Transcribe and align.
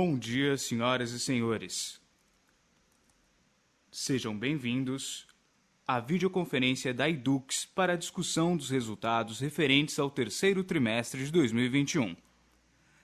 Bom 0.00 0.16
dia, 0.16 0.56
senhoras 0.56 1.10
e 1.10 1.18
senhores. 1.18 2.00
Sejam 3.90 4.38
bem-vindos 4.38 5.26
à 5.84 5.98
videoconferência 5.98 6.94
da 6.94 7.10
Edux 7.10 7.66
para 7.66 7.94
a 7.94 7.96
discussão 7.96 8.56
dos 8.56 8.70
resultados 8.70 9.40
referentes 9.40 9.98
ao 9.98 10.08
terceiro 10.08 10.62
trimestre 10.62 11.24
de 11.24 11.32
2021. 11.32 12.14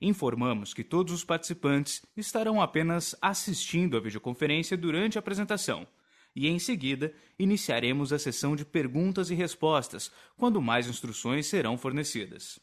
Informamos 0.00 0.72
que 0.72 0.82
todos 0.82 1.12
os 1.12 1.24
participantes 1.24 2.02
estarão 2.16 2.62
apenas 2.62 3.14
assistindo 3.20 3.96
a 3.96 4.00
videoconferência 4.00 4.76
durante 4.76 5.18
a 5.18 5.20
apresentação 5.20 5.86
e, 6.34 6.48
em 6.48 6.58
seguida, 6.58 7.12
iniciaremos 7.38 8.12
a 8.12 8.18
sessão 8.18 8.56
de 8.56 8.64
perguntas 8.64 9.30
e 9.30 9.34
respostas, 9.34 10.10
quando 10.36 10.62
mais 10.62 10.86
instruções 10.88 11.46
serão 11.46 11.76
fornecidas. 11.76 12.58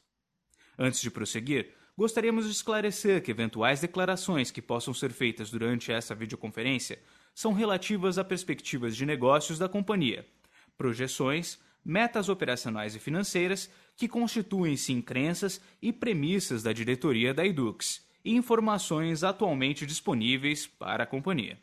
Antes 0.80 1.02
de 1.02 1.12
prosseguir, 1.12 1.73
gostaríamos 1.98 2.46
de 2.46 2.52
esclarecer 2.52 3.22
que 3.22 3.32
eventuais 3.32 3.82
declarações 3.82 4.52
que 4.52 4.62
possam 4.62 4.94
ser 4.94 5.12
feitas 5.12 5.52
durante 5.52 5.91
essa 5.91 6.16
videoconferência 6.16 6.99
são 7.35 7.54
relativas 7.54 8.18
a 8.18 8.24
perspectivas 8.24 8.96
de 8.96 9.05
negócios 9.05 9.60
da 9.60 9.70
companhia, 9.70 10.26
projeções, 10.77 11.60
metas 11.84 12.30
operacionais 12.30 12.96
e 12.96 12.99
financeiras 12.99 13.70
que 13.98 14.08
constituem-se 14.08 14.94
em 14.94 15.02
crenças 15.02 15.60
e 15.82 15.92
premissas 15.92 16.62
da 16.62 16.72
diretoria 16.72 17.34
da 17.34 17.46
Edux 17.46 18.05
e 18.24 18.36
informações 18.36 19.24
atualmente 19.24 19.86
disponíveis 19.86 20.68
para 20.68 21.04
a 21.04 21.08
companhia. 21.08 21.60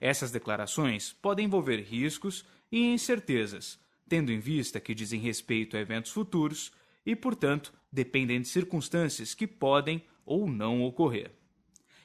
Essas 0.00 0.30
declarações 0.30 1.12
podem 1.12 1.46
envolver 1.46 1.80
riscos 1.80 2.44
e 2.70 2.78
incertezas, 2.86 3.78
tendo 4.08 4.30
em 4.30 4.38
vista 4.38 4.78
que 4.78 4.94
dizem 4.94 5.20
respeito 5.20 5.76
a 5.76 5.80
eventos 5.80 6.12
futuros 6.12 6.72
e, 7.04 7.16
portanto, 7.16 7.72
dependem 7.90 8.40
de 8.40 8.48
circunstâncias 8.48 9.34
que 9.34 9.46
podem 9.46 10.02
ou 10.24 10.48
não 10.48 10.82
ocorrer. 10.82 11.32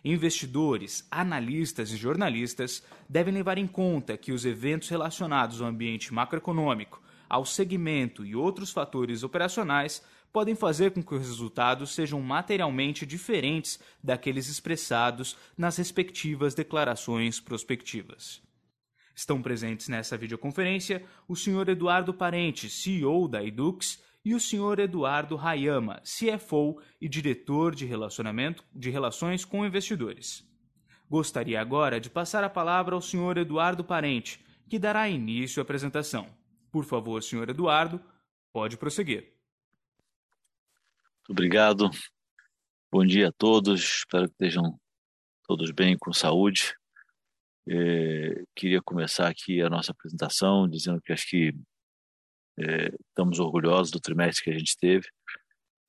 Investidores, 0.04 1.06
analistas 1.12 1.92
e 1.92 1.98
jornalistas 1.98 2.84
devem 3.08 3.34
levar 3.34 3.60
em 3.60 3.68
conta 3.68 4.18
que 4.18 4.32
os 4.32 4.46
eventos 4.46 4.90
relacionados 4.90 5.62
ao 5.62 5.68
ambiente 5.68 6.12
macroeconômico, 6.12 7.02
ao 7.32 7.46
segmento 7.46 8.26
e 8.26 8.36
outros 8.36 8.72
fatores 8.72 9.24
operacionais 9.24 10.04
podem 10.34 10.54
fazer 10.54 10.92
com 10.92 11.02
que 11.02 11.16
os 11.16 11.26
resultados 11.26 11.96
sejam 11.96 12.20
materialmente 12.20 13.06
diferentes 13.06 13.80
daqueles 14.04 14.50
expressados 14.50 15.38
nas 15.58 15.78
respectivas 15.78 16.54
declarações 16.54 17.40
prospectivas. 17.40 18.42
Estão 19.16 19.42
presentes 19.42 19.88
nessa 19.88 20.18
videoconferência 20.18 21.06
o 21.26 21.34
Sr. 21.34 21.70
Eduardo 21.70 22.14
Parente, 22.14 22.70
CEO 22.70 23.30
da 23.30 23.42
Edux, 23.42 24.04
e 24.26 24.36
o 24.36 24.40
Sr. 24.40 24.82
Eduardo 24.82 25.38
Hayama, 25.38 26.02
CFO 26.04 26.82
e 27.00 27.08
diretor 27.08 27.74
de 27.74 27.86
relacionamento 27.86 28.64
de 28.76 28.90
relações 28.90 29.46
com 29.46 29.66
investidores. 29.66 30.46
Gostaria 31.10 31.62
agora 31.62 31.98
de 31.98 32.10
passar 32.10 32.44
a 32.44 32.50
palavra 32.50 32.94
ao 32.94 33.02
Sr. 33.02 33.38
Eduardo 33.38 33.86
Parente, 33.86 34.44
que 34.70 34.78
dará 34.78 35.08
início 35.08 35.62
à 35.62 35.64
apresentação. 35.64 36.41
Por 36.72 36.86
favor, 36.86 37.22
senhor 37.22 37.50
Eduardo, 37.50 38.02
pode 38.54 38.78
prosseguir. 38.78 39.34
Obrigado. 41.30 41.90
Bom 42.92 43.06
dia 43.06 43.28
a 43.28 43.32
todos. 43.32 43.82
Espero 44.00 44.28
que 44.28 44.34
estejam 44.34 44.80
todos 45.46 45.72
bem, 45.72 45.98
com 45.98 46.14
saúde. 46.14 46.74
É, 47.68 48.44
queria 48.56 48.82
começar 48.82 49.28
aqui 49.28 49.62
a 49.62 49.70
nossa 49.70 49.92
apresentação 49.92 50.68
dizendo 50.68 51.02
que 51.02 51.14
acho 51.14 51.28
que 51.28 51.54
é, 52.58 52.94
estamos 53.10 53.40
orgulhosos 53.40 53.92
do 53.92 54.00
trimestre 54.00 54.46
que 54.46 54.50
a 54.50 54.58
gente 54.58 54.78
teve. 54.78 55.08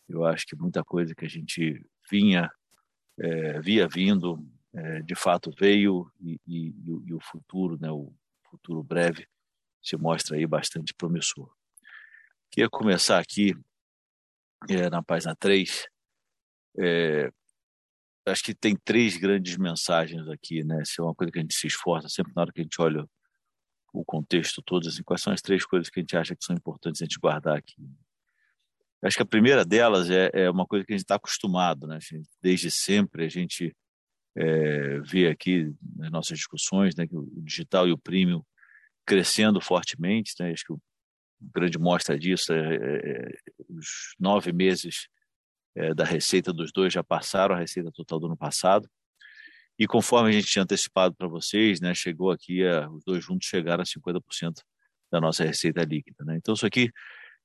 Eu 0.09 0.25
acho 0.25 0.45
que 0.47 0.57
muita 0.57 0.85
coisa 0.85 1.15
que 1.15 1.25
a 1.25 1.29
gente 1.29 1.85
vinha, 2.11 2.51
é, 3.19 3.61
via 3.61 3.89
vindo, 3.89 4.45
é, 4.75 5.01
de 5.03 5.15
fato 5.15 5.51
veio 5.59 6.11
e, 6.21 6.41
e, 6.47 6.75
e, 7.07 7.15
o 7.15 7.21
futuro, 7.21 7.79
né, 7.81 7.91
o 7.91 8.13
futuro 8.51 8.83
breve, 8.83 9.27
se 9.83 9.97
mostra 9.97 10.37
aí 10.37 10.47
bastante 10.47 10.95
promissor. 10.95 11.53
Queria 12.51 12.69
começar 12.69 13.19
aqui 13.19 13.55
é, 14.69 14.89
na 14.89 15.03
página 15.03 15.35
3. 15.35 15.87
É, 16.79 17.31
acho 18.27 18.43
que 18.45 18.55
tem 18.55 18.77
três 18.77 19.17
grandes 19.17 19.57
mensagens 19.57 20.29
aqui, 20.29 20.63
né? 20.63 20.83
Isso 20.83 21.01
é 21.01 21.05
uma 21.05 21.15
coisa 21.15 21.33
que 21.33 21.39
a 21.39 21.43
gente 21.43 21.55
se 21.55 21.67
esforça 21.67 22.09
sempre 22.09 22.33
na 22.35 22.43
hora 22.43 22.53
que 22.53 22.61
a 22.61 22.63
gente 22.63 22.81
olha 22.81 23.07
o 23.93 24.05
contexto 24.05 24.63
todo, 24.63 24.89
assim, 24.89 25.03
quais 25.03 25.21
são 25.21 25.33
as 25.33 25.43
três 25.43 25.67
coisas 25.67 25.91
que 25.91 26.01
a 26.01 26.03
gente 26.03 26.17
acha 26.17 26.35
que 26.35 26.45
são 26.45 26.57
importantes 26.57 27.03
a 27.03 27.05
gente 27.05 27.19
guardar 27.19 27.59
aqui. 27.59 27.77
Acho 29.03 29.17
que 29.17 29.23
a 29.23 29.27
primeira 29.27 29.65
delas 29.65 30.09
é, 30.09 30.31
é 30.33 30.51
uma 30.51 30.65
coisa 30.65 30.87
que 30.87 30.93
a 30.93 30.97
gente 30.97 31.05
está 31.05 31.17
acostumado, 31.17 31.87
né? 31.87 31.99
Desde 32.41 32.71
sempre 32.71 33.25
a 33.25 33.29
gente 33.29 33.77
é, 34.37 35.01
vê 35.01 35.29
aqui 35.29 35.75
nas 35.97 36.11
nossas 36.11 36.39
discussões, 36.39 36.95
né, 36.95 37.07
que 37.07 37.17
o 37.17 37.29
digital 37.43 37.89
e 37.89 37.93
o 37.93 37.99
premium 37.99 38.43
crescendo 39.07 39.61
fortemente. 39.61 40.35
Né? 40.41 40.53
Acho 40.53 40.65
que 40.67 40.75
grande 41.55 41.79
mostra 41.79 42.19
disso 42.19 42.53
é, 42.53 42.77
é, 42.77 43.11
é 43.11 43.35
os 43.69 44.15
nove 44.19 44.53
meses 44.53 45.09
é, 45.75 45.95
da 45.95 46.05
receita 46.05 46.53
dos 46.53 46.71
dois 46.73 46.93
já 46.93 47.03
passaram 47.03 47.55
a 47.55 47.59
receita 47.59 47.91
total 47.93 48.21
do 48.21 48.27
ano 48.27 48.37
passado. 48.37 48.89
E 49.79 49.87
conforme 49.87 50.29
a 50.29 50.33
gente 50.33 50.47
tinha 50.47 50.63
antecipado 50.63 51.15
para 51.15 51.27
vocês, 51.27 51.81
né, 51.81 51.95
chegou 51.95 52.31
aqui, 52.31 52.65
a, 52.67 52.89
os 52.91 53.03
dois 53.05 53.25
juntos 53.25 53.49
chegaram 53.49 53.83
a 53.83 53.87
50% 53.87 54.21
da 55.11 55.21
nossa 55.21 55.45
receita 55.45 55.83
líquida. 55.83 56.25
Né? 56.25 56.37
Então, 56.37 56.55
isso 56.55 56.67
aqui 56.67 56.91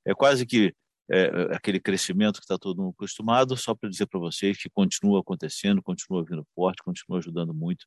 é 0.06 0.14
quase 0.14 0.46
que 0.46 0.74
é 1.10 1.56
aquele 1.56 1.80
crescimento 1.80 2.36
que 2.36 2.44
está 2.44 2.58
todo 2.58 2.82
mundo 2.82 2.94
acostumado, 2.98 3.56
só 3.56 3.74
para 3.74 3.90
dizer 3.90 4.08
para 4.08 4.20
vocês 4.20 4.58
que 4.58 4.70
continua 4.70 5.22
acontecendo, 5.22 5.82
continua 5.82 6.24
vindo 6.24 6.46
forte, 6.54 6.84
continua 6.84 7.20
ajudando 7.20 7.54
muito 7.54 7.86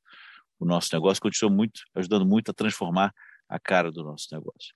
o 0.58 0.64
nosso 0.64 0.88
negócio, 0.92 1.20
continua 1.20 1.54
muito, 1.54 1.82
ajudando 1.94 2.24
muito 2.24 2.50
a 2.50 2.54
transformar 2.54 3.12
a 3.50 3.58
cara 3.58 3.90
do 3.90 4.04
nosso 4.04 4.28
negócio. 4.32 4.74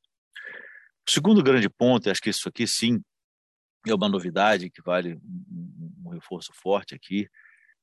O 1.07 1.11
segundo 1.11 1.43
grande 1.43 1.69
ponto, 1.71 2.11
acho 2.11 2.21
que 2.21 2.31
isso 2.31 2.49
aqui 2.49 2.67
sim 2.67 3.01
é 3.87 3.95
uma 3.95 4.09
novidade 4.09 4.71
que 4.71 4.83
vale 4.83 5.15
um, 5.15 5.95
um 6.07 6.09
reforço 6.11 6.53
forte 6.55 6.95
aqui, 6.95 7.29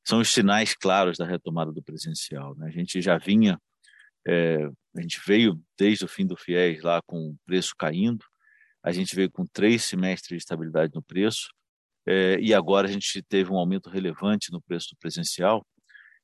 são 0.04 0.20
os 0.20 0.30
sinais 0.30 0.76
claros 0.76 1.18
da 1.18 1.26
retomada 1.26 1.72
do 1.72 1.82
presencial. 1.82 2.56
Né? 2.56 2.68
A 2.68 2.72
gente 2.72 3.02
já 3.02 3.18
vinha, 3.18 3.60
é, 4.28 4.66
a 4.98 5.02
gente 5.02 5.22
veio 5.26 5.62
desde 5.78 6.04
o 6.04 6.08
fim 6.08 6.26
do 6.26 6.36
FIES 6.36 6.82
lá 6.82 7.02
com 7.06 7.30
o 7.30 7.38
preço 7.46 7.74
caindo, 7.78 8.26
a 8.84 8.92
gente 8.92 9.16
veio 9.16 9.30
com 9.30 9.46
três 9.46 9.84
semestres 9.84 10.38
de 10.38 10.44
estabilidade 10.44 10.94
no 10.96 11.04
preço, 11.04 11.50
é, 12.08 12.40
e 12.40 12.52
agora 12.52 12.88
a 12.88 12.92
gente 12.92 13.22
teve 13.30 13.52
um 13.52 13.58
aumento 13.58 13.90
relevante 13.90 14.52
no 14.52 14.60
preço 14.60 14.90
do 14.90 14.98
presencial, 14.98 15.64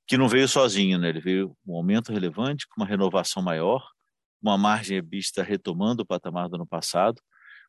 que 0.07 0.17
não 0.17 0.27
veio 0.27 0.47
sozinho, 0.47 0.97
né? 0.97 1.09
ele 1.09 1.21
veio 1.21 1.55
um 1.67 1.75
aumento 1.75 2.11
relevante, 2.11 2.65
com 2.67 2.81
uma 2.81 2.87
renovação 2.87 3.43
maior, 3.43 3.87
uma 4.41 4.57
margem 4.57 4.97
EBITDA 4.97 5.43
retomando 5.43 6.03
o 6.03 6.05
patamar 6.05 6.49
do 6.49 6.55
ano 6.55 6.67
passado, 6.67 7.21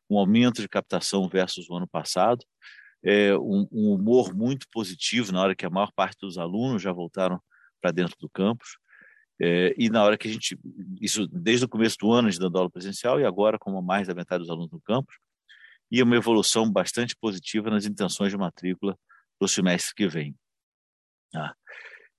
um 0.09 0.17
aumento 0.17 0.61
de 0.61 0.69
captação 0.69 1.27
versus 1.27 1.69
o 1.69 1.75
ano 1.75 1.87
passado, 1.87 2.43
é, 3.03 3.35
um, 3.37 3.67
um, 3.71 3.93
humor 3.93 4.33
muito 4.35 4.67
positivo 4.71 5.31
na 5.31 5.41
hora 5.41 5.55
que 5.55 5.65
a 5.65 5.69
maior 5.69 5.91
parte 5.93 6.17
dos 6.19 6.37
alunos 6.37 6.81
já 6.81 6.91
voltaram 6.91 7.41
para 7.81 7.91
dentro 7.91 8.15
do 8.19 8.29
campus, 8.29 8.77
é, 9.41 9.73
e 9.77 9.89
na 9.89 10.03
hora 10.03 10.17
que 10.17 10.27
a 10.27 10.31
gente, 10.31 10.59
isso 10.99 11.25
desde 11.27 11.65
o 11.65 11.69
começo 11.69 11.95
do 11.97 12.11
ano, 12.11 12.27
a 12.27 12.31
gente 12.31 12.41
dando 12.41 12.57
aula 12.57 12.69
presencial, 12.69 13.19
e 13.19 13.25
agora 13.25 13.57
com 13.57 13.81
mais 13.81 14.07
da 14.07 14.13
metade 14.13 14.41
dos 14.41 14.49
alunos 14.49 14.71
no 14.71 14.81
campus, 14.81 15.15
e 15.91 16.03
uma 16.03 16.15
evolução 16.15 16.69
bastante 16.69 17.15
positiva 17.15 17.69
nas 17.69 17.85
intenções 17.85 18.31
de 18.31 18.37
matrícula 18.37 18.97
para 19.37 19.45
o 19.45 19.49
semestre 19.49 19.95
que 19.95 20.07
vem. 20.07 20.35
Ah, 21.33 21.53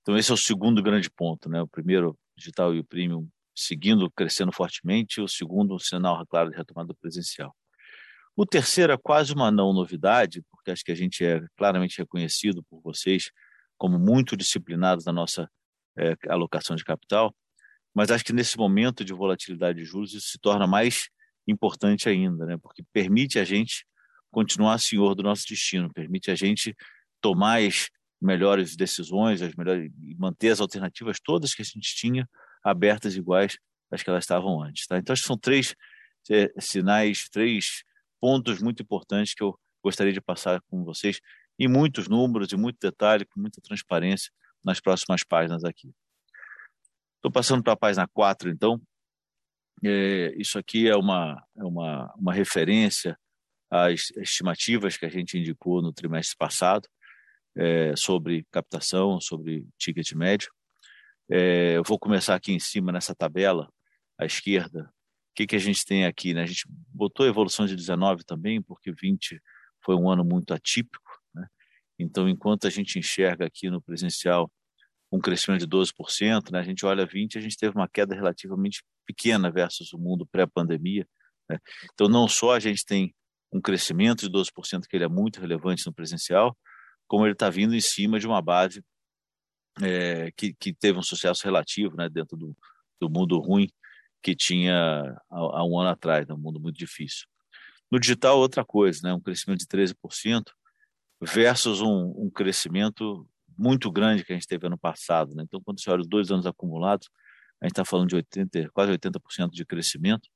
então 0.00 0.16
esse 0.16 0.30
é 0.30 0.34
o 0.34 0.36
segundo 0.36 0.82
grande 0.82 1.10
ponto, 1.10 1.48
né? 1.48 1.60
O 1.60 1.68
primeiro, 1.68 2.18
digital 2.36 2.74
e 2.74 2.80
o 2.80 2.84
premium 2.84 3.28
seguindo 3.60 4.10
crescendo 4.10 4.52
fortemente, 4.52 5.20
o 5.20 5.28
segundo, 5.28 5.74
um 5.74 5.78
sinal 5.78 6.24
claro 6.26 6.50
de 6.50 6.56
retomada 6.56 6.94
presencial. 6.94 7.54
O 8.36 8.46
terceiro 8.46 8.92
é 8.92 8.96
quase 8.96 9.32
uma 9.32 9.50
não 9.50 9.72
novidade, 9.72 10.42
porque 10.50 10.70
acho 10.70 10.84
que 10.84 10.92
a 10.92 10.94
gente 10.94 11.24
é 11.24 11.40
claramente 11.56 11.98
reconhecido 11.98 12.62
por 12.64 12.80
vocês 12.80 13.30
como 13.76 13.98
muito 13.98 14.36
disciplinados 14.36 15.04
na 15.04 15.12
nossa 15.12 15.50
é, 15.98 16.14
alocação 16.28 16.76
de 16.76 16.84
capital, 16.84 17.34
mas 17.94 18.10
acho 18.10 18.24
que 18.24 18.32
nesse 18.32 18.56
momento 18.56 19.04
de 19.04 19.12
volatilidade 19.12 19.78
de 19.78 19.84
juros 19.84 20.14
isso 20.14 20.28
se 20.28 20.38
torna 20.38 20.66
mais 20.66 21.08
importante 21.46 22.08
ainda, 22.08 22.46
né? 22.46 22.56
porque 22.56 22.82
permite 22.92 23.38
a 23.38 23.44
gente 23.44 23.84
continuar 24.30 24.78
senhor 24.78 25.14
do 25.14 25.22
nosso 25.22 25.44
destino, 25.48 25.92
permite 25.92 26.30
a 26.30 26.34
gente 26.34 26.74
tomar 27.20 27.60
as 27.60 27.88
melhores 28.20 28.76
decisões, 28.76 29.42
as 29.42 29.54
melhores 29.54 29.90
manter 30.16 30.50
as 30.50 30.60
alternativas 30.60 31.18
todas 31.22 31.54
que 31.54 31.62
a 31.62 31.64
gente 31.64 31.94
tinha 31.96 32.28
abertas 32.62 33.16
iguais 33.16 33.58
às 33.90 34.02
que 34.02 34.10
elas 34.10 34.24
estavam 34.24 34.62
antes. 34.62 34.86
Tá? 34.86 34.98
Então, 34.98 35.14
são 35.16 35.36
três 35.36 35.74
é, 36.30 36.52
sinais, 36.58 37.28
três 37.28 37.82
pontos 38.20 38.60
muito 38.60 38.82
importantes 38.82 39.34
que 39.34 39.42
eu 39.42 39.58
gostaria 39.82 40.12
de 40.12 40.20
passar 40.20 40.60
com 40.68 40.84
vocês, 40.84 41.20
em 41.58 41.68
muitos 41.68 42.08
números, 42.08 42.52
em 42.52 42.56
muito 42.56 42.78
detalhe, 42.80 43.24
com 43.24 43.40
muita 43.40 43.60
transparência, 43.60 44.30
nas 44.62 44.80
próximas 44.80 45.24
páginas 45.24 45.64
aqui. 45.64 45.92
Estou 47.16 47.30
passando 47.30 47.62
para 47.62 47.72
a 47.72 47.76
página 47.76 48.06
4, 48.08 48.50
então. 48.50 48.80
É, 49.82 50.34
isso 50.36 50.58
aqui 50.58 50.88
é 50.88 50.96
uma, 50.96 51.42
é 51.56 51.64
uma, 51.64 52.14
uma 52.14 52.32
referência 52.34 53.18
às 53.70 54.10
estimativas 54.16 54.98
que 54.98 55.06
a 55.06 55.08
gente 55.08 55.38
indicou 55.38 55.80
no 55.80 55.92
trimestre 55.92 56.36
passado 56.36 56.86
é, 57.56 57.94
sobre 57.96 58.46
captação, 58.50 59.20
sobre 59.20 59.66
ticket 59.78 60.12
médio. 60.12 60.50
É, 61.32 61.76
eu 61.76 61.84
vou 61.84 61.96
começar 61.96 62.34
aqui 62.34 62.52
em 62.52 62.58
cima 62.58 62.90
nessa 62.90 63.14
tabela, 63.14 63.72
à 64.18 64.26
esquerda. 64.26 64.90
O 65.30 65.34
que, 65.36 65.46
que 65.46 65.54
a 65.54 65.60
gente 65.60 65.84
tem 65.84 66.04
aqui? 66.04 66.34
Né? 66.34 66.42
A 66.42 66.46
gente 66.46 66.64
botou 66.92 67.24
a 67.24 67.28
evolução 67.28 67.66
de 67.66 67.76
19 67.76 68.24
também, 68.24 68.60
porque 68.60 68.90
20 68.90 69.40
foi 69.84 69.94
um 69.94 70.10
ano 70.10 70.24
muito 70.24 70.52
atípico. 70.52 71.08
Né? 71.32 71.46
Então, 72.00 72.28
enquanto 72.28 72.66
a 72.66 72.70
gente 72.70 72.98
enxerga 72.98 73.46
aqui 73.46 73.70
no 73.70 73.80
presencial 73.80 74.50
um 75.12 75.20
crescimento 75.20 75.60
de 75.60 75.68
12%, 75.68 76.50
né? 76.50 76.58
a 76.58 76.64
gente 76.64 76.84
olha 76.84 77.06
20, 77.06 77.38
a 77.38 77.40
gente 77.40 77.56
teve 77.56 77.76
uma 77.76 77.88
queda 77.88 78.12
relativamente 78.14 78.82
pequena 79.06 79.52
versus 79.52 79.92
o 79.92 79.98
mundo 79.98 80.26
pré-pandemia. 80.26 81.06
Né? 81.48 81.58
Então, 81.94 82.08
não 82.08 82.26
só 82.26 82.54
a 82.54 82.60
gente 82.60 82.84
tem 82.84 83.14
um 83.52 83.60
crescimento 83.60 84.28
de 84.28 84.30
12%, 84.36 84.82
que 84.88 84.96
ele 84.96 85.04
é 85.04 85.08
muito 85.08 85.40
relevante 85.40 85.86
no 85.86 85.94
presencial, 85.94 86.56
como 87.06 87.24
ele 87.24 87.34
está 87.34 87.48
vindo 87.48 87.74
em 87.74 87.80
cima 87.80 88.18
de 88.18 88.26
uma 88.26 88.42
base 88.42 88.82
é, 89.82 90.30
que, 90.32 90.52
que, 90.54 90.72
teve 90.72 90.98
um 90.98 91.02
sucesso 91.02 91.44
relativo 91.44 91.96
né, 91.96 92.08
dentro 92.08 92.36
do, 92.36 92.56
do 93.00 93.08
mundo 93.08 93.38
ruim 93.38 93.70
que 94.22 94.34
tinha 94.34 95.16
há, 95.30 95.64
um 95.64 95.78
ano 95.78 95.90
atrás, 95.90 96.26
né, 96.26 96.34
um 96.34 96.38
mundo 96.38 96.60
muito 96.60 96.76
difícil. 96.76 97.26
No 97.90 97.98
digital, 97.98 98.38
outra 98.38 98.64
coisa, 98.64 99.00
né, 99.02 99.14
um 99.14 99.20
crescimento 99.20 99.60
de 99.60 99.66
13% 99.66 100.42
versus 101.20 101.80
um, 101.80 102.12
um 102.16 102.30
crescimento 102.30 103.26
muito 103.56 103.90
grande 103.90 104.24
que 104.24 104.32
a 104.32 104.36
gente 104.36 104.46
teve 104.46 104.66
ano 104.66 104.78
passado. 104.78 105.34
Né? 105.34 105.42
Então, 105.42 105.60
quando 105.62 105.80
você 105.80 105.90
olha 105.90 106.00
os 106.00 106.08
dois 106.08 106.30
anos 106.30 106.46
acumulados, 106.46 107.08
a 107.60 107.66
gente 107.66 107.72
está 107.72 107.84
falando 107.84 108.08
de 108.08 108.16
80, 108.16 108.70
quase 108.72 108.92
80% 108.92 109.50
de 109.50 109.64
crescimento. 109.66 110.28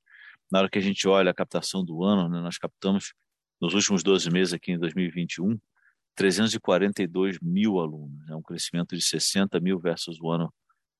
Na 0.50 0.60
hora 0.60 0.68
que 0.68 0.78
a 0.78 0.82
gente 0.82 1.06
olha 1.08 1.30
a 1.30 1.34
captação 1.34 1.84
do 1.84 2.04
ano, 2.04 2.28
né, 2.28 2.40
nós 2.40 2.58
captamos 2.58 3.14
nos 3.60 3.72
últimos 3.72 4.02
12 4.02 4.30
meses 4.30 4.52
aqui 4.52 4.72
em 4.72 4.78
2021 4.78 5.58
342 6.14 7.38
mil 7.40 7.78
alunos, 7.80 8.26
né? 8.26 8.34
um 8.34 8.42
crescimento 8.42 8.96
de 8.96 9.02
60 9.02 9.58
mil 9.60 9.78
versus 9.78 10.20
o 10.20 10.30
ano 10.30 10.52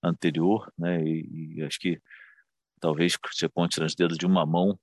anterior, 0.03 0.71
né? 0.79 1.03
E, 1.03 1.57
e, 1.57 1.63
acho 1.63 1.79
que 1.79 2.01
talvez 2.81 3.17
você 3.33 3.49
conte 3.49 3.81
nos 3.81 3.95
dedos 3.95 4.19
de 4.19 4.27
uma 4.27 4.45
mão 4.45 4.79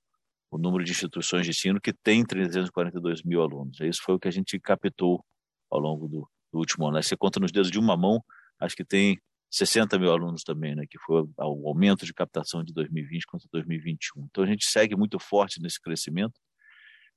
o 0.50 0.58
número 0.58 0.84
de 0.84 0.90
instituições 0.90 1.44
de 1.44 1.50
ensino 1.50 1.80
que 1.80 1.92
tem 1.92 2.24
342 2.24 3.22
mil 3.22 3.40
alunos. 3.40 3.80
Isso 3.80 4.02
foi 4.02 4.14
o 4.14 4.18
que 4.18 4.28
a 4.28 4.30
gente 4.30 4.58
captou 4.60 5.24
ao 5.70 5.80
longo 5.80 6.06
do, 6.06 6.28
do 6.52 6.58
último 6.58 6.86
ano. 6.86 6.98
Aí 6.98 7.02
você 7.02 7.16
conta 7.16 7.40
nos 7.40 7.50
dedos 7.50 7.70
de 7.70 7.78
uma 7.78 7.96
mão, 7.96 8.22
acho 8.60 8.76
que 8.76 8.84
tem 8.84 9.18
60 9.50 9.98
mil 9.98 10.10
alunos 10.10 10.42
também, 10.42 10.74
né? 10.74 10.84
Que 10.88 10.98
foi 10.98 11.22
o 11.22 11.68
aumento 11.68 12.04
de 12.04 12.12
captação 12.12 12.62
de 12.62 12.72
2020 12.74 13.26
contra 13.26 13.48
2021. 13.50 14.26
Então 14.30 14.44
a 14.44 14.46
gente 14.46 14.66
segue 14.66 14.94
muito 14.94 15.18
forte 15.18 15.60
nesse 15.60 15.80
crescimento. 15.80 16.38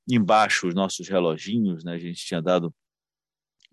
Embaixo 0.10 0.68
os 0.68 0.76
nossos 0.76 1.10
reloginhos, 1.10 1.84
né? 1.84 1.94
A 1.94 2.00
gente 2.00 2.26
tinha 2.26 2.42
dado 2.42 2.74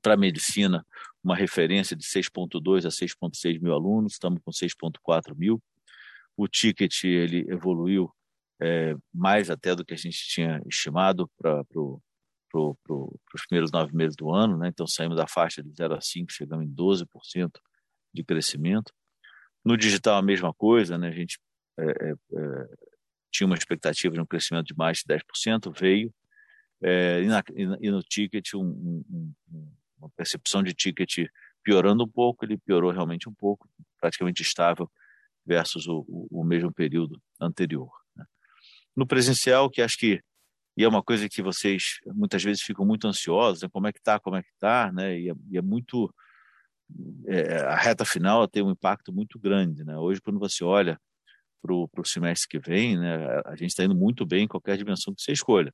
para 0.02 0.14
a 0.14 0.16
medicina, 0.16 0.84
uma 1.22 1.36
referência 1.36 1.96
de 1.96 2.04
6,2 2.04 2.84
a 2.84 2.88
6,6 2.88 3.60
mil 3.60 3.72
alunos, 3.72 4.14
estamos 4.14 4.40
com 4.44 4.50
6,4 4.50 5.34
mil. 5.36 5.62
O 6.36 6.48
ticket 6.48 7.04
ele 7.04 7.46
evoluiu 7.48 8.12
é, 8.60 8.94
mais 9.14 9.50
até 9.50 9.74
do 9.74 9.84
que 9.84 9.94
a 9.94 9.96
gente 9.96 10.18
tinha 10.26 10.60
estimado 10.66 11.30
para 11.38 11.64
pro, 11.64 12.02
pro, 12.50 12.76
pro, 12.82 13.20
os 13.34 13.46
primeiros 13.46 13.70
nove 13.70 13.94
meses 13.94 14.16
do 14.16 14.30
ano, 14.30 14.58
né? 14.58 14.68
então 14.68 14.86
saímos 14.86 15.16
da 15.16 15.26
faixa 15.26 15.62
de 15.62 15.72
0 15.74 15.94
a 15.94 16.00
5, 16.00 16.32
chegamos 16.32 16.66
em 16.66 16.74
12% 16.74 17.50
de 18.12 18.24
crescimento. 18.24 18.92
No 19.64 19.76
digital, 19.76 20.16
a 20.18 20.22
mesma 20.22 20.52
coisa, 20.52 20.98
né? 20.98 21.08
a 21.08 21.12
gente 21.12 21.38
é, 21.78 21.84
é, 21.84 22.12
é 22.12 22.68
tinha 23.30 23.46
uma 23.46 23.56
expectativa 23.56 24.14
de 24.14 24.20
um 24.20 24.26
crescimento 24.26 24.66
de 24.66 24.76
mais 24.76 24.98
de 24.98 25.04
10%, 25.14 25.72
veio, 25.74 26.12
é, 26.82 27.22
e, 27.22 27.26
na, 27.26 27.42
e, 27.80 27.90
no 27.90 28.02
ticket 28.02 28.54
um, 28.54 28.60
um, 28.60 29.34
um, 29.52 29.72
uma 30.02 30.10
percepção 30.16 30.62
de 30.62 30.74
ticket 30.74 31.28
piorando 31.62 32.04
um 32.04 32.08
pouco, 32.08 32.44
ele 32.44 32.58
piorou 32.58 32.90
realmente 32.90 33.28
um 33.28 33.34
pouco, 33.34 33.68
praticamente 34.00 34.42
estável 34.42 34.90
versus 35.46 35.86
o, 35.86 36.04
o, 36.08 36.40
o 36.40 36.44
mesmo 36.44 36.72
período 36.72 37.20
anterior. 37.40 37.90
Né? 38.16 38.24
No 38.96 39.06
presencial, 39.06 39.70
que 39.70 39.80
acho 39.80 39.96
que 39.96 40.20
e 40.74 40.84
é 40.84 40.88
uma 40.88 41.02
coisa 41.02 41.28
que 41.28 41.42
vocês 41.42 42.00
muitas 42.06 42.42
vezes 42.42 42.62
ficam 42.62 42.86
muito 42.86 43.06
ansiosos, 43.06 43.62
né? 43.62 43.68
como 43.70 43.86
é 43.86 43.92
que 43.92 43.98
está, 43.98 44.18
como 44.18 44.36
é 44.36 44.42
que 44.42 44.48
está, 44.48 44.90
né? 44.90 45.20
E 45.20 45.28
é, 45.28 45.34
e 45.50 45.58
é 45.58 45.62
muito 45.62 46.12
é, 47.26 47.58
a 47.58 47.76
reta 47.76 48.06
final 48.06 48.48
tem 48.48 48.62
um 48.62 48.70
impacto 48.70 49.12
muito 49.12 49.38
grande, 49.38 49.84
né? 49.84 49.98
Hoje 49.98 50.20
quando 50.22 50.38
você 50.38 50.64
olha 50.64 50.98
para 51.60 51.74
o 51.74 52.04
semestre 52.04 52.48
que 52.48 52.58
vem, 52.58 52.98
né? 52.98 53.42
A 53.44 53.54
gente 53.54 53.68
está 53.68 53.84
indo 53.84 53.94
muito 53.94 54.24
bem 54.24 54.44
em 54.44 54.48
qualquer 54.48 54.78
dimensão 54.78 55.14
que 55.14 55.20
você 55.20 55.32
escolha 55.32 55.72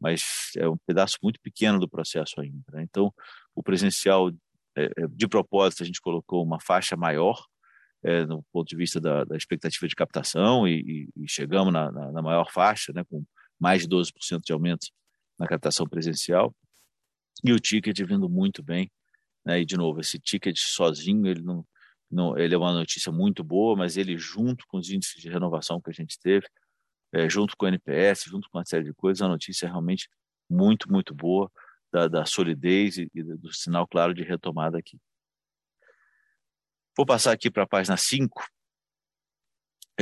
mas 0.00 0.52
é 0.56 0.68
um 0.68 0.76
pedaço 0.86 1.16
muito 1.22 1.40
pequeno 1.40 1.78
do 1.78 1.88
processo 1.88 2.40
ainda. 2.40 2.62
Né? 2.72 2.82
Então, 2.82 3.12
o 3.58 3.62
presencial, 3.62 4.30
é, 4.76 4.84
é, 4.84 5.08
de 5.10 5.26
propósito, 5.26 5.82
a 5.82 5.86
gente 5.86 6.00
colocou 6.00 6.44
uma 6.44 6.60
faixa 6.60 6.96
maior 6.96 7.44
é, 8.04 8.24
no 8.24 8.44
ponto 8.52 8.68
de 8.68 8.76
vista 8.76 9.00
da, 9.00 9.24
da 9.24 9.36
expectativa 9.36 9.88
de 9.88 9.96
captação 9.96 10.68
e, 10.68 11.08
e, 11.16 11.24
e 11.24 11.28
chegamos 11.28 11.72
na, 11.72 11.90
na, 11.90 12.12
na, 12.12 12.22
maior 12.22 12.52
faixa, 12.52 12.92
né, 12.92 13.02
com 13.10 13.24
mais 13.58 13.82
de 13.82 13.88
12% 13.88 14.42
de 14.44 14.52
aumento 14.52 14.86
na 15.36 15.48
captação 15.48 15.88
presencial 15.88 16.54
e 17.44 17.52
o 17.52 17.58
ticket 17.58 17.98
vindo 18.06 18.28
muito 18.28 18.62
bem. 18.62 18.88
Né? 19.44 19.60
E, 19.60 19.64
de 19.64 19.76
novo, 19.76 20.00
esse 20.00 20.20
ticket 20.20 20.56
sozinho, 20.56 21.26
ele 21.26 21.42
não, 21.42 21.66
não, 22.08 22.38
ele 22.38 22.54
é 22.54 22.58
uma 22.58 22.72
notícia 22.72 23.10
muito 23.10 23.42
boa, 23.42 23.74
mas 23.74 23.96
ele 23.96 24.16
junto 24.16 24.64
com 24.68 24.78
os 24.78 24.88
índices 24.88 25.20
de 25.20 25.28
renovação 25.28 25.80
que 25.80 25.90
a 25.90 25.92
gente 25.92 26.16
teve, 26.20 26.46
é, 27.12 27.28
junto 27.28 27.56
com 27.56 27.66
o 27.66 27.68
NPS, 27.68 28.22
junto 28.26 28.48
com 28.48 28.58
uma 28.58 28.64
série 28.64 28.84
de 28.84 28.94
coisas, 28.94 29.20
a 29.20 29.28
notícia 29.28 29.66
é 29.66 29.68
realmente 29.68 30.08
muito, 30.48 30.88
muito 30.88 31.12
boa 31.12 31.50
da, 31.92 32.08
da 32.08 32.24
solidez 32.24 32.98
e, 32.98 33.10
e, 33.14 33.22
do 33.22 33.52
sinal 33.52 33.86
claro 33.86 34.14
de 34.14 34.22
retomada 34.22 34.78
aqui. 34.78 34.98
Vou 36.96 37.06
passar 37.06 37.32
aqui 37.32 37.50
para 37.50 37.62
a 37.62 37.68
página 37.68 37.96
5. 37.96 38.40
O 38.40 38.44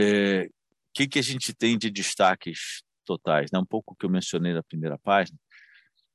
é, 0.00 0.48
que, 0.94 1.06
que 1.06 1.18
a 1.18 1.22
gente 1.22 1.54
tem 1.54 1.76
de 1.78 1.90
destaques 1.90 2.82
totais? 3.04 3.50
Né? 3.52 3.58
Um 3.58 3.66
pouco 3.66 3.94
que 3.94 4.06
eu 4.06 4.10
mencionei 4.10 4.52
na 4.52 4.62
primeira 4.62 4.98
página. 4.98 5.38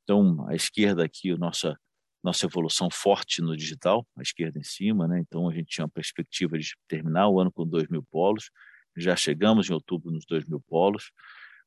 Então, 0.03 0.47
à 0.47 0.55
esquerda 0.55 1.05
aqui, 1.05 1.31
a 1.31 1.37
nossa, 1.37 1.77
nossa 2.23 2.45
evolução 2.45 2.89
forte 2.89 3.41
no 3.41 3.55
digital, 3.55 4.07
à 4.17 4.21
esquerda 4.21 4.59
em 4.59 4.63
cima. 4.63 5.07
Né? 5.07 5.19
Então, 5.19 5.47
a 5.47 5.53
gente 5.53 5.67
tinha 5.67 5.85
uma 5.85 5.91
perspectiva 5.91 6.57
de 6.57 6.75
terminar 6.87 7.29
o 7.29 7.39
ano 7.39 7.51
com 7.51 7.67
2 7.67 7.87
mil 7.87 8.03
polos 8.03 8.49
já 8.97 9.15
chegamos 9.15 9.69
em 9.69 9.73
outubro 9.73 10.11
nos 10.11 10.25
2 10.25 10.45
mil 10.45 10.59
polos. 10.61 11.11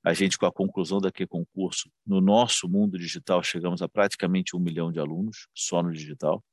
A 0.05 0.13
gente, 0.13 0.37
com 0.37 0.45
a 0.45 0.53
conclusão 0.53 1.01
daquele 1.01 1.27
concurso, 1.27 1.91
no 2.07 2.21
nosso 2.21 2.69
mundo 2.69 2.99
digital, 2.99 3.43
chegamos 3.43 3.81
a 3.81 3.89
praticamente 3.89 4.55
um 4.55 4.61
milhão 4.61 4.93
de 4.93 5.01
alunos, 5.01 5.49
só 5.55 5.83
no 5.83 5.91
digital. 5.91 6.45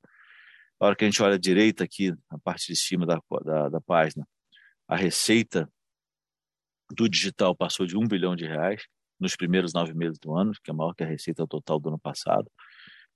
A 0.79 0.86
hora 0.86 0.96
que 0.96 1.03
a 1.03 1.08
gente 1.10 1.22
olha 1.22 1.36
à 1.36 1.38
direita 1.38 1.84
aqui, 1.84 2.12
na 2.31 2.39
parte 2.39 2.67
de 2.67 2.79
cima 2.79 3.05
da, 3.05 3.20
da, 3.43 3.67
da 3.67 3.81
página, 3.81 4.25
a 4.88 4.96
receita 4.96 5.70
do 6.96 7.10
digital 7.10 7.53
passou 7.53 7.86
de 7.86 7.98
um 7.98 8.08
bilhão 8.08 8.38
de 8.38 8.46
reais 8.46 8.84
nos 9.20 9.36
primeiros 9.36 9.74
nove 9.74 9.93
meses 9.93 10.17
do 10.17 10.34
ano, 10.34 10.53
que 10.63 10.72
é 10.72 10.74
maior 10.74 10.93
que 10.93 11.03
a 11.03 11.08
receita 11.08 11.46
total 11.46 11.77
do 11.77 11.89
ano 11.89 12.00
passado. 12.00 12.50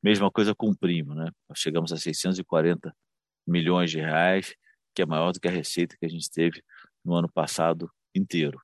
Mesma 0.04 0.30
coisa 0.30 0.54
com 0.54 0.70
o 0.70 0.78
primo, 0.78 1.16
né? 1.16 1.32
Nós 1.48 1.60
chegamos 1.60 1.94
a 1.94 1.98
640 1.98 2.94
milhões 3.48 3.90
de 3.90 4.00
reais, 4.00 4.54
que 4.94 5.02
é 5.02 5.06
maior 5.06 5.32
do 5.32 5.40
que 5.40 5.48
a 5.48 5.52
receita 5.52 5.96
que 5.98 6.06
a 6.06 6.10
gente 6.10 6.30
teve 6.30 6.62
no 7.04 7.16
ano 7.16 7.32
passado 7.32 7.90
inteiro. 8.14 8.62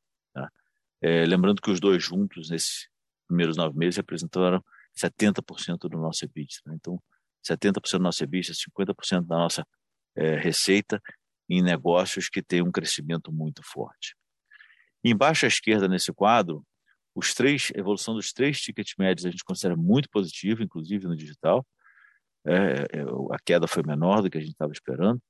É, 1.01 1.25
lembrando 1.25 1.61
que 1.61 1.71
os 1.71 1.79
dois 1.79 2.03
juntos, 2.03 2.49
nesses 2.49 2.87
primeiros 3.27 3.57
nove 3.57 3.77
meses, 3.77 3.97
representaram 3.97 4.63
70% 4.95 5.89
do 5.89 5.97
nosso 5.97 6.25
EBITDA. 6.25 6.61
Né? 6.65 6.75
Então, 6.75 7.01
70% 7.43 7.97
do 7.97 8.03
nosso 8.03 8.23
EBITDA, 8.23 8.53
50% 8.53 9.25
da 9.25 9.37
nossa 9.37 9.65
é, 10.15 10.35
receita 10.35 11.01
em 11.49 11.61
negócios 11.61 12.29
que 12.29 12.41
têm 12.41 12.61
um 12.61 12.71
crescimento 12.71 13.31
muito 13.31 13.61
forte. 13.63 14.15
Embaixo 15.03 15.45
à 15.45 15.47
esquerda 15.47 15.87
nesse 15.87 16.13
quadro, 16.13 16.63
os 17.15 17.33
três, 17.33 17.71
a 17.75 17.79
evolução 17.79 18.13
dos 18.13 18.31
três 18.31 18.61
tickets 18.61 18.93
médios 18.97 19.25
a 19.25 19.31
gente 19.31 19.43
considera 19.43 19.75
muito 19.75 20.09
positiva, 20.09 20.63
inclusive 20.63 21.07
no 21.07 21.15
digital. 21.15 21.65
É, 22.45 22.53
é, 22.53 23.01
a 23.31 23.39
queda 23.43 23.67
foi 23.67 23.83
menor 23.83 24.21
do 24.21 24.29
que 24.29 24.37
a 24.37 24.41
gente 24.41 24.51
estava 24.51 24.71
esperando. 24.71 25.21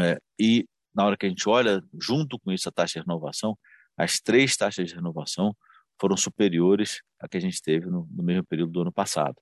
É, 0.00 0.18
e 0.38 0.66
na 0.94 1.04
hora 1.04 1.16
que 1.16 1.26
a 1.26 1.28
gente 1.28 1.48
olha, 1.48 1.82
junto 2.00 2.38
com 2.38 2.50
isso, 2.50 2.68
a 2.68 2.72
taxa 2.72 3.00
de 3.00 3.06
renovação, 3.06 3.56
as 3.96 4.20
três 4.20 4.56
taxas 4.56 4.88
de 4.88 4.94
renovação 4.94 5.56
foram 6.00 6.16
superiores 6.16 7.00
à 7.20 7.28
que 7.28 7.36
a 7.36 7.40
gente 7.40 7.62
teve 7.62 7.86
no, 7.86 8.08
no 8.10 8.22
mesmo 8.22 8.44
período 8.44 8.72
do 8.72 8.80
ano 8.82 8.92
passado. 8.92 9.36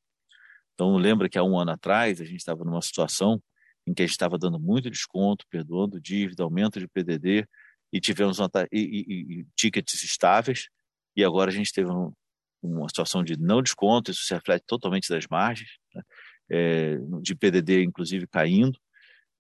Então, 0.75 0.97
lembra 0.97 1.29
que 1.29 1.39
há 1.39 1.43
um 1.43 1.59
ano 1.59 1.73
atrás 1.73 2.21
a 2.21 2.25
gente 2.25 2.39
estava 2.39 2.65
numa 2.65 2.83
situação 2.83 3.43
em 3.87 3.93
que 3.93 4.03
a 4.03 4.07
gente 4.07 4.13
estava 4.13 4.39
dando 4.39 4.59
muito 4.61 4.91
desconto, 4.91 5.45
perdoando 5.51 6.01
dívida, 6.01 6.45
aumento 6.45 6.79
de 6.79 6.87
PDD, 6.87 7.47
e 7.93 8.01
tivemos 8.01 8.39
uma, 8.39 8.49
e, 8.71 8.81
e, 8.81 9.41
e, 9.41 9.47
tickets 9.57 10.03
estáveis, 10.03 10.69
e 11.17 11.25
agora 11.25 11.51
a 11.51 11.55
gente 11.55 11.73
teve 11.73 11.91
um, 11.91 12.13
uma 12.63 12.89
situação 12.89 13.23
de 13.23 13.37
não 13.37 13.61
desconto, 13.61 14.11
isso 14.11 14.23
se 14.23 14.33
reflete 14.33 14.65
totalmente 14.67 15.09
das 15.09 15.27
margens, 15.27 15.71
né? 15.95 16.03
é, 16.51 16.97
de 17.21 17.35
PDD 17.35 17.83
inclusive 17.83 18.27
caindo, 18.27 18.79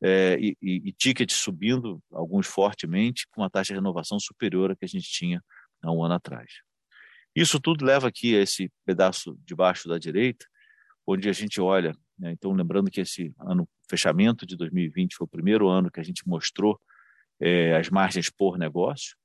é, 0.02 0.36
e, 0.40 0.56
e, 0.60 0.92
tickets 0.92 1.36
subindo, 1.36 2.02
alguns 2.10 2.46
fortemente, 2.46 3.26
com 3.30 3.40
uma 3.40 3.50
taxa 3.50 3.72
de 3.72 3.78
renovação 3.78 4.18
superior 4.18 4.72
à 4.72 4.76
que 4.76 4.84
a 4.84 4.88
gente 4.88 5.08
tinha 5.08 5.42
há 5.80 5.92
um 5.92 6.02
ano 6.02 6.14
atrás. 6.14 6.50
Isso 7.34 7.60
tudo 7.60 7.84
leva 7.84 8.08
aqui 8.08 8.36
a 8.36 8.40
esse 8.40 8.70
pedaço 8.84 9.38
de 9.44 9.54
baixo 9.54 9.88
da 9.88 9.98
direita, 9.98 10.44
onde 11.06 11.28
a 11.28 11.32
gente 11.32 11.60
olha, 11.60 11.96
né, 12.18 12.32
então 12.32 12.52
lembrando 12.52 12.90
que 12.90 13.00
esse 13.00 13.32
ano, 13.38 13.68
fechamento 13.88 14.44
de 14.44 14.56
2020, 14.56 15.14
foi 15.14 15.24
o 15.24 15.28
primeiro 15.28 15.68
ano 15.68 15.90
que 15.90 16.00
a 16.00 16.02
gente 16.02 16.26
mostrou 16.26 16.78
é, 17.40 17.76
as 17.76 17.88
margens 17.88 18.28
por 18.28 18.58
negócio, 18.58 19.16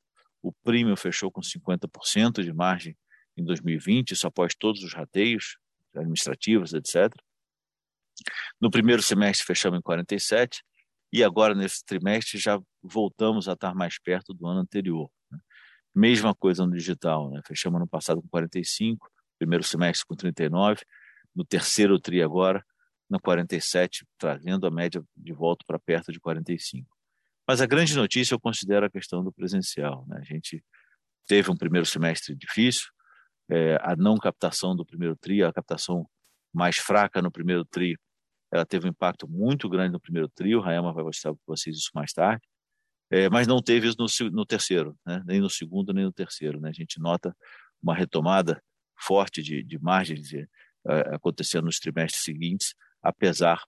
o 0.42 0.54
premium 0.64 0.96
fechou 0.96 1.32
com 1.32 1.42
50% 1.42 2.44
de 2.44 2.54
margem 2.54 2.96
em 3.36 3.44
2020, 3.44 4.12
isso 4.12 4.28
após 4.28 4.56
todos 4.56 4.84
os 4.84 4.94
rateios 4.94 5.58
administrativos, 5.96 6.74
etc. 6.74 7.14
No 8.60 8.70
primeiro 8.70 9.02
semestre 9.02 9.46
fechamos 9.46 9.80
em 9.80 9.82
47 9.82 10.64
e 11.12 11.24
agora 11.24 11.56
nesse 11.56 11.84
trimestre 11.86 12.38
já 12.38 12.60
voltamos 12.82 13.48
a 13.48 13.54
estar 13.54 13.74
mais 13.74 14.00
perto 14.00 14.34
do 14.34 14.48
ano 14.48 14.62
anterior. 14.62 15.10
Né? 15.32 15.40
Mesma 15.96 16.36
coisa 16.36 16.66
no 16.66 16.74
digital, 16.74 17.30
né? 17.32 17.42
fechamos 17.46 17.80
no 17.80 17.88
passado 17.88 18.22
com 18.22 18.28
45, 18.28 19.10
primeiro 19.38 19.64
semestre 19.64 20.06
com 20.06 20.16
39, 20.16 20.82
no 21.36 21.46
terceiro 21.46 22.00
tri 22.00 22.22
agora 22.22 22.64
na 23.10 23.20
47, 23.20 24.06
trazendo 24.18 24.68
a 24.68 24.72
média 24.72 25.02
de 25.16 25.32
volta 25.32 25.64
para 25.66 25.80
perto 25.80 26.12
de 26.12 26.20
45. 26.20 26.88
Mas 27.48 27.62
a 27.62 27.66
grande 27.66 27.96
notícia 27.96 28.34
eu 28.34 28.40
considero 28.40 28.86
a 28.86 28.90
questão 28.90 29.24
do 29.24 29.32
presencial. 29.32 30.06
Né? 30.08 30.18
A 30.20 30.24
gente 30.26 30.62
teve 31.26 31.50
um 31.50 31.56
primeiro 31.56 31.86
semestre 31.86 32.36
difícil, 32.36 32.88
é, 33.50 33.78
a 33.82 33.96
não 33.96 34.18
captação 34.18 34.76
do 34.76 34.86
primeiro 34.86 35.16
tri, 35.16 35.42
a 35.42 35.54
captação 35.54 36.06
mais 36.54 36.78
fraca 36.78 37.22
no 37.22 37.32
primeiro 37.32 37.64
tri, 37.64 37.98
ela 38.52 38.66
teve 38.66 38.88
um 38.88 38.90
impacto 38.90 39.28
muito 39.28 39.70
grande 39.70 39.92
no 39.94 40.00
primeiro 40.00 40.30
tri, 40.30 40.56
o 40.56 40.62
Rayama 40.62 40.94
vai 40.94 41.04
mostrar 41.04 41.34
para 41.34 41.42
vocês 41.46 41.78
isso 41.78 41.92
mais 41.94 42.14
tarde, 42.14 42.42
é, 43.10 43.30
mas 43.30 43.48
não 43.48 43.62
teve 43.62 43.88
isso 43.88 43.98
no, 43.98 44.32
no 44.32 44.46
terceiro, 44.46 44.98
né? 45.06 45.24
nem 45.26 45.40
no 45.40 45.50
segundo, 45.50 45.94
nem 45.94 46.04
no 46.04 46.12
terceiro. 46.12 46.60
Né? 46.60 46.70
A 46.70 46.74
gente 46.74 47.00
nota 47.00 47.36
uma 47.82 47.96
retomada 47.96 48.62
forte 49.00 49.42
de, 49.42 49.64
de 49.64 49.80
margens 49.80 50.28
de, 50.28 50.42
uh, 50.86 51.16
acontecendo 51.16 51.66
nos 51.66 51.80
trimestres 51.80 52.24
seguintes, 52.24 52.74
apesar 53.02 53.64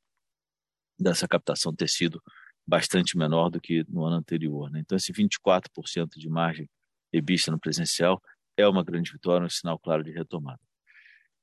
dessa 1.00 1.28
captação 1.28 1.74
ter 1.74 1.88
sido 1.88 2.22
bastante 2.68 3.18
menor 3.18 3.50
do 3.50 3.62
que 3.62 3.86
no 3.88 4.04
ano 4.04 4.18
anterior. 4.18 4.70
Né? 4.70 4.82
Então, 4.82 4.98
esse 4.98 5.14
24% 5.14 6.18
de 6.18 6.30
margem 6.30 6.70
EBITDA 7.14 7.52
no 7.52 7.60
presencial 7.60 8.22
é 8.58 8.68
uma 8.68 8.84
grande 8.84 9.12
vitória, 9.12 9.46
um 9.46 9.50
sinal 9.50 9.80
claro 9.80 10.04
de 10.04 10.12
retomada. 10.12 10.60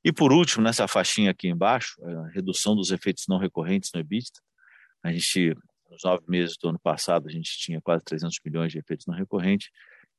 E 0.06 0.12
por 0.12 0.32
último, 0.32 0.62
nessa 0.62 0.86
faixinha 0.86 1.32
aqui 1.32 1.48
embaixo, 1.48 2.00
a 2.00 2.28
redução 2.28 2.76
dos 2.76 2.92
efeitos 2.92 3.25
não 3.28 3.38
recorrentes 3.38 3.90
no 3.92 3.98
EBITDA. 3.98 4.40
A 5.02 5.10
gente, 5.10 5.52
nos 5.90 6.04
nove 6.04 6.25
meses 6.28 6.56
do 6.56 6.68
ano 6.68 6.78
passado, 6.78 7.26
a 7.26 7.32
gente 7.32 7.58
tinha 7.58 7.82
quase 7.82 8.04
300 8.04 8.38
milhões 8.44 8.70
de 8.70 8.78
efeitos 8.78 9.04
não 9.04 9.16
recorrentes, 9.16 9.68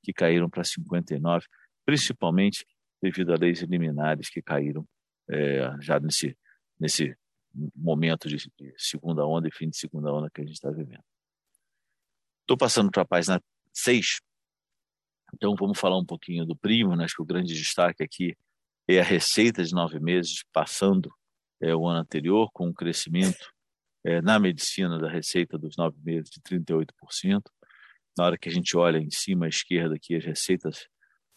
que 0.03 0.11
caíram 0.11 0.49
para 0.49 0.61
59, 0.65 1.45
principalmente 1.85 2.65
devido 3.01 3.31
a 3.31 3.37
leis 3.37 3.61
liminares 3.61 4.29
que 4.29 4.41
caíram 4.41 4.85
é, 5.29 5.73
já 5.79 6.01
nesse, 6.01 6.37
nesse 6.77 7.15
momento 7.73 8.27
de, 8.27 8.35
de, 8.59 8.73
segunda 8.77 9.25
onda 9.25 9.47
e 9.47 9.53
fim 9.53 9.69
de 9.69 9.77
segunda 9.77 10.11
onda 10.11 10.29
que 10.29 10.41
a 10.41 10.43
gente 10.43 10.55
está 10.55 10.69
vivendo. 10.69 11.05
Estou 12.41 12.57
passando 12.57 12.91
para 12.91 13.03
a 13.03 13.07
página 13.07 13.41
6. 13.73 14.19
Então, 15.33 15.55
vamos 15.57 15.79
falar 15.79 15.97
um 15.97 16.05
pouquinho 16.05 16.45
do 16.45 16.57
primo. 16.57 16.93
Né? 16.93 17.05
Acho 17.05 17.15
que 17.15 17.21
o 17.21 17.25
grande 17.25 17.53
destaque 17.53 18.03
aqui 18.03 18.35
é 18.87 18.99
a 18.99 19.03
receita 19.03 19.63
de 19.63 19.73
nove 19.73 19.99
meses 19.99 20.43
passando 20.53 21.11
é, 21.61 21.75
o 21.75 21.85
ano 21.87 21.99
anterior, 21.99 22.49
com 22.53 22.67
um 22.67 22.73
crescimento 22.73 23.51
é, 24.05 24.21
na 24.21 24.39
medicina 24.39 24.97
da 24.97 25.09
receita 25.09 25.57
dos 25.57 25.75
nove 25.77 25.97
meses 26.01 26.29
de 26.29 26.39
38%. 26.41 27.41
Na 28.17 28.25
hora 28.25 28.37
que 28.37 28.49
a 28.49 28.51
gente 28.51 28.77
olha 28.77 28.97
em 28.97 29.11
cima 29.11 29.45
à 29.45 29.49
esquerda 29.49 29.95
aqui 29.95 30.15
as 30.15 30.23
receitas 30.23 30.87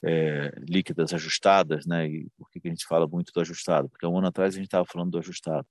é, 0.05 0.51
líquidas 0.67 1.13
ajustadas, 1.13 1.85
né? 1.87 2.07
E 2.09 2.29
por 2.37 2.51
que 2.51 2.61
a 2.65 2.69
gente 2.69 2.87
fala 2.87 3.07
muito 3.07 3.33
do 3.33 3.41
ajustado? 3.41 3.89
Porque 3.89 4.07
um 4.07 4.17
ano 4.17 4.29
atrás 4.29 4.55
a 4.55 4.57
gente 4.57 4.67
estava 4.67 4.87
falando 4.87 5.11
do 5.11 5.19
ajustado. 5.19 5.67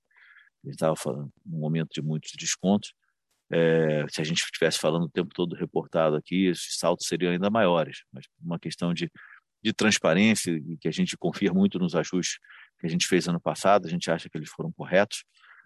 A 0.62 0.66
gente 0.66 0.74
estava 0.74 0.94
falando 0.94 1.32
um 1.46 1.58
momento 1.58 1.88
de 1.92 2.02
muitos 2.02 2.32
descontos. 2.38 2.92
É, 3.50 4.06
se 4.08 4.20
a 4.20 4.24
gente 4.24 4.42
estivesse 4.42 4.78
falando 4.78 5.04
o 5.04 5.10
tempo 5.10 5.30
todo 5.34 5.56
reportado 5.56 6.14
aqui, 6.14 6.46
esses 6.46 6.76
saltos 6.78 7.08
seriam 7.08 7.32
ainda 7.32 7.50
maiores. 7.50 8.04
Mas 8.12 8.26
uma 8.40 8.58
questão 8.58 8.94
de 8.94 9.10
de 9.62 9.72
transparência 9.72 10.60
que 10.80 10.88
a 10.88 10.90
gente 10.90 11.16
confia 11.16 11.52
muito 11.52 11.78
nos 11.78 11.94
ajustes 11.94 12.38
que 12.78 12.86
a 12.86 12.88
gente 12.88 13.06
fez 13.06 13.28
ano 13.28 13.40
passado, 13.40 13.86
a 13.86 13.90
gente 13.90 14.10
acha 14.10 14.28
que 14.28 14.38
eles 14.38 14.48
foram 14.48 14.72
corretos. 14.72 15.24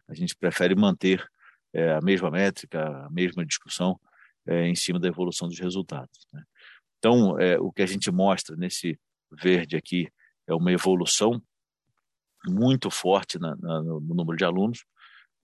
A 0.08 0.14
gente 0.14 0.34
prefere 0.36 0.74
manter 0.74 1.24
é, 1.72 1.92
a 1.92 2.00
mesma 2.00 2.30
métrica, 2.30 2.84
a 3.06 3.10
mesma 3.10 3.46
discussão 3.46 3.98
é, 4.46 4.66
em 4.66 4.74
cima 4.74 4.98
da 4.98 5.08
evolução 5.08 5.48
dos 5.48 5.58
resultados. 5.58 6.26
Né? 6.32 6.42
Então, 6.98 7.38
é, 7.38 7.58
o 7.58 7.72
que 7.72 7.82
a 7.82 7.86
gente 7.86 8.10
mostra 8.10 8.56
nesse 8.56 8.98
verde 9.30 9.76
aqui 9.76 10.08
é 10.46 10.54
uma 10.54 10.72
evolução 10.72 11.40
muito 12.46 12.90
forte 12.90 13.38
na, 13.38 13.56
na, 13.56 13.82
no 13.82 14.00
número 14.00 14.36
de 14.36 14.44
alunos 14.44 14.84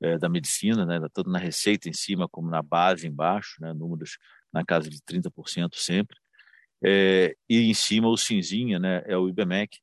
é, 0.03 0.19
da 0.19 0.29
medicina, 0.29 0.85
né, 0.85 0.99
tanto 1.13 1.31
na 1.31 1.39
receita 1.39 1.89
em 1.89 1.93
cima 1.93 2.29
como 2.29 2.51
na 2.51 2.63
base 2.63 3.07
embaixo, 3.07 3.57
né, 3.61 3.73
números 3.73 4.19
na 4.53 4.65
casa 4.65 4.89
de 4.89 4.99
30% 5.01 5.75
sempre. 5.75 6.17
É, 6.83 7.37
e 7.49 7.71
em 7.71 7.75
cima 7.75 8.09
o 8.09 8.17
cinzinha, 8.17 8.79
né, 8.79 9.03
é 9.07 9.17
o 9.17 9.29
IBMEC, 9.29 9.79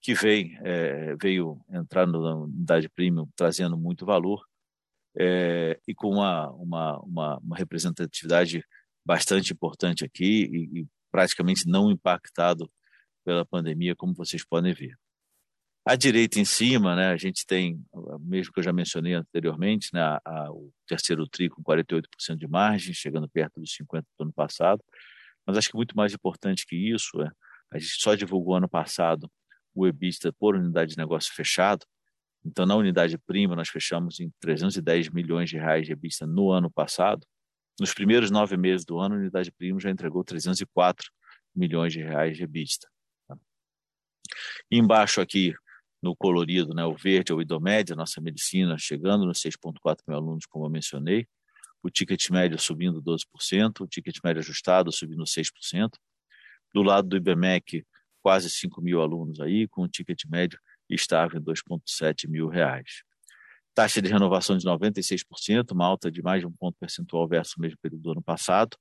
que 0.00 0.14
vem, 0.14 0.56
é, 0.62 1.16
veio 1.20 1.60
entrar 1.68 2.06
na 2.06 2.18
unidade 2.18 2.88
premium 2.88 3.28
trazendo 3.34 3.76
muito 3.76 4.06
valor 4.06 4.46
é, 5.18 5.80
e 5.88 5.94
com 5.94 6.10
uma, 6.10 6.50
uma, 6.52 7.00
uma, 7.00 7.38
uma, 7.38 7.56
representatividade 7.56 8.64
bastante 9.04 9.52
importante 9.52 10.04
aqui 10.04 10.44
e, 10.44 10.80
e, 10.80 10.86
praticamente 11.10 11.66
não 11.66 11.90
impactado 11.90 12.70
pela 13.24 13.44
pandemia, 13.44 13.96
como 13.96 14.14
vocês 14.14 14.44
podem 14.44 14.74
ver. 14.74 14.96
À 15.84 15.96
direita 15.96 16.38
em 16.38 16.44
cima, 16.44 16.94
né, 16.94 17.08
a 17.08 17.16
gente 17.16 17.46
tem, 17.46 17.82
mesmo 18.20 18.52
que 18.52 18.60
eu 18.60 18.64
já 18.64 18.72
mencionei 18.72 19.14
anteriormente, 19.14 19.88
né, 19.94 20.00
a, 20.00 20.20
a, 20.24 20.52
o 20.52 20.70
terceiro 20.86 21.26
TRI 21.26 21.48
com 21.48 21.62
48% 21.62 22.36
de 22.36 22.46
margem, 22.46 22.92
chegando 22.92 23.28
perto 23.28 23.60
dos 23.60 23.70
50% 23.70 24.04
do 24.18 24.22
ano 24.22 24.32
passado, 24.32 24.84
mas 25.46 25.56
acho 25.56 25.70
que 25.70 25.76
muito 25.76 25.96
mais 25.96 26.12
importante 26.12 26.66
que 26.66 26.76
isso 26.76 27.20
é 27.22 27.30
a 27.72 27.78
gente 27.78 28.00
só 28.00 28.14
divulgou 28.14 28.56
ano 28.56 28.68
passado 28.68 29.30
o 29.74 29.86
EBITDA 29.86 30.32
por 30.32 30.54
unidade 30.54 30.92
de 30.92 30.96
negócio 30.96 31.32
fechado. 31.34 31.84
Então, 32.44 32.64
na 32.64 32.74
unidade 32.74 33.18
prima, 33.18 33.54
nós 33.54 33.68
fechamos 33.68 34.20
em 34.20 34.32
310 34.40 35.10
milhões 35.10 35.50
de 35.50 35.58
reais 35.58 35.84
de 35.84 35.92
EBITDA 35.92 36.26
no 36.26 36.50
ano 36.50 36.70
passado. 36.70 37.26
Nos 37.78 37.92
primeiros 37.92 38.30
nove 38.30 38.56
meses 38.56 38.86
do 38.86 38.98
ano, 38.98 39.16
a 39.16 39.18
unidade 39.18 39.52
prima 39.52 39.78
já 39.78 39.90
entregou 39.90 40.24
304 40.24 41.10
milhões 41.54 41.92
de 41.92 42.00
reais 42.00 42.36
de 42.36 42.44
EBITDA. 42.44 42.88
Tá? 43.28 43.36
Embaixo 44.70 45.20
aqui, 45.20 45.52
no 46.02 46.16
colorido, 46.16 46.72
né, 46.72 46.84
o 46.84 46.94
verde 46.94 47.32
é 47.32 47.34
o 47.34 47.42
Idomed, 47.42 47.92
a 47.92 47.96
nossa 47.96 48.20
medicina, 48.20 48.78
chegando 48.78 49.26
nos 49.26 49.40
6,4 49.40 49.98
mil 50.08 50.16
alunos, 50.16 50.46
como 50.46 50.64
eu 50.64 50.70
mencionei 50.70 51.26
o 51.86 51.90
ticket 51.90 52.30
médio 52.30 52.58
subindo 52.58 53.00
12%, 53.00 53.80
o 53.80 53.86
ticket 53.86 54.18
médio 54.24 54.40
ajustado 54.40 54.90
subindo 54.90 55.22
6%. 55.22 55.90
Do 56.74 56.82
lado 56.82 57.08
do 57.08 57.16
IBMEC, 57.16 57.86
quase 58.20 58.50
5 58.50 58.82
mil 58.82 59.00
alunos 59.00 59.40
aí, 59.40 59.68
com 59.68 59.84
um 59.84 59.88
ticket 59.88 60.24
médio 60.26 60.58
estável 60.90 61.40
em 61.40 61.44
2,7 61.44 62.28
mil 62.28 62.48
reais. 62.48 63.04
Taxa 63.72 64.02
de 64.02 64.10
renovação 64.10 64.56
de 64.56 64.66
96%, 64.66 65.70
uma 65.70 65.86
alta 65.86 66.10
de 66.10 66.22
mais 66.22 66.40
de 66.40 66.46
um 66.46 66.52
ponto 66.52 66.76
percentual 66.76 67.28
versus 67.28 67.56
o 67.56 67.60
mesmo 67.60 67.78
período 67.80 68.02
do 68.02 68.10
ano 68.12 68.22
passado, 68.22 68.76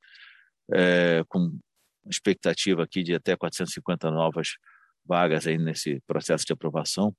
é, 0.74 1.24
com 1.28 1.60
expectativa 2.08 2.84
aqui 2.84 3.04
de 3.04 3.14
até 3.14 3.36
450 3.36 4.10
novas 4.10 4.56
vagas 5.06 5.46
aí 5.46 5.60
nesse 5.60 6.02
processo 6.08 6.44
de 6.44 6.54
aprovação 6.54 7.16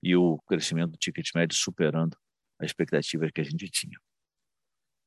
e 0.00 0.14
o 0.14 0.38
crescimento 0.46 0.92
do 0.92 0.96
ticket 0.96 1.28
médio 1.34 1.56
superando 1.56 2.16
a 2.60 2.64
expectativa 2.64 3.28
que 3.32 3.40
a 3.40 3.44
gente 3.44 3.68
tinha. 3.68 3.98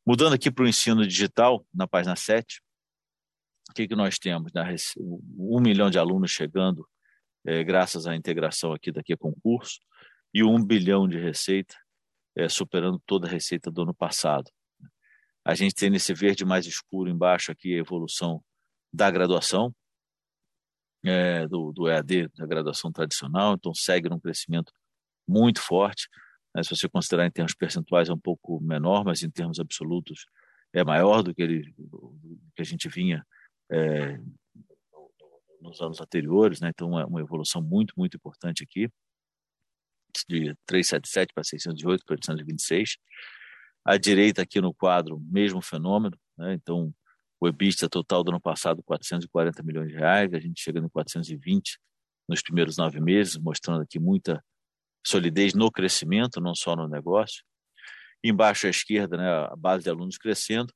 Mudando 0.06 0.34
aqui 0.34 0.50
para 0.50 0.64
o 0.64 0.68
ensino 0.68 1.06
digital, 1.08 1.66
na 1.74 1.88
página 1.88 2.16
7, 2.16 2.62
o 3.70 3.74
que, 3.74 3.88
que 3.88 3.96
nós 3.96 4.18
temos? 4.18 4.52
Um 5.38 5.62
milhão 5.62 5.90
de 5.90 6.00
alunos 6.00 6.32
chegando, 6.32 6.88
é, 7.46 7.64
graças 7.64 8.08
à 8.08 8.16
integração 8.16 8.74
aqui 8.74 8.92
daqui 8.92 9.14
a 9.14 9.18
concurso, 9.18 9.80
e 10.34 10.44
um 10.44 10.64
bilhão 10.64 11.08
de 11.08 11.20
receita, 11.20 11.76
é, 12.36 12.50
superando 12.50 13.00
toda 13.06 13.28
a 13.28 13.30
receita 13.30 13.70
do 13.70 13.84
ano 13.84 13.94
passado. 13.94 14.50
A 15.46 15.54
gente 15.54 15.76
tem 15.76 15.90
nesse 15.90 16.14
verde 16.14 16.46
mais 16.46 16.66
escuro 16.66 17.10
embaixo 17.10 17.52
aqui 17.52 17.74
a 17.74 17.78
evolução 17.78 18.44
da 18.92 19.10
graduação, 19.12 19.74
é, 21.04 21.48
do, 21.48 21.72
do 21.72 21.88
EAD, 21.88 22.28
da 22.36 22.46
graduação 22.46 22.92
tradicional, 22.92 23.54
então 23.54 23.74
segue 23.74 24.10
num 24.10 24.20
crescimento 24.20 24.74
muito 25.28 25.62
forte. 25.62 26.08
Né? 26.56 26.64
Se 26.64 26.70
você 26.70 26.88
considerar 26.88 27.26
em 27.26 27.32
termos 27.32 27.54
percentuais 27.54 28.10
é 28.10 28.14
um 28.14 28.20
pouco 28.20 28.60
menor, 28.62 29.04
mas 29.04 29.24
em 29.24 29.30
termos 29.30 29.60
absolutos 29.60 30.26
é 30.74 30.84
maior 30.84 31.22
do 31.22 31.34
que, 31.34 31.42
ele, 31.42 31.74
do 31.78 32.18
que 32.56 32.62
a 32.62 32.66
gente 32.66 32.88
vinha 32.88 33.26
é, 33.72 34.20
nos 35.62 35.82
anos 35.82 36.00
anteriores, 36.02 36.60
né? 36.60 36.70
então 36.70 37.00
é 37.00 37.06
uma 37.06 37.22
evolução 37.22 37.62
muito, 37.62 37.94
muito 37.98 38.18
importante 38.18 38.64
aqui, 38.64 38.90
de 40.28 40.56
377 40.66 41.34
para 41.34 41.44
608 41.44 42.06
para 42.06 42.14
826. 42.14 42.98
À 43.84 43.98
direita 43.98 44.42
aqui 44.42 44.62
no 44.62 44.74
quadro, 44.74 45.20
mesmo 45.20 45.62
fenômeno, 45.62 46.18
né? 46.38 46.54
então 46.54 46.94
o 47.40 47.48
EBITDA 47.48 47.90
total 47.90 48.24
do 48.24 48.30
ano 48.30 48.40
passado 48.40 48.84
440 48.84 49.64
milhões 49.64 49.90
de 49.90 49.96
reais, 49.96 50.34
a 50.34 50.40
gente 50.40 50.62
chegando 50.62 50.86
em 50.86 50.90
420 50.90 51.80
nos 52.30 52.42
primeiros 52.42 52.78
nove 52.78 53.00
meses, 53.00 53.38
mostrando 53.38 53.82
aqui 53.82 54.00
muita 54.00 54.44
solidez 55.06 55.54
no 55.54 55.72
crescimento, 55.72 56.40
não 56.40 56.56
só 56.56 56.76
no 56.76 56.88
negócio. 56.88 57.44
Embaixo 58.24 58.68
à 58.68 58.70
esquerda, 58.70 59.18
né, 59.18 59.28
a 59.28 59.56
base 59.56 59.84
de 59.84 59.90
alunos 59.90 60.18
crescendo, 60.18 60.72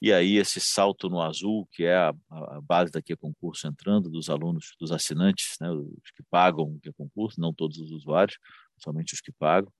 e 0.00 0.12
aí 0.12 0.36
esse 0.36 0.60
salto 0.60 1.08
no 1.08 1.20
azul, 1.20 1.68
que 1.72 1.84
é 1.84 1.96
a, 1.96 2.14
a 2.30 2.60
base 2.62 2.90
daqui 2.90 3.12
a 3.12 3.16
concurso 3.16 3.66
entrando, 3.66 4.08
dos 4.08 4.30
alunos, 4.30 4.74
dos 4.78 4.92
assinantes, 4.92 5.56
né, 5.60 5.70
os 5.70 6.10
que 6.14 6.22
pagam 6.30 6.64
o 6.64 6.80
que 6.80 6.88
é 6.88 6.92
concurso, 6.92 7.40
não 7.40 7.52
todos 7.52 7.78
os 7.78 7.90
usuários, 7.90 8.38
somente 8.78 9.14
os 9.14 9.20
que 9.20 9.32
pagam, 9.32 9.72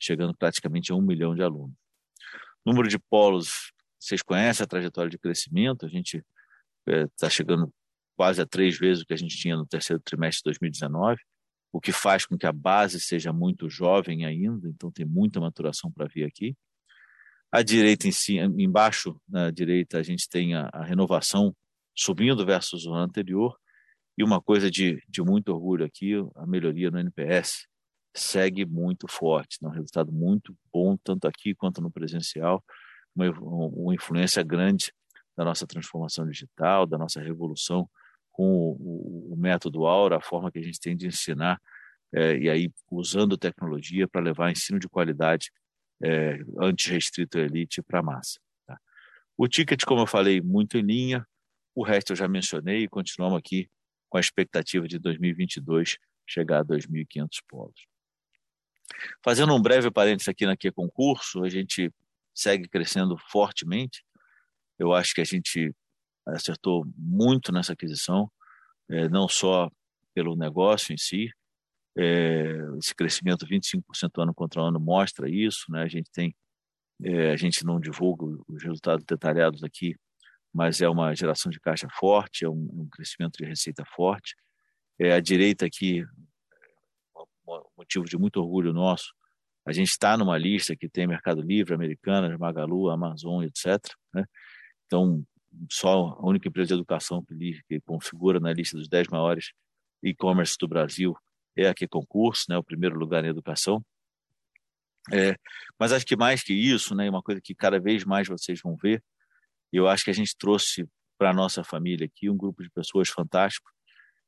chegando 0.00 0.34
praticamente 0.36 0.92
a 0.92 0.94
um 0.94 1.02
milhão 1.02 1.34
de 1.34 1.42
alunos. 1.42 1.74
Número 2.64 2.88
de 2.88 2.98
polos, 2.98 3.72
vocês 3.98 4.22
conhecem 4.22 4.64
a 4.64 4.66
trajetória 4.66 5.10
de 5.10 5.18
crescimento, 5.18 5.84
a 5.84 5.88
gente 5.88 6.24
está 6.86 7.26
é, 7.26 7.30
chegando 7.30 7.72
quase 8.16 8.40
a 8.40 8.46
três 8.46 8.78
vezes 8.78 9.02
o 9.02 9.06
que 9.06 9.14
a 9.14 9.16
gente 9.16 9.36
tinha 9.36 9.56
no 9.56 9.66
terceiro 9.66 10.00
trimestre 10.04 10.40
de 10.40 10.44
2019, 10.44 11.20
o 11.74 11.80
que 11.80 11.90
faz 11.90 12.24
com 12.24 12.38
que 12.38 12.46
a 12.46 12.52
base 12.52 13.00
seja 13.00 13.32
muito 13.32 13.68
jovem 13.68 14.24
ainda, 14.24 14.68
então 14.68 14.92
tem 14.92 15.04
muita 15.04 15.40
maturação 15.40 15.90
para 15.90 16.06
vir 16.06 16.22
aqui. 16.24 16.56
À 17.50 17.62
direita, 17.62 18.06
em 18.06 18.12
si, 18.12 18.38
embaixo, 18.38 19.20
na 19.28 19.50
direita, 19.50 19.98
a 19.98 20.02
gente 20.04 20.28
tem 20.28 20.54
a, 20.54 20.70
a 20.72 20.84
renovação 20.84 21.52
subindo 21.92 22.46
versus 22.46 22.86
o 22.86 22.92
ano 22.92 23.02
anterior, 23.02 23.58
e 24.16 24.22
uma 24.22 24.40
coisa 24.40 24.70
de, 24.70 25.02
de 25.08 25.20
muito 25.20 25.48
orgulho 25.48 25.84
aqui, 25.84 26.12
a 26.36 26.46
melhoria 26.46 26.92
no 26.92 27.00
NPS 27.00 27.66
segue 28.14 28.64
muito 28.64 29.08
forte, 29.08 29.58
é 29.60 29.66
um 29.66 29.70
resultado 29.70 30.12
muito 30.12 30.56
bom, 30.72 30.96
tanto 31.02 31.26
aqui 31.26 31.56
quanto 31.56 31.82
no 31.82 31.90
presencial, 31.90 32.62
uma, 33.16 33.28
uma 33.32 33.92
influência 33.92 34.44
grande 34.44 34.92
da 35.36 35.44
nossa 35.44 35.66
transformação 35.66 36.24
digital, 36.24 36.86
da 36.86 36.96
nossa 36.96 37.20
revolução 37.20 37.90
com 38.34 38.72
o, 38.72 39.36
método 39.38 39.86
Aura, 39.86 40.16
a 40.16 40.20
forma 40.20 40.50
que 40.50 40.58
a 40.58 40.62
gente 40.62 40.80
tem 40.80 40.96
de 40.96 41.06
ensinar, 41.06 41.60
é, 42.12 42.36
e 42.36 42.50
aí 42.50 42.72
usando 42.90 43.38
tecnologia 43.38 44.08
para 44.08 44.20
levar 44.20 44.50
ensino 44.50 44.78
de 44.78 44.88
qualidade 44.88 45.52
é, 46.02 46.40
antes 46.60 46.90
restrito 46.90 47.38
à 47.38 47.42
elite 47.42 47.80
para 47.80 48.00
a 48.00 48.02
massa. 48.02 48.40
Tá? 48.66 48.76
O 49.36 49.46
ticket, 49.46 49.84
como 49.84 50.02
eu 50.02 50.06
falei, 50.06 50.40
muito 50.40 50.76
em 50.76 50.82
linha, 50.82 51.24
o 51.76 51.84
resto 51.84 52.12
eu 52.12 52.16
já 52.16 52.26
mencionei 52.26 52.82
e 52.82 52.88
continuamos 52.88 53.38
aqui 53.38 53.70
com 54.08 54.18
a 54.18 54.20
expectativa 54.20 54.88
de 54.88 54.98
2022 54.98 55.96
chegar 56.26 56.60
a 56.60 56.64
2.500 56.64 57.28
polos. 57.48 57.86
Fazendo 59.22 59.54
um 59.54 59.62
breve 59.62 59.92
parênteses 59.92 60.28
aqui 60.28 60.44
na 60.44 60.56
Q 60.56 60.72
Concurso, 60.72 61.44
a 61.44 61.48
gente 61.48 61.88
segue 62.34 62.68
crescendo 62.68 63.16
fortemente. 63.30 64.04
Eu 64.76 64.92
acho 64.92 65.14
que 65.14 65.20
a 65.20 65.24
gente 65.24 65.72
acertou 66.26 66.84
muito 66.96 67.52
nessa 67.52 67.72
aquisição, 67.72 68.30
é, 68.88 69.08
não 69.08 69.28
só 69.28 69.70
pelo 70.14 70.36
negócio 70.36 70.92
em 70.92 70.96
si, 70.96 71.30
é, 71.96 72.56
esse 72.78 72.94
crescimento 72.94 73.46
25% 73.46 74.22
ano 74.22 74.34
contra 74.34 74.62
ano 74.62 74.80
mostra 74.80 75.28
isso, 75.28 75.70
né? 75.70 75.82
A 75.82 75.88
gente 75.88 76.10
tem, 76.10 76.34
é, 77.02 77.30
a 77.30 77.36
gente 77.36 77.64
não 77.64 77.78
divulga 77.78 78.24
os 78.48 78.62
resultados 78.62 79.04
detalhados 79.04 79.62
aqui, 79.62 79.94
mas 80.52 80.80
é 80.80 80.88
uma 80.88 81.14
geração 81.14 81.50
de 81.50 81.60
caixa 81.60 81.88
forte, 81.98 82.44
é 82.44 82.48
um, 82.48 82.68
um 82.72 82.88
crescimento 82.90 83.36
de 83.38 83.44
receita 83.44 83.84
forte. 83.84 84.34
É, 84.98 85.12
a 85.12 85.20
direita 85.20 85.66
aqui, 85.66 86.04
motivo 87.76 88.04
de 88.04 88.16
muito 88.16 88.40
orgulho 88.40 88.72
nosso, 88.72 89.12
a 89.66 89.72
gente 89.72 89.88
está 89.88 90.16
numa 90.16 90.36
lista 90.36 90.76
que 90.76 90.88
tem 90.88 91.06
Mercado 91.06 91.40
Livre, 91.40 91.74
Americanas, 91.74 92.36
Magalu, 92.38 92.90
Amazon, 92.90 93.44
etc. 93.44 93.78
Né? 94.12 94.24
Então, 94.86 95.24
só 95.70 96.16
a 96.18 96.26
única 96.26 96.48
empresa 96.48 96.68
de 96.68 96.74
educação 96.74 97.24
que, 97.24 97.62
que 97.68 97.80
configura 97.80 98.40
na 98.40 98.52
lista 98.52 98.76
dos 98.76 98.88
10 98.88 99.08
maiores 99.08 99.52
e-commerce 100.02 100.56
do 100.58 100.68
Brasil 100.68 101.16
é 101.56 101.68
a 101.68 101.74
que 101.74 101.86
concurso, 101.86 102.46
né, 102.48 102.58
o 102.58 102.64
primeiro 102.64 102.98
lugar 102.98 103.24
em 103.24 103.28
educação. 103.28 103.84
É, 105.12 105.36
mas 105.78 105.92
acho 105.92 106.06
que 106.06 106.16
mais 106.16 106.42
que 106.42 106.52
isso, 106.52 106.94
né, 106.94 107.08
uma 107.08 107.22
coisa 107.22 107.40
que 107.40 107.54
cada 107.54 107.78
vez 107.78 108.04
mais 108.04 108.26
vocês 108.26 108.60
vão 108.62 108.76
ver, 108.76 109.02
eu 109.72 109.88
acho 109.88 110.04
que 110.04 110.10
a 110.10 110.14
gente 110.14 110.36
trouxe 110.36 110.86
para 111.18 111.30
a 111.30 111.34
nossa 111.34 111.62
família 111.62 112.06
aqui 112.06 112.28
um 112.28 112.36
grupo 112.36 112.62
de 112.62 112.70
pessoas 112.70 113.08
fantástico 113.08 113.70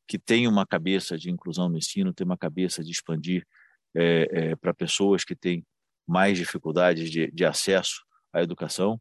que 0.09 0.19
tem 0.19 0.47
uma 0.47 0.65
cabeça 0.65 1.19
de 1.19 1.31
inclusão 1.31 1.69
no 1.69 1.79
ensino, 1.79 2.13
tem 2.13 2.25
uma 2.25 2.39
cabeça 2.39 2.83
de 2.83 2.91
expandir 2.91 3.45
é, 3.95 4.29
é, 4.31 4.57
para 4.57 4.73
pessoas 4.73 5.25
que 5.25 5.35
têm 5.35 5.65
mais 6.07 6.39
dificuldades 6.39 7.11
de, 7.11 7.31
de 7.33 7.45
acesso 7.45 8.05
à 8.33 8.43
educação 8.43 9.01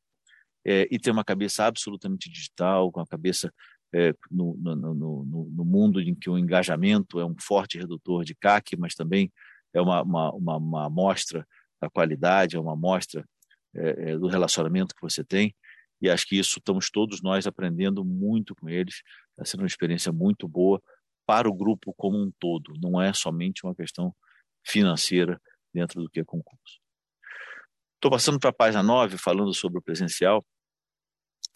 é, 0.65 0.87
e 0.89 0.97
tem 0.97 1.13
uma 1.13 1.23
cabeça 1.23 1.65
absolutamente 1.65 2.29
digital, 2.29 2.91
com 2.91 2.99
a 2.99 3.07
cabeça 3.07 3.53
é, 3.93 4.13
no, 4.31 4.55
no, 4.57 4.75
no, 4.75 5.25
no, 5.25 5.65
mundo 5.65 6.01
em 6.01 6.15
que 6.15 6.29
o 6.29 6.37
engajamento 6.37 7.19
é 7.19 7.25
um 7.25 7.35
forte 7.39 7.77
redutor 7.77 8.25
de 8.25 8.35
CAC, 8.35 8.75
mas 8.75 8.95
também 8.95 9.31
é 9.73 9.79
uma, 9.79 10.01
uma, 10.01 10.31
uma, 10.33 10.57
uma 10.57 10.85
amostra 10.87 11.47
da 11.79 11.89
qualidade, 11.89 12.55
é 12.55 12.59
uma 12.59 12.73
amostra 12.73 13.23
é, 13.73 14.11
é, 14.11 14.17
do 14.17 14.27
relacionamento 14.27 14.95
que 14.95 15.01
você 15.01 15.23
tem. 15.23 15.55
E 16.01 16.09
acho 16.09 16.27
que 16.27 16.37
isso 16.37 16.59
estamos 16.59 16.89
todos 16.89 17.21
nós 17.21 17.47
aprendendo 17.47 18.03
muito 18.03 18.55
com 18.55 18.67
eles. 18.67 19.01
Está 19.31 19.45
sendo 19.45 19.61
uma 19.61 19.67
experiência 19.67 20.11
muito 20.11 20.47
boa 20.47 20.81
para 21.25 21.47
o 21.47 21.53
grupo 21.53 21.93
como 21.95 22.17
um 22.17 22.31
todo. 22.39 22.73
Não 22.81 23.01
é 23.01 23.13
somente 23.13 23.65
uma 23.65 23.75
questão 23.75 24.13
financeira 24.65 25.39
dentro 25.73 26.01
do 26.01 26.09
que 26.09 26.19
é 26.19 26.23
concurso. 26.23 26.79
Estou 27.95 28.11
passando 28.11 28.39
para 28.39 28.49
a 28.49 28.53
página 28.53 28.83
9, 28.83 29.17
falando 29.17 29.53
sobre 29.53 29.79
o 29.79 29.81
presencial. 29.81 30.45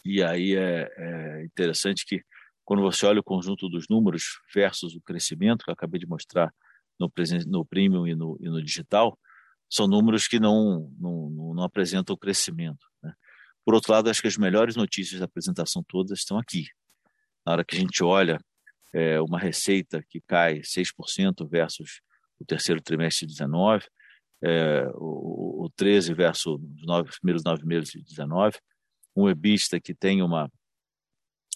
E 0.04 0.22
aí 0.22 0.56
é, 0.56 0.90
é 0.96 1.44
interessante 1.44 2.04
que 2.06 2.22
quando 2.64 2.82
você 2.82 3.04
olha 3.06 3.20
o 3.20 3.24
conjunto 3.24 3.68
dos 3.68 3.86
números 3.88 4.38
versus 4.54 4.94
o 4.94 5.00
crescimento 5.00 5.64
que 5.64 5.70
eu 5.70 5.74
acabei 5.74 5.98
de 5.98 6.06
mostrar 6.06 6.52
no, 6.98 7.10
no 7.46 7.64
premium 7.64 8.06
e 8.06 8.14
no, 8.14 8.38
e 8.40 8.48
no 8.48 8.62
digital, 8.62 9.18
são 9.68 9.86
números 9.86 10.26
que 10.26 10.38
não, 10.38 10.92
não, 10.98 11.54
não 11.54 11.62
apresentam 11.62 12.16
crescimento. 12.16 12.86
Né? 13.02 13.12
Por 13.64 13.74
outro 13.74 13.92
lado, 13.92 14.10
acho 14.10 14.20
que 14.20 14.28
as 14.28 14.36
melhores 14.36 14.76
notícias 14.76 15.20
da 15.20 15.26
apresentação 15.26 15.82
todas 15.86 16.18
estão 16.18 16.38
aqui. 16.38 16.66
Na 17.44 17.52
hora 17.52 17.64
que 17.64 17.76
a 17.76 17.78
gente 17.78 18.02
olha 18.02 18.38
é, 18.92 19.20
uma 19.20 19.38
receita 19.38 20.04
que 20.08 20.20
cai 20.20 20.60
6% 20.60 21.48
versus 21.48 22.00
o 22.38 22.44
terceiro 22.44 22.82
trimestre 22.82 23.26
de 23.26 23.34
19, 23.34 23.86
é, 24.42 24.88
o, 24.94 25.64
o 25.64 25.70
13 25.76 26.14
versus 26.14 26.60
os 26.60 26.86
nove, 26.86 27.10
primeiros 27.20 27.44
nove 27.44 27.64
meses 27.64 27.90
de 27.90 28.02
19, 28.02 28.58
um 29.16 29.28
EBITDA 29.28 29.80
que 29.80 29.94
tem 29.94 30.22
uma, 30.22 30.50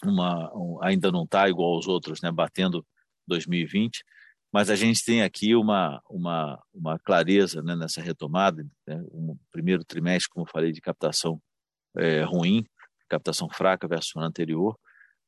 uma 0.03 0.53
um, 0.55 0.83
ainda 0.83 1.11
não 1.11 1.23
está 1.23 1.47
igual 1.49 1.73
aos 1.73 1.87
outros, 1.87 2.21
né, 2.21 2.31
batendo 2.31 2.85
2020, 3.27 4.03
mas 4.51 4.69
a 4.69 4.75
gente 4.75 5.03
tem 5.03 5.21
aqui 5.21 5.55
uma, 5.55 6.01
uma, 6.09 6.61
uma 6.73 6.99
clareza 6.99 7.61
né, 7.61 7.75
nessa 7.75 8.01
retomada, 8.01 8.65
né, 8.87 8.95
um 9.11 9.37
primeiro 9.51 9.83
trimestre, 9.83 10.29
como 10.29 10.45
falei, 10.45 10.71
de 10.71 10.81
captação 10.81 11.41
é, 11.97 12.23
ruim, 12.23 12.65
captação 13.09 13.49
fraca 13.49 13.87
versus 13.87 14.15
o 14.15 14.19
anterior, 14.19 14.77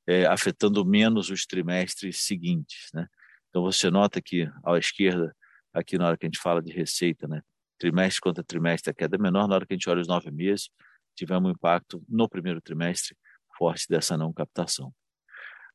é, 0.08 0.26
afetando 0.26 0.86
menos 0.86 1.30
os 1.30 1.46
trimestres 1.46 2.26
seguintes. 2.26 2.90
Né? 2.94 3.08
Então 3.50 3.62
você 3.62 3.90
nota 3.90 4.22
que 4.22 4.50
à 4.64 4.78
esquerda, 4.78 5.36
aqui 5.74 5.98
na 5.98 6.08
hora 6.08 6.18
que 6.18 6.26
a 6.26 6.30
gente 6.30 6.40
fala 6.40 6.62
de 6.62 6.72
receita, 6.72 7.28
né, 7.28 7.42
trimestre 7.78 8.22
contra 8.22 8.44
trimestre, 8.44 8.92
a 8.92 8.94
queda 8.94 9.18
é 9.18 9.20
menor, 9.20 9.48
na 9.48 9.56
hora 9.56 9.66
que 9.66 9.74
a 9.74 9.76
gente 9.76 9.90
olha 9.90 10.02
os 10.02 10.08
nove 10.08 10.32
meses, 10.32 10.70
tivemos 11.18 11.50
um 11.50 11.54
impacto 11.54 12.04
no 12.08 12.30
primeiro 12.30 12.62
trimestre 12.62 13.16
forte 13.58 13.86
dessa 13.90 14.16
não 14.16 14.32
captação. 14.32 14.94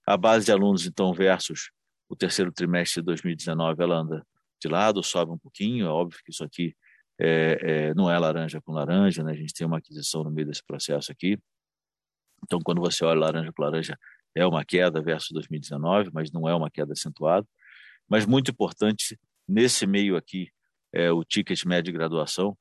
A 0.07 0.17
base 0.17 0.47
de 0.47 0.53
alunos, 0.53 0.87
então, 0.87 1.13
versus 1.13 1.71
o 2.09 2.17
terceiro 2.17 2.53
trimestre 2.53 3.01
de 3.01 3.07
2019, 3.07 3.83
ela 3.83 3.97
anda 3.97 4.27
de 4.61 4.69
lado, 4.69 5.03
sobe 5.03 5.33
um 5.33 5.39
pouquinho, 5.39 5.87
é 5.87 5.89
óbvio 5.89 6.21
que 6.25 6.31
isso 6.31 6.45
aqui 6.45 6.75
é, 7.21 7.59
é, 7.61 7.95
não 7.95 8.11
é 8.11 8.19
laranja 8.19 8.61
com 8.61 8.73
laranja, 8.73 9.23
né? 9.23 9.33
a 9.33 9.37
gente 9.37 9.53
tem 9.53 9.67
uma 9.67 9.79
aquisição 9.79 10.23
no 10.25 10.31
meio 10.31 10.47
desse 10.47 10.65
processo 10.65 11.11
aqui. 11.11 11.39
Então, 12.45 12.59
quando 12.65 12.81
você 12.81 13.05
olha 13.05 13.21
laranja 13.21 13.53
com 13.53 13.63
laranja, 13.63 13.99
é 14.35 14.47
uma 14.47 14.65
queda 14.65 15.01
versus 15.01 15.31
2019, 15.33 16.11
mas 16.13 16.31
não 16.33 16.49
é 16.49 16.55
uma 16.55 16.71
queda 16.71 16.93
acentuada. 16.93 17.47
Mas 18.09 18.27
muito 18.27 18.51
importante, 18.51 19.19
nesse 19.49 19.87
meio 19.87 20.17
aqui, 20.17 20.51
é 20.93 21.11
o 21.11 21.25
ticket 21.25 21.65
médio 21.65 21.85
de 21.85 21.93
graduação, 21.93 22.57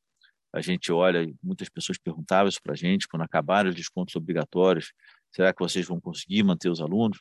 a 0.54 0.62
gente 0.62 0.92
olha, 0.92 1.32
muitas 1.42 1.70
pessoas 1.70 1.98
perguntavam 1.98 2.50
isso 2.50 2.62
para 2.62 2.74
a 2.74 2.76
gente, 2.76 3.08
quando 3.08 3.22
acabaram 3.22 3.70
os 3.70 3.76
descontos 3.76 4.16
obrigatórios, 4.16 4.92
será 5.32 5.54
que 5.54 5.60
vocês 5.60 5.88
vão 5.88 6.00
conseguir 6.00 6.44
manter 6.44 6.70
os 6.70 6.82
alunos? 6.82 7.20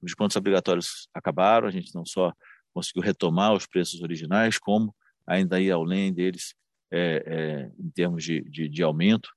Os 0.00 0.06
descontos 0.06 0.36
obrigatórios 0.36 1.08
acabaram, 1.12 1.68
a 1.68 1.70
gente 1.70 1.94
não 1.94 2.06
só 2.06 2.32
conseguiu 2.72 3.02
retomar 3.02 3.52
os 3.52 3.66
preços 3.66 4.00
originais, 4.00 4.58
como 4.58 4.94
ainda 5.26 5.60
ir 5.60 5.70
além 5.70 6.12
deles 6.12 6.54
é, 6.90 7.22
é, 7.26 7.72
em 7.78 7.90
termos 7.90 8.24
de, 8.24 8.40
de, 8.48 8.68
de, 8.68 8.82
aumento. 8.82 9.28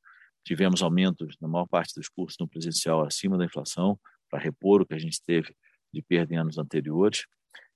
Tivemos 0.44 0.82
aumentos 0.82 1.36
na 1.42 1.48
maior 1.48 1.68
parte 1.68 1.94
dos 1.96 2.08
cursos 2.08 2.38
no 2.40 2.48
presencial 2.48 3.06
acima 3.06 3.38
da 3.38 3.46
inflação, 3.46 4.00
para 4.30 4.40
repor 4.40 4.82
o 4.82 4.86
que 4.86 4.94
a 4.94 5.00
gente 5.00 5.22
teve 5.22 5.54
de 5.94 6.02
perda 6.02 6.34
em 6.34 6.38
anos 6.38 6.58
anteriores, 6.58 7.26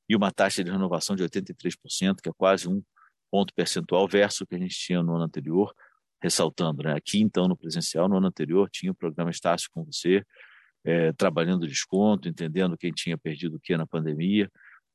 e 0.10 0.16
uma 0.16 0.32
taxa 0.32 0.64
de 0.64 0.72
renovação 0.72 1.16
de 1.16 1.24
83%, 1.24 2.22
que 2.22 2.30
é 2.30 2.34
quase 2.36 2.68
um 2.70 2.82
ponto 3.30 3.54
percentual 3.54 4.08
versus 4.08 4.42
o 4.42 4.48
que 4.48 4.56
a 4.56 4.60
gente 4.60 4.76
tinha 4.76 5.02
no 5.04 5.16
ano 5.16 5.26
anterior, 5.26 5.74
ressaltando. 6.22 6.84
Né? 6.84 6.94
Aqui, 6.94 7.20
então, 7.22 7.48
no 7.48 7.56
presencial, 7.56 8.08
no 8.08 8.18
ano 8.18 8.28
anterior, 8.28 8.70
tinha 8.70 8.92
o 8.92 8.96
programa 8.96 9.32
Estácio 9.32 9.70
com 9.72 9.84
você, 9.84 10.24
é, 10.84 11.12
trabalhando 11.14 11.68
desconto, 11.68 12.28
entendendo 12.28 12.78
quem 12.78 12.92
tinha 12.92 13.18
perdido 13.18 13.58
o 13.58 13.60
que 13.60 13.76
na 13.76 13.86
pandemia, 13.86 14.50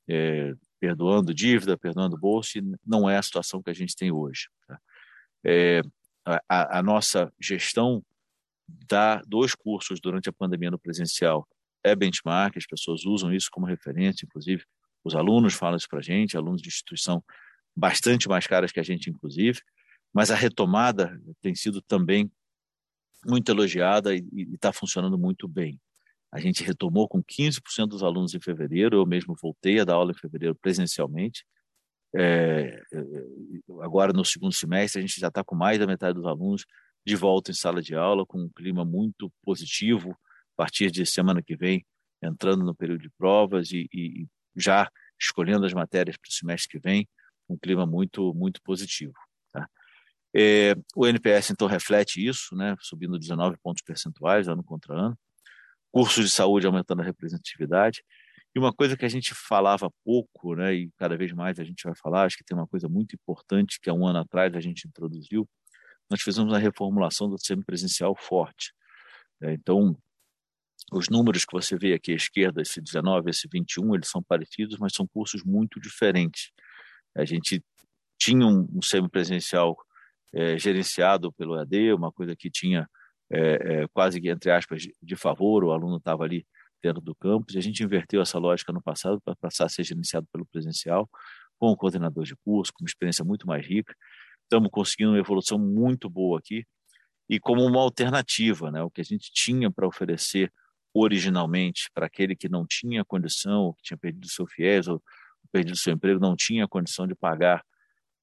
é, 0.08 0.52
perdoando 0.80 1.34
dívida, 1.34 1.76
perdoando 1.76 2.18
bolsa, 2.18 2.58
e 2.58 2.62
não 2.84 3.08
é 3.08 3.16
a 3.16 3.22
situação 3.22 3.62
que 3.62 3.70
a 3.70 3.74
gente 3.74 3.94
tem 3.94 4.10
hoje. 4.10 4.48
Tá? 4.66 4.80
É, 5.44 5.82
a, 6.24 6.78
a, 6.78 6.82
nossa 6.82 7.32
gestão 7.40 8.02
da, 8.88 9.20
dos 9.26 9.54
cursos 9.54 10.00
durante 10.00 10.28
a 10.28 10.32
pandemia 10.32 10.70
no 10.70 10.78
presencial 10.78 11.46
é 11.84 11.94
benchmark, 11.94 12.56
as 12.56 12.66
pessoas 12.66 13.04
usam 13.04 13.32
isso 13.32 13.48
como 13.50 13.66
referência, 13.66 14.24
inclusive 14.24 14.64
os 15.04 15.16
alunos 15.16 15.54
falam 15.54 15.76
isso 15.76 15.88
para 15.88 15.98
a 15.98 16.02
gente, 16.02 16.36
alunos 16.36 16.62
de 16.62 16.68
instituição 16.68 17.22
bastante 17.74 18.28
mais 18.28 18.46
caras 18.46 18.72
que 18.72 18.80
a 18.80 18.82
gente, 18.82 19.10
inclusive, 19.10 19.60
mas 20.12 20.30
a 20.30 20.34
retomada 20.34 21.20
tem 21.40 21.54
sido 21.54 21.80
também 21.80 22.30
muito 23.24 23.50
elogiada 23.50 24.14
e 24.14 24.24
está 24.52 24.72
funcionando 24.72 25.18
muito 25.18 25.48
bem. 25.48 25.80
A 26.30 26.40
gente 26.40 26.62
retomou 26.62 27.08
com 27.08 27.22
15% 27.22 27.88
dos 27.88 28.02
alunos 28.02 28.34
em 28.34 28.40
fevereiro, 28.40 28.96
eu 28.96 29.06
mesmo 29.06 29.34
voltei 29.40 29.80
a 29.80 29.84
dar 29.84 29.94
aula 29.94 30.12
em 30.12 30.18
fevereiro 30.18 30.54
presencialmente. 30.54 31.44
É, 32.14 32.82
é 32.92 33.04
agora, 33.82 34.12
no 34.12 34.24
segundo 34.24 34.52
semestre, 34.52 34.98
a 34.98 35.02
gente 35.02 35.20
já 35.20 35.28
está 35.28 35.44
com 35.44 35.54
mais 35.54 35.78
da 35.78 35.86
metade 35.86 36.14
dos 36.14 36.26
alunos 36.26 36.64
de 37.04 37.16
volta 37.16 37.50
em 37.50 37.54
sala 37.54 37.82
de 37.82 37.94
aula, 37.94 38.24
com 38.24 38.38
um 38.38 38.48
clima 38.48 38.84
muito 38.84 39.30
positivo, 39.42 40.10
a 40.10 40.56
partir 40.56 40.90
de 40.90 41.04
semana 41.04 41.42
que 41.42 41.56
vem, 41.56 41.84
entrando 42.22 42.64
no 42.64 42.74
período 42.74 43.02
de 43.02 43.10
provas 43.10 43.70
e, 43.72 43.88
e 43.92 44.26
já 44.56 44.90
escolhendo 45.20 45.66
as 45.66 45.72
matérias 45.72 46.16
para 46.16 46.28
o 46.28 46.32
semestre 46.32 46.68
que 46.68 46.78
vem, 46.78 47.08
um 47.48 47.56
clima 47.56 47.86
muito, 47.86 48.34
muito 48.34 48.60
positivo. 48.62 49.14
Tá? 49.52 49.68
É, 50.34 50.74
o 50.94 51.06
NPS, 51.06 51.50
então, 51.50 51.68
reflete 51.68 52.24
isso, 52.26 52.54
né, 52.56 52.76
subindo 52.80 53.18
19 53.18 53.56
pontos 53.62 53.82
percentuais 53.82 54.48
ano 54.48 54.64
contra 54.64 54.94
ano. 54.94 55.18
Cursos 55.90 56.24
de 56.24 56.30
saúde 56.30 56.66
aumentando 56.66 57.02
a 57.02 57.04
representatividade. 57.04 58.02
E 58.54 58.58
uma 58.58 58.72
coisa 58.72 58.96
que 58.96 59.04
a 59.04 59.08
gente 59.08 59.34
falava 59.34 59.90
pouco, 60.04 60.54
né, 60.54 60.74
e 60.74 60.90
cada 60.98 61.16
vez 61.16 61.32
mais 61.32 61.58
a 61.58 61.64
gente 61.64 61.82
vai 61.84 61.94
falar, 61.94 62.24
acho 62.24 62.36
que 62.36 62.44
tem 62.44 62.56
uma 62.56 62.66
coisa 62.66 62.88
muito 62.88 63.14
importante 63.14 63.78
que 63.80 63.88
há 63.88 63.94
um 63.94 64.06
ano 64.06 64.18
atrás 64.18 64.54
a 64.54 64.60
gente 64.60 64.86
introduziu, 64.86 65.48
nós 66.10 66.20
fizemos 66.20 66.52
uma 66.52 66.58
reformulação 66.58 67.28
do 67.28 67.38
semipresencial 67.38 68.14
forte. 68.14 68.72
É, 69.42 69.54
então, 69.54 69.96
os 70.92 71.08
números 71.08 71.44
que 71.44 71.52
você 71.52 71.76
vê 71.76 71.94
aqui 71.94 72.12
à 72.12 72.16
esquerda, 72.16 72.60
esse 72.60 72.80
19, 72.80 73.30
esse 73.30 73.48
21, 73.50 73.94
eles 73.94 74.08
são 74.08 74.22
parecidos, 74.22 74.78
mas 74.78 74.92
são 74.94 75.06
cursos 75.06 75.42
muito 75.42 75.80
diferentes. 75.80 76.50
A 77.14 77.24
gente 77.24 77.62
tinha 78.18 78.46
um, 78.46 78.68
um 78.72 78.82
semipresencial 78.82 79.76
é, 80.32 80.58
gerenciado 80.58 81.32
pelo 81.32 81.56
EAD, 81.58 81.92
uma 81.92 82.12
coisa 82.12 82.34
que 82.34 82.50
tinha 82.50 82.88
é, 83.30 83.82
é, 83.82 83.88
quase 83.88 84.20
que, 84.20 84.28
entre 84.28 84.50
aspas, 84.50 84.82
de, 85.02 85.16
favor, 85.16 85.64
o 85.64 85.72
aluno 85.72 85.96
estava 85.96 86.24
ali 86.24 86.46
dentro 86.82 87.00
do 87.00 87.14
campus, 87.14 87.54
e 87.54 87.58
a 87.58 87.62
gente 87.62 87.82
inverteu 87.82 88.20
essa 88.20 88.38
lógica 88.38 88.72
no 88.72 88.82
passado 88.82 89.20
para 89.24 89.34
passar 89.36 89.66
a 89.66 89.68
ser 89.68 89.84
gerenciado 89.84 90.26
pelo 90.32 90.44
presencial, 90.46 91.08
com 91.58 91.68
o 91.70 91.76
coordenador 91.76 92.24
de 92.24 92.34
curso, 92.44 92.72
com 92.72 92.82
uma 92.82 92.88
experiência 92.88 93.24
muito 93.24 93.46
mais 93.46 93.64
rica. 93.66 93.94
Estamos 94.42 94.68
conseguindo 94.70 95.12
uma 95.12 95.18
evolução 95.18 95.58
muito 95.58 96.10
boa 96.10 96.38
aqui, 96.38 96.64
e 97.28 97.40
como 97.40 97.64
uma 97.64 97.80
alternativa, 97.80 98.70
né, 98.70 98.82
o 98.82 98.90
que 98.90 99.00
a 99.00 99.04
gente 99.04 99.30
tinha 99.32 99.70
para 99.70 99.86
oferecer 99.86 100.52
originalmente 100.94 101.88
para 101.94 102.06
aquele 102.06 102.36
que 102.36 102.48
não 102.48 102.66
tinha 102.66 103.04
condição, 103.04 103.62
ou 103.62 103.74
que 103.74 103.82
tinha 103.82 103.96
perdido 103.96 104.28
seu 104.28 104.46
FIES, 104.46 104.88
ou 104.88 105.02
perdido 105.52 105.76
seu 105.76 105.92
emprego, 105.92 106.18
não 106.18 106.34
tinha 106.34 106.66
condição 106.66 107.06
de 107.06 107.14
pagar 107.14 107.62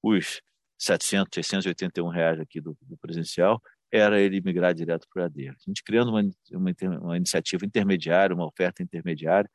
os 0.02 0.40
700, 0.78 1.30
681 1.34 2.08
reais 2.08 2.40
aqui 2.40 2.60
do, 2.60 2.76
do 2.82 2.96
presencial, 2.98 3.62
era 3.92 4.20
ele 4.20 4.40
migrar 4.40 4.74
direto 4.74 5.06
para 5.12 5.22
o 5.22 5.24
AD. 5.26 5.48
A 5.48 5.54
gente 5.66 5.82
criando 5.82 6.10
uma, 6.10 6.22
uma, 6.52 6.98
uma, 7.00 7.16
iniciativa 7.16 7.64
intermediária, 7.64 8.34
uma 8.34 8.46
oferta 8.46 8.82
intermediária, 8.82 9.50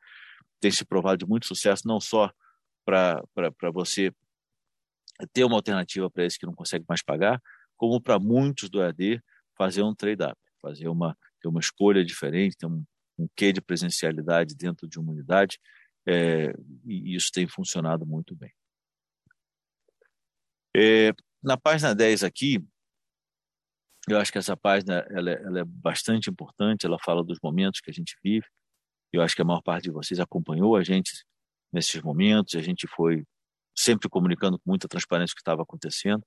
tem 0.60 0.70
se 0.70 0.84
provado 0.84 1.18
de 1.18 1.26
muito 1.26 1.46
sucesso, 1.46 1.82
não 1.86 2.00
só 2.00 2.30
para 2.84 3.22
você 3.72 4.12
ter 5.32 5.44
uma 5.44 5.56
alternativa 5.56 6.10
para 6.10 6.24
esse 6.24 6.38
que 6.38 6.46
não 6.46 6.54
consegue 6.54 6.84
mais 6.88 7.02
pagar, 7.02 7.40
como 7.76 8.00
para 8.00 8.18
muitos 8.18 8.68
do 8.70 8.82
AD 8.82 9.20
fazer 9.56 9.82
um 9.82 9.94
trade-up, 9.94 10.38
fazer 10.60 10.88
uma, 10.88 11.16
ter 11.40 11.48
uma 11.48 11.60
escolha 11.60 12.04
diferente, 12.04 12.56
ter 12.56 12.66
um, 12.66 12.84
um 13.18 13.26
quê 13.34 13.52
de 13.52 13.60
presencialidade 13.60 14.54
dentro 14.54 14.86
de 14.86 14.98
uma 14.98 15.12
unidade, 15.12 15.58
é, 16.06 16.52
e 16.84 17.14
isso 17.14 17.30
tem 17.32 17.48
funcionado 17.48 18.06
muito 18.06 18.34
bem. 18.34 18.52
É, 20.76 21.12
na 21.42 21.56
página 21.56 21.94
10 21.94 22.22
aqui, 22.22 22.62
eu 24.08 24.18
acho 24.18 24.30
que 24.30 24.38
essa 24.38 24.56
página 24.56 25.04
ela 25.10 25.30
é, 25.30 25.42
ela 25.42 25.60
é, 25.60 25.64
bastante 25.64 26.30
importante, 26.30 26.86
ela 26.86 26.98
fala 26.98 27.24
dos 27.24 27.38
momentos 27.42 27.80
que 27.80 27.90
a 27.90 27.94
gente 27.94 28.16
vive. 28.22 28.46
Eu 29.12 29.22
acho 29.22 29.34
que 29.34 29.42
a 29.42 29.44
maior 29.44 29.62
parte 29.62 29.84
de 29.84 29.90
vocês 29.90 30.20
acompanhou 30.20 30.76
a 30.76 30.84
gente 30.84 31.10
nesses 31.72 32.00
momentos, 32.02 32.54
a 32.54 32.62
gente 32.62 32.86
foi 32.86 33.24
sempre 33.76 34.08
comunicando 34.08 34.58
com 34.58 34.70
muita 34.70 34.88
transparência 34.88 35.32
o 35.32 35.36
que 35.36 35.40
estava 35.40 35.62
acontecendo. 35.62 36.24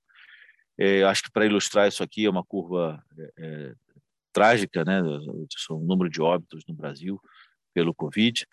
É, 0.78 1.02
acho 1.04 1.22
que 1.22 1.30
para 1.30 1.46
ilustrar 1.46 1.88
isso 1.88 2.02
aqui 2.02 2.26
é 2.26 2.30
uma 2.30 2.44
curva 2.44 3.02
é, 3.18 3.32
é 3.38 3.74
trágica, 4.32 4.84
né? 4.84 5.00
O 5.02 5.78
número 5.80 6.10
de 6.10 6.20
óbitos 6.20 6.64
no 6.68 6.74
Brasil 6.74 7.20
pelo 7.74 7.94
Covid. 7.94 8.46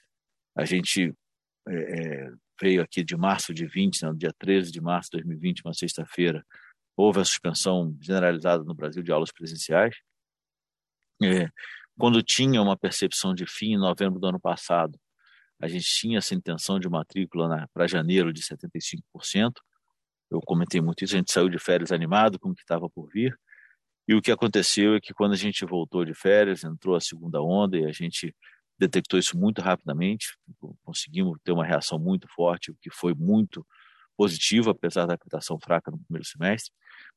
A 0.57 0.65
gente 0.65 1.13
é, 1.67 1.75
é, 1.75 2.31
veio 2.59 2.81
aqui 2.81 3.03
de 3.03 3.15
março 3.15 3.53
de 3.53 3.67
20, 3.67 4.01
né, 4.01 4.09
no 4.09 4.17
dia 4.17 4.33
13 4.39 4.71
de 4.71 4.81
março 4.81 5.11
de 5.11 5.17
2020, 5.17 5.61
uma 5.63 5.73
sexta-feira, 5.73 6.43
houve 6.95 7.19
a 7.19 7.25
suspensão 7.25 7.95
generalizada 8.01 8.63
no 8.63 8.73
Brasil 8.73 9.03
de 9.03 9.11
aulas 9.11 9.31
presenciais. 9.31 9.95
É, 11.23 11.47
quando 11.97 12.23
tinha 12.23 12.61
uma 12.61 12.75
percepção 12.75 13.33
de 13.33 13.45
fim 13.45 13.73
em 13.73 13.77
novembro 13.77 14.19
do 14.19 14.27
ano 14.27 14.39
passado, 14.39 14.99
a 15.59 15.67
gente 15.67 15.85
tinha 15.85 16.17
essa 16.17 16.33
intenção 16.33 16.79
de 16.79 16.89
matrícula 16.89 17.67
para 17.73 17.87
janeiro 17.87 18.33
de 18.33 18.41
75%. 18.41 19.51
Eu 20.29 20.39
comentei 20.41 20.81
muito 20.81 21.03
isso, 21.03 21.15
a 21.15 21.17
gente 21.17 21.31
saiu 21.31 21.49
de 21.49 21.59
férias 21.59 21.91
animado 21.91 22.39
com 22.39 22.49
o 22.49 22.55
que 22.55 22.61
estava 22.61 22.89
por 22.89 23.09
vir. 23.11 23.37
E 24.07 24.15
o 24.15 24.21
que 24.21 24.31
aconteceu 24.31 24.95
é 24.95 25.01
que 25.01 25.13
quando 25.13 25.33
a 25.33 25.37
gente 25.37 25.65
voltou 25.65 26.05
de 26.05 26.13
férias, 26.13 26.63
entrou 26.63 26.95
a 26.95 27.01
segunda 27.01 27.41
onda 27.41 27.77
e 27.77 27.85
a 27.85 27.91
gente 27.91 28.33
detectou 28.77 29.19
isso 29.19 29.37
muito 29.37 29.61
rapidamente, 29.61 30.37
conseguimos 30.83 31.37
ter 31.43 31.51
uma 31.51 31.65
reação 31.65 31.97
muito 31.97 32.27
forte, 32.29 32.71
o 32.71 32.75
que 32.81 32.89
foi 32.91 33.13
muito 33.13 33.65
positivo, 34.15 34.69
apesar 34.69 35.05
da 35.05 35.17
captação 35.17 35.59
fraca 35.59 35.91
no 35.91 35.99
primeiro 35.99 36.25
semestre, 36.25 36.71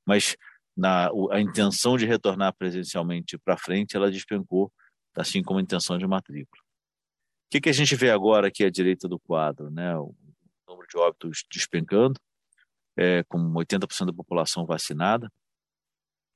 mas 0.06 0.36
na, 0.76 1.10
a 1.30 1.40
intenção 1.40 1.96
de 1.96 2.06
retornar 2.06 2.54
presencialmente 2.54 3.38
para 3.38 3.56
frente, 3.56 3.96
ela 3.96 4.10
despencou, 4.10 4.72
assim 5.16 5.42
como 5.42 5.58
a 5.58 5.62
intenção 5.62 5.98
de 5.98 6.06
matrícula. 6.06 6.62
O 6.62 7.50
que, 7.50 7.60
que 7.60 7.68
a 7.68 7.72
gente 7.72 7.96
vê 7.96 8.10
agora 8.10 8.48
aqui 8.48 8.64
à 8.64 8.70
direita 8.70 9.08
do 9.08 9.18
quadro? 9.18 9.70
Né? 9.70 9.96
O 9.96 10.14
número 10.68 10.86
de 10.88 10.96
óbitos 10.96 11.44
despencando, 11.52 12.18
é, 12.96 13.24
com 13.24 13.38
80% 13.54 14.06
da 14.06 14.12
população 14.12 14.64
vacinada, 14.64 15.30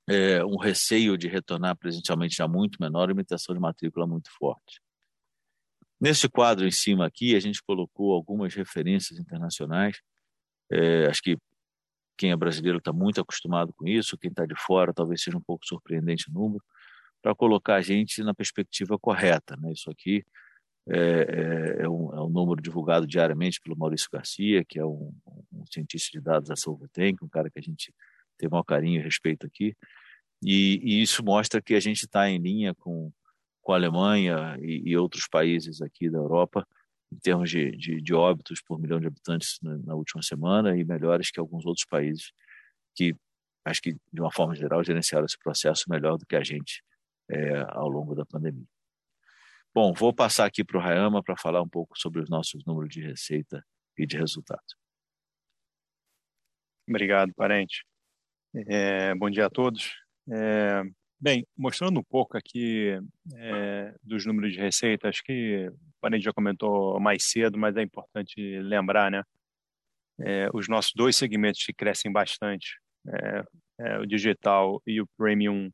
é, 0.08 0.44
um 0.44 0.56
receio 0.56 1.16
de 1.16 1.28
retornar 1.28 1.76
presencialmente 1.76 2.36
já 2.36 2.46
muito 2.46 2.78
menor 2.80 3.08
e 3.08 3.12
uma 3.12 3.22
intenção 3.22 3.54
de 3.54 3.60
matrícula 3.60 4.06
muito 4.06 4.28
forte. 4.36 4.80
Nesse 6.00 6.28
quadro 6.28 6.66
em 6.66 6.70
cima 6.70 7.06
aqui, 7.06 7.34
a 7.34 7.40
gente 7.40 7.62
colocou 7.62 8.12
algumas 8.12 8.54
referências 8.54 9.18
internacionais. 9.18 10.00
É, 10.70 11.06
acho 11.06 11.22
que 11.22 11.36
quem 12.16 12.30
é 12.30 12.36
brasileiro 12.36 12.78
está 12.78 12.92
muito 12.92 13.20
acostumado 13.20 13.72
com 13.72 13.86
isso, 13.86 14.18
quem 14.18 14.30
está 14.30 14.46
de 14.46 14.54
fora 14.56 14.92
talvez 14.92 15.22
seja 15.22 15.36
um 15.36 15.42
pouco 15.42 15.66
surpreendente 15.66 16.30
o 16.30 16.32
número, 16.32 16.62
para 17.22 17.34
colocar 17.34 17.76
a 17.76 17.80
gente 17.80 18.22
na 18.22 18.34
perspectiva 18.34 18.98
correta. 18.98 19.56
Né? 19.56 19.72
Isso 19.72 19.90
aqui 19.90 20.24
é, 20.88 20.98
é, 20.98 21.82
é, 21.82 21.88
um, 21.88 22.14
é, 22.14 22.20
um, 22.22 22.28
número 22.28 22.60
divulgado 22.60 23.06
diariamente 23.06 23.60
pelo 23.60 23.76
Maurício 23.76 24.08
Garcia, 24.12 24.64
que 24.64 24.78
é 24.78 24.84
um, 24.84 25.12
um 25.52 25.64
cientista 25.66 26.10
de 26.12 26.22
dados 26.22 26.48
da 26.48 26.56
Solvatank, 26.56 27.24
um 27.24 27.28
cara 27.28 27.50
que 27.50 27.58
a 27.58 27.62
gente 27.62 27.92
tem 28.36 28.48
maior 28.48 28.64
carinho 28.64 29.00
e 29.00 29.02
respeito 29.02 29.46
aqui. 29.46 29.74
E, 30.42 30.80
e 30.82 31.02
isso 31.02 31.24
mostra 31.24 31.62
que 31.62 31.74
a 31.74 31.80
gente 31.80 32.04
está 32.04 32.28
em 32.28 32.38
linha 32.38 32.74
com, 32.74 33.10
com 33.64 33.72
a 33.72 33.76
Alemanha 33.76 34.56
e, 34.60 34.90
e, 34.90 34.96
outros 34.96 35.26
países 35.26 35.80
aqui 35.80 36.10
da 36.10 36.18
Europa, 36.18 36.68
em 37.10 37.16
termos 37.18 37.50
de, 37.50 37.72
de, 37.72 38.00
de 38.00 38.14
óbitos 38.14 38.60
por 38.62 38.78
milhão 38.78 39.00
de 39.00 39.06
habitantes 39.06 39.58
na, 39.62 39.78
na, 39.78 39.94
última 39.94 40.22
semana, 40.22 40.76
e 40.76 40.84
melhores 40.84 41.30
que 41.30 41.40
alguns 41.40 41.64
outros 41.64 41.86
países 41.86 42.30
que, 42.94 43.16
acho 43.64 43.80
que, 43.80 43.94
de 44.12 44.20
uma 44.20 44.30
forma 44.30 44.54
geral, 44.54 44.84
gerenciaram 44.84 45.24
esse 45.24 45.38
processo 45.38 45.84
melhor 45.88 46.18
do 46.18 46.26
que 46.26 46.36
a 46.36 46.44
gente 46.44 46.84
é, 47.30 47.64
ao 47.70 47.88
longo 47.88 48.14
da 48.14 48.26
pandemia. 48.26 48.66
Bom, 49.74 49.92
vou 49.94 50.12
passar 50.12 50.44
aqui 50.44 50.62
para 50.62 50.78
o 50.78 50.80
Rayama 50.80 51.22
para 51.22 51.36
falar 51.36 51.62
um 51.62 51.68
pouco 51.68 51.98
sobre 51.98 52.20
os 52.20 52.28
nossos 52.28 52.64
números 52.64 52.90
de 52.90 53.00
receita 53.00 53.64
e 53.98 54.06
de 54.06 54.18
resultados. 54.18 54.76
Obrigado, 56.86 57.32
parente. 57.34 57.84
É, 58.68 59.14
bom 59.14 59.30
dia 59.30 59.46
a 59.46 59.50
todos. 59.50 59.90
É, 60.30 60.82
bem, 61.24 61.46
mostrando 61.56 61.98
um 61.98 62.04
pouco 62.04 62.36
aqui 62.36 63.00
é, 63.34 63.94
dos 64.02 64.26
números 64.26 64.52
de 64.52 64.58
receita, 64.60 65.08
acho 65.08 65.24
que 65.24 65.66
o 65.70 65.92
Parente 65.98 66.22
já 66.22 66.34
comentou 66.34 67.00
mais 67.00 67.24
cedo, 67.24 67.56
mas 67.58 67.74
é 67.78 67.82
importante 67.82 68.60
lembrar, 68.60 69.10
né? 69.10 69.22
É, 70.20 70.50
os 70.52 70.68
nossos 70.68 70.92
dois 70.94 71.16
segmentos 71.16 71.64
que 71.64 71.72
crescem 71.72 72.12
bastante, 72.12 72.78
é, 73.08 73.44
é, 73.80 73.98
o 73.98 74.06
digital 74.06 74.82
e 74.86 75.00
o 75.00 75.06
premium 75.16 75.70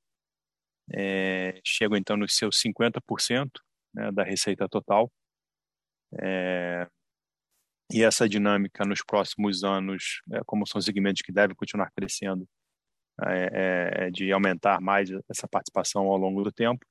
é, 0.95 1.61
chegam 1.65 1.99
então 1.99 2.17
nos 2.17 2.37
seus 2.37 2.57
50% 2.65 3.51
né, 3.93 4.13
da 4.13 4.23
receita 4.23 4.69
total. 4.69 5.11
É, 6.23 6.87
e 7.93 8.05
essa 8.05 8.29
dinâmica 8.29 8.85
nos 8.85 9.03
próximos 9.03 9.65
anos, 9.65 10.23
como 10.47 10.65
são 10.65 10.81
segmentos 10.81 11.23
que 11.23 11.33
devem 11.33 11.57
continuar 11.57 11.91
crescendo, 11.91 12.49
é, 13.27 13.51
é, 13.53 14.07
é 14.07 14.11
de 14.11 14.33
aumentar 14.33 14.81
mais 14.81 15.11
essa 15.29 15.49
participação 15.49 16.07
ao 16.07 16.17
longo 16.17 16.43
do 16.43 16.53
tempo. 16.53 16.85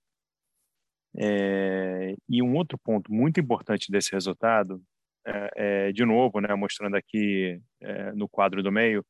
É, 1.17 2.15
e 2.27 2.41
um 2.41 2.55
outro 2.55 2.77
ponto 2.77 3.11
muito 3.11 3.39
importante 3.39 3.91
desse 3.91 4.11
resultado 4.11 4.81
é, 5.55 5.91
de 5.91 6.05
novo, 6.05 6.39
né, 6.39 6.53
mostrando 6.55 6.95
aqui 6.95 7.61
no 8.15 8.27
quadro 8.27 8.63
do 8.63 8.71
meio, 8.71 9.05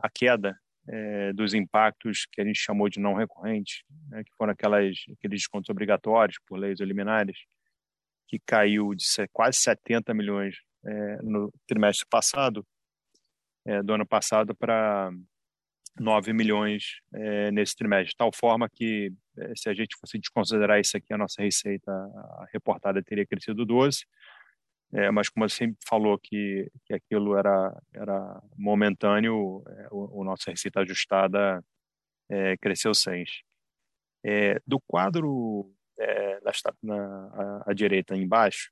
a 0.00 0.08
queda 0.10 0.58
dos 1.34 1.54
impactos 1.54 2.26
que 2.32 2.40
a 2.40 2.44
gente 2.44 2.58
chamou 2.58 2.88
de 2.88 2.98
não 2.98 3.14
recorrentes, 3.14 3.82
né, 4.08 4.24
que 4.24 4.32
foram 4.36 4.52
aquelas, 4.52 4.96
aqueles 5.12 5.40
descontos 5.40 5.70
obrigatórios 5.70 6.38
por 6.46 6.58
leis 6.58 6.80
liminares, 6.80 7.38
que 8.28 8.38
caiu 8.44 8.94
de 8.94 9.04
quase 9.32 9.58
70 9.58 10.12
milhões 10.12 10.56
é, 10.84 11.22
no 11.22 11.52
trimestre 11.66 12.06
passado, 12.08 12.66
é, 13.64 13.82
do 13.82 13.94
ano 13.94 14.06
passado, 14.06 14.54
para 14.54 15.10
9 15.98 16.32
milhões 16.32 17.00
é, 17.14 17.50
nesse 17.50 17.76
trimestre, 17.76 18.10
de 18.10 18.16
tal 18.16 18.30
forma 18.34 18.68
que, 18.68 19.12
é, 19.38 19.52
se 19.56 19.68
a 19.68 19.74
gente 19.74 19.96
fosse 20.00 20.18
desconsiderar 20.18 20.80
isso 20.80 20.96
aqui, 20.96 21.12
a 21.12 21.18
nossa 21.18 21.42
receita 21.42 21.92
reportada 22.52 23.02
teria 23.02 23.26
crescido 23.26 23.64
12, 23.64 24.04
é, 24.92 25.10
mas 25.10 25.28
como 25.28 25.48
você 25.48 25.56
sempre 25.56 25.78
falou 25.88 26.18
que, 26.18 26.70
que 26.84 26.94
aquilo 26.94 27.36
era, 27.36 27.76
era 27.92 28.42
momentâneo, 28.56 29.62
é, 29.66 29.88
o, 29.90 30.20
o 30.20 30.24
nossa 30.24 30.50
receita 30.50 30.80
ajustada 30.80 31.62
cresceu 32.60 32.94
6. 32.94 33.42
do 34.66 34.80
quadro 34.80 35.70
na, 36.82 36.96
à, 36.96 37.70
à 37.70 37.74
direita 37.74 38.16
embaixo, 38.16 38.70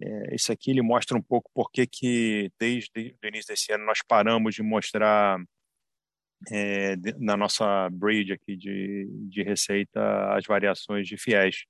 é, 0.00 0.34
esse 0.34 0.50
aqui 0.52 0.70
ele 0.70 0.82
mostra 0.82 1.16
um 1.16 1.22
pouco 1.22 1.50
por 1.54 1.70
que 1.70 2.50
desde 2.58 3.16
o 3.22 3.26
início 3.26 3.52
desse 3.52 3.72
ano 3.72 3.84
nós 3.84 4.00
paramos 4.06 4.54
de 4.54 4.62
mostrar 4.62 5.38
é, 6.50 6.96
na 7.18 7.36
nossa 7.36 7.88
bridge 7.90 8.32
aqui 8.32 8.56
de, 8.56 9.06
de 9.28 9.42
receita 9.42 10.34
as 10.34 10.44
variações 10.46 11.06
de 11.06 11.16
fiéis. 11.16 11.64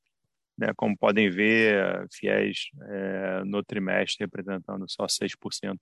Né? 0.56 0.72
Como 0.76 0.96
podem 0.96 1.30
ver, 1.30 2.06
fiéis 2.12 2.68
é, 2.88 3.44
no 3.44 3.62
trimestre 3.62 4.24
representando 4.24 4.84
só 4.88 5.06
6% 5.06 5.78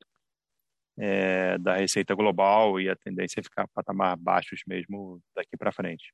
é, 0.98 1.58
da 1.58 1.76
receita 1.76 2.14
global 2.14 2.80
e 2.80 2.88
a 2.88 2.96
tendência 2.96 3.40
é 3.40 3.42
ficar 3.42 3.66
patamar 3.68 4.16
baixos 4.16 4.62
mesmo 4.66 5.20
daqui 5.34 5.56
para 5.56 5.72
frente. 5.72 6.12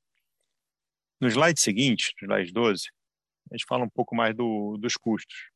No 1.21 1.29
slide 1.29 1.61
seguinte, 1.61 2.13
no 2.21 2.27
slide 2.27 2.53
12, 2.53 2.89
a 3.51 3.57
gente 3.57 3.67
fala 3.67 3.85
um 3.85 3.89
pouco 3.89 4.15
mais 4.15 4.35
do, 4.35 4.77
dos 4.77 4.97
custos. 4.97 5.51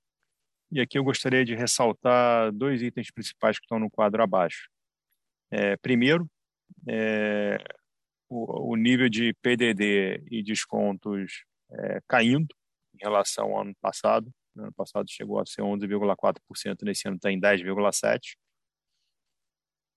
E 0.72 0.80
aqui 0.80 0.98
eu 0.98 1.04
gostaria 1.04 1.44
de 1.44 1.54
ressaltar 1.54 2.52
dois 2.52 2.80
itens 2.80 3.10
principais 3.10 3.58
que 3.58 3.64
estão 3.64 3.78
no 3.78 3.90
quadro 3.90 4.22
abaixo. 4.22 4.68
É, 5.50 5.76
primeiro, 5.76 6.30
é, 6.88 7.58
o, 8.28 8.72
o, 8.72 8.76
nível 8.76 9.08
de 9.08 9.34
PDD 9.42 10.24
e 10.30 10.42
descontos 10.42 11.44
é, 11.70 12.00
caindo 12.08 12.54
em 12.94 12.98
relação 13.02 13.52
ao 13.52 13.62
ano 13.62 13.74
passado. 13.80 14.30
No 14.54 14.64
ano 14.64 14.72
passado 14.72 15.10
chegou 15.10 15.40
a 15.40 15.46
ser 15.46 15.62
11,4%, 15.62 16.82
nesse 16.82 17.06
ano 17.06 17.16
está 17.16 17.30
em 17.30 17.40
10,7%. 17.40 18.20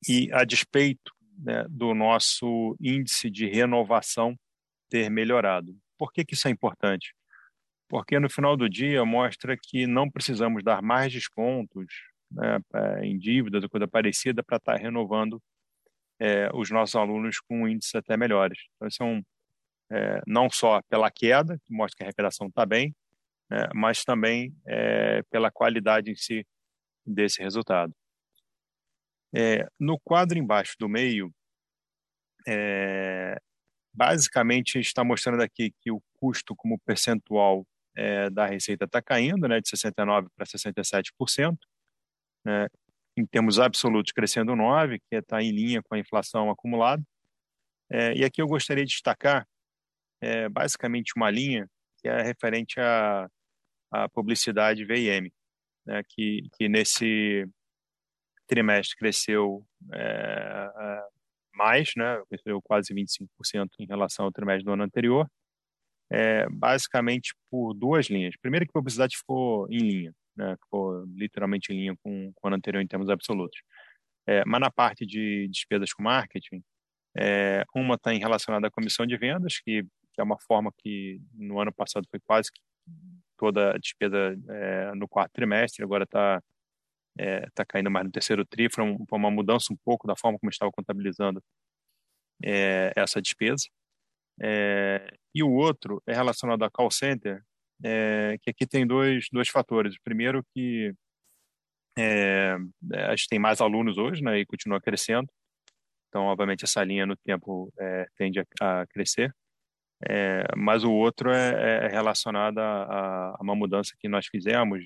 E 0.08 0.30
a 0.34 0.44
despeito 0.44 1.12
né, 1.38 1.66
do 1.70 1.94
nosso 1.94 2.76
índice 2.80 3.30
de 3.30 3.48
renovação 3.48 4.38
ter 4.90 5.10
melhorado. 5.10 5.76
Por 5.98 6.12
que, 6.12 6.26
que 6.26 6.34
isso 6.34 6.48
é 6.48 6.52
importante? 6.52 7.14
porque 7.94 8.20
no 8.20 8.28
final 8.28 8.58
do 8.58 8.68
dia 8.68 9.06
mostra 9.06 9.56
que 9.56 9.86
não 9.86 10.10
precisamos 10.10 10.64
dar 10.64 10.82
mais 10.82 11.14
descontos 11.14 11.86
né, 12.32 12.60
é, 12.74 13.06
em 13.06 13.20
dívidas 13.20 13.62
ou 13.62 13.70
coisa 13.70 13.88
parecida 13.88 14.42
para 14.42 14.58
estar 14.58 14.74
tá 14.74 14.80
renovando 14.80 15.40
é, 16.24 16.50
os 16.54 16.70
nossos 16.70 16.96
alunos 16.96 17.42
com 17.42 17.68
índices 17.68 17.96
até 17.96 18.16
melhores. 18.16 18.58
Então, 18.76 18.88
isso 18.88 19.04
é 19.04 19.06
um, 19.06 19.22
é, 19.92 20.22
não 20.26 20.50
só 20.50 20.82
pela 20.84 21.12
queda, 21.12 21.60
que 21.66 21.74
mostra 21.74 21.98
que 21.98 22.04
a 22.04 22.06
arrecadação 22.08 22.48
está 22.48 22.66
bem, 22.66 22.96
né, 23.50 23.68
mas 23.76 24.06
também 24.06 24.56
é, 24.66 25.22
pela 25.24 25.52
qualidade 25.52 26.10
em 26.10 26.16
si 26.16 26.48
desse 27.06 27.44
resultado. 27.44 27.94
É, 29.36 29.68
no 29.78 30.00
quadro 30.00 30.38
embaixo 30.38 30.76
do 30.80 30.88
meio, 30.88 31.30
é, 32.48 33.36
basicamente 33.94 34.80
está 34.80 35.04
mostrando 35.04 35.44
aqui 35.44 35.74
que 35.82 35.92
o 35.92 36.02
custo 36.14 36.56
como 36.56 36.80
percentual 36.86 37.66
é, 37.98 38.30
da 38.30 38.46
receita 38.46 38.86
está 38.86 39.02
caindo, 39.02 39.46
né, 39.46 39.60
de 39.60 39.70
69% 39.70 40.30
para 40.38 40.46
67%, 40.46 41.58
né, 42.46 42.68
em 43.18 43.26
termos 43.26 43.60
absolutos 43.60 44.12
crescendo 44.12 44.54
9%, 44.54 45.00
que 45.10 45.16
está 45.16 45.42
em 45.42 45.52
linha 45.52 45.82
com 45.84 45.96
a 45.96 46.00
inflação 46.00 46.50
acumulada. 46.50 47.04
É, 47.90 48.16
e 48.16 48.24
aqui 48.24 48.42
eu 48.42 48.48
gostaria 48.48 48.84
de 48.86 48.92
destacar 48.92 49.48
é, 50.22 50.50
basicamente 50.50 51.14
uma 51.16 51.30
linha 51.30 51.68
que 51.98 52.08
é 52.08 52.22
referente 52.22 52.80
à, 52.80 53.30
à 53.92 54.10
publicidade 54.10 54.86
VIM, 54.86 55.32
né, 55.86 56.02
que, 56.10 56.44
que 56.58 56.68
nesse 56.68 57.48
trimestre 58.48 58.98
cresceu 58.98 59.66
é, 59.94 61.04
mais, 61.54 61.92
né, 61.96 62.22
cresceu 62.30 62.62
quase 62.62 62.94
25% 62.94 63.70
em 63.80 63.86
relação 63.86 64.26
ao 64.26 64.32
trimestre 64.32 64.66
do 64.66 64.72
ano 64.72 64.84
anterior, 64.84 65.30
é, 66.10 66.48
basicamente 66.50 67.34
por 67.50 67.74
duas 67.74 68.08
linhas. 68.08 68.36
Primeiro 68.42 68.66
que 68.66 68.72
a 68.72 68.80
publicidade 68.80 69.18
ficou 69.18 69.68
em 69.70 69.80
linha, 69.80 70.14
né? 70.36 70.56
ficou 70.64 71.06
literalmente 71.16 71.72
em 71.72 71.78
linha 71.78 71.96
com, 72.04 72.32
com 72.34 72.48
o 72.48 72.48
ano 72.48 72.58
anterior 72.58 72.82
em 72.82 72.88
termos 72.88 73.10
absolutos. 73.10 73.60
É, 74.28 74.44
mas 74.46 74.62
na 74.62 74.72
parte 74.72 75.06
de 75.06 75.48
despesas 75.50 75.94
com 75.94 76.04
marketing, 76.04 76.64
é, 77.18 77.64
uma 77.76 77.96
está 77.96 78.12
relacionada 78.12 78.68
à 78.68 78.72
comissão 78.72 79.06
de 79.06 79.18
vendas, 79.18 79.60
que, 79.60 79.86
é 80.18 80.24
uma 80.24 80.40
forma 80.40 80.72
que 80.78 81.20
no 81.34 81.60
ano 81.60 81.74
passado 81.74 82.08
foi 82.10 82.20
quase 82.20 82.50
toda 83.38 83.72
a 83.72 83.78
despesa 83.78 84.38
é, 84.50 84.96
no 84.96 85.08
quarto 85.08 85.34
trimestre, 85.34 85.84
agora 85.84 86.04
está 86.04 86.42
é, 87.18 87.48
tá 87.54 87.66
caindo 87.66 87.92
mais 87.92 88.06
no 88.06 88.12
terceiro 88.12 88.46
tri, 88.46 88.70
foi, 88.72 88.84
um, 88.84 89.06
foi, 89.08 89.20
uma 89.20 89.32
mudança 89.32 89.74
um 89.74 89.78
pouco 89.84 90.08
da 90.08 90.16
forma 90.16 90.40
como 90.40 90.50
estava 90.50 90.72
contabilizando 90.72 91.44
é, 92.44 92.92
essa 92.96 93.22
despesa. 93.22 93.68
É, 94.42 95.16
e 95.34 95.44
o 95.44 95.52
outro 95.52 96.02
é 96.08 96.14
relacionado 96.14 96.64
a 96.64 96.70
call 96.70 96.92
center, 96.92 97.44
é, 97.84 98.38
que 98.42 98.50
aqui 98.50 98.66
tem 98.66 98.88
dois, 98.88 99.28
dois 99.32 99.50
fatores. 99.50 99.96
O 99.96 100.02
primeiro 100.04 100.44
que 100.54 100.94
é, 101.98 102.56
é, 102.94 103.04
a 103.06 103.16
gente 103.16 103.28
tem 103.28 103.40
mais 103.40 103.62
alunos 103.62 103.98
hoje, 103.98 104.24
né, 104.24 104.40
e 104.40 104.46
continua 104.46 104.82
crescendo. 104.82 105.30
Então, 106.10 106.24
obviamente, 106.26 106.64
essa 106.64 106.84
linha 106.84 107.06
no 107.06 107.16
tempo 107.18 107.72
é, 107.80 108.08
tende 108.18 108.40
a, 108.40 108.82
a 108.82 108.88
crescer. 108.88 109.34
É, 110.08 110.44
mas 110.58 110.84
o 110.84 110.92
outro 110.92 111.32
é, 111.32 111.86
é 111.86 111.88
relacionado 111.88 112.60
a, 112.60 113.34
a, 113.36 113.38
uma 113.42 113.56
mudança 113.56 113.96
que 114.00 114.08
nós 114.10 114.28
fizemos, 114.28 114.84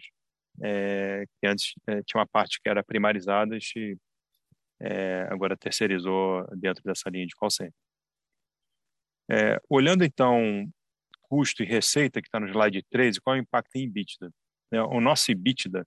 é, 0.62 1.26
que 1.40 1.48
antes 1.48 1.74
é, 1.88 2.02
tinha 2.04 2.20
uma 2.22 2.28
parte 2.28 2.60
que 2.62 2.70
era 2.70 2.84
primarizada, 2.84 3.58
é, 4.80 5.28
agora 5.32 5.58
terceirizou 5.58 6.46
dentro 6.56 6.84
dessa 6.84 7.10
linha 7.10 7.26
de 7.26 7.36
call 7.36 7.50
center. 7.50 7.74
É, 9.30 9.60
olhando 9.70 10.06
então 10.06 10.70
custo 11.28 11.64
e 11.64 11.66
receita, 11.66 12.22
que 12.22 12.28
está 12.28 12.40
no 12.40 12.48
slide 12.48 12.84
13, 12.90 13.22
qual 13.22 13.36
é 13.36 13.40
o 13.40 13.42
impacto 13.42 13.76
em 13.76 13.84
EBITDA? 13.84 14.32
É, 14.72 14.82
o 14.82 15.00
nosso 15.00 15.32
EBITDA, 15.32 15.86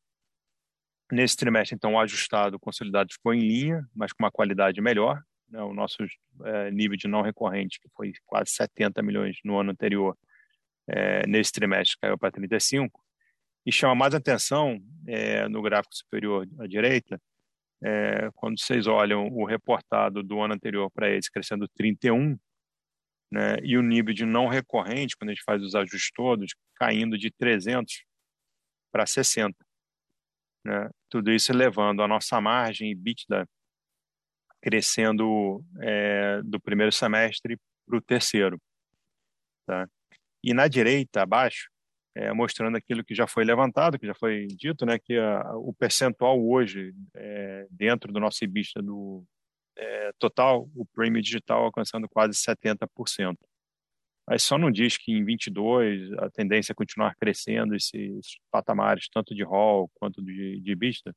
nesse 1.12 1.36
trimestre, 1.36 1.74
então, 1.74 1.98
ajustado, 1.98 2.58
consolidado, 2.58 3.12
ficou 3.12 3.34
em 3.34 3.40
linha, 3.40 3.84
mas 3.94 4.12
com 4.12 4.22
uma 4.22 4.30
qualidade 4.30 4.80
melhor. 4.80 5.22
Né? 5.48 5.60
O 5.62 5.74
nosso 5.74 5.98
é, 6.44 6.70
nível 6.70 6.96
de 6.96 7.08
não 7.08 7.22
recorrente, 7.22 7.80
que 7.80 7.88
foi 7.94 8.12
quase 8.24 8.52
70 8.52 9.02
milhões 9.02 9.38
no 9.44 9.58
ano 9.58 9.72
anterior, 9.72 10.16
é, 10.88 11.26
nesse 11.26 11.52
trimestre 11.52 11.98
caiu 12.00 12.18
para 12.18 12.30
35. 12.30 13.00
E 13.66 13.72
chama 13.72 13.94
mais 13.94 14.14
atenção, 14.14 14.78
é, 15.06 15.48
no 15.48 15.60
gráfico 15.62 15.94
superior 15.94 16.48
à 16.58 16.66
direita, 16.66 17.20
quando 18.34 18.60
vocês 18.60 18.86
olham 18.86 19.26
o 19.28 19.46
reportado 19.46 20.22
do 20.22 20.38
ano 20.38 20.52
anterior 20.52 20.90
para 20.90 21.08
eles 21.08 21.30
crescendo 21.30 21.66
31, 21.68 22.38
né? 23.30 23.56
e 23.62 23.76
o 23.76 23.82
nível 23.82 24.12
de 24.12 24.26
não 24.26 24.48
recorrente, 24.48 25.16
quando 25.16 25.30
a 25.30 25.34
gente 25.34 25.44
faz 25.44 25.62
os 25.62 25.74
ajustes 25.74 26.10
todos, 26.14 26.54
caindo 26.76 27.16
de 27.16 27.30
300 27.30 28.04
para 28.92 29.06
60. 29.06 29.56
Né? 30.64 30.90
Tudo 31.08 31.30
isso 31.32 31.52
levando 31.52 32.02
a 32.02 32.08
nossa 32.08 32.40
margem 32.40 32.90
EBITDA 32.90 33.48
crescendo 34.62 35.64
é, 35.80 36.42
do 36.42 36.60
primeiro 36.60 36.92
semestre 36.92 37.58
para 37.86 37.96
o 37.96 38.02
terceiro. 38.02 38.60
Tá? 39.66 39.88
E 40.44 40.52
na 40.52 40.68
direita, 40.68 41.22
abaixo, 41.22 41.70
é, 42.14 42.32
mostrando 42.32 42.76
aquilo 42.76 43.04
que 43.04 43.14
já 43.14 43.26
foi 43.26 43.44
levantado, 43.44 43.98
que 43.98 44.06
já 44.06 44.14
foi 44.14 44.46
dito, 44.48 44.84
né, 44.84 44.98
que 44.98 45.16
a, 45.16 45.54
o 45.56 45.72
percentual 45.72 46.44
hoje, 46.44 46.92
é, 47.14 47.66
dentro 47.70 48.12
do 48.12 48.20
nosso 48.20 48.44
EBITDA 48.44 48.82
do, 48.82 49.24
é, 49.76 50.12
total, 50.18 50.68
o 50.74 50.84
prêmio 50.86 51.22
digital 51.22 51.64
alcançando 51.64 52.08
quase 52.08 52.34
70%. 52.34 53.36
Aí 54.28 54.38
só 54.38 54.56
não 54.56 54.70
diz 54.70 54.96
que 54.96 55.12
em 55.12 55.24
22 55.24 56.12
a 56.18 56.30
tendência 56.30 56.72
é 56.72 56.74
continuar 56.74 57.14
crescendo 57.16 57.74
esses 57.74 58.38
patamares, 58.50 59.08
tanto 59.12 59.34
de 59.34 59.42
Hall 59.42 59.90
quanto 59.94 60.22
de, 60.22 60.60
de 60.60 60.74
Vista, 60.76 61.12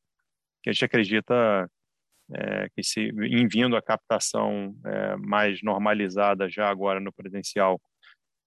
que 0.64 0.70
a 0.70 0.74
gente 0.74 0.86
acredita 0.86 1.70
é, 2.34 2.70
que 2.70 2.84
se 2.84 3.02
em 3.02 3.48
vindo 3.48 3.76
a 3.76 3.82
captação 3.82 4.76
é, 4.86 5.16
mais 5.18 5.62
normalizada 5.62 6.50
já 6.50 6.70
agora 6.70 7.00
no 7.00 7.14
presencial 7.14 7.80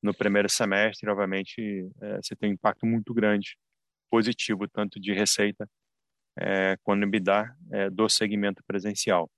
no 0.03 0.15
primeiro 0.15 0.49
semestre, 0.49 1.11
obviamente 1.11 1.89
é, 2.01 2.17
você 2.17 2.35
tem 2.35 2.51
um 2.51 2.55
impacto 2.55 2.87
muito 2.87 3.13
grande 3.15 3.57
positivo 4.11 4.69
tanto 4.69 5.01
de 5.01 5.13
receita 5.13 5.69
é, 6.39 6.77
quanto 6.83 7.03
EBITDA 7.05 7.57
é, 7.73 7.91
do 7.91 8.09
segmento 8.09 8.63
presencial. 8.67 9.31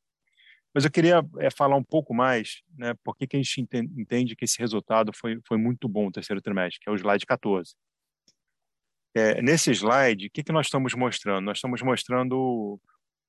Mas 0.74 0.84
eu 0.84 0.90
queria 0.90 1.22
é, 1.38 1.50
falar 1.50 1.76
um 1.76 1.82
pouco 1.82 2.14
mais, 2.14 2.62
né, 2.76 2.94
por 3.02 3.16
que, 3.16 3.26
que 3.26 3.36
a 3.36 3.42
gente 3.42 3.60
entende 3.60 4.36
que 4.36 4.44
esse 4.44 4.58
resultado 4.58 5.12
foi, 5.14 5.40
foi 5.46 5.56
muito 5.56 5.88
bom 5.88 6.06
no 6.06 6.12
terceiro 6.12 6.42
trimestre, 6.42 6.80
que 6.80 6.88
é 6.88 6.92
o 6.92 6.96
slide 6.96 7.26
14. 7.26 7.74
É, 9.14 9.40
nesse 9.42 9.70
slide, 9.72 10.26
o 10.26 10.30
que, 10.30 10.44
que 10.44 10.52
nós 10.52 10.66
estamos 10.66 10.94
mostrando? 10.94 11.44
Nós 11.44 11.58
estamos 11.58 11.82
mostrando 11.82 12.80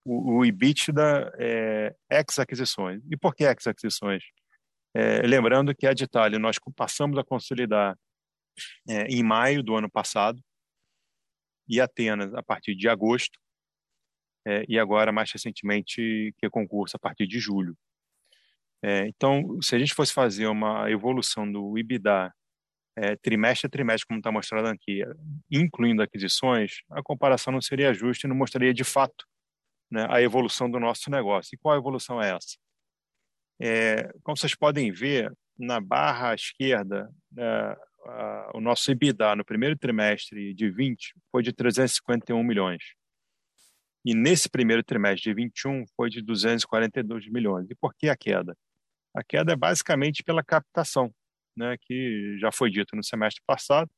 o, 0.05 0.39
o 0.39 0.45
EBITDA 0.45 1.31
é, 1.39 1.95
ex-aquisições. 2.11 3.01
E 3.09 3.17
por 3.17 3.33
que 3.33 3.45
ex-aquisições? 3.45 4.23
É, 4.93 5.21
lembrando 5.21 5.73
que 5.73 5.87
a 5.87 5.93
Ditali 5.93 6.37
nós 6.37 6.57
passamos 6.75 7.17
a 7.17 7.23
consolidar 7.23 7.97
é, 8.87 9.03
em 9.03 9.23
maio 9.23 9.63
do 9.63 9.75
ano 9.75 9.89
passado 9.89 10.39
e 11.67 11.79
Atenas 11.79 12.33
a 12.33 12.43
partir 12.43 12.75
de 12.75 12.89
agosto 12.89 13.39
é, 14.45 14.63
e 14.67 14.79
agora 14.79 15.11
mais 15.11 15.31
recentemente 15.31 16.33
que 16.37 16.45
é 16.45 16.49
concurso 16.49 16.95
a 16.95 16.99
partir 16.99 17.27
de 17.27 17.39
julho. 17.39 17.75
É, 18.81 19.07
então, 19.07 19.57
se 19.61 19.75
a 19.75 19.79
gente 19.79 19.93
fosse 19.93 20.13
fazer 20.13 20.47
uma 20.47 20.89
evolução 20.89 21.51
do 21.51 21.77
EBITDA 21.77 22.33
é, 22.95 23.15
trimestre 23.17 23.67
a 23.67 23.69
trimestre, 23.69 24.07
como 24.07 24.19
está 24.19 24.31
mostrado 24.31 24.67
aqui, 24.67 25.01
incluindo 25.49 26.01
aquisições, 26.01 26.81
a 26.89 27.01
comparação 27.01 27.53
não 27.53 27.61
seria 27.61 27.93
justa 27.93 28.25
e 28.25 28.29
não 28.29 28.35
mostraria 28.35 28.73
de 28.73 28.83
fato 28.83 29.25
né, 29.91 30.05
a 30.09 30.21
evolução 30.21 30.69
do 30.69 30.79
nosso 30.79 31.09
negócio. 31.09 31.55
E 31.55 31.57
qual 31.57 31.77
evolução 31.77 32.21
é 32.21 32.35
essa? 32.35 32.57
É, 33.61 34.11
como 34.23 34.37
vocês 34.37 34.55
podem 34.55 34.91
ver, 34.91 35.31
na 35.57 35.81
barra 35.81 36.33
esquerda, 36.33 37.09
é, 37.37 37.77
a, 38.05 38.51
o 38.55 38.61
nosso 38.61 38.89
EBITDA 38.91 39.35
no 39.35 39.45
primeiro 39.45 39.77
trimestre 39.77 40.53
de 40.53 40.69
20 40.69 41.13
foi 41.31 41.43
de 41.43 41.51
351 41.51 42.41
milhões. 42.43 42.98
E 44.05 44.15
nesse 44.15 44.49
primeiro 44.49 44.83
trimestre 44.83 45.29
de 45.29 45.33
21 45.33 45.85
foi 45.95 46.09
de 46.09 46.21
242 46.21 47.29
milhões. 47.29 47.69
E 47.69 47.75
por 47.75 47.93
que 47.93 48.09
a 48.09 48.15
queda? 48.15 48.55
A 49.15 49.23
queda 49.23 49.53
é 49.53 49.55
basicamente 49.55 50.23
pela 50.23 50.43
captação, 50.43 51.13
né, 51.55 51.75
que 51.81 52.37
já 52.39 52.51
foi 52.51 52.69
dito 52.69 52.95
no 52.95 53.03
semestre 53.03 53.41
passado. 53.45 53.89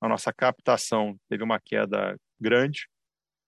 A 0.00 0.08
nossa 0.08 0.32
captação 0.32 1.18
teve 1.28 1.42
uma 1.42 1.60
queda 1.60 2.16
grande, 2.40 2.88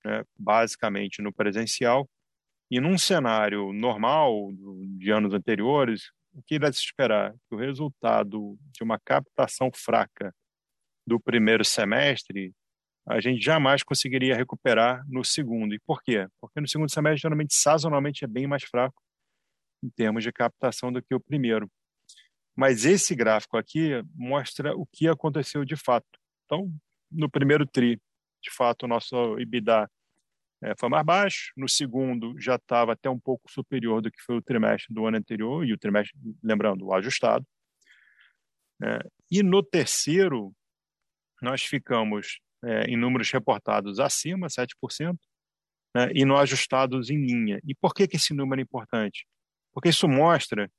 né, 0.04 0.22
basicamente 0.38 1.22
no 1.22 1.32
presencial. 1.32 2.08
E 2.70 2.80
num 2.80 2.98
cenário 2.98 3.72
normal 3.72 4.50
de 4.98 5.10
anos 5.10 5.32
anteriores, 5.32 6.10
o 6.34 6.42
que 6.42 6.58
deve 6.58 6.74
se 6.74 6.82
esperar? 6.82 7.32
Que 7.48 7.54
o 7.54 7.58
resultado 7.58 8.58
de 8.72 8.82
uma 8.82 8.98
captação 8.98 9.70
fraca 9.74 10.34
do 11.06 11.18
primeiro 11.18 11.64
semestre, 11.64 12.52
a 13.08 13.20
gente 13.20 13.42
jamais 13.42 13.82
conseguiria 13.82 14.36
recuperar 14.36 15.02
no 15.08 15.24
segundo. 15.24 15.74
E 15.74 15.78
por 15.80 16.02
quê? 16.02 16.28
Porque 16.40 16.60
no 16.60 16.68
segundo 16.68 16.92
semestre, 16.92 17.22
geralmente, 17.22 17.54
sazonalmente, 17.54 18.24
é 18.24 18.28
bem 18.28 18.46
mais 18.46 18.64
fraco 18.64 19.02
em 19.82 19.88
termos 19.88 20.22
de 20.22 20.32
captação 20.32 20.92
do 20.92 21.02
que 21.02 21.14
o 21.14 21.20
primeiro. 21.20 21.70
Mas 22.54 22.84
esse 22.84 23.14
gráfico 23.14 23.56
aqui 23.56 24.02
mostra 24.14 24.76
o 24.76 24.84
que 24.86 25.08
aconteceu 25.08 25.64
de 25.64 25.76
fato. 25.76 26.06
Então, 26.44 26.70
no 27.10 27.30
primeiro 27.30 27.64
TRI, 27.64 28.00
de 28.42 28.50
fato, 28.50 28.82
o 28.82 28.88
nosso 28.88 29.38
EBITDA 29.38 29.90
é, 30.62 30.74
foi 30.78 30.88
mais 30.88 31.04
baixo. 31.04 31.52
No 31.56 31.68
segundo, 31.68 32.38
já 32.38 32.56
estava 32.56 32.92
até 32.92 33.08
um 33.08 33.18
pouco 33.18 33.50
superior 33.50 34.02
do 34.02 34.10
que 34.10 34.20
foi 34.20 34.36
o 34.36 34.42
trimestre 34.42 34.92
do 34.92 35.06
ano 35.06 35.16
anterior, 35.16 35.64
e 35.64 35.72
o 35.72 35.78
trimestre, 35.78 36.18
lembrando, 36.42 36.92
ajustado. 36.92 37.46
É, 38.82 38.98
e 39.30 39.42
no 39.42 39.62
terceiro, 39.62 40.52
nós 41.40 41.62
ficamos 41.62 42.40
é, 42.64 42.84
em 42.84 42.96
números 42.96 43.30
reportados 43.30 43.98
acima, 44.00 44.48
7%, 44.48 45.16
né, 45.94 46.10
e 46.14 46.24
no 46.24 46.36
ajustados 46.36 47.10
em 47.10 47.24
linha. 47.24 47.60
E 47.64 47.74
por 47.74 47.94
que, 47.94 48.06
que 48.06 48.16
esse 48.16 48.34
número 48.34 48.60
é 48.60 48.62
importante? 48.62 49.26
Porque 49.72 49.88
isso 49.88 50.08
mostra 50.08 50.70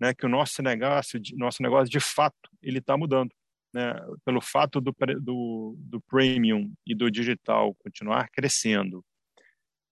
né, 0.00 0.12
que 0.14 0.26
o 0.26 0.28
nosso 0.28 0.62
negócio, 0.62 1.20
nosso 1.34 1.62
negócio 1.62 1.90
de 1.90 2.00
fato, 2.00 2.50
ele 2.60 2.78
está 2.78 2.96
mudando 2.96 3.30
né, 3.72 3.94
pelo 4.24 4.40
fato 4.40 4.80
do, 4.80 4.94
do, 5.20 5.76
do 5.78 6.00
premium 6.02 6.72
e 6.86 6.94
do 6.94 7.10
digital 7.10 7.74
continuar 7.76 8.28
crescendo 8.30 9.04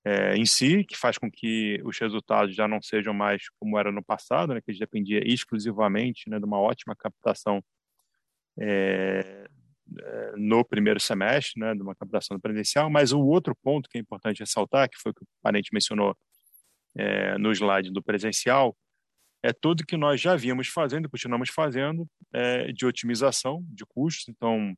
é, 0.04 0.34
em 0.34 0.46
si, 0.46 0.84
que 0.84 0.96
faz 0.96 1.18
com 1.18 1.30
que 1.30 1.80
os 1.84 1.98
resultados 1.98 2.54
já 2.54 2.66
não 2.66 2.80
sejam 2.80 3.12
mais 3.12 3.48
como 3.58 3.78
era 3.78 3.92
no 3.92 4.02
passado, 4.02 4.54
né, 4.54 4.60
que 4.60 4.72
dependia 4.78 5.22
exclusivamente 5.26 6.28
né, 6.28 6.38
de 6.38 6.44
uma 6.44 6.58
ótima 6.58 6.96
captação 6.96 7.62
é, 8.58 9.48
no 10.36 10.64
primeiro 10.64 11.00
semestre, 11.00 11.60
né, 11.60 11.74
de 11.74 11.82
uma 11.82 11.94
captação 11.94 12.38
presencial. 12.38 12.88
Mas 12.90 13.12
o 13.12 13.20
outro 13.20 13.54
ponto 13.62 13.88
que 13.88 13.98
é 13.98 14.00
importante 14.00 14.40
ressaltar, 14.40 14.88
que 14.88 14.98
foi 15.00 15.12
o 15.12 15.14
que 15.14 15.24
o 15.24 15.28
parente 15.42 15.70
mencionou 15.72 16.16
é, 16.96 17.36
no 17.38 17.52
slide 17.52 17.90
do 17.90 18.02
presencial, 18.02 18.76
é 19.42 19.52
tudo 19.52 19.86
que 19.86 19.96
nós 19.96 20.20
já 20.20 20.36
vimos 20.36 20.68
fazendo 20.68 21.08
continuamos 21.08 21.48
fazendo 21.50 22.06
é, 22.32 22.72
de 22.72 22.84
otimização 22.84 23.64
de 23.68 23.84
custos. 23.86 24.28
Então, 24.28 24.74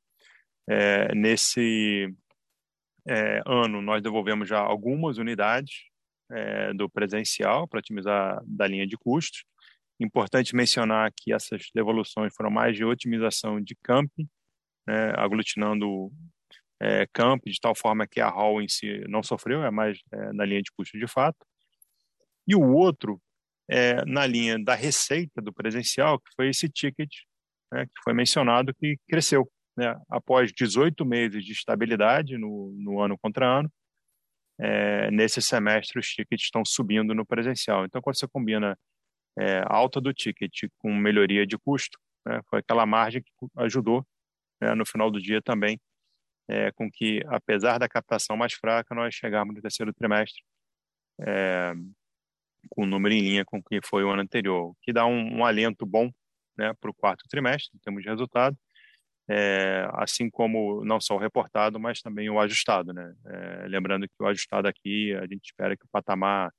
é, 0.68 1.14
nesse 1.14 2.14
ano, 3.44 3.82
nós 3.82 4.00
devolvemos 4.00 4.48
já 4.48 4.60
algumas 4.60 5.18
unidades 5.18 5.90
do 6.76 6.88
presencial 6.88 7.66
para 7.66 7.80
otimizar 7.80 8.40
da 8.46 8.66
linha 8.66 8.86
de 8.86 8.96
custos. 8.96 9.44
Importante 10.00 10.54
mencionar 10.54 11.12
que 11.16 11.32
essas 11.32 11.64
devoluções 11.74 12.32
foram 12.34 12.48
mais 12.48 12.76
de 12.76 12.84
otimização 12.84 13.60
de 13.60 13.76
camping, 13.82 14.28
né, 14.86 15.12
aglutinando 15.16 16.10
é, 16.80 17.06
camp 17.12 17.42
de 17.44 17.60
tal 17.60 17.74
forma 17.74 18.06
que 18.06 18.20
a 18.20 18.28
hall 18.28 18.60
em 18.60 18.68
si 18.68 19.04
não 19.08 19.22
sofreu, 19.22 19.62
é 19.62 19.70
mais 19.70 19.98
é, 20.12 20.32
na 20.32 20.44
linha 20.44 20.62
de 20.62 20.72
custo 20.72 20.98
de 20.98 21.06
fato. 21.06 21.38
E 22.46 22.54
o 22.56 22.72
outro 22.72 23.20
é, 23.68 24.04
na 24.04 24.26
linha 24.26 24.58
da 24.58 24.74
receita 24.74 25.40
do 25.40 25.52
presencial, 25.52 26.18
que 26.18 26.30
foi 26.34 26.48
esse 26.48 26.68
ticket 26.68 27.10
né, 27.72 27.86
que 27.86 28.02
foi 28.04 28.12
mencionado, 28.12 28.74
que 28.74 28.98
cresceu. 29.08 29.50
Né, 29.74 29.96
após 30.10 30.52
18 30.52 31.02
meses 31.06 31.42
de 31.44 31.52
estabilidade 31.52 32.36
no, 32.36 32.72
no 32.76 33.00
ano 33.00 33.16
contra 33.16 33.46
ano, 33.46 33.72
é, 34.60 35.10
nesse 35.10 35.40
semestre 35.40 35.98
os 35.98 36.06
tickets 36.06 36.44
estão 36.44 36.62
subindo 36.64 37.14
no 37.14 37.24
presencial. 37.24 37.86
Então, 37.86 38.02
quando 38.02 38.16
você 38.16 38.28
combina 38.28 38.78
é, 39.38 39.62
alta 39.66 40.00
do 40.00 40.12
ticket 40.12 40.68
com 40.76 40.94
melhoria 40.94 41.46
de 41.46 41.56
custo, 41.56 41.98
né, 42.26 42.40
foi 42.50 42.58
aquela 42.58 42.84
margem 42.84 43.22
que 43.22 43.32
ajudou 43.56 44.06
né, 44.62 44.74
no 44.74 44.86
final 44.86 45.10
do 45.10 45.20
dia 45.20 45.42
também, 45.42 45.80
é, 46.48 46.70
com 46.72 46.90
que, 46.90 47.20
apesar 47.26 47.78
da 47.78 47.88
captação 47.88 48.36
mais 48.36 48.52
fraca, 48.54 48.94
nós 48.94 49.14
chegarmos 49.14 49.54
no 49.54 49.60
terceiro 49.60 49.92
trimestre 49.92 50.42
é, 51.20 51.72
com 52.70 52.84
o 52.84 52.86
número 52.86 53.14
em 53.14 53.20
linha 53.20 53.44
com 53.44 53.58
o 53.58 53.62
que 53.62 53.80
foi 53.84 54.04
o 54.04 54.10
ano 54.10 54.22
anterior, 54.22 54.74
que 54.82 54.92
dá 54.92 55.04
um, 55.06 55.38
um 55.38 55.44
alento 55.44 55.84
bom 55.84 56.10
né, 56.56 56.72
para 56.80 56.90
o 56.90 56.94
quarto 56.94 57.24
trimestre, 57.28 57.76
em 57.76 57.80
termos 57.80 58.02
de 58.02 58.08
resultado, 58.08 58.56
é, 59.28 59.88
assim 59.94 60.30
como 60.30 60.84
não 60.84 61.00
só 61.00 61.16
o 61.16 61.18
reportado, 61.18 61.78
mas 61.80 62.00
também 62.00 62.30
o 62.30 62.40
ajustado. 62.40 62.92
Né? 62.92 63.14
É, 63.26 63.68
lembrando 63.68 64.06
que 64.06 64.14
o 64.20 64.26
ajustado 64.26 64.68
aqui, 64.68 65.14
a 65.14 65.22
gente 65.22 65.46
espera 65.46 65.76
que 65.76 65.84
o 65.84 65.88
patamar 65.90 66.52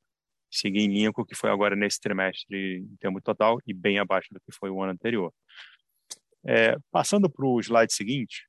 siga 0.51 0.79
em 0.79 0.87
linha 0.87 1.11
com 1.11 1.21
o 1.23 1.25
que 1.25 1.35
foi 1.35 1.49
agora 1.49 1.75
nesse 1.75 1.99
trimestre 1.99 2.79
em 2.79 2.95
termo 2.97 3.21
total 3.21 3.59
e 3.65 3.73
bem 3.73 3.97
abaixo 3.99 4.29
do 4.31 4.39
que 4.39 4.51
foi 4.51 4.69
o 4.69 4.81
ano 4.81 4.91
anterior. 4.91 5.33
É, 6.45 6.75
passando 6.91 7.29
para 7.29 7.45
o 7.45 7.59
slide 7.59 7.93
seguinte, 7.93 8.47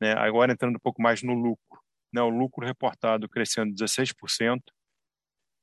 né, 0.00 0.12
agora 0.12 0.52
entrando 0.52 0.76
um 0.76 0.80
pouco 0.80 1.00
mais 1.02 1.22
no 1.22 1.34
lucro. 1.34 1.80
Né, 2.12 2.20
o 2.20 2.28
lucro 2.28 2.66
reportado 2.66 3.28
crescendo 3.28 3.72
16%, 3.72 4.60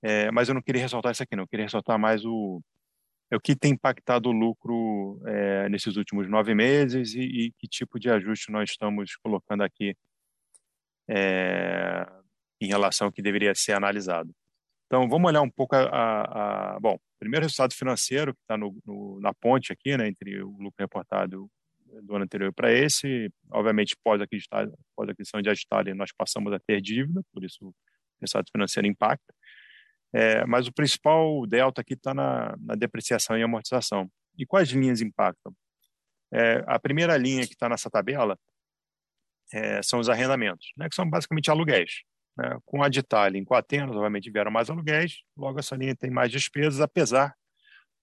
é, 0.02 0.32
mas 0.32 0.48
eu 0.48 0.56
não 0.56 0.62
queria 0.62 0.82
ressaltar 0.82 1.12
isso 1.12 1.24
aqui, 1.24 1.36
não. 1.36 1.44
Eu 1.44 1.48
queria 1.48 1.66
ressaltar 1.66 2.00
mais 2.00 2.24
o, 2.24 2.62
é 3.30 3.36
o 3.36 3.40
que 3.40 3.56
tem 3.56 3.74
impactado 3.74 4.30
o 4.30 4.32
lucro 4.32 5.22
é, 5.26 5.68
nesses 5.70 5.98
últimos 5.98 6.30
nove 6.30 6.56
meses 6.56 7.14
e, 7.14 7.22
e, 7.22 7.52
que 7.58 7.68
tipo 7.68 8.00
de 8.00 8.10
ajuste 8.10 8.52
nós 8.52 8.70
estamos 8.70 9.16
colocando 9.18 9.64
aqui 9.64 9.96
é, 11.10 12.08
em 12.62 12.68
relação 12.68 13.08
ao 13.08 13.12
que 13.12 13.22
deveria 13.22 13.54
ser 13.54 13.74
analisado. 13.74 14.34
Então, 14.86 15.10
vamos 15.10 15.28
olhar 15.28 15.42
um 15.42 15.50
pouco 15.50 15.76
a, 15.76 15.84
a, 15.84 16.76
a 16.76 16.80
bom, 16.80 16.98
primeiro 17.20 17.46
resultado 17.46 17.74
financeiro 17.74 18.34
que 18.34 18.42
está 18.42 18.58
na 18.58 19.34
ponte 19.34 19.74
aqui, 19.74 19.98
né, 19.98 20.08
entre 20.08 20.42
o 20.42 20.52
lucro 20.52 20.76
reportado 20.80 21.50
do 22.04 22.16
ano 22.16 22.26
anterior 22.26 22.54
para 22.54 22.72
esse, 22.72 23.32
obviamente 23.52 23.96
pós-aquisição 24.04 24.72
pós 24.96 25.44
de 25.44 25.50
Agistale 25.50 25.94
nós 25.94 26.12
passamos 26.12 26.54
a 26.54 26.60
ter 26.60 26.82
dívida, 26.82 27.22
por 27.34 27.44
isso 27.44 27.68
o 27.68 27.74
resultado 28.22 28.50
financeiro 28.52 28.88
impacta. 28.88 29.34
É, 30.14 30.46
mas 30.46 30.68
o 30.68 30.74
principal 30.74 31.46
delta 31.46 31.82
aqui 31.82 31.94
está 31.94 32.14
na, 32.14 32.56
na, 32.60 32.76
depreciação 32.76 33.38
e 33.38 33.44
amortização. 33.44 34.10
E 34.38 34.46
quais 34.46 34.70
linhas 34.70 35.02
impactam? 35.02 35.54
É, 36.32 36.64
a 36.66 36.80
primeira 36.80 37.18
linha 37.18 37.46
que 37.46 37.54
está 37.54 37.68
nessa 37.68 37.90
tabela 37.90 38.38
é, 39.54 39.82
são 39.82 40.00
os 40.00 40.10
arrendamentos, 40.10 40.72
né, 40.78 40.90
que 40.90 40.96
são 40.96 41.10
basicamente 41.10 41.52
aluguéis. 41.52 42.04
Né? 42.38 42.58
Com 42.66 42.84
a 42.84 42.90
Ditali 42.90 43.38
em 43.38 43.44
Coatenas, 43.44 43.96
obviamente 43.96 44.32
vieram 44.32 44.52
mais 44.52 44.70
aluguéis, 44.70 45.22
logo 45.36 45.60
essa 45.60 45.76
linha 45.76 45.96
tem 45.96 46.10
mais 46.10 46.32
despesas, 46.32 46.80
apesar 46.80 47.36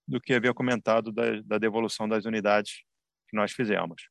do 0.06 0.20
que 0.20 0.34
havia 0.34 0.52
comentado 0.52 1.10
da, 1.10 1.40
da 1.42 1.58
devolução 1.58 2.08
das 2.08 2.24
unidades 2.26 2.84
que 3.28 3.36
nós 3.36 3.52
fizemos. 3.52 4.08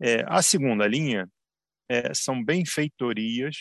É, 0.00 0.24
a 0.26 0.42
segunda 0.42 0.86
linha 0.86 1.28
é, 1.88 2.12
são 2.14 2.42
benfeitorias 2.44 3.56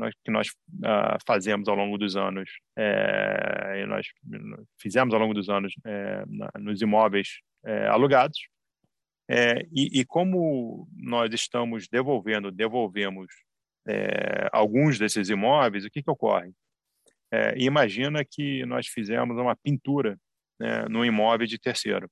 nós, 0.00 0.14
que 0.24 0.30
nós 0.30 0.48
uh, 0.48 1.18
fazemos 1.26 1.68
ao 1.68 1.76
longo 1.76 1.98
dos 1.98 2.16
anos, 2.16 2.50
é, 2.76 3.84
nós 3.86 4.06
fizemos 4.80 5.12
ao 5.12 5.20
longo 5.20 5.34
dos 5.34 5.48
anos 5.48 5.74
é, 5.84 6.24
na, 6.26 6.50
nos 6.58 6.80
imóveis 6.80 7.40
é, 7.64 7.86
alugados, 7.86 8.38
é, 9.28 9.62
e, 9.70 10.00
e, 10.00 10.04
como 10.04 10.88
nós 10.96 11.32
estamos 11.32 11.86
devolvendo, 11.86 12.50
devolvemos 12.50 13.28
alguns 14.52 14.98
desses 14.98 15.28
imóveis, 15.30 15.84
o 15.84 15.90
que, 15.90 16.02
que 16.02 16.10
ocorre? 16.10 16.52
Imagina 17.56 18.24
que 18.24 18.64
nós 18.66 18.86
fizemos 18.86 19.36
uma 19.36 19.56
pintura 19.56 20.16
né, 20.60 20.84
no 20.88 21.04
imóvel 21.04 21.46
de 21.46 21.58
terceiro. 21.58 22.08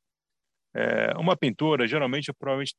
É, 0.74 1.16
uma 1.16 1.36
pintura, 1.36 1.86
geralmente, 1.86 2.32
provavelmente, 2.32 2.74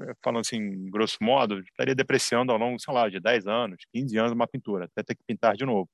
é, 0.00 0.12
falando 0.22 0.40
assim, 0.40 0.90
grosso 0.90 1.18
modo, 1.20 1.60
estaria 1.60 1.94
depreciando 1.94 2.52
ao 2.52 2.58
longo, 2.58 2.80
sei 2.80 2.92
lá, 2.92 3.08
de 3.08 3.20
10 3.20 3.46
anos, 3.46 3.84
15 3.92 4.18
anos 4.18 4.32
uma 4.32 4.46
pintura, 4.46 4.86
até 4.86 5.02
ter 5.02 5.14
que 5.14 5.24
pintar 5.26 5.56
de 5.56 5.64
novo. 5.64 5.88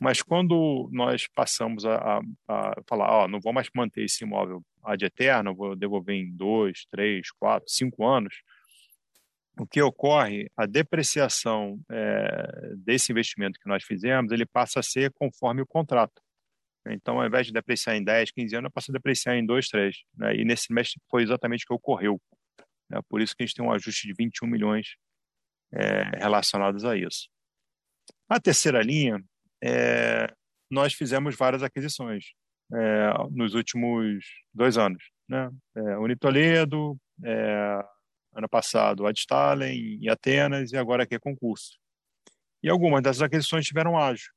Mas 0.00 0.22
quando 0.22 0.88
nós 0.92 1.26
passamos 1.34 1.84
a, 1.84 1.96
a, 1.96 2.20
a 2.48 2.74
falar, 2.88 3.10
ó, 3.10 3.28
não 3.28 3.40
vou 3.40 3.52
mais 3.52 3.68
manter 3.74 4.04
esse 4.04 4.24
imóvel 4.24 4.62
ad 4.82 5.04
eterno, 5.04 5.54
vou 5.54 5.76
devolver 5.76 6.14
em 6.14 6.30
dois, 6.34 6.86
três, 6.90 7.30
quatro, 7.32 7.68
cinco 7.68 8.06
anos, 8.06 8.34
o 9.58 9.66
que 9.66 9.82
ocorre, 9.82 10.50
a 10.56 10.66
depreciação 10.66 11.78
é, 11.90 12.72
desse 12.76 13.12
investimento 13.12 13.60
que 13.60 13.68
nós 13.68 13.84
fizemos, 13.84 14.32
ele 14.32 14.46
passa 14.46 14.80
a 14.80 14.82
ser 14.82 15.12
conforme 15.12 15.60
o 15.60 15.66
contrato. 15.66 16.22
Então, 16.86 17.20
ao 17.20 17.26
invés 17.26 17.46
de 17.46 17.52
depreciar 17.52 17.96
em 17.96 18.02
10, 18.02 18.32
15 18.32 18.56
anos, 18.56 18.68
eu 18.68 18.72
passo 18.72 18.90
a 18.90 18.94
depreciar 18.94 19.36
em 19.36 19.46
2, 19.46 19.68
3. 19.68 19.96
Né? 20.16 20.36
E 20.36 20.44
nesse 20.44 20.72
mês 20.72 20.92
foi 21.10 21.22
exatamente 21.22 21.64
o 21.64 21.66
que 21.68 21.74
ocorreu. 21.74 22.20
Né? 22.90 23.00
Por 23.08 23.20
isso 23.20 23.36
que 23.36 23.42
a 23.42 23.46
gente 23.46 23.54
tem 23.54 23.64
um 23.64 23.72
ajuste 23.72 24.06
de 24.06 24.14
21 24.18 24.48
milhões 24.48 24.96
é, 25.72 26.18
relacionados 26.18 26.84
a 26.84 26.96
isso. 26.96 27.28
A 28.28 28.40
terceira 28.40 28.82
linha 28.82 29.22
é, 29.62 30.26
nós 30.70 30.92
fizemos 30.92 31.36
várias 31.36 31.62
aquisições 31.62 32.32
é, 32.72 33.12
nos 33.30 33.54
últimos 33.54 34.24
dois 34.52 34.76
anos. 34.76 35.04
Né? 35.28 35.50
É, 35.76 35.98
Unitoledo, 35.98 36.98
é, 37.24 37.78
ano 38.34 38.48
passado 38.48 39.06
Adstalen 39.06 39.98
em 40.02 40.08
Atenas 40.08 40.72
e 40.72 40.76
agora 40.76 41.04
aqui 41.04 41.14
é 41.14 41.18
concurso. 41.18 41.78
E 42.62 42.68
algumas 42.68 43.02
dessas 43.02 43.22
aquisições 43.22 43.66
tiveram 43.66 43.96
ágio 43.96 44.32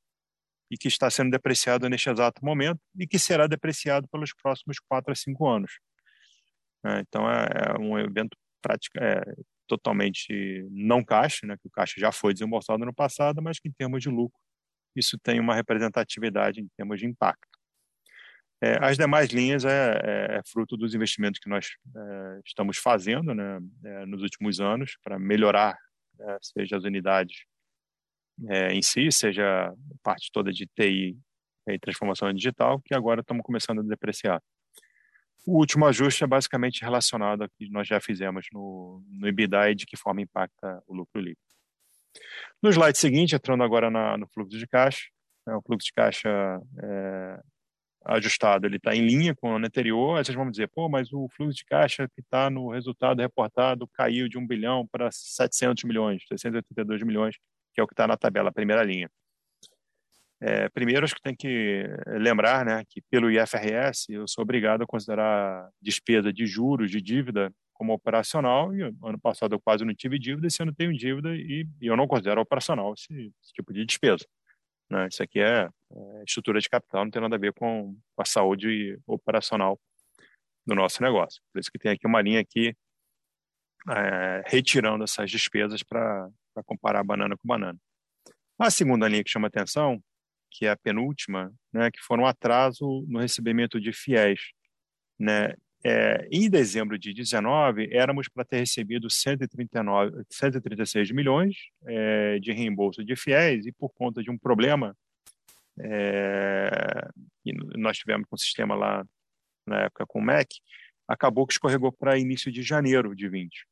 e 0.70 0.78
que 0.78 0.88
está 0.88 1.10
sendo 1.10 1.32
depreciado 1.32 1.88
neste 1.90 2.10
exato 2.10 2.44
momento 2.44 2.80
e 2.98 3.08
que 3.08 3.20
será 3.20 3.48
depreciado 3.48 4.08
pelos 4.10 4.34
próximos 4.34 4.78
quatro 4.80 5.12
a 5.12 5.16
cinco 5.16 5.48
anos. 5.48 5.80
É, 6.86 7.00
então 7.00 7.30
é, 7.30 7.46
é, 7.46 7.80
um 7.80 7.98
evento 7.98 8.38
prático, 8.62 8.98
é, 9.00 9.22
totalmente 9.68 10.68
não 10.70 11.04
caixa, 11.04 11.46
né, 11.48 11.56
que 11.58 11.68
o 11.68 11.72
caixa 11.72 12.00
já 12.00 12.12
foi 12.12 12.34
desembolsado 12.34 12.86
no 12.86 12.94
passado, 12.94 13.42
mas 13.42 13.60
que 13.60 13.68
em 13.68 13.72
termos 13.72 14.02
de 14.02 14.10
lucro 14.10 14.40
isso 14.96 15.18
tem 15.18 15.40
uma 15.40 15.56
representatividade 15.56 16.62
em 16.62 16.68
termos 16.78 17.00
de 17.00 17.06
impacto. 17.06 17.56
É, 18.62 18.78
as 18.84 18.98
demais 18.98 19.30
linhas 19.30 19.66
é, 19.66 20.00
é, 20.04 20.38
é, 20.38 20.42
fruto 20.52 20.78
dos 20.78 20.96
investimentos 20.96 21.40
que 21.40 21.50
nós 21.50 21.76
estamos 22.46 22.78
fazendo 22.78 23.34
né, 23.34 23.60
nos 24.08 24.22
últimos 24.22 24.60
anos 24.60 24.98
para 25.04 25.20
melhorar, 25.20 25.78
seja 26.42 26.78
as 26.78 26.84
unidades 26.84 27.44
em 28.72 28.82
si, 28.82 29.12
seja 29.12 29.74
parte 30.04 30.30
toda 30.32 30.52
de 30.52 30.68
TI 30.68 31.18
e 31.68 31.80
transformação 31.80 32.32
digital, 32.34 32.80
que 32.82 32.94
agora 32.94 33.22
estamos 33.22 33.44
começando 33.44 33.80
a 33.80 33.84
depreciar. 33.84 34.42
O 35.46 35.60
último 35.60 35.86
ajuste 35.86 36.24
é 36.24 36.28
basicamente 36.28 36.82
relacionado 36.82 37.44
ao 37.44 37.50
que 37.50 37.70
nós 37.70 37.88
já 37.88 38.02
fizemos 38.02 38.48
no, 38.52 39.04
no 39.08 39.28
EBITDA 39.28 39.72
e 39.72 39.76
de 39.76 39.86
que 39.86 39.96
forma 39.96 40.22
impacta 40.22 40.82
o 40.88 40.96
lucro 40.96 41.22
líquido. 41.22 41.40
No 42.62 42.70
slide 42.70 42.98
seguinte, 42.98 43.36
entrando 43.36 43.64
agora 43.64 43.92
na, 43.92 44.18
no 44.18 44.28
fluxo 44.28 44.58
de 44.58 44.68
caixa, 44.68 45.08
né, 45.46 45.56
o 45.56 45.62
fluxo 45.62 45.88
de 45.88 45.94
caixa 45.94 46.30
é, 46.82 47.40
ajustado 48.06 48.66
ele 48.66 48.78
está 48.78 48.96
em 48.96 49.06
linha 49.06 49.36
com 49.36 49.50
o 49.50 49.56
ano 49.56 49.66
anterior, 49.66 50.18
aí 50.18 50.26
vocês 50.26 50.36
vão 50.36 50.50
dizer, 50.50 50.68
pô, 50.70 50.90
mas 50.90 51.12
o 51.14 51.28
fluxo 51.30 51.58
de 51.58 51.66
caixa 51.66 52.08
que 52.08 52.22
está 52.22 52.50
no 52.50 52.72
resultado 52.72 53.22
reportado 53.22 53.88
caiu 53.88 54.28
de 54.28 54.38
1 54.38 54.48
bilhão 54.48 54.88
para 54.88 55.10
700 55.12 55.84
milhões, 55.84 56.24
682 56.28 57.04
milhões, 57.04 57.36
que 57.76 57.82
é 57.82 57.84
o 57.84 57.88
que 57.88 57.94
está 57.94 58.08
na 58.08 58.16
tabela, 58.16 58.50
a 58.50 58.54
primeira 58.54 58.82
linha. 58.84 59.10
É, 60.42 60.70
primeiro, 60.70 61.04
acho 61.04 61.16
que 61.16 61.22
tem 61.22 61.36
que 61.36 61.84
lembrar 62.08 62.66
né, 62.66 62.84
que, 62.90 63.02
pelo 63.10 63.30
IFRS, 63.30 64.10
eu 64.10 64.28
sou 64.28 64.44
obrigado 64.44 64.84
a 64.84 64.88
considerar 64.88 65.70
despesa 65.82 66.32
de 66.32 66.46
juros, 66.46 66.90
de 66.90 67.02
dívida, 67.02 67.52
como 67.74 67.94
operacional, 67.94 68.74
e 68.74 68.82
ano 68.82 69.20
passado 69.22 69.54
eu 69.54 69.60
quase 69.60 69.84
não 69.84 69.94
tive 69.94 70.18
dívida, 70.18 70.48
esse 70.48 70.62
ano 70.64 70.74
tenho 70.74 70.94
dívida 70.94 71.36
e, 71.36 71.68
e 71.82 71.88
eu 71.88 71.98
não 71.98 72.08
considero 72.08 72.42
operacional 72.42 72.94
esse, 72.94 73.34
esse 73.44 73.54
tipo 73.54 73.74
de 73.74 73.86
despesa. 73.86 74.26
Né? 74.90 75.08
Isso 75.12 75.22
aqui 75.22 75.40
é, 75.40 75.68
é, 75.92 76.24
estrutura 76.26 76.60
de 76.60 76.70
capital, 76.70 77.04
não 77.04 77.12
tem 77.12 77.22
nada 77.22 77.36
a 77.36 77.40
ver 77.40 77.54
com, 77.54 77.98
com 78.16 78.22
a 78.22 78.26
saúde 78.26 78.98
operacional 79.06 79.80
do 80.66 80.74
nosso 80.74 81.02
negócio. 81.04 81.42
Por 81.52 81.60
isso 81.60 81.72
que 81.72 81.80
tem 81.80 81.92
aqui 81.92 82.08
uma 82.08 82.22
linha 82.22 82.40
aqui 82.40 82.74
é, 83.90 84.44
retirando 84.46 85.04
essas 85.04 85.30
despesas 85.30 85.84
para 85.84 86.30
comparar 86.64 87.04
banana 87.04 87.36
com 87.38 87.48
banana. 87.48 87.78
A 88.58 88.70
segunda 88.70 89.08
linha 89.08 89.24
que 89.24 89.30
chama 89.30 89.48
atenção, 89.48 90.02
que 90.50 90.66
é 90.66 90.70
a 90.70 90.78
penúltima, 90.78 91.54
né, 91.74 91.92
que 91.92 92.00
foi 92.00 92.18
um 92.18 92.26
atraso 92.26 93.06
no 93.08 93.20
recebimento 93.20 93.80
de 93.80 93.92
fiéis. 93.92 94.40
Né? 95.20 95.54
É, 95.84 96.28
em 96.32 96.50
dezembro 96.50 96.98
de 96.98 97.14
19, 97.14 97.90
éramos 97.92 98.28
para 98.30 98.46
ter 98.46 98.60
recebido 98.60 99.10
139, 99.10 100.24
136 100.32 101.12
milhões 101.12 101.56
é, 101.86 102.40
de 102.40 102.52
reembolso 102.52 103.04
de 103.04 103.16
fiéis 103.16 103.66
e 103.66 103.72
por 103.72 103.90
conta 103.90 104.24
de 104.24 104.32
um 104.32 104.38
problema 104.38 104.96
é, 105.80 107.10
que 107.44 107.54
nós 107.78 107.98
tivemos 107.98 108.28
com 108.28 108.36
o 108.36 108.40
sistema 108.40 108.76
lá 108.76 109.06
na 109.68 109.82
época 109.82 110.06
com 110.06 110.20
o 110.20 110.24
MEC, 110.24 110.56
acabou 111.08 111.46
que 111.46 111.54
escorregou 111.54 111.92
para 111.92 112.18
início 112.18 112.52
de 112.52 112.64
janeiro 112.64 113.16
de 113.16 113.28
20. 113.28 113.68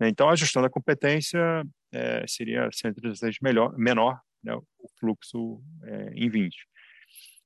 Então, 0.00 0.28
a 0.28 0.70
competência, 0.70 1.64
é, 1.92 2.26
seria 2.26 2.68
136 2.72 3.38
melhor, 3.40 3.76
menor 3.78 4.20
né, 4.42 4.54
o 4.54 4.88
fluxo 4.98 5.62
é, 5.84 6.12
em 6.14 6.28
20. 6.28 6.56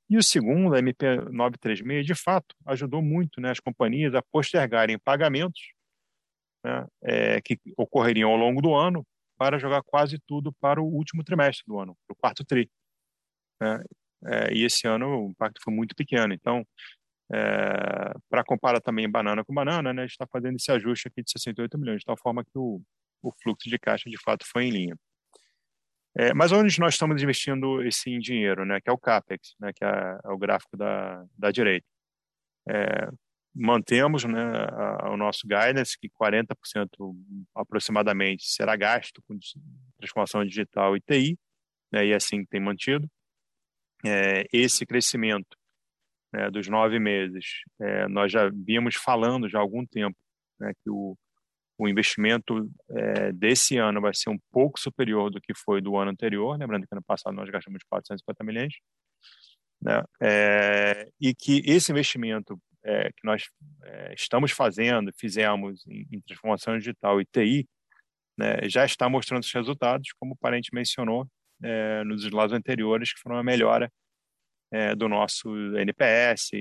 E 0.09 0.17
o 0.17 0.23
segundo, 0.23 0.75
a 0.75 0.81
MP936, 0.81 2.03
de 2.03 2.15
fato, 2.15 2.55
ajudou 2.67 3.01
muito 3.01 3.41
né, 3.41 3.51
as 3.51 3.61
companhias 3.61 4.15
a 4.15 4.23
postergarem 4.23 4.99
pagamentos 4.99 5.73
né, 6.65 6.87
é, 7.03 7.41
que 7.41 7.59
ocorreriam 7.77 8.31
ao 8.31 8.37
longo 8.37 8.61
do 8.61 8.75
ano 8.75 9.07
para 9.39 9.59
jogar 9.59 9.83
quase 9.83 10.19
tudo 10.27 10.53
para 10.55 10.83
o 10.83 10.85
último 10.85 11.25
trimestre 11.25 11.65
do 11.67 11.79
ano, 11.79 11.97
para 12.07 12.13
o 12.13 12.17
quarto 12.17 12.45
tri. 12.45 12.69
Né? 13.61 13.83
É, 14.27 14.53
e 14.53 14.65
esse 14.65 14.87
ano 14.87 15.27
o 15.27 15.31
impacto 15.31 15.61
foi 15.63 15.73
muito 15.73 15.95
pequeno. 15.95 16.35
Então, 16.35 16.67
é, 17.33 18.13
para 18.29 18.45
comparar 18.45 18.81
também 18.81 19.09
banana 19.09 19.45
com 19.45 19.55
banana, 19.55 19.95
né, 19.95 20.03
a 20.03 20.07
gente 20.07 20.13
está 20.13 20.27
fazendo 20.27 20.57
esse 20.57 20.71
ajuste 20.73 21.09
aqui 21.09 21.23
de 21.23 21.31
68 21.31 21.79
milhões, 21.79 22.01
de 22.01 22.05
tal 22.05 22.17
forma 22.17 22.45
que 22.45 22.59
o, 22.59 22.83
o 23.23 23.33
fluxo 23.43 23.69
de 23.69 23.79
caixa 23.79 24.09
de 24.09 24.21
fato 24.23 24.45
foi 24.47 24.65
em 24.65 24.71
linha. 24.71 24.97
É, 26.17 26.35
mas 26.35 26.51
onde 26.51 26.79
nós 26.81 26.95
estamos 26.95 27.23
investindo 27.23 27.83
esse 27.83 28.19
dinheiro, 28.19 28.65
né, 28.65 28.81
que 28.81 28.91
é 28.91 28.93
o 28.93 28.99
CAPEX, 28.99 29.55
né, 29.61 29.73
que 29.73 29.85
é, 29.85 30.19
é 30.25 30.29
o 30.29 30.39
gráfico 30.39 30.77
da, 30.77 31.25
da 31.39 31.51
direita. 31.51 31.87
É, 32.69 33.09
mantemos 33.55 34.25
né, 34.25 34.43
a, 35.01 35.11
o 35.11 35.17
nosso 35.17 35.47
guidance, 35.47 35.99
que 35.99 36.09
40% 36.09 36.89
aproximadamente 37.55 38.45
será 38.47 38.75
gasto 38.77 39.23
com 39.27 39.39
transformação 39.99 40.45
digital 40.45 40.97
e 40.97 41.01
TI, 41.01 41.39
né, 41.93 42.07
e 42.07 42.15
assim 42.15 42.45
tem 42.45 42.61
mantido. 42.61 43.09
É, 44.05 44.47
esse 44.53 44.85
crescimento 44.87 45.57
né, 46.33 46.51
dos 46.51 46.69
nove 46.69 46.99
meses, 46.99 47.63
é, 47.81 48.09
nós 48.09 48.33
já 48.33 48.49
vimos 48.49 48.97
falando 48.97 49.49
já 49.49 49.59
há 49.59 49.63
algum 49.63 49.87
tempo 49.87 50.17
né, 50.59 50.73
que 50.83 50.91
o, 50.91 51.17
o 51.81 51.89
investimento 51.89 52.71
é, 52.91 53.33
desse 53.33 53.79
ano 53.79 54.03
vai 54.03 54.13
ser 54.15 54.29
um 54.29 54.39
pouco 54.53 54.79
superior 54.79 55.31
do 55.31 55.41
que 55.41 55.55
foi 55.55 55.81
do 55.81 55.97
ano 55.97 56.11
anterior, 56.11 56.59
lembrando 56.59 56.87
que 56.87 56.95
ano 56.95 57.03
passado 57.03 57.35
nós 57.35 57.49
gastamos 57.49 57.83
450 57.89 58.45
milhões, 58.45 58.75
né? 59.81 60.03
É, 60.21 61.09
e 61.19 61.35
que 61.35 61.63
esse 61.65 61.91
investimento 61.91 62.61
é, 62.85 63.11
que 63.13 63.25
nós 63.25 63.45
estamos 64.15 64.53
fazendo, 64.53 65.11
fizemos 65.19 65.87
em, 65.87 66.07
em, 66.13 66.21
transformação 66.21 66.77
digital 66.77 67.19
e 67.19 67.25
TI, 67.25 67.67
né, 68.39 68.69
já 68.69 68.85
está 68.85 69.09
mostrando 69.09 69.43
os 69.43 69.53
resultados, 69.53 70.13
como 70.19 70.35
o 70.35 70.37
parente 70.37 70.71
mencionou, 70.75 71.27
nos 72.07 72.25
slides 72.25 72.55
anteriores, 72.57 73.13
que 73.13 73.21
foram 73.21 73.37
a 73.37 73.43
melhora 73.43 73.93
do 74.97 75.11
nosso 75.11 75.51
NPS, 75.77 76.53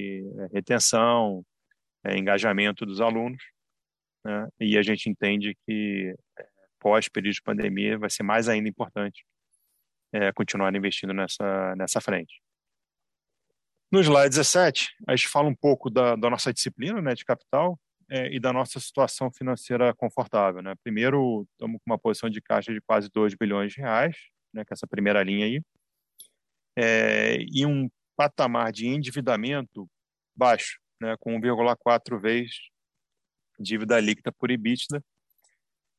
retenção, 0.51 1.41
engajamento 2.05 2.85
dos 2.85 2.99
alunos. 2.99 3.41
Né? 4.25 4.47
E 4.59 4.77
a 4.77 4.81
gente 4.81 5.09
entende 5.09 5.55
que 5.65 6.13
é, 6.37 6.47
pós-período 6.79 7.33
de 7.33 7.41
pandemia 7.41 7.97
vai 7.97 8.09
ser 8.09 8.23
mais 8.23 8.47
ainda 8.47 8.69
importante 8.69 9.25
é, 10.13 10.31
continuar 10.31 10.75
investindo 10.75 11.13
nessa, 11.13 11.75
nessa 11.75 12.01
frente. 12.01 12.41
No 13.91 13.99
slide 13.99 14.29
17, 14.29 14.95
a 15.07 15.15
gente 15.15 15.27
fala 15.27 15.47
um 15.47 15.55
pouco 15.55 15.89
da, 15.89 16.15
da 16.15 16.29
nossa 16.29 16.53
disciplina 16.53 17.01
né, 17.01 17.15
de 17.15 17.25
capital 17.25 17.79
é, 18.09 18.33
e 18.33 18.39
da 18.39 18.53
nossa 18.53 18.79
situação 18.79 19.31
financeira 19.31 19.93
confortável. 19.95 20.61
Né? 20.61 20.73
Primeiro, 20.83 21.47
estamos 21.51 21.77
com 21.77 21.91
uma 21.91 21.97
posição 21.97 22.29
de 22.29 22.41
caixa 22.41 22.73
de 22.73 22.81
quase 22.81 23.09
2 23.09 23.35
bilhões 23.35 23.73
de 23.73 23.81
reais, 23.81 24.15
né, 24.53 24.63
com 24.63 24.73
essa 24.73 24.87
primeira 24.87 25.23
linha 25.23 25.45
aí, 25.45 25.61
é, 26.77 27.37
e 27.51 27.65
um 27.65 27.89
patamar 28.15 28.71
de 28.71 28.87
endividamento 28.87 29.87
baixo, 30.35 30.79
né, 31.01 31.15
com 31.19 31.35
1,4 31.35 32.19
vezes 32.19 32.69
dívida 33.59 33.99
líquida 33.99 34.31
por 34.31 34.49
EBITDA, 34.49 35.03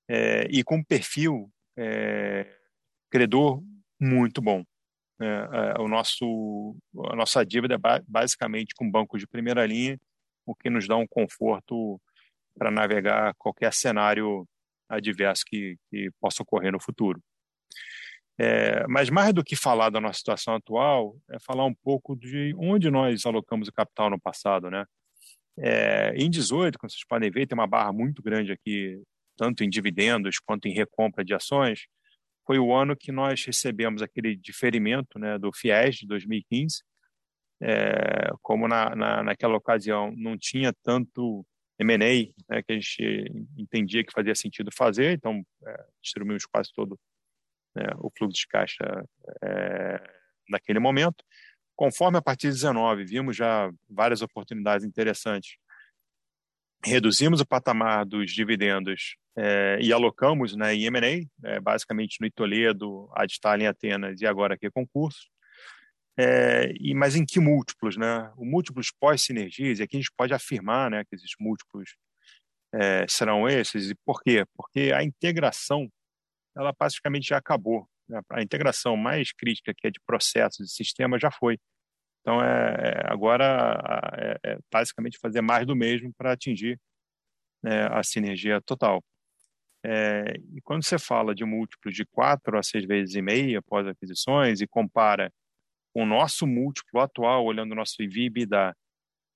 é, 0.08 0.46
e 0.50 0.64
com 0.64 0.76
um 0.76 0.84
perfil 0.84 1.50
é, 1.76 2.46
credor 3.10 3.62
muito 4.00 4.40
bom. 4.40 4.64
É, 5.20 5.26
é, 5.26 5.80
o 5.80 5.86
nosso, 5.86 6.76
a 7.10 7.14
nossa 7.14 7.44
dívida 7.44 7.74
é 7.74 8.02
basicamente 8.08 8.74
com 8.74 8.90
bancos 8.90 9.20
de 9.20 9.26
primeira 9.26 9.66
linha, 9.66 10.00
o 10.46 10.54
que 10.54 10.70
nos 10.70 10.88
dá 10.88 10.96
um 10.96 11.06
conforto 11.06 12.00
para 12.58 12.70
navegar 12.70 13.34
qualquer 13.38 13.72
cenário 13.72 14.48
adverso 14.88 15.44
que, 15.46 15.76
que 15.90 16.10
possa 16.20 16.42
ocorrer 16.42 16.72
no 16.72 16.80
futuro. 16.80 17.22
É, 18.38 18.86
mas 18.88 19.10
mais 19.10 19.34
do 19.34 19.44
que 19.44 19.54
falar 19.54 19.90
da 19.90 20.00
nossa 20.00 20.18
situação 20.18 20.54
atual, 20.54 21.14
é 21.30 21.38
falar 21.38 21.66
um 21.66 21.74
pouco 21.74 22.16
de 22.16 22.54
onde 22.58 22.90
nós 22.90 23.26
alocamos 23.26 23.68
o 23.68 23.72
capital 23.72 24.08
no 24.08 24.18
passado, 24.18 24.70
né? 24.70 24.86
É, 25.62 26.14
em 26.16 26.30
18, 26.30 26.78
como 26.78 26.90
vocês 26.90 27.04
podem 27.06 27.30
ver, 27.30 27.46
tem 27.46 27.56
uma 27.56 27.66
barra 27.66 27.92
muito 27.92 28.22
grande 28.22 28.52
aqui, 28.52 29.02
tanto 29.36 29.62
em 29.62 29.68
dividendos 29.68 30.38
quanto 30.38 30.66
em 30.66 30.72
recompra 30.72 31.24
de 31.24 31.34
ações 31.34 31.86
foi 32.50 32.58
o 32.58 32.74
ano 32.74 32.96
que 32.96 33.12
nós 33.12 33.44
recebemos 33.44 34.02
aquele 34.02 34.34
diferimento 34.34 35.20
né, 35.20 35.38
do 35.38 35.52
FIES 35.52 35.98
de 35.98 36.06
2015. 36.08 36.82
É, 37.62 38.30
como 38.42 38.66
na, 38.66 38.96
na, 38.96 39.22
naquela 39.22 39.54
ocasião 39.54 40.12
não 40.16 40.36
tinha 40.36 40.72
tanto 40.82 41.46
M&A 41.78 42.32
né, 42.48 42.60
que 42.60 42.72
a 42.72 42.74
gente 42.74 43.46
entendia 43.56 44.02
que 44.02 44.12
fazia 44.12 44.34
sentido 44.34 44.70
fazer, 44.72 45.12
então 45.12 45.44
é, 45.64 45.84
distribuímos 46.02 46.44
quase 46.44 46.72
todo 46.74 46.98
né, 47.72 47.84
o 47.98 48.10
fluxo 48.18 48.40
de 48.40 48.48
caixa 48.48 49.04
é, 49.44 50.02
naquele 50.48 50.80
momento. 50.80 51.24
Conforme 51.80 52.18
a 52.18 52.22
partir 52.22 52.48
de 52.48 52.56
19 52.56 53.06
vimos 53.06 53.34
já 53.34 53.72
várias 53.88 54.20
oportunidades 54.20 54.84
interessantes 54.84 55.56
reduzimos 56.84 57.40
o 57.40 57.46
patamar 57.46 58.04
dos 58.04 58.32
dividendos 58.32 59.16
é, 59.34 59.78
e 59.80 59.90
alocamos 59.90 60.54
né, 60.54 60.74
em 60.74 60.84
M&A, 60.84 61.48
é, 61.48 61.58
basicamente 61.58 62.18
no 62.20 62.26
Itoledo, 62.26 63.10
Adstal 63.14 63.56
em 63.56 63.66
Atenas 63.66 64.20
e 64.20 64.26
agora 64.26 64.56
aqui 64.56 64.70
concurso. 64.70 65.26
É, 66.18 66.70
e, 66.78 66.92
mas 66.92 67.16
em 67.16 67.24
que 67.24 67.40
múltiplos? 67.40 67.96
Né? 67.96 68.30
O 68.36 68.44
múltiplos 68.44 68.92
pós-sinergias, 69.00 69.78
e 69.78 69.82
aqui 69.82 69.96
a 69.96 70.00
gente 70.00 70.12
pode 70.14 70.34
afirmar 70.34 70.90
né, 70.90 71.02
que 71.06 71.16
esses 71.16 71.32
múltiplos 71.40 71.96
é, 72.74 73.06
serão 73.08 73.48
esses. 73.48 73.88
E 73.88 73.94
por 74.04 74.20
quê? 74.22 74.44
Porque 74.54 74.92
a 74.94 75.02
integração 75.02 75.88
ela 76.54 76.74
praticamente 76.74 77.30
já 77.30 77.38
acabou. 77.38 77.88
Né? 78.10 78.20
A 78.30 78.42
integração 78.42 78.96
mais 78.96 79.32
crítica, 79.32 79.72
que 79.74 79.86
é 79.86 79.90
de 79.90 80.00
processos 80.00 80.72
e 80.72 80.74
sistemas, 80.74 81.22
já 81.22 81.30
foi. 81.30 81.58
Então, 82.20 82.42
é, 82.42 83.06
é 83.06 83.12
agora 83.12 83.80
é, 84.18 84.52
é, 84.52 84.58
basicamente 84.70 85.18
fazer 85.18 85.40
mais 85.40 85.66
do 85.66 85.76
mesmo 85.76 86.12
para 86.14 86.32
atingir 86.32 86.78
né, 87.62 87.86
a 87.86 88.02
sinergia 88.02 88.60
total. 88.60 89.02
É, 89.84 90.34
e 90.54 90.60
quando 90.62 90.84
você 90.84 90.98
fala 90.98 91.34
de 91.34 91.44
múltiplos 91.44 91.94
de 91.94 92.04
4 92.04 92.58
a 92.58 92.62
6 92.62 92.84
vezes 92.84 93.14
e 93.14 93.22
meia 93.22 93.60
após 93.60 93.86
aquisições 93.86 94.60
e 94.60 94.66
compara 94.66 95.32
com 95.94 96.02
o 96.02 96.06
nosso 96.06 96.46
múltiplo 96.46 97.00
atual, 97.00 97.44
olhando 97.44 97.72
o 97.72 97.74
nosso 97.74 98.02
EBITDA 98.02 98.76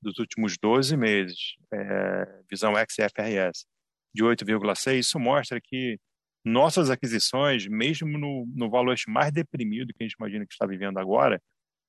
dos 0.02 0.18
últimos 0.18 0.58
12 0.58 0.96
meses, 0.96 1.54
é, 1.72 2.42
visão 2.50 2.74
XFRS, 2.74 3.66
de 4.14 4.22
8,6, 4.22 4.98
isso 4.98 5.18
mostra 5.18 5.58
que 5.60 5.98
nossas 6.44 6.90
aquisições, 6.90 7.66
mesmo 7.66 8.18
no, 8.18 8.46
no 8.54 8.70
valor 8.70 8.96
mais 9.08 9.32
deprimido 9.32 9.92
que 9.94 10.02
a 10.02 10.06
gente 10.06 10.16
imagina 10.18 10.46
que 10.46 10.52
está 10.52 10.66
vivendo 10.66 10.98
agora, 10.98 11.40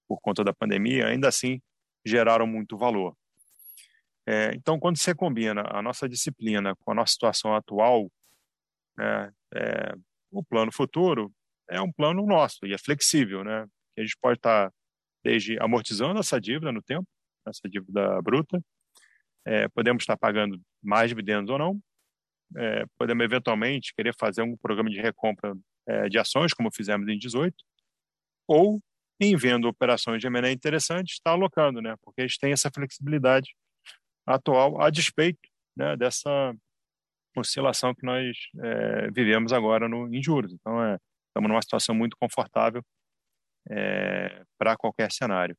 por 0.07 0.19
conta 0.21 0.43
da 0.43 0.53
pandemia, 0.53 1.07
ainda 1.07 1.27
assim 1.27 1.61
geraram 2.05 2.47
muito 2.47 2.77
valor. 2.77 3.15
É, 4.27 4.53
então, 4.55 4.79
quando 4.79 4.97
você 4.97 5.13
combina 5.13 5.63
a 5.67 5.81
nossa 5.81 6.07
disciplina 6.07 6.75
com 6.77 6.91
a 6.91 6.95
nossa 6.95 7.13
situação 7.13 7.53
atual, 7.53 8.09
né, 8.97 9.31
é, 9.53 9.95
o 10.31 10.43
plano 10.43 10.71
futuro 10.71 11.31
é 11.69 11.81
um 11.81 11.91
plano 11.91 12.25
nosso 12.25 12.65
e 12.65 12.73
é 12.73 12.77
flexível, 12.77 13.43
né? 13.43 13.65
A 13.97 14.01
gente 14.01 14.17
pode 14.21 14.37
estar 14.37 14.71
desde 15.23 15.57
amortizando 15.59 16.19
essa 16.19 16.39
dívida 16.39 16.71
no 16.71 16.81
tempo, 16.81 17.07
essa 17.47 17.67
dívida 17.69 18.21
bruta, 18.21 18.61
é, 19.45 19.67
podemos 19.69 20.03
estar 20.03 20.17
pagando 20.17 20.59
mais 20.83 21.09
dividendos 21.09 21.49
ou 21.49 21.57
não, 21.57 21.79
é, 22.57 22.85
podemos 22.97 23.23
eventualmente 23.23 23.93
querer 23.95 24.13
fazer 24.19 24.41
um 24.41 24.55
programa 24.57 24.89
de 24.89 24.99
recompra 24.99 25.55
é, 25.87 26.09
de 26.09 26.17
ações, 26.17 26.53
como 26.53 26.73
fizemos 26.73 27.07
em 27.07 27.17
18, 27.17 27.55
ou 28.47 28.81
em 29.19 29.35
vendo 29.35 29.67
operações 29.67 30.19
de 30.19 30.27
M&A 30.27 30.51
interessantes, 30.51 31.13
está 31.13 31.31
alocando, 31.31 31.81
né? 31.81 31.95
Porque 32.01 32.21
a 32.21 32.27
gente 32.27 32.39
tem 32.39 32.51
essa 32.51 32.69
flexibilidade 32.73 33.55
atual 34.25 34.81
a 34.81 34.89
despeito 34.89 35.39
né, 35.77 35.95
dessa 35.95 36.53
oscilação 37.37 37.93
que 37.93 38.05
nós 38.05 38.37
é, 38.61 39.11
vivemos 39.11 39.53
agora 39.53 39.87
no, 39.87 40.13
em 40.13 40.21
juros. 40.21 40.53
Então, 40.53 40.83
é, 40.83 40.97
estamos 41.27 41.49
numa 41.49 41.61
situação 41.61 41.93
muito 41.93 42.17
confortável 42.17 42.83
é, 43.69 44.43
para 44.57 44.75
qualquer 44.77 45.11
cenário. 45.11 45.55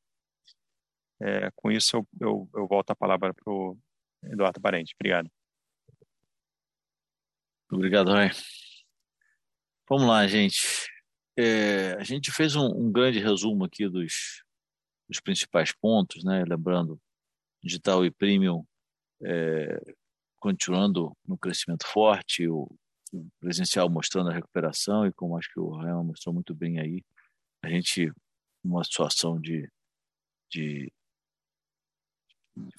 É, 1.21 1.51
com 1.55 1.71
isso, 1.71 1.97
eu, 1.97 2.09
eu, 2.21 2.49
eu, 2.55 2.67
volto 2.67 2.91
a 2.91 2.97
palavra 2.97 3.33
para 3.33 3.53
o 3.53 3.77
Eduardo 4.25 4.61
Parente. 4.61 4.95
Obrigado. 4.99 5.31
Obrigado, 7.71 8.13
Ray. 8.13 8.31
Vamos 9.89 10.07
lá, 10.07 10.27
gente. 10.27 10.89
É, 11.37 11.93
a 11.93 12.05
gente 12.05 12.31
fez 12.31 12.55
um, 12.55 12.67
um, 12.67 12.93
grande 12.93 13.19
resumo 13.19 13.65
aqui 13.65 13.89
dos, 13.89 14.43
dos 15.09 15.21
principais 15.21 15.73
pontos, 15.73 16.25
né? 16.25 16.45
lembrando, 16.45 17.01
digital 17.63 18.05
e 18.05 18.11
premium 18.11 18.65
é, 19.23 19.79
continuando 20.39 21.13
no 21.27 21.37
crescimento 21.37 21.87
forte, 21.87 22.49
o, 22.49 22.69
o, 23.13 23.29
presencial 23.41 23.91
mostrando 23.91 24.31
a 24.31 24.35
recuperação 24.35 25.07
e 25.07 25.13
como 25.13 25.37
acho 25.37 25.53
que 25.53 25.59
o 25.59 25.77
Ryan 25.77 26.05
mostrou 26.05 26.33
muito 26.33 26.55
bem 26.55 26.79
aí, 26.79 27.03
a 27.63 27.69
gente 27.69 28.13
uma 28.65 28.85
situação 28.85 29.41
de, 29.41 29.69
de 30.51 30.93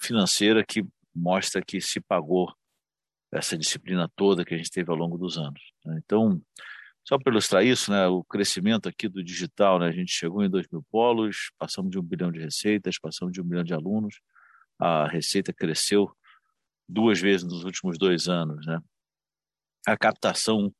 financeira 0.00 0.64
que 0.64 0.82
mostra 1.14 1.62
que 1.62 1.80
se 1.80 2.00
pagou 2.00 2.54
essa 3.32 3.56
disciplina 3.56 4.10
toda 4.16 4.44
que 4.44 4.54
a 4.54 4.56
gente 4.56 4.70
teve 4.70 4.90
ao 4.90 4.96
longo 4.96 5.18
dos 5.18 5.36
anos. 5.36 5.60
Né? 5.84 6.00
Então, 6.04 6.40
só 7.06 7.18
para 7.18 7.32
ilustrar 7.32 7.64
isso, 7.64 7.90
né, 7.90 8.06
o 8.06 8.22
crescimento 8.24 8.88
aqui 8.88 9.08
do 9.08 9.22
digital, 9.22 9.78
né, 9.78 9.88
a 9.88 9.92
gente 9.92 10.12
chegou 10.12 10.44
em 10.44 10.50
2 10.50 10.66
mil 10.70 10.84
polos, 10.90 11.50
passamos 11.58 11.90
de 11.90 11.98
um 11.98 12.02
bilhão 12.02 12.30
de 12.30 12.40
receitas, 12.40 12.98
passamos 12.98 13.32
de 13.32 13.40
um 13.40 13.44
bilhão 13.44 13.64
de 13.64 13.74
alunos, 13.74 14.20
a 14.78 15.08
receita 15.08 15.52
cresceu 15.52 16.10
duas 16.88 17.20
vezes 17.20 17.44
nos 17.44 17.64
últimos 17.64 17.98
dois 17.98 18.28
anos. 18.28 18.66
Né? 18.66 18.78
A 19.86 19.96
captação 19.96 20.72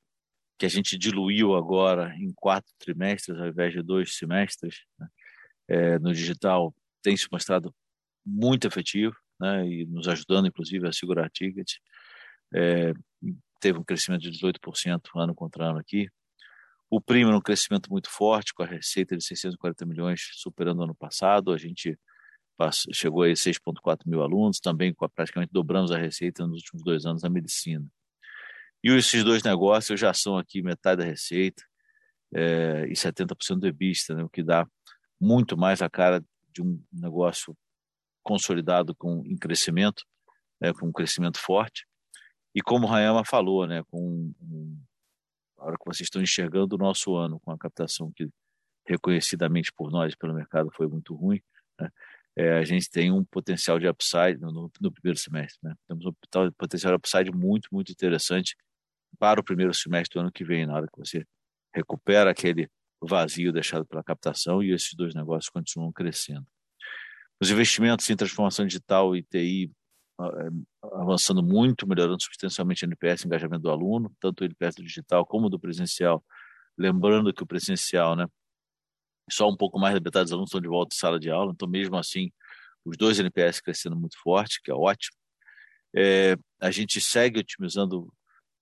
que 0.59 0.67
a 0.67 0.69
gente 0.69 0.99
diluiu 0.99 1.55
agora 1.55 2.15
em 2.17 2.33
quatro 2.35 2.73
trimestres, 2.79 3.39
ao 3.39 3.47
invés 3.47 3.73
de 3.73 3.83
dois 3.83 4.17
semestres, 4.17 4.85
né, 4.99 5.09
é, 5.69 5.99
no 5.99 6.13
digital, 6.13 6.75
tem 7.03 7.17
se 7.17 7.29
mostrado 7.31 7.75
muito 8.27 8.67
efetivo 8.67 9.15
né, 9.41 9.67
e 9.67 9.87
nos 9.87 10.09
ajudando, 10.09 10.49
inclusive, 10.49 10.87
a 10.87 10.93
segurar 10.93 11.31
ticket. 11.31 11.75
É, 12.55 12.93
teve 13.61 13.79
um 13.79 13.85
crescimento 13.85 14.23
de 14.23 14.31
18% 14.31 15.01
ano 15.17 15.35
contra 15.35 15.67
ano 15.67 15.79
aqui. 15.79 16.09
O 16.91 17.01
Primo 17.01 17.31
um 17.31 17.41
crescimento 17.41 17.91
muito 17.91 18.09
forte, 18.09 18.55
com 18.55 18.63
a 18.63 18.67
receita 18.67 19.17
de 19.17 19.23
640 19.23 19.85
milhões, 19.85 20.31
superando 20.35 20.81
o 20.81 20.85
ano 20.85 20.95
passado. 20.95 21.53
A 21.53 21.59
gente 21.59 21.99
passou, 22.57 22.93
chegou 22.95 23.23
a 23.23 23.29
6,4 23.29 24.07
mil 24.07 24.23
alunos, 24.23 24.59
também 24.59 24.95
com 24.95 25.05
a, 25.05 25.09
praticamente 25.09 25.53
dobramos 25.53 25.93
a 25.93 25.99
receita 25.99 26.47
nos 26.47 26.59
últimos 26.59 26.83
dois 26.83 27.05
anos 27.05 27.23
na 27.23 27.29
medicina. 27.29 27.87
E 28.83 28.91
esses 28.91 29.25
dois 29.25 29.43
negócios 29.43 29.99
já 29.99 30.15
são 30.15 30.39
aqui 30.39 30.63
metade 30.63 31.03
da 31.03 31.05
receita 31.05 31.63
é, 32.35 32.87
e 32.89 32.93
70% 32.93 33.59
do 33.59 33.67
EBITDA, 33.67 34.15
né, 34.15 34.25
o 34.25 34.29
que 34.29 34.43
dá 34.43 34.67
muito 35.21 35.57
mais 35.57 35.83
a 35.83 35.91
cara 35.91 36.25
de 36.53 36.63
um 36.63 36.83
negócio 36.93 37.57
consolidado 38.23 38.95
com 38.95 39.25
em 39.27 39.37
crescimento, 39.37 40.05
é, 40.61 40.73
com 40.73 40.87
um 40.87 40.93
crescimento 40.93 41.39
forte. 41.39 41.88
E 42.55 42.63
como 42.63 42.87
o 42.87 42.89
Rayama 42.89 43.25
falou, 43.25 43.67
né, 43.67 43.83
com 43.91 44.33
um, 44.41 44.81
a 45.59 45.67
hora 45.67 45.77
que 45.77 45.85
vocês 45.85 46.07
estão 46.07 46.23
enxergando 46.23 46.77
o 46.77 46.79
nosso 46.79 47.15
ano 47.15 47.41
com 47.41 47.51
a 47.51 47.59
captação 47.59 48.11
que 48.13 48.29
reconhecidamente 48.87 49.73
por 49.73 49.91
nós, 49.91 50.15
pelo 50.15 50.35
mercado, 50.35 50.71
foi 50.75 50.89
muito 50.89 51.15
ruim, 51.15 51.41
né? 51.79 51.91
é, 52.37 52.59
a 52.59 52.65
gente 52.65 52.89
tem 52.89 53.13
um 53.13 53.25
potencial 53.25 53.79
de 53.79 53.89
upside 53.89 54.39
no, 54.41 54.71
no 54.81 54.93
primeiro 54.93 55.19
semestre. 55.19 55.59
Né? 55.63 55.75
Temos 55.87 56.07
um 56.07 56.13
potencial 56.57 56.93
de 56.93 56.97
upside 56.97 57.31
muito, 57.31 57.69
muito 57.71 57.93
interessante 57.93 58.57
para 59.19 59.41
o 59.41 59.45
primeiro 59.45 59.75
semestre 59.75 60.15
do 60.15 60.21
ano 60.23 60.33
que 60.33 60.45
vem, 60.45 60.65
na 60.65 60.75
hora 60.75 60.87
que 60.87 60.99
você 60.99 61.27
recupera 61.75 62.31
aquele 62.31 62.71
vazio 63.03 63.53
deixado 63.53 63.85
pela 63.87 64.03
captação 64.03 64.63
e 64.63 64.73
esses 64.73 64.95
dois 64.95 65.15
negócios 65.15 65.51
continuam 65.51 65.93
crescendo. 65.93 66.47
Os 67.41 67.51
investimentos 67.51 68.09
em 68.09 68.17
transformação 68.17 68.67
digital 68.67 69.15
e 69.15 69.23
TI 69.23 69.71
avançando 70.83 71.43
muito, 71.43 71.87
melhorando 71.87 72.23
substancialmente 72.23 72.85
o 72.85 72.87
NPS, 72.87 73.25
engajamento 73.25 73.63
do 73.63 73.71
aluno, 73.71 74.13
tanto 74.21 74.43
o 74.43 74.45
NPS 74.45 74.77
do 74.77 74.83
digital 74.83 75.25
como 75.25 75.49
do 75.49 75.59
presencial. 75.59 76.25
Lembrando 76.77 77.33
que 77.33 77.43
o 77.43 77.47
presencial, 77.47 78.17
né, 78.17 78.27
só 79.31 79.49
um 79.49 79.57
pouco 79.57 79.79
mais 79.79 79.95
da 79.95 80.01
metade 80.01 80.25
dos 80.25 80.33
alunos 80.33 80.49
estão 80.49 80.61
de 80.61 80.69
volta 80.69 80.95
à 80.95 80.99
sala 80.99 81.21
de 81.21 81.31
aula, 81.31 81.53
então 81.53 81.69
mesmo 81.69 81.97
assim 81.97 82.31
os 82.85 82.97
dois 82.97 83.19
NPS 83.19 83.61
crescendo 83.61 83.97
muito 83.97 84.17
forte, 84.23 84.61
que 84.63 84.71
é 84.71 84.75
ótimo. 84.75 85.17
É, 85.95 86.37
a 86.61 86.71
gente 86.71 87.01
segue 87.01 87.41
otimizando 87.41 88.13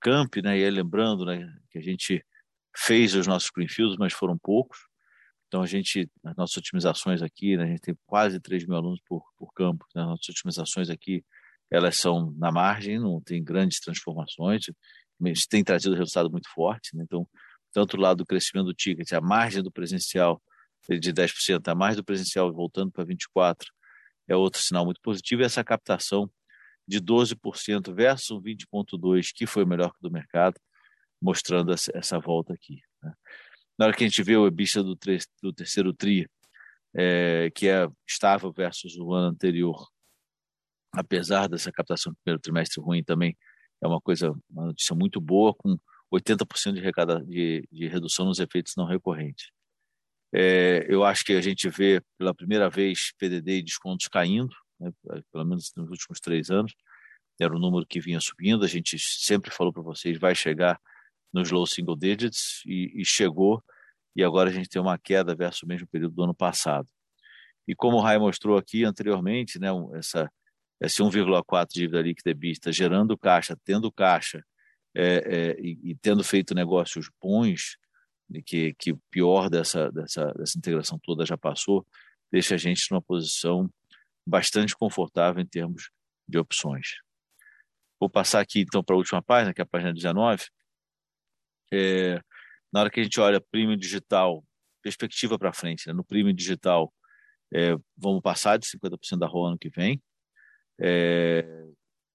Camp, 0.00 0.36
né, 0.36 0.58
e 0.58 0.64
aí 0.64 0.70
lembrando 0.70 1.24
né, 1.24 1.52
que 1.70 1.78
a 1.78 1.82
gente 1.82 2.24
fez 2.76 3.14
os 3.14 3.26
nossos 3.26 3.50
greenfields, 3.50 3.96
mas 3.98 4.12
foram 4.12 4.36
poucos. 4.38 4.78
Então 5.48 5.62
a 5.62 5.66
gente, 5.66 6.10
as 6.24 6.36
nossas 6.36 6.56
otimizações 6.56 7.22
aqui, 7.22 7.56
né, 7.56 7.64
a 7.64 7.66
gente 7.66 7.80
tem 7.80 7.96
quase 8.04 8.40
3 8.40 8.66
mil 8.66 8.76
alunos 8.76 9.00
por, 9.06 9.24
por 9.36 9.52
campo, 9.54 9.86
né, 9.94 10.02
as 10.02 10.08
nossas 10.08 10.28
otimizações 10.28 10.90
aqui, 10.90 11.24
elas 11.70 11.96
são 11.96 12.32
na 12.38 12.52
margem, 12.52 12.98
não 12.98 13.20
tem 13.20 13.42
grandes 13.42 13.80
transformações, 13.80 14.66
mas 15.18 15.46
tem 15.46 15.64
trazido 15.64 15.94
resultado 15.94 16.30
muito 16.30 16.48
forte. 16.52 16.96
Né, 16.96 17.04
então, 17.04 17.28
tanto 17.72 17.96
o 17.96 18.00
lado 18.00 18.18
do 18.18 18.26
crescimento 18.26 18.66
do 18.66 18.74
ticket, 18.74 19.12
a 19.12 19.20
margem 19.20 19.62
do 19.62 19.70
presencial 19.70 20.40
de 20.88 21.12
10%, 21.12 21.66
a 21.68 21.74
mais 21.74 21.96
do 21.96 22.04
presencial 22.04 22.52
voltando 22.52 22.92
para 22.92 23.04
24%, 23.04 23.56
é 24.28 24.36
outro 24.36 24.60
sinal 24.60 24.84
muito 24.84 25.00
positivo. 25.00 25.42
E 25.42 25.44
essa 25.44 25.64
captação 25.64 26.30
de 26.86 27.00
12% 27.00 27.92
versus 27.94 28.40
20,2%, 28.42 29.32
que 29.34 29.46
foi 29.46 29.64
melhor 29.64 29.92
do 30.00 30.10
mercado, 30.10 30.60
mostrando 31.20 31.72
essa 31.72 32.18
volta 32.18 32.54
aqui. 32.54 32.80
Né? 33.02 33.12
Na 33.78 33.86
hora 33.86 33.96
que 33.96 34.04
a 34.04 34.08
gente 34.08 34.22
vê 34.22 34.36
o 34.36 34.46
EBITDA 34.46 34.82
do, 34.82 34.98
do 35.42 35.52
terceiro 35.52 35.92
TRI, 35.92 36.28
é, 36.94 37.50
que 37.54 37.68
é 37.68 37.86
estável 38.08 38.52
versus 38.52 38.96
o 38.96 39.12
ano 39.12 39.28
anterior, 39.28 39.88
apesar 40.96 41.48
dessa 41.48 41.70
captação 41.70 42.12
do 42.12 42.18
primeiro 42.24 42.40
trimestre 42.40 42.80
ruim 42.80 43.04
também, 43.04 43.36
é 43.82 43.86
uma 43.86 44.00
coisa, 44.00 44.34
uma 44.50 44.66
notícia 44.66 44.96
muito 44.96 45.20
boa, 45.20 45.54
com 45.54 45.78
80% 46.12 46.72
de, 46.72 46.80
recada, 46.80 47.22
de, 47.24 47.68
de 47.70 47.86
redução 47.86 48.26
nos 48.26 48.38
efeitos 48.38 48.74
não 48.76 48.86
recorrentes. 48.86 49.50
É, 50.34 50.86
eu 50.88 51.04
acho 51.04 51.24
que 51.24 51.34
a 51.34 51.40
gente 51.40 51.68
vê 51.68 52.02
pela 52.18 52.34
primeira 52.34 52.70
vez 52.70 53.12
PDD 53.18 53.58
e 53.58 53.62
descontos 53.62 54.08
caindo, 54.08 54.54
né, 54.80 54.90
pelo 55.30 55.44
menos 55.44 55.72
nos 55.76 55.90
últimos 55.90 56.18
três 56.18 56.50
anos. 56.50 56.74
Era 57.38 57.54
um 57.54 57.58
número 57.58 57.86
que 57.86 58.00
vinha 58.00 58.20
subindo. 58.20 58.64
A 58.64 58.68
gente 58.68 58.98
sempre 58.98 59.50
falou 59.50 59.72
para 59.72 59.82
vocês 59.82 60.18
vai 60.18 60.34
chegar 60.34 60.80
nos 61.32 61.50
low 61.50 61.66
single 61.66 61.96
digits 61.96 62.62
e, 62.64 62.92
e, 63.00 63.04
chegou. 63.04 63.62
E 64.14 64.24
agora 64.24 64.48
a 64.48 64.52
gente 64.52 64.70
tem 64.70 64.80
uma 64.80 64.98
queda 64.98 65.34
versus 65.34 65.62
o 65.62 65.66
mesmo 65.66 65.86
período 65.86 66.14
do 66.14 66.24
ano 66.24 66.34
passado. 66.34 66.88
E 67.68 67.74
como 67.74 67.98
o 67.98 68.00
Rai 68.00 68.18
mostrou 68.18 68.56
aqui 68.56 68.84
anteriormente, 68.84 69.58
né, 69.58 69.68
essa 69.94 70.30
esse 70.80 71.02
1,4 71.02 71.66
de 71.68 71.80
dívida 71.80 72.02
líquida 72.02 72.30
EBITDA 72.30 72.72
gerando 72.72 73.16
caixa, 73.16 73.56
tendo 73.64 73.90
caixa 73.90 74.44
é, 74.94 75.04
é, 75.04 75.60
e, 75.60 75.90
e, 75.90 75.94
tendo 75.96 76.24
feito 76.24 76.54
negócios 76.54 77.10
bons, 77.20 77.76
que, 78.44 78.74
que 78.74 78.92
o 78.92 79.00
pior 79.10 79.48
dessa, 79.48 79.90
dessa, 79.92 80.32
dessa 80.32 80.58
integração 80.58 80.98
toda 81.02 81.24
já 81.24 81.36
passou, 81.36 81.86
deixa 82.30 82.54
a 82.54 82.58
gente 82.58 82.90
numa 82.90 83.02
posição 83.02 83.70
bastante 84.26 84.74
confortável 84.74 85.42
em 85.42 85.46
termos 85.46 85.90
de 86.28 86.38
opções. 86.38 86.96
Vou 88.00 88.10
passar 88.10 88.40
aqui 88.40 88.60
então 88.60 88.82
para 88.82 88.94
a 88.94 88.98
última 88.98 89.22
página, 89.22 89.54
que 89.54 89.60
é 89.60 89.64
a 89.64 89.66
página 89.66 89.92
19. 89.92 90.44
É, 91.72 92.20
na 92.72 92.80
hora 92.80 92.90
que 92.90 93.00
a 93.00 93.02
gente 93.02 93.20
olha 93.20 93.40
premium 93.40 93.76
digital, 93.76 94.44
perspectiva 94.82 95.38
para 95.38 95.52
frente, 95.52 95.86
né? 95.86 95.92
no 95.92 96.04
premium 96.04 96.34
digital, 96.34 96.92
é, 97.52 97.76
vamos 97.96 98.20
passar 98.22 98.58
de 98.58 98.66
50% 98.66 99.18
da 99.18 99.26
ROA 99.26 99.50
ano 99.50 99.58
que 99.58 99.70
vem. 99.70 100.02
É, 100.80 101.66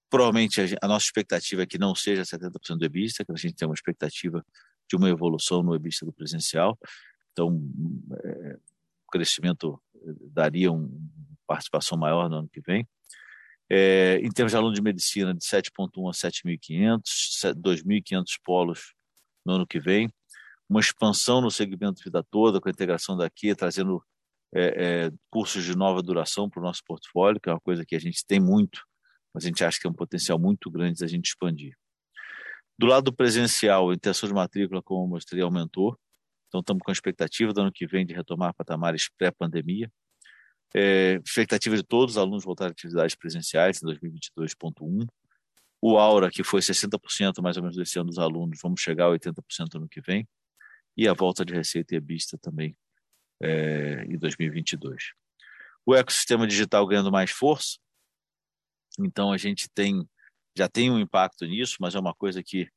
provavelmente 0.10 0.62
a, 0.62 0.66
a, 0.82 0.88
nossa 0.88 1.06
expectativa 1.06 1.64
é 1.64 1.66
que 1.66 1.78
não 1.78 1.96
seja 1.96 2.24
70% 2.24 2.78
do 2.78 2.86
EBITDA, 2.86 3.26
que 3.26 3.32
a 3.32 3.36
gente 3.36 3.56
tem 3.56 3.68
uma 3.68 3.74
expectativa 3.74 4.46
de 4.90 4.96
uma 4.96 5.10
evolução 5.10 5.64
no 5.64 5.76
EBITDA 5.76 6.06
do 6.06 6.14
presencial. 6.14 6.78
Então, 7.32 7.62
é, 8.24 8.58
o 9.08 9.12
crescimento 9.12 9.82
daria 10.32 10.72
uma 10.72 10.90
participação 11.48 11.98
maior 11.98 12.30
no 12.30 12.38
ano 12.38 12.50
que 12.50 12.62
vem. 12.62 12.88
É, 13.70 14.20
em 14.22 14.30
termos 14.30 14.52
de 14.52 14.58
aluno 14.58 14.74
de 14.74 14.82
medicina, 14.82 15.34
de 15.34 15.46
7.1 15.46 16.10
a 16.10 16.12
7.500, 16.12 17.56
2.500 17.56 18.24
polos 18.44 18.94
no 19.46 19.54
ano 19.54 19.68
que 19.68 19.80
vem. 19.80 20.12
Uma 20.68 20.82
expansão 20.82 21.40
no 21.40 21.50
segmento 21.50 22.04
vida 22.04 22.22
toda, 22.30 22.60
com 22.60 22.68
a 22.68 22.72
integração 22.72 23.16
daqui, 23.16 23.56
trazendo 23.56 24.04
é, 24.54 25.06
é, 25.06 25.12
cursos 25.30 25.64
de 25.64 25.76
nova 25.76 26.02
duração 26.02 26.50
para 26.50 26.60
o 26.60 26.64
nosso 26.64 26.82
portfólio, 26.86 27.40
que 27.40 27.50
é 27.50 27.54
uma 27.54 27.62
coisa 27.62 27.86
que 27.86 27.96
a 27.96 28.00
gente 28.00 28.26
tem 28.26 28.40
muito, 28.40 28.84
mas 29.34 29.46
a 29.46 29.48
gente 29.48 29.64
acha 29.64 29.80
que 29.80 29.88
é 29.88 29.90
um 29.90 29.94
potencial 29.94 30.38
muito 30.38 30.70
grande 30.70 31.00
da 31.00 31.08
gente 31.08 31.28
expandir. 31.28 31.74
Do 32.78 32.88
lado 32.88 33.06
do 33.06 33.14
presencial, 33.14 33.90
a 33.90 33.94
intenção 33.94 34.28
de 34.28 34.36
matrícula, 34.36 34.82
como 34.82 35.06
eu 35.06 35.10
mostrei, 35.10 35.42
aumentou. 35.42 35.98
Então, 36.48 36.60
estamos 36.60 36.82
com 36.84 36.92
a 36.92 36.94
expectativa 36.94 37.54
do 37.54 37.62
ano 37.62 37.72
que 37.72 37.88
vem 37.88 38.06
de 38.06 38.14
retomar 38.14 38.54
patamares 38.54 39.10
pré-pandemia. 39.18 39.90
É, 40.76 41.20
expectativa 41.26 41.76
de 41.76 41.84
todos 41.84 42.16
os 42.16 42.18
alunos 42.18 42.44
voltarem 42.44 42.72
a 42.72 42.74
atividades 42.74 43.16
presenciais 43.16 43.82
em 43.82 43.86
2022.1. 43.86 45.08
O 45.82 45.98
Aura, 45.98 46.30
que 46.30 46.44
foi 46.44 46.60
60% 46.62 47.42
mais 47.42 47.56
ou 47.58 47.64
menos 47.64 47.78
desse 47.78 47.98
ano 48.00 48.10
dos 48.10 48.20
alunos, 48.20 48.60
vamos 48.62 48.82
chegar 48.82 49.06
a 49.06 49.10
80% 49.10 49.34
no 49.74 49.82
ano 49.82 49.90
que 49.90 50.02
vem. 50.02 50.28
E 50.98 51.08
a 51.08 51.14
volta 51.14 51.46
de 51.46 51.54
receita 51.54 51.96
e 51.96 51.98
EBITDA 51.98 52.38
também 52.42 52.76
é, 53.42 54.06
em 54.06 54.18
2022. 54.18 55.14
O 55.86 55.96
ecossistema 55.96 56.48
digital 56.48 56.86
ganhando 56.86 57.12
mais 57.12 57.32
força. 57.32 57.78
Então, 59.00 59.32
a 59.32 59.38
gente 59.38 59.70
tem 59.70 60.08
já 60.58 60.68
tem 60.68 60.92
um 60.92 61.00
impacto 61.00 61.46
nisso, 61.46 61.78
mas 61.80 61.96
é 61.96 62.00
uma 62.00 62.14
coisa 62.14 62.44
que 62.44 62.70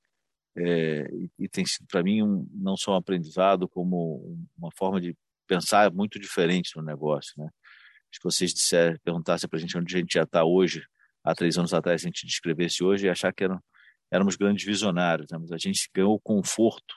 é, 0.56 1.08
e 1.38 1.48
tem 1.48 1.66
sido 1.66 1.86
para 1.88 2.02
mim 2.02 2.22
um, 2.22 2.48
não 2.52 2.76
só 2.76 2.92
um 2.92 2.96
aprendizado 2.96 3.68
como 3.68 4.38
uma 4.56 4.70
forma 4.70 5.00
de 5.00 5.16
pensar 5.46 5.92
muito 5.92 6.18
diferente 6.18 6.76
no 6.76 6.82
negócio, 6.82 7.34
né? 7.36 7.50
Se 8.12 8.20
vocês 8.22 8.54
disser, 8.54 9.00
perguntassem 9.00 9.48
para 9.48 9.58
a 9.58 9.60
gente 9.60 9.76
onde 9.76 9.96
a 9.96 9.98
gente 9.98 10.14
já 10.14 10.22
está 10.22 10.44
hoje, 10.44 10.86
há 11.24 11.34
três 11.34 11.58
anos 11.58 11.74
atrás 11.74 12.02
a 12.02 12.06
gente 12.06 12.24
descrevesse 12.24 12.84
hoje 12.84 13.06
e 13.06 13.10
achar 13.10 13.32
que 13.32 13.42
eram, 13.42 13.60
éramos 14.12 14.36
grandes 14.36 14.64
visionários, 14.64 15.28
né? 15.32 15.38
mas 15.38 15.50
a 15.50 15.58
gente 15.58 15.90
ganhou 15.92 16.20
conforto 16.20 16.94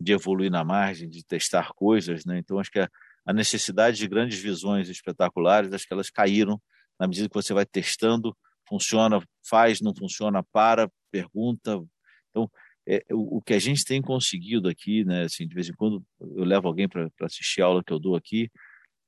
de 0.00 0.12
evoluir 0.12 0.50
na 0.50 0.64
margem, 0.64 1.08
de 1.08 1.24
testar 1.24 1.72
coisas, 1.74 2.24
né? 2.24 2.38
Então 2.38 2.58
acho 2.58 2.70
que 2.70 2.80
a, 2.80 2.88
a 3.26 3.32
necessidade 3.32 3.98
de 3.98 4.08
grandes 4.08 4.38
visões 4.38 4.88
espetaculares, 4.88 5.72
acho 5.72 5.86
que 5.86 5.92
elas 5.92 6.10
caíram 6.10 6.60
na 6.98 7.06
medida 7.06 7.28
que 7.28 7.34
você 7.34 7.52
vai 7.52 7.66
testando 7.66 8.36
funciona, 8.68 9.20
faz, 9.48 9.80
não 9.80 9.94
funciona, 9.94 10.42
para, 10.52 10.90
pergunta. 11.10 11.82
Então, 12.30 12.48
é, 12.86 13.04
o, 13.10 13.38
o, 13.38 13.42
que 13.42 13.52
a 13.52 13.58
gente 13.58 13.84
tem 13.84 14.00
conseguido 14.00 14.68
aqui, 14.68 15.04
né, 15.04 15.24
assim, 15.24 15.46
de 15.46 15.54
vez 15.54 15.68
em 15.68 15.72
quando 15.72 16.02
eu 16.20 16.44
levo 16.44 16.68
alguém 16.68 16.88
para 16.88 17.08
assistir 17.22 17.62
a 17.62 17.66
aula 17.66 17.82
que 17.84 17.92
eu 17.92 17.98
dou 17.98 18.14
aqui, 18.14 18.48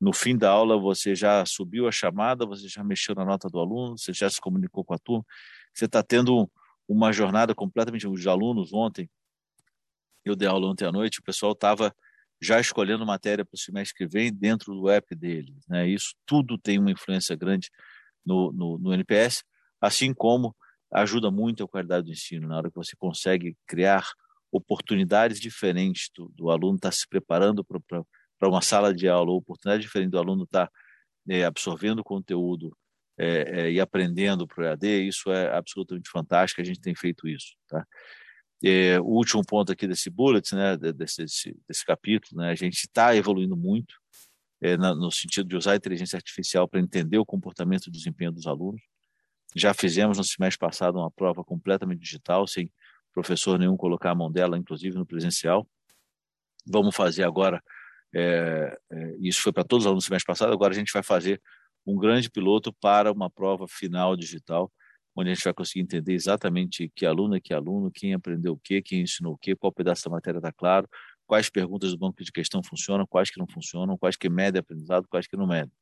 no 0.01 0.13
fim 0.13 0.37
da 0.37 0.51
aula 0.51 0.77
você 0.77 1.15
já 1.15 1.45
subiu 1.47 1.87
a 1.87 1.93
chamada, 1.93 2.45
você 2.45 2.67
já 2.67 2.83
mexeu 2.83 3.15
na 3.15 3.25
nota 3.25 3.49
do 3.49 3.61
aluno, 3.61 3.97
você 3.97 4.13
já 4.13 4.29
se 4.29 4.41
comunicou 4.41 4.85
com 4.85 4.95
a 4.95 4.99
turma, 4.99 5.25
você 5.73 5.85
está 5.85 6.03
tendo 6.03 6.51
uma 6.89 7.13
jornada 7.13 7.55
completamente 7.55 8.09
os 8.09 8.27
alunos 8.27 8.73
ontem. 8.73 9.09
Eu 10.25 10.37
dei 10.37 10.49
aula 10.49 10.69
ontem 10.69 10.87
à 10.87 10.93
noite, 10.93 11.21
o 11.21 11.23
pessoal 11.23 11.53
estava 11.53 11.95
já 12.41 12.61
escolhendo 12.61 13.07
matéria 13.07 13.45
para 13.45 13.55
o 13.55 13.59
semestre 13.59 13.97
que 13.97 14.07
vem 14.07 14.33
dentro 14.33 14.75
do 14.75 14.89
app 14.89 15.15
deles. 15.15 15.65
Né? 15.69 15.89
Isso 15.89 16.15
tudo 16.27 16.59
tem 16.59 16.79
uma 16.79 16.91
influência 16.91 17.37
grande 17.37 17.71
no, 18.25 18.53
no, 18.53 18.79
no 18.79 18.93
NPS 18.93 19.45
assim 19.83 20.15
como 20.15 20.55
ajuda 20.93 21.31
muito 21.31 21.65
a 21.65 21.69
qualidade 21.69 22.07
do 22.07 22.13
ensino, 22.13 22.47
na 22.47 22.57
hora 22.57 22.71
que 22.71 22.77
você 22.77 22.95
consegue 22.97 23.57
criar 23.67 24.07
oportunidades 24.53 25.41
diferentes 25.41 26.09
do, 26.15 26.31
do 26.35 26.51
aluno 26.51 26.77
estar 26.77 26.91
tá 26.91 26.93
se 26.93 27.09
preparando 27.09 27.65
para 27.65 28.49
uma 28.49 28.63
sala 28.63 28.95
de 28.95 29.09
aula, 29.09 29.33
oportunidade 29.33 29.83
diferente 29.83 30.11
do 30.11 30.19
aluno 30.19 30.45
estar 30.45 30.67
tá, 30.67 30.73
é, 31.29 31.45
absorvendo 31.45 32.05
conteúdo 32.05 32.77
é, 33.19 33.63
é, 33.63 33.73
e 33.73 33.81
aprendendo 33.81 34.47
para 34.47 34.63
o 34.63 34.67
EAD, 34.67 35.09
isso 35.09 35.33
é 35.33 35.53
absolutamente 35.53 36.09
fantástico, 36.09 36.61
a 36.61 36.65
gente 36.65 36.81
tem 36.81 36.95
feito 36.95 37.27
isso. 37.27 37.57
Tá? 37.69 37.85
É, 38.65 39.01
o 39.01 39.07
último 39.07 39.43
ponto 39.45 39.73
aqui 39.73 39.87
desse 39.87 40.09
bullet, 40.09 40.55
né, 40.55 40.77
desse, 40.77 41.23
desse, 41.23 41.57
desse 41.67 41.85
capítulo, 41.85 42.41
né, 42.41 42.51
a 42.51 42.55
gente 42.55 42.85
está 42.85 43.15
evoluindo 43.17 43.57
muito 43.57 43.95
é, 44.61 44.77
na, 44.77 44.95
no 44.95 45.11
sentido 45.11 45.49
de 45.49 45.57
usar 45.57 45.73
a 45.73 45.77
inteligência 45.77 46.17
artificial 46.17 46.69
para 46.69 46.81
entender 46.81 47.19
o 47.19 47.27
comportamento 47.27 47.89
e 47.89 47.91
desempenho 47.91 48.31
dos 48.33 48.47
alunos. 48.47 48.81
Já 49.55 49.75
fizemos 49.75 50.17
no 50.17 50.25
semestre 50.25 50.59
passado 50.59 50.99
uma 50.99 51.11
prova 51.11 51.43
completamente 51.43 52.01
digital, 52.01 52.47
sem 52.47 52.71
professor 53.13 53.59
nenhum 53.59 53.77
colocar 53.77 54.11
a 54.13 54.15
mão 54.15 54.31
dela, 54.31 54.57
inclusive 54.57 54.97
no 54.97 55.05
presencial. 55.05 55.69
Vamos 56.67 56.95
fazer 56.95 57.25
agora 57.25 57.63
É, 58.15 58.79
é, 58.91 59.17
isso 59.21 59.41
foi 59.41 59.53
para 59.53 59.65
todos 59.65 59.85
os 59.85 59.87
alunos 59.87 60.05
no 60.05 60.07
semestre 60.07 60.27
passado. 60.27 60.53
Agora 60.53 60.75
a 60.75 60.77
gente 60.77 60.93
vai 60.93 61.03
fazer 61.03 61.41
um 61.87 61.97
grande 61.97 62.31
piloto 62.31 62.71
para 62.75 63.11
uma 63.11 63.31
prova 63.31 63.67
final 63.67 64.15
digital, 64.17 64.71
onde 65.15 65.31
a 65.31 65.35
gente 65.35 65.45
vai 65.45 65.53
conseguir 65.53 65.81
entender 65.81 66.15
exatamente 66.15 66.91
que 66.95 67.05
aluno 67.05 67.37
é 67.37 67.41
que 67.41 67.53
aluno, 67.53 67.91
quem 67.91 68.15
aprendeu 68.15 68.55
o 68.55 68.59
quê, 68.59 68.81
quem 68.81 69.03
ensinou 69.03 69.35
o 69.35 69.39
quê, 69.39 69.55
qual 69.55 69.73
pedaço 69.73 70.05
da 70.05 70.11
matéria 70.11 70.39
está 70.39 70.53
claro, 70.53 70.89
quais 71.27 71.51
perguntas 71.51 71.91
do 71.91 71.99
banco 71.99 72.23
de 72.23 72.33
questão 72.33 72.63
funcionam, 72.63 73.07
quais 73.07 73.31
que 73.31 73.39
não 73.39 73.47
funcionam, 73.47 73.97
quais 73.99 74.17
que 74.17 74.29
medem 74.29 74.61
aprendizado, 74.61 75.07
quais 75.09 75.27
que 75.27 75.37
não 75.37 75.47
medem. 75.47 75.73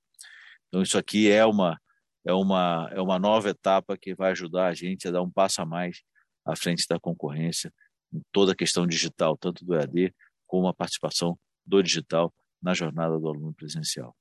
Então 0.69 0.83
isso 0.83 0.99
aqui 0.99 1.31
é 1.31 1.45
uma 1.45 1.79
é 2.25 2.33
uma 2.33 2.89
é 2.93 3.01
uma 3.01 3.19
nova 3.19 3.51
etapa 3.51 3.97
que 3.97 4.15
vai 4.15 4.33
ajudar 4.33 4.67
a 4.67 4.75
gente 4.75 5.09
a 5.09 5.11
dar 5.11 5.23
um 5.23 5.31
passo 5.31 5.63
a 5.63 5.67
mais 5.67 6.03
à 6.45 6.55
frente 6.55 6.87
da 6.89 6.99
concorrência 6.99 7.73
em 8.13 8.21
toda 8.33 8.53
a 8.53 8.57
questão 8.57 8.87
digital, 8.87 9.37
tanto 9.37 9.65
do 9.65 9.75
EAD 9.75 10.15
como 10.47 10.67
a 10.67 10.75
participação 10.75 11.39
do 11.65 11.83
digital 11.83 12.33
na 12.61 12.75
jornada 12.75 13.19
do 13.19 13.29
aluno 13.29 13.55
presencial. 13.55 14.15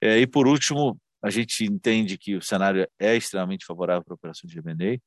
É, 0.00 0.18
e 0.18 0.26
por 0.26 0.46
último, 0.46 0.98
a 1.24 1.30
gente 1.30 1.64
entende 1.64 2.18
que 2.18 2.36
o 2.36 2.42
cenário 2.42 2.86
é 2.98 3.16
extremamente 3.16 3.64
favorável 3.64 4.04
para 4.04 4.12
a 4.12 4.16
operação 4.16 4.46
de 4.46 4.58
M&A, 4.58 5.00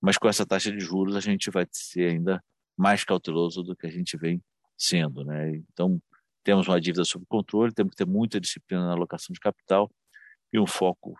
mas 0.00 0.16
com 0.16 0.28
essa 0.28 0.46
taxa 0.46 0.70
de 0.70 0.78
juros 0.78 1.16
a 1.16 1.20
gente 1.20 1.50
vai 1.50 1.66
ser 1.72 2.12
ainda 2.12 2.40
mais 2.78 3.02
cauteloso 3.02 3.64
do 3.64 3.74
que 3.74 3.84
a 3.84 3.90
gente 3.90 4.16
vem 4.16 4.40
sendo. 4.78 5.24
Né? 5.24 5.56
Então, 5.72 6.00
temos 6.44 6.68
uma 6.68 6.80
dívida 6.80 7.04
sob 7.04 7.26
controle, 7.26 7.74
temos 7.74 7.90
que 7.90 7.96
ter 7.96 8.06
muita 8.06 8.40
disciplina 8.40 8.86
na 8.86 8.92
alocação 8.92 9.32
de 9.32 9.40
capital 9.40 9.90
e 10.52 10.60
um 10.60 10.68
foco 10.68 11.18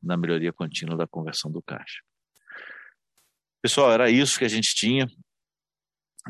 na 0.00 0.16
melhoria 0.16 0.52
contínua 0.52 0.96
da 0.96 1.08
conversão 1.08 1.50
do 1.50 1.60
caixa. 1.60 2.00
Pessoal, 3.60 3.90
era 3.90 4.08
isso 4.08 4.38
que 4.38 4.44
a 4.44 4.48
gente 4.48 4.76
tinha. 4.76 5.08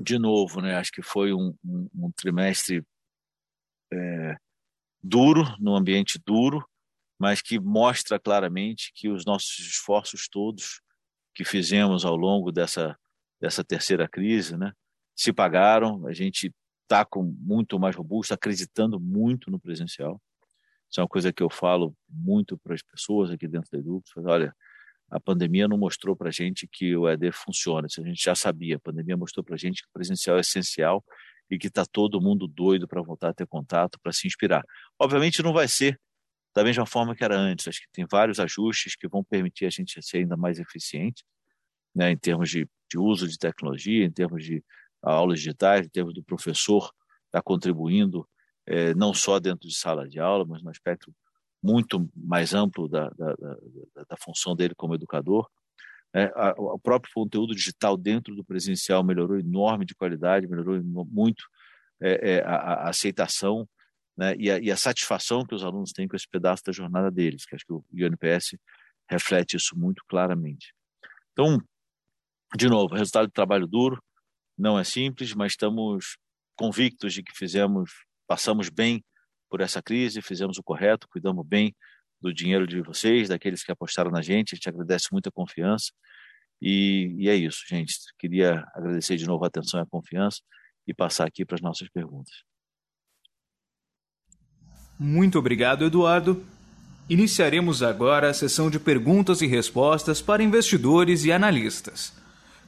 De 0.01 0.19
novo, 0.19 0.63
né, 0.63 0.77
acho 0.77 0.91
que 0.91 1.03
foi 1.03 1.35
um, 1.35 1.55
um, 1.63 1.91
um 1.95 2.13
trimestre 2.13 2.83
é, 3.93 4.37
duro, 5.03 5.45
num 5.61 5.77
ambiente 5.77 6.19
duro, 6.25 6.67
mas 7.19 7.43
que 7.43 7.59
mostra 7.59 8.19
claramente 8.19 8.93
que 8.95 9.09
os 9.09 9.25
nossos 9.25 9.59
esforços 9.59 10.29
todos 10.29 10.81
que 11.35 11.45
fizemos 11.45 12.05
ao 12.05 12.17
longo 12.17 12.53
dessa, 12.53 12.97
dessa 13.41 13.65
terceira 13.65 14.09
crise 14.09 14.57
né, 14.57 14.73
se 15.15 15.33
pagaram. 15.33 16.07
A 16.07 16.13
gente 16.13 16.53
está 16.83 17.07
muito 17.17 17.79
mais 17.79 17.97
robusto, 17.97 18.33
acreditando 18.33 19.01
muito 19.01 19.51
no 19.51 19.59
presencial. 19.59 20.21
Isso 20.91 21.01
é 21.01 21.03
uma 21.03 21.09
coisa 21.09 21.33
que 21.33 21.43
eu 21.43 21.51
falo 21.51 21.95
muito 22.09 22.57
para 22.59 22.75
as 22.75 22.83
pessoas 22.83 23.31
aqui 23.31 23.47
dentro 23.47 23.71
da 23.71 23.79
Edu. 23.79 24.03
Olha, 24.19 24.55
a 25.11 25.21
pandemia 25.21 25.69
não 25.69 25.77
mostrou 25.77 26.17
para 26.17 26.29
a 26.29 26.33
gente 26.33 26.69
que 26.71 26.97
o 26.97 27.09
ED 27.09 27.33
funciona, 27.33 27.87
isso 27.87 28.01
a 28.01 28.05
gente 28.05 28.23
já 28.23 28.35
sabia. 28.35 28.77
A 28.77 28.81
pandemia 28.81 29.17
mostrou 29.17 29.45
para 29.45 29.55
a 29.55 29.59
gente 29.59 29.83
que 29.83 29.89
o 29.89 29.93
presencial 29.93 30.37
é 30.37 30.41
essencial 30.41 31.05
e 31.51 31.59
que 31.59 31.69
está 31.69 31.85
todo 31.85 32.21
mundo 32.21 32.47
doido 32.47 32.87
para 32.87 33.03
voltar 33.03 33.31
a 33.31 33.35
ter 33.35 33.47
contato, 33.47 33.99
para 34.01 34.13
se 34.13 34.27
inspirar. 34.27 34.63
Obviamente 34.99 35.43
não 35.43 35.53
vai 35.53 35.67
ser 35.67 35.99
da 36.59 36.65
mesma 36.65 36.85
forma 36.85 37.15
que 37.15 37.23
era 37.23 37.37
antes. 37.39 37.69
Acho 37.69 37.81
que 37.81 37.87
tem 37.93 38.05
vários 38.11 38.41
ajustes 38.41 38.97
que 38.97 39.07
vão 39.07 39.23
permitir 39.23 39.65
a 39.65 39.71
gente 39.71 40.03
ser 40.03 40.19
ainda 40.19 40.37
mais 40.37 40.59
eficiente, 40.59 41.25
né, 41.95 42.11
em 42.11 42.17
termos 42.17 42.51
de, 42.51 42.69
de 42.91 42.99
uso 42.99 43.29
de 43.29 43.39
tecnologia, 43.39 44.05
em 44.05 44.11
termos 44.11 44.43
de 44.43 44.61
aulas 45.01 45.39
digitais, 45.39 45.87
em 45.87 45.89
termos 45.89 46.13
do 46.13 46.23
professor 46.25 46.83
estar 47.27 47.39
tá 47.39 47.43
contribuindo 47.43 48.29
é, 48.67 48.93
não 48.95 49.15
só 49.15 49.39
dentro 49.39 49.69
de 49.69 49.77
sala 49.77 50.09
de 50.09 50.19
aula, 50.19 50.45
mas 50.45 50.61
no 50.61 50.69
aspecto 50.69 51.15
muito 51.63 52.11
mais 52.13 52.55
amplo 52.55 52.89
da, 52.89 53.09
da, 53.11 53.35
da, 53.35 53.57
da 54.11 54.17
função 54.21 54.57
dele 54.57 54.75
como 54.75 54.97
educador. 54.97 55.49
É, 56.13 56.25
a, 56.35 56.55
o 56.59 56.79
próprio 56.79 57.13
conteúdo 57.15 57.55
digital 57.55 57.97
dentro 57.97 58.35
do 58.35 58.45
presencial 58.45 59.05
melhorou 59.05 59.39
enorme 59.39 59.85
de 59.85 59.95
qualidade, 59.95 60.49
melhorou 60.49 60.83
muito 60.83 61.45
é, 62.03 62.41
a, 62.41 62.57
a, 62.57 62.89
aceitação 62.89 63.69
né, 64.19 64.35
e, 64.37 64.51
a, 64.51 64.59
e, 64.59 64.71
a, 64.71 64.77
satisfação 64.77 65.47
que 65.47 65.55
os 65.55 65.63
alunos 65.63 65.93
têm 65.93 66.09
com 66.09 66.17
esse 66.17 66.29
pedaço 66.29 66.65
da 66.65 66.73
jornada 66.73 67.09
deles, 67.09 67.47
que 67.47 67.55
acho 67.55 67.65
que 67.65 67.73
o 67.73 67.85
INPS 67.93 68.59
reflete 69.09 69.57
isso 69.57 69.79
muito 69.79 70.03
claramente. 70.09 70.75
Então, 71.31 71.63
de 72.57 72.69
novo, 72.69 72.97
resultado 72.97 73.29
de 73.29 73.33
trabalho 73.33 73.69
duro, 73.69 74.03
não 74.59 74.77
é 74.77 74.83
simples, 74.83 75.33
mas 75.35 75.53
estamos 75.53 76.19
convictos 76.57 77.15
de 77.15 77.23
que 77.23 77.33
fizemos, 77.33 77.93
passamos 78.27 78.69
bem 78.69 79.05
por 79.49 79.61
essa 79.61 79.81
crise, 79.81 80.21
fizemos 80.21 80.59
o 80.59 80.65
correto, 80.65 81.09
cuidamos 81.09 81.47
bem 81.47 81.73
do 82.21 82.35
dinheiro 82.35 82.67
de 82.67 82.83
vocês, 82.83 83.29
daqueles 83.29 83.63
que 83.63 83.71
apostaram 83.71 84.11
na 84.11 84.21
gente, 84.21 84.55
a 84.55 84.57
gente 84.57 84.69
agradece 84.69 85.07
muito 85.13 85.29
a 85.29 85.33
confiança 85.33 85.93
e, 86.61 87.15
e 87.17 87.29
é 87.29 87.37
isso, 87.37 87.61
gente. 87.69 87.95
Queria 88.19 88.65
agradecer 88.75 89.17
de 89.17 89.27
novo 89.27 89.45
a 89.45 89.47
atenção 89.47 89.79
e 89.79 89.85
a 89.85 89.87
confiança 89.87 90.41
e 90.85 90.93
passar 90.93 91.29
aqui 91.29 91.45
para 91.45 91.55
as 91.55 91.61
nossas 91.61 91.89
perguntas. 91.89 92.35
Muito 94.99 95.39
obrigado, 95.39 95.85
Eduardo. 95.85 96.43
Iniciaremos 97.09 97.83
agora 97.83 98.29
a 98.29 98.35
sessão 98.35 98.69
de 98.69 98.81
perguntas 98.81 99.41
e 99.41 99.47
respostas 99.47 100.21
para 100.21 100.43
investidores 100.43 101.25
e 101.25 101.33
analistas. 101.33 102.13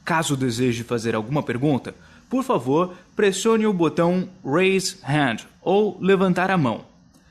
Caso 0.03 0.35
deseje 0.35 0.83
fazer 0.83 1.13
alguma 1.13 1.43
pergunta, 1.43 1.93
por 2.29 2.43
favor, 2.43 2.95
pressione 3.15 3.67
o 3.67 3.73
botão 3.73 4.29
Raise 4.43 4.97
Hand 5.03 5.45
ou 5.61 5.99
levantar 6.01 6.49
a 6.49 6.57
mão. 6.57 6.85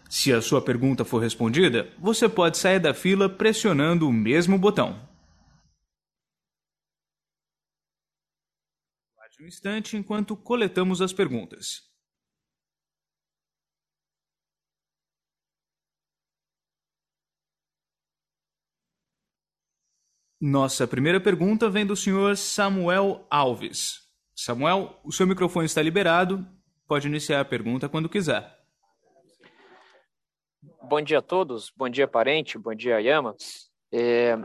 Se 0.08 0.32
a 0.32 0.42
sua 0.42 0.60
pergunta 0.60 1.04
for 1.04 1.20
respondida, 1.20 1.88
você 1.98 2.28
pode 2.28 2.58
sair 2.58 2.78
da 2.78 2.92
fila 2.92 3.28
pressionando 3.28 4.08
o 4.08 4.12
mesmo 4.12 4.58
botão. 4.58 5.00
Guarde 9.16 9.42
um 9.42 9.46
instante 9.46 9.96
enquanto 9.96 10.36
coletamos 10.36 11.00
as 11.00 11.12
perguntas. 11.12 11.89
Nossa 20.40 20.88
primeira 20.88 21.20
pergunta 21.20 21.68
vem 21.68 21.84
do 21.84 21.94
senhor 21.94 22.34
Samuel 22.34 23.26
Alves. 23.28 24.08
Samuel, 24.34 24.98
o 25.04 25.12
seu 25.12 25.26
microfone 25.26 25.66
está 25.66 25.82
liberado. 25.82 26.46
Pode 26.88 27.06
iniciar 27.06 27.40
a 27.40 27.44
pergunta 27.44 27.90
quando 27.90 28.08
quiser. 28.08 28.58
Bom 30.82 31.02
dia 31.02 31.18
a 31.18 31.22
todos. 31.22 31.70
Bom 31.76 31.90
dia, 31.90 32.08
parente. 32.08 32.56
Bom 32.56 32.74
dia, 32.74 32.98
Yama. 33.02 33.36
É, 33.92 34.38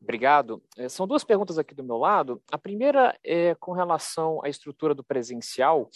obrigado. 0.00 0.62
É, 0.74 0.88
são 0.88 1.06
duas 1.06 1.22
perguntas 1.22 1.58
aqui 1.58 1.74
do 1.74 1.84
meu 1.84 1.98
lado. 1.98 2.42
A 2.50 2.56
primeira 2.56 3.14
é 3.22 3.54
com 3.56 3.72
relação 3.72 4.42
à 4.42 4.48
estrutura 4.48 4.94
do 4.94 5.04
presencial. 5.04 5.90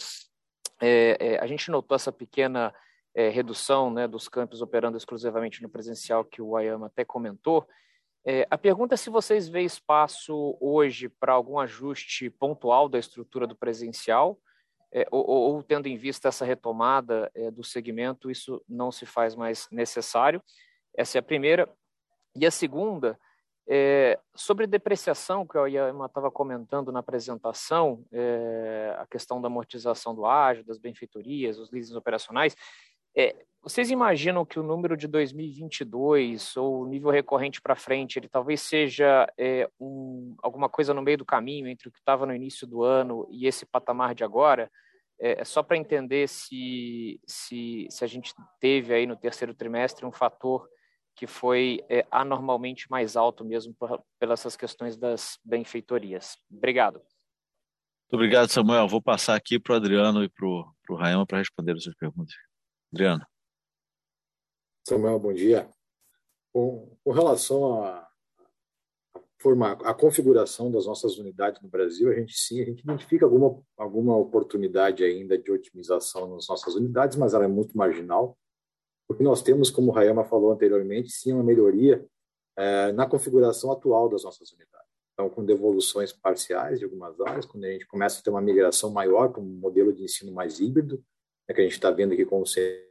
É, 0.78 1.16
é 1.18 1.38
a 1.42 1.46
gente 1.46 1.70
notou 1.70 1.96
essa 1.96 2.12
pequena 2.12 2.74
é, 3.14 3.30
redução 3.30 3.90
né, 3.90 4.06
dos 4.06 4.28
campos 4.28 4.60
operando 4.60 4.98
exclusivamente 4.98 5.62
no 5.62 5.68
presencial 5.70 6.26
que 6.26 6.42
o 6.42 6.58
Ayama 6.58 6.88
até 6.88 7.06
comentou. 7.06 7.66
É, 8.24 8.46
a 8.50 8.58
pergunta 8.58 8.94
é 8.94 8.96
se 8.96 9.08
vocês 9.08 9.48
veem 9.48 9.64
espaço 9.64 10.56
hoje 10.60 11.08
para 11.08 11.32
algum 11.32 11.58
ajuste 11.58 12.28
pontual 12.28 12.88
da 12.88 12.98
estrutura 12.98 13.46
do 13.46 13.56
presencial, 13.56 14.38
é, 14.92 15.06
ou, 15.10 15.24
ou, 15.26 15.62
tendo 15.62 15.86
em 15.86 15.96
vista 15.96 16.28
essa 16.28 16.44
retomada 16.44 17.30
é, 17.34 17.50
do 17.50 17.62
segmento, 17.62 18.30
isso 18.30 18.62
não 18.68 18.90
se 18.90 19.06
faz 19.06 19.34
mais 19.34 19.68
necessário. 19.70 20.42
Essa 20.96 21.18
é 21.18 21.20
a 21.20 21.22
primeira. 21.22 21.68
E 22.34 22.44
a 22.44 22.50
segunda, 22.50 23.18
é, 23.68 24.18
sobre 24.34 24.66
depreciação, 24.66 25.46
que 25.46 25.56
eu 25.56 25.66
estava 26.04 26.30
comentando 26.30 26.90
na 26.90 26.98
apresentação, 26.98 28.04
é, 28.10 28.96
a 28.98 29.06
questão 29.06 29.40
da 29.40 29.46
amortização 29.46 30.14
do 30.14 30.26
ágio, 30.26 30.64
das 30.64 30.78
benfeitorias, 30.78 31.58
os 31.58 31.70
leasings 31.70 31.96
operacionais, 31.96 32.56
é, 33.16 33.36
vocês 33.62 33.90
imaginam 33.90 34.44
que 34.44 34.58
o 34.58 34.62
número 34.62 34.96
de 34.96 35.06
2022 35.06 36.56
ou 36.56 36.82
o 36.82 36.86
nível 36.86 37.10
recorrente 37.10 37.60
para 37.60 37.76
frente, 37.76 38.18
ele 38.18 38.28
talvez 38.28 38.62
seja 38.62 39.30
é, 39.36 39.68
um, 39.78 40.34
alguma 40.42 40.68
coisa 40.68 40.94
no 40.94 41.02
meio 41.02 41.18
do 41.18 41.26
caminho 41.26 41.68
entre 41.68 41.88
o 41.88 41.92
que 41.92 41.98
estava 41.98 42.24
no 42.24 42.34
início 42.34 42.66
do 42.66 42.82
ano 42.82 43.28
e 43.30 43.46
esse 43.46 43.66
patamar 43.66 44.14
de 44.14 44.24
agora? 44.24 44.70
É, 45.20 45.42
é 45.42 45.44
só 45.44 45.62
para 45.62 45.76
entender 45.76 46.26
se, 46.26 47.20
se, 47.26 47.86
se 47.90 48.02
a 48.02 48.06
gente 48.06 48.32
teve 48.58 48.94
aí 48.94 49.06
no 49.06 49.16
terceiro 49.16 49.52
trimestre 49.52 50.06
um 50.06 50.12
fator 50.12 50.66
que 51.14 51.26
foi 51.26 51.84
é, 51.90 52.06
anormalmente 52.10 52.90
mais 52.90 53.14
alto 53.14 53.44
mesmo 53.44 53.76
pelas 54.18 54.40
essas 54.40 54.56
questões 54.56 54.96
das 54.96 55.38
benfeitorias. 55.44 56.38
Obrigado. 56.50 56.94
Muito 56.94 58.14
obrigado, 58.14 58.48
Samuel. 58.48 58.88
Vou 58.88 59.02
passar 59.02 59.34
aqui 59.34 59.60
para 59.60 59.74
o 59.74 59.76
Adriano 59.76 60.24
e 60.24 60.30
para 60.30 60.46
o 60.46 60.96
Raema 60.96 61.26
para 61.26 61.38
responder 61.38 61.72
as 61.76 61.82
suas 61.82 61.94
perguntas. 61.94 62.34
Adriano. 62.90 63.24
Samuel, 64.90 65.20
bom 65.20 65.32
dia. 65.32 65.70
Com, 66.52 66.96
com 67.04 67.12
relação 67.12 67.84
à 67.84 68.08
forma, 69.38 69.70
a 69.84 69.94
configuração 69.94 70.68
das 70.68 70.84
nossas 70.84 71.16
unidades 71.16 71.62
no 71.62 71.68
Brasil, 71.68 72.10
a 72.10 72.14
gente 72.16 72.36
sim, 72.36 72.60
a 72.60 72.64
gente 72.64 72.80
identifica 72.82 73.24
alguma, 73.24 73.62
alguma 73.76 74.16
oportunidade 74.16 75.04
ainda 75.04 75.38
de 75.38 75.48
otimização 75.52 76.34
nas 76.34 76.48
nossas 76.48 76.74
unidades, 76.74 77.16
mas 77.16 77.34
ela 77.34 77.44
é 77.44 77.46
muito 77.46 77.78
marginal. 77.78 78.36
Porque 79.06 79.22
nós 79.22 79.42
temos, 79.42 79.70
como 79.70 79.92
o 79.92 79.94
Rayama 79.94 80.24
falou 80.24 80.50
anteriormente, 80.50 81.08
sim 81.12 81.32
uma 81.32 81.44
melhoria 81.44 82.04
é, 82.56 82.90
na 82.90 83.06
configuração 83.06 83.70
atual 83.70 84.08
das 84.08 84.24
nossas 84.24 84.50
unidades. 84.50 84.90
Então, 85.12 85.30
com 85.30 85.44
devoluções 85.44 86.12
parciais 86.12 86.80
de 86.80 86.84
algumas 86.84 87.20
áreas, 87.20 87.46
quando 87.46 87.62
a 87.62 87.70
gente 87.70 87.86
começa 87.86 88.18
a 88.18 88.22
ter 88.24 88.30
uma 88.30 88.42
migração 88.42 88.90
maior 88.90 89.30
para 89.30 89.40
um 89.40 89.44
modelo 89.44 89.92
de 89.92 90.02
ensino 90.02 90.32
mais 90.32 90.58
híbrido, 90.58 90.96
né, 91.48 91.54
que 91.54 91.60
a 91.60 91.64
gente 91.64 91.74
está 91.74 91.92
vendo 91.92 92.12
aqui 92.12 92.24
como 92.24 92.44
sendo 92.44 92.82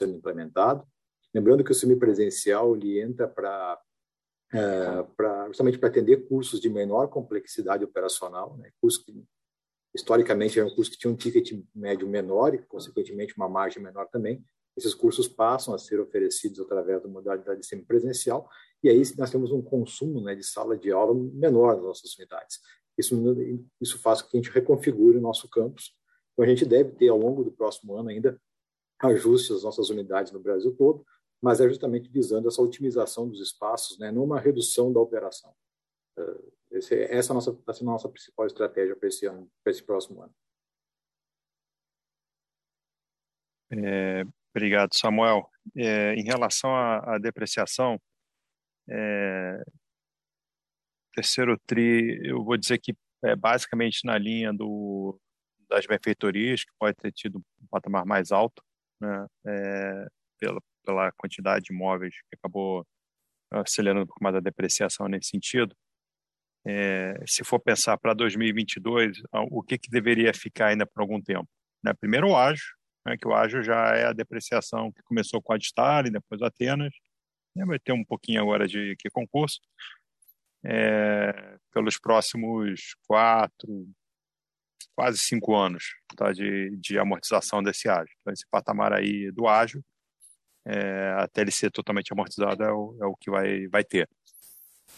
implementado. 0.00 0.90
Lembrando 1.34 1.64
que 1.64 1.72
o 1.72 1.74
semipresencial 1.74 2.76
ele 2.76 3.00
entra 3.00 3.26
para 3.26 3.80
é, 4.52 5.46
justamente 5.48 5.78
para 5.78 5.88
atender 5.88 6.28
cursos 6.28 6.60
de 6.60 6.68
menor 6.68 7.08
complexidade 7.08 7.84
operacional, 7.84 8.56
né, 8.58 8.70
cursos 8.80 9.02
que 9.02 9.24
historicamente 9.94 10.58
eram 10.58 10.70
cursos 10.70 10.94
que 10.94 10.98
tinham 10.98 11.14
um 11.14 11.16
ticket 11.16 11.52
médio 11.74 12.08
menor 12.08 12.54
e, 12.54 12.58
consequentemente, 12.58 13.34
uma 13.36 13.48
margem 13.48 13.82
menor 13.82 14.08
também. 14.08 14.42
Esses 14.76 14.94
cursos 14.94 15.28
passam 15.28 15.74
a 15.74 15.78
ser 15.78 16.00
oferecidos 16.00 16.60
através 16.60 17.02
da 17.02 17.08
modalidade 17.08 17.64
semipresencial 17.66 18.48
e 18.82 18.88
aí 18.88 19.02
nós 19.16 19.30
temos 19.30 19.52
um 19.52 19.62
consumo 19.62 20.20
né, 20.20 20.34
de 20.34 20.42
sala 20.42 20.76
de 20.76 20.90
aula 20.90 21.14
menor 21.14 21.76
nas 21.76 21.84
nossas 21.84 22.16
unidades. 22.16 22.58
Isso, 22.98 23.14
isso 23.80 23.98
faz 23.98 24.20
com 24.20 24.28
que 24.28 24.36
a 24.36 24.40
gente 24.40 24.52
reconfigure 24.52 25.18
o 25.18 25.20
nosso 25.20 25.48
campus. 25.48 25.94
Então, 26.32 26.44
a 26.44 26.48
gente 26.48 26.64
deve 26.64 26.92
ter, 26.92 27.08
ao 27.08 27.18
longo 27.18 27.44
do 27.44 27.52
próximo 27.52 27.94
ano 27.94 28.08
ainda, 28.08 28.40
ajustes 28.98 29.56
às 29.56 29.62
nossas 29.62 29.90
unidades 29.90 30.32
no 30.32 30.40
Brasil 30.40 30.74
todo, 30.76 31.04
mas 31.42 31.60
é 31.60 31.68
justamente 31.68 32.08
visando 32.08 32.46
essa 32.46 32.62
otimização 32.62 33.28
dos 33.28 33.40
espaços, 33.40 33.98
né, 33.98 34.12
não 34.12 34.22
uma 34.22 34.38
redução 34.38 34.92
da 34.92 35.00
operação. 35.00 35.52
Eh, 36.16 36.52
esse, 36.70 36.94
essa 37.04 37.30
é 37.30 37.32
a 37.32 37.34
nossa, 37.34 37.50
a 37.50 37.84
nossa 37.84 38.08
principal 38.08 38.46
estratégia 38.46 38.96
para 38.96 39.08
esse 39.08 39.26
ano, 39.26 39.50
para 39.62 39.72
esse 39.72 39.82
próximo 39.82 40.22
ano. 40.22 40.34
É, 43.72 44.22
obrigado, 44.54 44.90
Samuel. 44.94 45.50
É, 45.76 46.14
em 46.14 46.22
relação 46.22 46.74
à, 46.74 47.16
à 47.16 47.18
depreciação, 47.18 48.00
é, 48.88 49.62
terceiro 51.14 51.58
tri, 51.66 52.20
eu 52.24 52.44
vou 52.44 52.56
dizer 52.56 52.78
que 52.78 52.94
é 53.24 53.34
basicamente 53.34 54.04
na 54.04 54.16
linha 54.18 54.52
do, 54.52 55.18
das 55.68 55.86
benfeitorias, 55.86 56.64
que 56.64 56.72
pode 56.78 56.96
ter 56.96 57.12
tido 57.12 57.38
um 57.38 57.66
patamar 57.70 58.04
mais 58.04 58.30
alto, 58.32 58.62
né, 59.00 59.26
é, 59.46 60.06
pela, 60.38 60.60
pela 60.84 61.12
quantidade 61.12 61.64
de 61.64 61.72
imóveis 61.72 62.14
que 62.14 62.36
acabou 62.36 62.86
acelerando 63.50 64.04
um 64.04 64.06
pouco 64.06 64.22
mais 64.22 64.36
a 64.36 64.40
depreciação 64.40 65.08
nesse 65.08 65.28
sentido. 65.28 65.76
É, 66.64 67.14
se 67.26 67.42
for 67.44 67.58
pensar 67.58 67.98
para 67.98 68.14
2022, 68.14 69.22
o 69.50 69.62
que, 69.62 69.76
que 69.76 69.90
deveria 69.90 70.32
ficar 70.32 70.68
ainda 70.68 70.86
por 70.86 71.00
algum 71.00 71.20
tempo? 71.20 71.48
Né? 71.84 71.92
Primeiro 71.94 72.28
o 72.28 72.36
ágio, 72.36 72.64
né, 73.06 73.16
que 73.16 73.26
o 73.26 73.34
ágio 73.34 73.62
já 73.62 73.96
é 73.96 74.06
a 74.06 74.12
depreciação 74.12 74.92
que 74.92 75.02
começou 75.02 75.42
com 75.42 75.52
a 75.52 75.56
Adstare, 75.56 76.10
depois 76.10 76.40
Atenas, 76.40 76.92
né, 77.54 77.64
vai 77.66 77.78
ter 77.78 77.92
um 77.92 78.04
pouquinho 78.04 78.40
agora 78.40 78.66
de 78.66 78.94
que 78.96 79.10
concurso, 79.10 79.60
é, 80.64 81.58
pelos 81.72 81.98
próximos 81.98 82.94
quatro, 83.06 83.88
quase 84.94 85.18
cinco 85.18 85.56
anos 85.56 85.84
tá, 86.16 86.32
de, 86.32 86.70
de 86.76 86.98
amortização 86.98 87.62
desse 87.62 87.88
ágio. 87.88 88.14
Então, 88.20 88.32
esse 88.32 88.46
patamar 88.48 88.92
aí 88.92 89.32
do 89.32 89.48
ágio, 89.48 89.84
é, 90.64 91.14
até 91.18 91.40
ele 91.40 91.50
ser 91.50 91.70
totalmente 91.70 92.12
amortizado, 92.12 92.62
é 92.62 92.72
o, 92.72 92.96
é 93.00 93.06
o 93.06 93.16
que 93.16 93.30
vai, 93.30 93.66
vai 93.68 93.84
ter. 93.84 94.08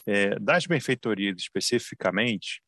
É, 0.07 0.39
das 0.39 0.67
benfeitorias 0.67 1.37
especificamente, 1.39 2.63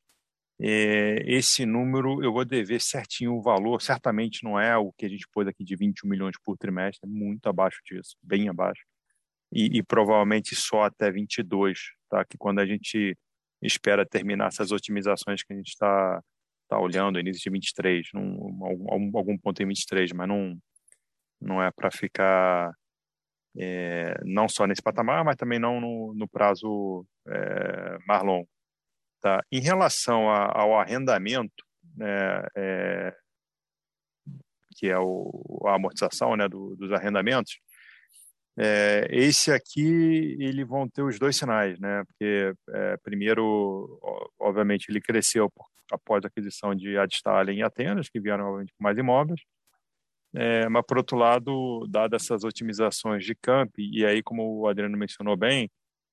é, 0.59 1.23
esse 1.27 1.67
número 1.67 2.23
eu 2.25 2.33
vou 2.33 2.45
dever 2.45 2.81
certinho 2.81 3.35
o 3.35 3.43
valor, 3.43 3.83
certamente 3.83 4.43
não 4.43 4.59
é 4.59 4.77
o 4.77 4.93
que 4.93 5.05
a 5.05 5.09
gente 5.09 5.27
pôs 5.33 5.47
aqui 5.47 5.63
de 5.63 5.77
21 5.77 6.09
milhões 6.09 6.37
por 6.43 6.57
trimestre, 6.57 7.01
é 7.05 7.13
muito 7.13 7.47
abaixo 7.47 7.79
disso, 7.85 8.17
bem 8.23 8.49
abaixo, 8.49 8.83
e, 9.53 9.79
e 9.79 9.83
provavelmente 9.83 10.55
só 10.55 10.85
até 10.85 11.11
22, 11.11 11.79
tá? 12.09 12.25
que 12.25 12.39
quando 12.39 12.61
a 12.61 12.67
gente 12.67 13.17
espera 13.63 14.07
terminar 14.07 14.49
essas 14.49 14.73
otimizações 14.73 15.43
que 15.43 15.53
a 15.53 15.57
gente 15.57 15.69
está 15.69 16.23
tá 16.69 16.79
olhando, 16.79 17.21
início 17.21 17.43
de 17.43 17.51
23, 17.51 18.09
num, 18.15 18.65
algum, 18.65 19.19
algum 19.19 19.39
ponto 19.39 19.63
em 19.63 19.67
23, 19.67 20.13
mas 20.13 20.29
não, 20.29 20.59
não 21.41 21.63
é 21.63 21.71
para 21.71 21.91
ficar 21.91 22.73
é, 23.59 24.15
não 24.25 24.49
só 24.49 24.67
nesse 24.67 24.83
patamar, 24.83 25.25
mas 25.25 25.37
também 25.37 25.59
não 25.59 25.81
no, 25.81 26.15
no 26.15 26.29
prazo 26.29 27.07
é, 27.29 27.99
mais 28.07 28.23
longo. 28.23 28.49
Tá? 29.21 29.43
Em 29.51 29.61
relação 29.61 30.31
a, 30.31 30.61
ao 30.61 30.79
arrendamento, 30.79 31.65
né, 31.97 32.47
é, 32.57 33.17
que 34.77 34.89
é 34.89 34.99
o, 34.99 35.63
a 35.67 35.75
amortização 35.75 36.37
né, 36.37 36.49
do, 36.49 36.77
dos 36.77 36.93
arrendamentos, 36.93 37.59
é, 38.59 39.07
esse 39.11 39.53
aqui 39.53 40.37
ele 40.41 40.65
vão 40.65 40.89
ter 40.89 41.03
os 41.03 41.19
dois 41.19 41.37
sinais, 41.37 41.79
né? 41.79 42.03
Porque 42.05 42.55
é, 42.71 42.97
primeiro, 42.99 44.01
obviamente, 44.39 44.89
ele 44.89 45.01
cresceu 45.01 45.53
após 45.93 46.25
a 46.25 46.29
aquisição 46.29 46.75
de 46.75 46.97
Adstal 46.97 47.51
em 47.51 47.63
Atenas, 47.63 48.09
que 48.09 48.19
vieram 48.19 48.47
obviamente, 48.47 48.73
com 48.77 48.83
mais 48.83 48.97
imóveis, 48.97 49.41
é, 50.35 50.69
mas, 50.69 50.85
por 50.87 50.99
outro 50.99 51.17
lado, 51.17 51.87
dadas 51.89 52.25
essas 52.25 52.45
otimizações 52.45 53.25
de 53.25 53.35
camp, 53.35 53.71
e 53.79 54.05
aí, 54.05 54.23
como 54.23 54.61
o 54.61 54.69
Adriano 54.69 54.97
mencionou 54.97 55.37
bem, 55.37 55.71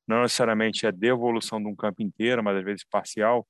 não 0.07 0.21
necessariamente 0.21 0.85
é 0.85 0.91
devolução 0.91 1.61
de 1.61 1.67
um 1.67 1.75
campo 1.75 2.01
inteiro, 2.01 2.43
mas 2.43 2.57
às 2.57 2.63
vezes 2.63 2.85
parcial, 2.89 3.47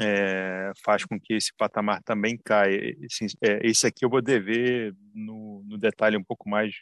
é, 0.00 0.72
faz 0.84 1.04
com 1.04 1.18
que 1.18 1.34
esse 1.34 1.52
patamar 1.56 2.02
também 2.02 2.38
caia. 2.44 2.96
Esse, 3.00 3.26
é, 3.42 3.66
esse 3.66 3.86
aqui 3.86 4.04
eu 4.04 4.10
vou 4.10 4.20
dever 4.22 4.94
no, 5.14 5.62
no, 5.66 5.78
detalhe 5.78 6.16
um 6.16 6.24
pouco 6.24 6.48
mais 6.48 6.74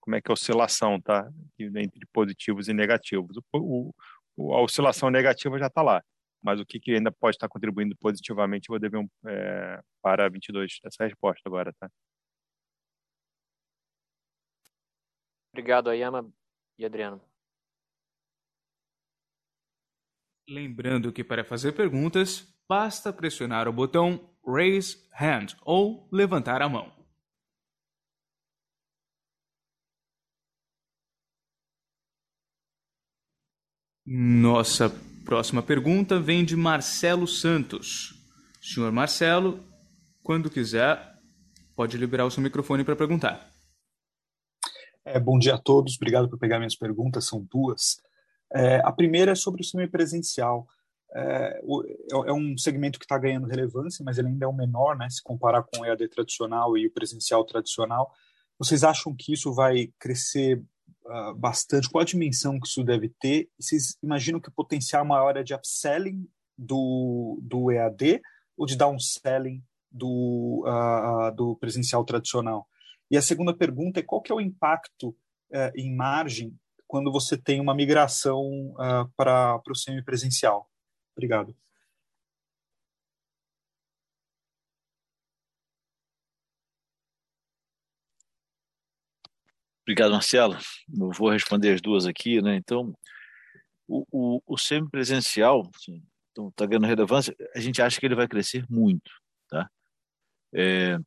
como 0.00 0.16
é 0.16 0.20
que 0.20 0.30
é 0.30 0.32
a 0.32 0.34
oscilação, 0.34 1.00
tá? 1.00 1.28
Entre 1.58 2.06
positivos 2.12 2.68
e 2.68 2.72
negativos. 2.72 3.36
O, 3.52 3.92
o, 4.36 4.54
a 4.54 4.62
oscilação 4.62 5.10
negativa 5.10 5.58
já 5.58 5.66
está 5.66 5.82
lá, 5.82 6.02
mas 6.42 6.60
o 6.60 6.66
que, 6.66 6.80
que, 6.80 6.92
ainda 6.92 7.12
pode 7.12 7.36
estar 7.36 7.48
contribuindo 7.48 7.96
positivamente 7.96 8.68
eu 8.68 8.72
vou 8.74 8.80
dever 8.80 8.98
um, 8.98 9.08
é, 9.26 9.80
para 10.02 10.28
22 10.28 10.80
essa 10.84 11.04
resposta 11.04 11.42
agora, 11.46 11.72
tá? 11.78 11.88
Obrigado, 15.52 15.90
Ayama 15.90 16.32
e 16.78 16.84
Adriano. 16.84 17.20
Lembrando 20.48 21.12
que 21.12 21.22
para 21.22 21.44
fazer 21.44 21.72
perguntas, 21.72 22.52
basta 22.68 23.12
pressionar 23.12 23.68
o 23.68 23.72
botão 23.72 24.34
Raise 24.46 25.08
Hand 25.20 25.56
ou 25.62 26.08
levantar 26.10 26.62
a 26.62 26.68
mão. 26.68 26.90
Nossa 34.04 34.90
próxima 35.24 35.62
pergunta 35.62 36.18
vem 36.18 36.44
de 36.44 36.56
Marcelo 36.56 37.28
Santos. 37.28 38.14
Senhor 38.60 38.90
Marcelo, 38.90 39.62
quando 40.22 40.50
quiser, 40.50 41.20
pode 41.76 41.96
liberar 41.98 42.24
o 42.24 42.30
seu 42.30 42.42
microfone 42.42 42.84
para 42.84 42.96
perguntar. 42.96 43.51
É, 45.04 45.18
bom 45.18 45.36
dia 45.36 45.54
a 45.54 45.58
todos, 45.58 45.96
obrigado 45.96 46.28
por 46.28 46.38
pegar 46.38 46.58
minhas 46.58 46.76
perguntas, 46.76 47.26
são 47.26 47.44
duas. 47.50 48.00
É, 48.52 48.76
a 48.84 48.92
primeira 48.92 49.32
é 49.32 49.34
sobre 49.34 49.60
o 49.60 49.64
semipresencial. 49.64 50.66
É, 51.14 51.60
é, 51.60 52.28
é 52.28 52.32
um 52.32 52.56
segmento 52.56 52.98
que 53.00 53.04
está 53.04 53.18
ganhando 53.18 53.48
relevância, 53.48 54.04
mas 54.04 54.18
ele 54.18 54.28
ainda 54.28 54.44
é 54.44 54.48
o 54.48 54.52
menor, 54.52 54.96
né, 54.96 55.10
se 55.10 55.22
comparar 55.22 55.64
com 55.64 55.80
o 55.80 55.84
EAD 55.84 56.08
tradicional 56.08 56.78
e 56.78 56.86
o 56.86 56.92
presencial 56.92 57.44
tradicional. 57.44 58.12
Vocês 58.58 58.84
acham 58.84 59.14
que 59.14 59.32
isso 59.32 59.52
vai 59.52 59.92
crescer 59.98 60.62
uh, 61.04 61.34
bastante? 61.34 61.90
Qual 61.90 62.02
a 62.02 62.06
dimensão 62.06 62.60
que 62.60 62.68
isso 62.68 62.84
deve 62.84 63.08
ter? 63.20 63.48
Vocês 63.58 63.96
imaginam 64.02 64.40
que 64.40 64.50
o 64.50 64.54
potencial 64.54 65.04
maior 65.04 65.36
é 65.36 65.42
de 65.42 65.52
upselling 65.52 66.28
do, 66.56 67.40
do 67.42 67.72
EAD 67.72 68.22
ou 68.56 68.66
de 68.66 68.76
downselling 68.76 69.60
do, 69.90 70.64
uh, 70.64 71.34
do 71.34 71.56
presencial 71.56 72.04
tradicional? 72.04 72.68
E 73.12 73.16
a 73.18 73.20
segunda 73.20 73.54
pergunta 73.54 74.00
é 74.00 74.02
qual 74.02 74.22
que 74.22 74.32
é 74.32 74.34
o 74.34 74.40
impacto 74.40 75.14
eh, 75.52 75.70
em 75.76 75.94
margem 75.94 76.58
quando 76.86 77.12
você 77.12 77.36
tem 77.36 77.60
uma 77.60 77.74
migração 77.74 78.70
uh, 78.72 79.06
para 79.14 79.60
o 79.68 79.74
semipresencial? 79.74 80.66
Obrigado. 81.14 81.54
Obrigado, 89.82 90.12
Marcelo. 90.12 90.56
Eu 90.98 91.10
vou 91.10 91.28
responder 91.30 91.74
as 91.74 91.82
duas 91.82 92.06
aqui, 92.06 92.40
né? 92.40 92.56
Então, 92.56 92.94
o, 93.86 94.06
o, 94.10 94.42
o 94.46 94.56
semipresencial 94.56 95.70
está 95.74 95.92
então, 96.30 96.50
tá 96.52 96.64
ganhando 96.64 96.86
relevância. 96.86 97.36
A 97.54 97.60
gente 97.60 97.82
acha 97.82 98.00
que 98.00 98.06
ele 98.06 98.14
vai 98.14 98.26
crescer 98.26 98.64
muito, 98.70 99.10
tá? 99.48 99.68
É, 100.54 100.98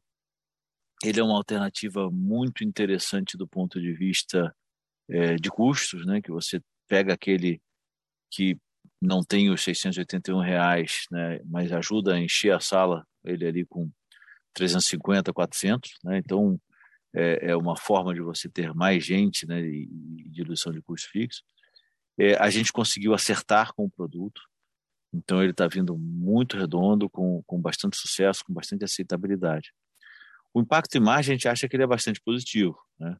ele 1.07 1.19
é 1.19 1.23
uma 1.23 1.37
alternativa 1.37 2.09
muito 2.09 2.63
interessante 2.63 3.37
do 3.37 3.47
ponto 3.47 3.79
de 3.79 3.93
vista 3.93 4.53
é, 5.09 5.35
de 5.35 5.49
custos, 5.49 6.05
né? 6.05 6.21
Que 6.21 6.31
você 6.31 6.61
pega 6.87 7.13
aquele 7.13 7.61
que 8.31 8.57
não 9.01 9.23
tem 9.23 9.49
os 9.49 9.63
681 9.63 10.39
reais, 10.39 11.05
né? 11.11 11.39
Mas 11.45 11.71
ajuda 11.71 12.15
a 12.15 12.19
encher 12.19 12.53
a 12.53 12.59
sala, 12.59 13.05
ele 13.23 13.45
ali 13.45 13.65
com 13.65 13.89
350, 14.53 15.31
400, 15.31 15.91
né? 16.03 16.17
Então 16.17 16.59
é, 17.13 17.51
é 17.51 17.55
uma 17.55 17.77
forma 17.77 18.13
de 18.13 18.21
você 18.21 18.49
ter 18.49 18.73
mais 18.73 19.05
gente, 19.05 19.45
né? 19.45 19.61
E, 19.61 19.87
e 20.19 20.29
diluição 20.29 20.71
de 20.71 20.81
custo 20.81 21.09
fixo. 21.09 21.43
É, 22.17 22.35
a 22.35 22.49
gente 22.49 22.71
conseguiu 22.71 23.13
acertar 23.13 23.73
com 23.73 23.85
o 23.85 23.91
produto, 23.91 24.41
então 25.13 25.41
ele 25.41 25.51
está 25.51 25.67
vindo 25.67 25.97
muito 25.97 26.57
redondo, 26.57 27.09
com, 27.09 27.43
com 27.45 27.61
bastante 27.61 27.97
sucesso, 27.97 28.43
com 28.45 28.53
bastante 28.53 28.83
aceitabilidade. 28.85 29.71
O 30.55 30.61
impacto 30.61 30.95
em 30.95 31.01
margem 31.01 31.33
a 31.33 31.35
gente 31.35 31.49
acha 31.49 31.67
que 31.67 31.75
ele 31.75 31.83
é 31.83 31.87
bastante 31.87 32.21
positivo, 32.21 32.79
né? 32.97 33.17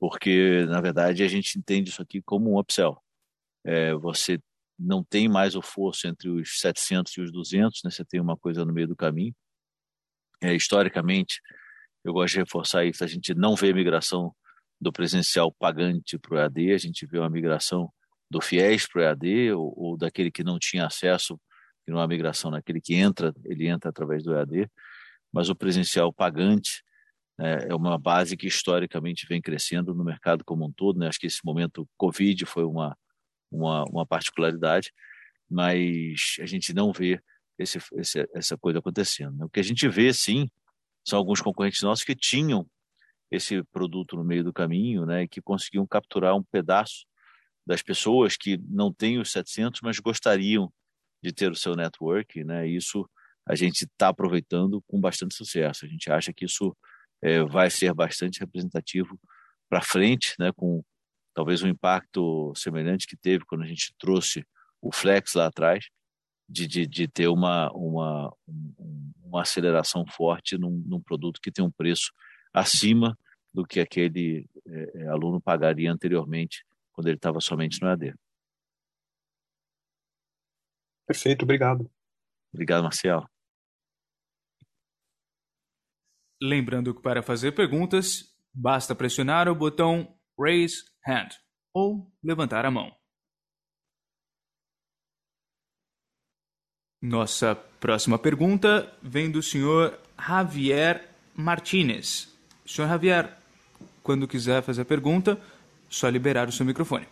porque, 0.00 0.66
na 0.66 0.80
verdade, 0.80 1.22
a 1.22 1.28
gente 1.28 1.56
entende 1.56 1.90
isso 1.90 2.02
aqui 2.02 2.20
como 2.20 2.50
um 2.50 2.58
upsell. 2.58 3.00
É, 3.64 3.94
você 3.94 4.40
não 4.76 5.04
tem 5.04 5.28
mais 5.28 5.54
o 5.54 5.62
fosso 5.62 6.08
entre 6.08 6.28
os 6.28 6.58
700 6.58 7.16
e 7.16 7.20
os 7.20 7.30
200, 7.30 7.82
né? 7.84 7.90
você 7.92 8.04
tem 8.04 8.20
uma 8.20 8.36
coisa 8.36 8.64
no 8.64 8.72
meio 8.72 8.88
do 8.88 8.96
caminho. 8.96 9.32
É, 10.42 10.52
historicamente, 10.56 11.40
eu 12.02 12.12
gosto 12.12 12.32
de 12.34 12.40
reforçar 12.40 12.84
isso, 12.84 13.04
a 13.04 13.06
gente 13.06 13.32
não 13.32 13.54
vê 13.54 13.72
migração 13.72 14.34
do 14.80 14.92
presencial 14.92 15.52
pagante 15.52 16.18
para 16.18 16.34
o 16.34 16.36
EAD, 16.36 16.72
a 16.72 16.78
gente 16.78 17.06
vê 17.06 17.20
uma 17.20 17.30
migração 17.30 17.92
do 18.28 18.40
FIES 18.40 18.88
para 18.88 19.00
o 19.00 19.04
EAD, 19.04 19.52
ou, 19.52 19.72
ou, 19.76 19.96
daquele 19.96 20.32
que 20.32 20.42
não 20.42 20.58
tinha 20.58 20.86
acesso, 20.86 21.38
que 21.84 21.92
não 21.92 21.98
uma 21.98 22.08
migração 22.08 22.50
naquele 22.50 22.80
que 22.80 22.94
entra, 22.96 23.32
ele 23.44 23.68
entra 23.68 23.88
através 23.88 24.24
do 24.24 24.34
EAD, 24.34 24.68
mas 25.32 25.48
o 25.48 25.54
presencial 25.54 26.12
pagante 26.12 26.82
né, 27.38 27.66
é 27.68 27.74
uma 27.74 27.98
base 27.98 28.36
que 28.36 28.46
historicamente 28.46 29.26
vem 29.26 29.40
crescendo 29.40 29.94
no 29.94 30.04
mercado 30.04 30.44
como 30.44 30.66
um 30.66 30.72
todo, 30.72 30.98
né? 30.98 31.08
acho 31.08 31.18
que 31.18 31.26
esse 31.26 31.40
momento 31.44 31.88
Covid 31.96 32.44
foi 32.46 32.64
uma, 32.64 32.96
uma, 33.50 33.84
uma 33.84 34.06
particularidade, 34.06 34.92
mas 35.50 36.36
a 36.40 36.46
gente 36.46 36.72
não 36.72 36.92
vê 36.92 37.20
esse, 37.58 37.78
esse, 37.94 38.28
essa 38.34 38.56
coisa 38.58 38.78
acontecendo. 38.78 39.36
Né? 39.36 39.44
O 39.44 39.50
que 39.50 39.60
a 39.60 39.64
gente 39.64 39.88
vê, 39.88 40.12
sim, 40.12 40.48
são 41.06 41.18
alguns 41.18 41.40
concorrentes 41.40 41.82
nossos 41.82 42.04
que 42.04 42.14
tinham 42.14 42.66
esse 43.30 43.62
produto 43.64 44.16
no 44.16 44.24
meio 44.24 44.44
do 44.44 44.52
caminho, 44.52 45.06
né, 45.06 45.26
que 45.26 45.40
conseguiam 45.40 45.86
capturar 45.86 46.36
um 46.36 46.42
pedaço 46.42 47.06
das 47.66 47.82
pessoas 47.82 48.36
que 48.36 48.58
não 48.68 48.92
têm 48.92 49.18
os 49.18 49.32
700, 49.32 49.80
mas 49.82 49.98
gostariam 49.98 50.70
de 51.22 51.32
ter 51.32 51.50
o 51.50 51.54
seu 51.54 51.74
network, 51.74 52.42
né? 52.42 52.66
Isso 52.66 53.08
a 53.46 53.54
gente 53.54 53.84
está 53.84 54.08
aproveitando 54.08 54.82
com 54.86 55.00
bastante 55.00 55.34
sucesso. 55.34 55.84
A 55.84 55.88
gente 55.88 56.10
acha 56.10 56.32
que 56.32 56.44
isso 56.44 56.76
é, 57.22 57.42
vai 57.44 57.70
ser 57.70 57.92
bastante 57.94 58.40
representativo 58.40 59.18
para 59.68 59.80
frente, 59.80 60.34
né? 60.38 60.52
Com 60.54 60.84
talvez 61.34 61.62
um 61.62 61.68
impacto 61.68 62.52
semelhante 62.54 63.06
que 63.06 63.16
teve 63.16 63.44
quando 63.44 63.62
a 63.62 63.66
gente 63.66 63.94
trouxe 63.98 64.44
o 64.80 64.92
Flex 64.92 65.34
lá 65.34 65.46
atrás, 65.46 65.86
de, 66.48 66.66
de, 66.66 66.86
de 66.86 67.08
ter 67.08 67.28
uma, 67.28 67.70
uma, 67.72 68.34
uma 69.24 69.42
aceleração 69.42 70.04
forte 70.06 70.58
num, 70.58 70.82
num, 70.86 71.00
produto 71.00 71.40
que 71.40 71.50
tem 71.50 71.64
um 71.64 71.70
preço 71.70 72.12
acima 72.52 73.16
do 73.54 73.64
que 73.64 73.80
aquele 73.80 74.46
é, 74.66 75.02
é 75.02 75.06
aluno 75.06 75.40
pagaria 75.40 75.90
anteriormente, 75.90 76.64
quando 76.92 77.06
ele 77.06 77.16
estava 77.16 77.40
somente 77.40 77.80
no 77.80 77.88
AD. 77.88 78.14
Perfeito, 81.06 81.44
obrigado. 81.44 81.90
Obrigado, 82.52 82.82
Marcelo. 82.82 83.31
Lembrando 86.44 86.92
que 86.92 87.00
para 87.00 87.22
fazer 87.22 87.52
perguntas, 87.52 88.24
basta 88.52 88.96
pressionar 88.96 89.48
o 89.48 89.54
botão 89.54 90.12
Raise 90.36 90.82
Hand 91.06 91.28
ou 91.72 92.12
levantar 92.20 92.66
a 92.66 92.70
mão. 92.70 92.92
Nossa 97.00 97.54
próxima 97.54 98.18
pergunta 98.18 98.92
vem 99.00 99.30
do 99.30 99.40
senhor 99.40 99.96
Javier 100.18 101.08
Martinez. 101.32 102.36
Senhor 102.66 102.88
Javier, 102.88 103.38
quando 104.02 104.26
quiser 104.26 104.64
fazer 104.64 104.82
a 104.82 104.84
pergunta, 104.84 105.40
só 105.88 106.08
liberar 106.08 106.48
o 106.48 106.52
seu 106.52 106.66
microfone. 106.66 107.06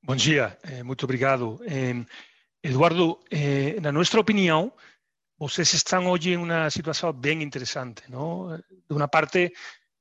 Bom 0.00 0.14
dia, 0.14 0.56
eh, 0.62 0.84
muito 0.84 1.02
obrigado. 1.02 1.60
Eh, 1.66 2.06
Eduardo, 2.62 3.18
eh, 3.32 3.80
na 3.80 3.90
nossa 3.90 4.20
opinião, 4.20 4.72
vocês 5.40 5.72
estão 5.72 6.06
hoje 6.10 6.32
em 6.32 6.36
uma 6.36 6.68
situação 6.68 7.10
bem 7.14 7.42
interessante. 7.42 8.02
Não? 8.10 8.58
De 8.58 8.94
uma 8.94 9.08
parte, 9.08 9.50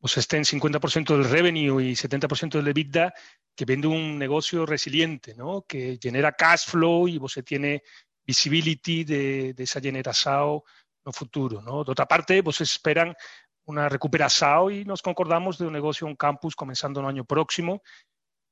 vocês 0.01 0.25
têm 0.25 0.41
50% 0.41 1.05
do 1.05 1.23
revenue 1.23 1.91
e 1.91 1.93
70% 1.93 2.61
do 2.61 2.69
EBITDA 2.69 3.09
que 3.55 3.63
vem 3.63 3.79
de 3.79 3.87
um 3.87 4.17
negócio 4.17 4.65
resiliente, 4.65 5.33
¿no? 5.35 5.61
que 5.61 5.97
genera 6.03 6.33
cash 6.33 6.65
flow 6.65 7.07
e 7.07 7.17
você 7.17 7.41
tem 7.41 7.81
visibility 8.27 9.05
de, 9.05 9.53
de 9.53 9.63
esa 9.63 9.79
generación 9.79 10.61
no 11.05 11.13
futuro. 11.13 11.61
¿no? 11.61 11.85
De 11.85 11.91
outra 11.91 12.05
parte, 12.05 12.41
vos 12.41 12.59
esperan 12.59 13.15
unha 13.63 13.87
recuperación 13.87 14.75
e 14.75 14.83
nos 14.83 14.99
concordamos 14.99 15.55
de 15.55 15.63
un 15.63 15.71
negocio 15.71 16.03
un 16.03 16.19
campus 16.19 16.51
comenzando 16.51 16.99
no 16.99 17.07
año 17.07 17.23
próximo 17.23 17.79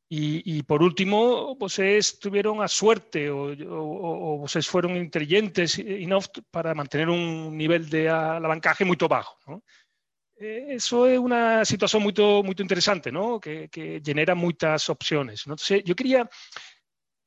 E, 0.09 0.41
e, 0.45 0.63
por 0.63 0.81
último, 0.81 1.55
vocês 1.59 2.17
tiveron 2.17 2.61
a 2.61 2.69
suerte 2.71 3.27
ou, 3.29 3.51
ou, 3.67 3.91
ou 4.23 4.33
vocês 4.39 4.63
foron 4.63 4.95
inteligentes 4.95 5.75
enough 5.79 6.31
para 6.49 6.71
mantener 6.71 7.09
un 7.11 7.51
nivel 7.51 7.89
de 7.91 8.07
alavancaje 8.07 8.87
moito 8.87 9.11
bajo. 9.11 9.35
¿no? 9.51 9.63
Eso 10.39 11.03
é 11.11 11.19
unha 11.19 11.67
situación 11.67 11.99
moito, 11.99 12.39
moito 12.39 12.63
interesante, 12.63 13.11
¿no? 13.11 13.35
que, 13.35 13.67
que 13.67 13.99
genera 13.99 14.31
moitas 14.31 14.87
opciones. 14.87 15.43
¿no? 15.43 15.59
Entonces, 15.59 15.83
yo 15.83 15.91
quería 15.91 16.23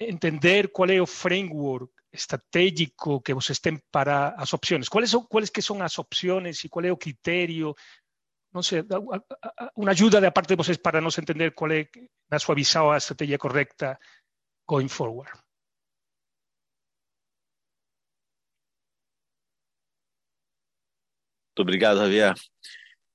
entender 0.01 0.73
cuál 0.73 0.97
é 0.97 1.05
o 1.05 1.07
framework 1.07 1.93
estratégico 2.11 3.21
que 3.21 3.35
vocês 3.35 3.61
têm 3.61 3.77
para 3.93 4.33
as 4.41 4.55
opções? 4.55 4.89
Quais 4.89 5.11
são, 5.11 5.23
quais 5.29 5.51
que 5.51 5.61
são 5.61 5.77
as 5.83 5.99
opções 5.99 6.65
e 6.65 6.69
qual 6.69 6.85
é 6.85 6.91
o 6.91 6.97
critério? 6.97 7.75
Não 8.53 8.63
sei, 8.63 8.83
uma 9.77 9.93
ajuda 9.93 10.21
da 10.21 10.31
parte 10.31 10.49
de 10.49 10.57
vocês 10.57 10.77
para 10.77 11.01
nós 11.01 11.17
entender 11.19 11.53
qual 11.53 11.71
é, 11.71 11.89
na 12.29 12.39
sua 12.39 12.55
visão, 12.55 12.91
a 12.91 12.97
estratégia 12.97 13.39
correta 13.39 13.99
going 14.67 14.89
forward. 14.89 15.31
Muito 21.51 21.63
obrigado, 21.63 21.99
Javier. 21.99 22.35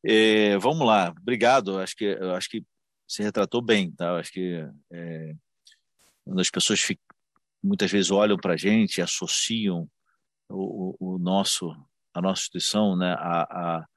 É, 0.06 0.58
vamos 0.58 0.86
lá, 0.86 1.10
obrigado. 1.10 1.80
Acho 1.80 1.96
que 1.96 2.14
acho 2.36 2.50
que 2.50 2.64
se 3.08 3.24
retratou 3.24 3.62
bem, 3.62 3.92
tá? 3.92 4.18
Acho 4.18 4.32
que 4.32 4.64
é, 4.92 5.34
quando 6.24 6.40
as 6.40 6.50
pessoas 6.50 6.86
muitas 7.64 7.92
vezes 7.92 8.12
olham 8.12 8.38
para 8.38 8.54
a 8.54 8.58
gente 8.58 9.02
associam 9.02 9.90
o, 10.50 10.96
o, 11.00 11.18
nosso 11.18 11.72
a 12.14 12.22
nossa 12.22 12.42
instituição 12.42 12.96
né 12.96 13.14
a, 13.18 13.42
a, 13.42 13.88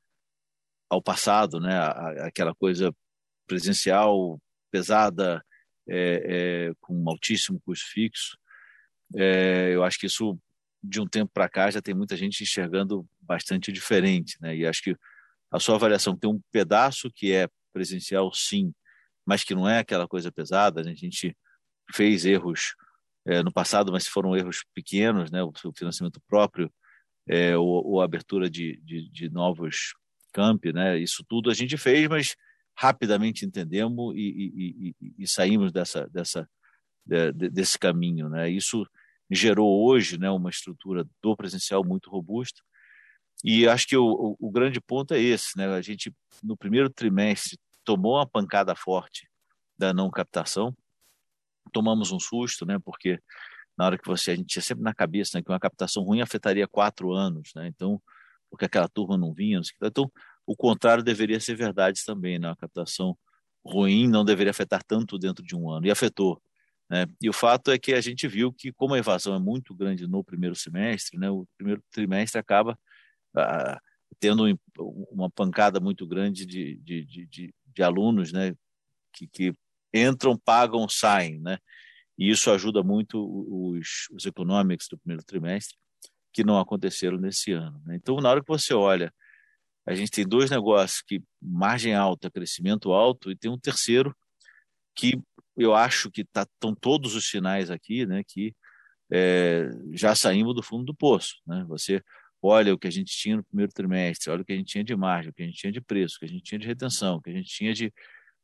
ao 0.89 1.03
passado 1.03 1.61
né? 1.61 1.78
Aquela 2.20 2.55
coisa 2.55 2.95
presencial 3.47 4.41
pesada 4.70 5.43
é, 5.89 6.68
é, 6.68 6.72
com 6.80 6.95
um 6.95 7.09
altíssimo 7.09 7.61
custo 7.64 7.86
fixo. 7.91 8.36
É, 9.16 9.70
eu 9.74 9.82
acho 9.82 9.99
que 9.99 10.07
isso 10.07 10.39
de 10.82 11.01
um 11.01 11.07
tempo 11.07 11.30
para 11.32 11.49
cá 11.49 11.70
já 11.70 11.80
tem 11.80 11.95
muita 11.95 12.16
gente 12.16 12.43
enxergando 12.43 13.07
bastante 13.20 13.72
diferente 13.72 14.36
né? 14.41 14.57
E 14.57 14.66
acho 14.66 14.82
que 14.82 14.97
a 15.51 15.59
sua 15.59 15.76
avaliação 15.76 16.16
tem 16.16 16.30
um 16.30 16.41
pedaço 16.53 17.11
que 17.14 17.32
é 17.32 17.49
presencial 17.72 18.32
sim 18.32 18.72
mas 19.26 19.43
que 19.45 19.55
não 19.55 19.68
é 19.68 19.78
aquela 19.78 20.07
coisa 20.07 20.30
pesada 20.30 20.82
né? 20.82 20.93
a 20.93 20.95
gente 20.95 21.36
fez 21.93 22.24
erros 22.24 22.74
é, 23.28 23.43
no 23.43 23.53
passado, 23.53 23.93
mas 23.93 24.07
foram 24.07 24.34
erros 24.34 24.64
pequenos, 24.74 25.30
né, 25.30 25.43
o, 25.43 25.53
financiamento 25.76 26.20
próprio, 26.26 26.72
é, 27.28 27.57
ou, 27.57 27.86
ou, 27.86 28.01
a 28.01 28.05
abertura 28.05 28.49
de, 28.49 28.80
de, 28.82 29.09
de, 29.11 29.28
novos 29.28 29.95
campi, 30.33 30.72
né, 30.72 30.99
isso 30.99 31.24
tudo 31.29 31.51
a 31.51 31.55
gente 31.55 31.76
fez, 31.76 32.09
mas 32.09 32.37
rapidamente 32.76 33.45
entendemos 33.45 34.14
e, 34.14 34.20
e, 34.20 34.95
e, 35.01 35.14
e 35.18 35.26
saímos 35.26 35.72
dessa, 35.72 36.09
dessa, 36.09 36.49
de, 37.05 37.33
desse 37.51 37.79
caminho. 37.79 38.29
Né, 38.29 38.51
isso 38.51 38.87
gerou 39.31 39.87
hoje 39.87 40.18
né, 40.18 40.31
uma 40.31 40.51
estrutura 40.51 41.05
do 41.22 41.37
presencial 41.37 41.85
muito 41.85 42.11
robusta, 42.11 42.62
e 43.45 43.68
acho 43.68 43.87
que 43.87 43.97
o, 43.97 44.05
o, 44.05 44.49
o 44.49 44.51
grande 44.51 44.81
ponto 44.81 45.14
é 45.14 45.20
esse, 45.20 45.57
né, 45.57 45.66
a 45.66 45.81
gente 45.81 46.12
no 46.43 46.57
primeiro 46.57 46.91
trimestre 46.91 47.59
tomou 47.85 48.16
uma 48.16 48.26
pancada 48.26 48.74
forte 48.74 49.29
da 49.79 49.95
não 49.95 50.11
captação, 50.11 50.76
tomamos 51.72 52.11
um 52.11 52.18
susto, 52.18 52.66
né? 52.66 52.79
Porque 52.85 53.20
na 53.76 53.87
hora 53.87 53.99
que 53.99 54.07
você 54.07 54.33
a 54.33 54.37
gente 54.37 54.49
tinha 54.49 54.62
sempre 54.62 54.83
na 54.83 54.93
cabeça 54.93 55.39
né, 55.39 55.43
que 55.43 55.51
uma 55.51 55.61
captação 55.61 56.03
ruim 56.03 56.20
afetaria 56.20 56.66
quatro 56.66 57.12
anos, 57.12 57.51
né? 57.55 57.68
Então, 57.68 58.03
porque 58.51 58.64
aquela 58.64 58.88
turma 58.88 59.16
não 59.16 59.32
vinha, 59.32 59.59
não 59.59 59.88
então 59.88 60.11
o 60.46 60.57
contrário 60.57 61.05
deveria 61.05 61.38
ser 61.40 61.55
verdade 61.55 62.03
também, 62.05 62.38
né? 62.38 62.51
A 62.51 62.57
captação 62.57 63.16
ruim 63.64 64.09
não 64.09 64.24
deveria 64.24 64.51
afetar 64.51 64.82
tanto 64.82 65.18
dentro 65.18 65.44
de 65.44 65.55
um 65.55 65.70
ano 65.70 65.86
e 65.86 65.90
afetou. 65.90 66.40
Né? 66.90 67.05
E 67.20 67.28
o 67.28 67.34
fato 67.34 67.70
é 67.70 67.78
que 67.78 67.92
a 67.92 68.01
gente 68.01 68.26
viu 68.26 68.51
que 68.51 68.72
como 68.72 68.94
a 68.94 68.99
evasão 68.99 69.34
é 69.34 69.38
muito 69.38 69.74
grande 69.74 70.07
no 70.07 70.24
primeiro 70.24 70.55
semestre, 70.55 71.18
né? 71.18 71.30
O 71.30 71.46
primeiro 71.57 71.82
trimestre 71.90 72.40
acaba 72.40 72.78
ah, 73.36 73.78
tendo 74.18 74.59
uma 75.11 75.30
pancada 75.30 75.78
muito 75.80 76.07
grande 76.07 76.46
de, 76.46 76.76
de, 76.76 77.05
de, 77.05 77.26
de, 77.26 77.55
de 77.66 77.82
alunos, 77.82 78.32
né? 78.32 78.55
Que, 79.12 79.26
que 79.28 79.55
entram, 79.92 80.36
pagam, 80.36 80.88
saem, 80.88 81.38
né? 81.40 81.59
E 82.16 82.30
isso 82.30 82.51
ajuda 82.51 82.82
muito 82.82 83.18
os, 83.20 84.09
os 84.11 84.26
economics 84.26 84.88
do 84.88 84.99
primeiro 84.99 85.22
trimestre, 85.24 85.76
que 86.33 86.45
não 86.45 86.59
aconteceram 86.59 87.18
nesse 87.18 87.53
ano. 87.53 87.81
Né? 87.85 87.97
Então, 87.97 88.16
na 88.20 88.31
hora 88.31 88.41
que 88.41 88.49
você 88.49 88.74
olha, 88.74 89.12
a 89.87 89.95
gente 89.95 90.11
tem 90.11 90.26
dois 90.26 90.51
negócios 90.51 91.03
que 91.03 91.22
margem 91.41 91.95
alta, 91.95 92.31
crescimento 92.31 92.93
alto, 92.93 93.31
e 93.31 93.37
tem 93.37 93.51
um 93.51 93.59
terceiro 93.59 94.14
que 94.95 95.18
eu 95.57 95.74
acho 95.74 96.11
que 96.11 96.22
estão 96.22 96.74
tá, 96.74 96.81
todos 96.81 97.14
os 97.14 97.29
sinais 97.29 97.70
aqui, 97.70 98.07
né? 98.07 98.22
Que 98.26 98.55
é, 99.11 99.70
já 99.93 100.14
saímos 100.14 100.55
do 100.55 100.62
fundo 100.62 100.85
do 100.85 100.95
poço, 100.95 101.37
né? 101.47 101.64
Você 101.68 102.03
olha 102.43 102.74
o 102.74 102.79
que 102.79 102.87
a 102.87 102.91
gente 102.91 103.16
tinha 103.16 103.37
no 103.37 103.45
primeiro 103.45 103.72
trimestre, 103.72 104.31
olha 104.31 104.43
o 104.43 104.45
que 104.45 104.53
a 104.53 104.57
gente 104.57 104.68
tinha 104.68 104.85
de 104.85 104.95
margem, 104.95 105.31
o 105.31 105.35
que 105.35 105.43
a 105.43 105.47
gente 105.47 105.59
tinha 105.59 105.72
de 105.72 105.81
preço, 105.81 106.16
o 106.16 106.18
que 106.20 106.26
a 106.26 106.29
gente 106.29 106.43
tinha 106.43 106.59
de 106.59 106.66
retenção, 106.66 107.16
o 107.16 107.22
que 107.22 107.31
a 107.31 107.33
gente 107.33 107.49
tinha 107.49 107.72
de, 107.72 107.93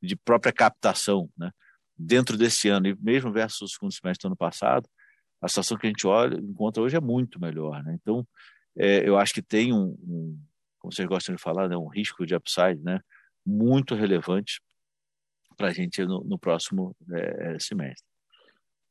de 0.03 0.16
própria 0.16 0.53
captação, 0.53 1.30
né? 1.37 1.51
dentro 1.97 2.37
desse 2.37 2.68
ano, 2.68 2.89
e 2.89 2.97
mesmo 3.01 3.32
versus 3.32 3.62
o 3.62 3.68
segundo 3.68 3.93
semestre 3.93 4.22
do 4.22 4.28
ano 4.28 4.37
passado, 4.37 4.89
a 5.45 5.49
situação 5.49 5.76
que 5.76 5.86
a 5.86 5.90
gente 5.90 6.07
olha, 6.07 6.36
encontra 6.38 6.82
hoje 6.82 6.97
é 6.97 7.01
muito 7.01 7.38
melhor. 7.38 7.82
Né? 7.84 7.99
Então, 8.01 8.26
é, 8.76 9.07
eu 9.07 9.18
acho 9.18 9.34
que 9.34 9.42
tem 9.42 9.72
um, 9.72 9.97
um, 10.03 10.40
como 10.78 10.92
vocês 10.92 11.07
gostam 11.07 11.34
de 11.34 11.40
falar, 11.40 11.68
né, 11.68 11.76
um 11.76 11.88
risco 11.88 12.24
de 12.24 12.34
upside 12.34 12.82
né, 12.82 13.01
muito 13.45 13.95
relevante 13.95 14.61
para 15.57 15.68
a 15.68 15.72
gente 15.72 16.03
no, 16.05 16.24
no 16.24 16.38
próximo 16.38 16.97
é, 17.12 17.59
semestre. 17.59 18.07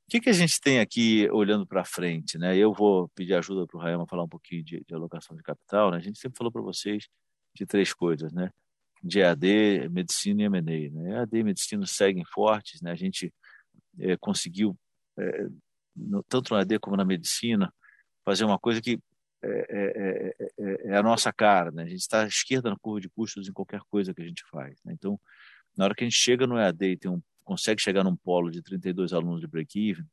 O 0.07 0.11
que, 0.11 0.19
que 0.19 0.29
a 0.29 0.33
gente 0.33 0.59
tem 0.61 0.79
aqui 0.79 1.27
olhando 1.31 1.65
para 1.65 1.83
frente? 1.83 2.37
Né? 2.37 2.55
Eu 2.55 2.71
vou 2.71 3.09
pedir 3.09 3.33
ajuda 3.33 3.65
para 3.65 3.77
o 3.77 3.81
Rayama 3.81 4.05
falar 4.05 4.23
um 4.23 4.29
pouquinho 4.29 4.63
de, 4.63 4.83
de, 4.87 4.93
alocação 4.93 5.35
de 5.35 5.41
capital. 5.41 5.89
Né? 5.89 5.97
A 5.97 6.01
gente 6.01 6.19
sempre 6.19 6.37
falou 6.37 6.51
para 6.51 6.61
vocês 6.61 7.07
de 7.55 7.65
três 7.65 7.93
coisas, 7.93 8.31
né? 8.31 8.51
de 9.03 9.21
EAD, 9.21 9.89
medicina 9.89 10.43
e 10.43 10.45
M&A. 10.45 10.61
Né? 10.61 11.15
EAD 11.15 11.37
e 11.37 11.43
medicina 11.43 11.85
seguem 11.87 12.23
fortes. 12.25 12.79
Né? 12.81 12.91
A 12.91 12.95
gente 12.95 13.33
é, 13.99 14.15
conseguiu, 14.17 14.77
é, 15.17 15.47
no, 15.95 16.23
tanto 16.23 16.53
no 16.53 16.59
EAD 16.59 16.79
como 16.79 16.97
na 16.97 17.05
medicina, 17.05 17.73
fazer 18.23 18.45
uma 18.45 18.59
coisa 18.59 18.81
que 18.81 18.99
é, 19.41 20.33
é, 20.57 20.89
é 20.89 20.97
a 20.97 21.03
nossa 21.03 21.31
cara. 21.33 21.71
Né? 21.71 21.83
A 21.83 21.87
gente 21.87 21.99
está 21.99 22.23
à 22.23 22.27
esquerda 22.27 22.69
na 22.69 22.77
curva 22.77 23.01
de 23.01 23.09
custos 23.09 23.47
em 23.47 23.53
qualquer 23.53 23.81
coisa 23.89 24.13
que 24.13 24.21
a 24.21 24.25
gente 24.25 24.43
faz. 24.49 24.79
Né? 24.83 24.93
Então, 24.93 25.19
na 25.75 25.85
hora 25.85 25.95
que 25.95 26.03
a 26.03 26.07
gente 26.07 26.17
chega 26.17 26.47
no 26.47 26.57
EAD 26.57 26.85
e 26.85 26.97
tem 26.97 27.11
um 27.11 27.21
consegue 27.43 27.81
chegar 27.81 28.03
num 28.03 28.15
polo 28.15 28.49
de 28.49 28.61
32 28.61 29.13
alunos 29.13 29.41
de 29.41 29.47
break-even, 29.47 30.05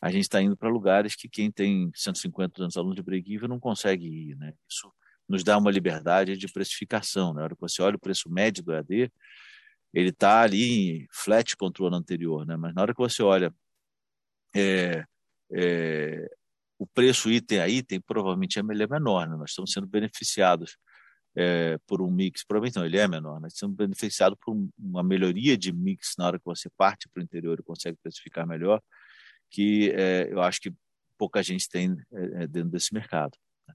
a 0.00 0.10
gente 0.10 0.22
está 0.22 0.40
indo 0.40 0.56
para 0.56 0.68
lugares 0.68 1.16
que 1.16 1.28
quem 1.28 1.50
tem 1.50 1.90
150, 1.94 2.54
200 2.54 2.76
alunos 2.76 2.96
de 2.96 3.02
break-even 3.02 3.48
não 3.48 3.58
consegue 3.58 4.06
ir. 4.06 4.36
Né? 4.36 4.54
Isso 4.68 4.92
nos 5.28 5.42
dá 5.42 5.58
uma 5.58 5.70
liberdade 5.70 6.36
de 6.36 6.48
precificação. 6.48 7.34
Né? 7.34 7.40
Na 7.40 7.44
hora 7.44 7.54
que 7.54 7.60
você 7.60 7.82
olha 7.82 7.96
o 7.96 8.00
preço 8.00 8.30
médio 8.30 8.62
do 8.62 8.72
EAD, 8.72 9.12
ele 9.92 10.10
está 10.10 10.42
ali 10.42 11.06
flat 11.10 11.56
contra 11.56 11.82
o 11.82 11.86
ano 11.86 11.96
anterior. 11.96 12.46
Né? 12.46 12.56
Mas 12.56 12.74
na 12.74 12.82
hora 12.82 12.94
que 12.94 13.00
você 13.00 13.22
olha 13.22 13.52
é, 14.54 15.04
é, 15.52 16.28
o 16.78 16.86
preço 16.86 17.30
item 17.30 17.60
a 17.60 17.68
item, 17.68 18.00
provavelmente 18.00 18.58
é 18.58 18.62
menor. 18.62 19.28
Né? 19.28 19.36
Nós 19.36 19.50
estamos 19.50 19.72
sendo 19.72 19.86
beneficiados 19.86 20.76
é, 21.36 21.78
por 21.86 22.00
um 22.00 22.10
mix, 22.10 22.44
provavelmente 22.44 22.76
não, 22.76 22.84
ele 22.84 22.98
é 22.98 23.06
menor, 23.06 23.40
mas 23.40 23.54
sendo 23.56 23.74
beneficiado 23.74 24.36
por 24.36 24.56
uma 24.78 25.02
melhoria 25.02 25.56
de 25.56 25.72
mix 25.72 26.14
na 26.18 26.26
hora 26.26 26.38
que 26.38 26.44
você 26.44 26.68
parte 26.76 27.08
para 27.08 27.20
o 27.20 27.24
interior 27.24 27.58
e 27.58 27.62
consegue 27.62 27.98
precificar 28.02 28.46
melhor, 28.46 28.80
que 29.50 29.90
é, 29.90 30.28
eu 30.30 30.40
acho 30.40 30.60
que 30.60 30.72
pouca 31.16 31.42
gente 31.42 31.68
tem 31.68 31.96
é, 32.12 32.44
é 32.44 32.46
dentro 32.46 32.70
desse 32.70 32.92
mercado. 32.94 33.36
Né? 33.66 33.74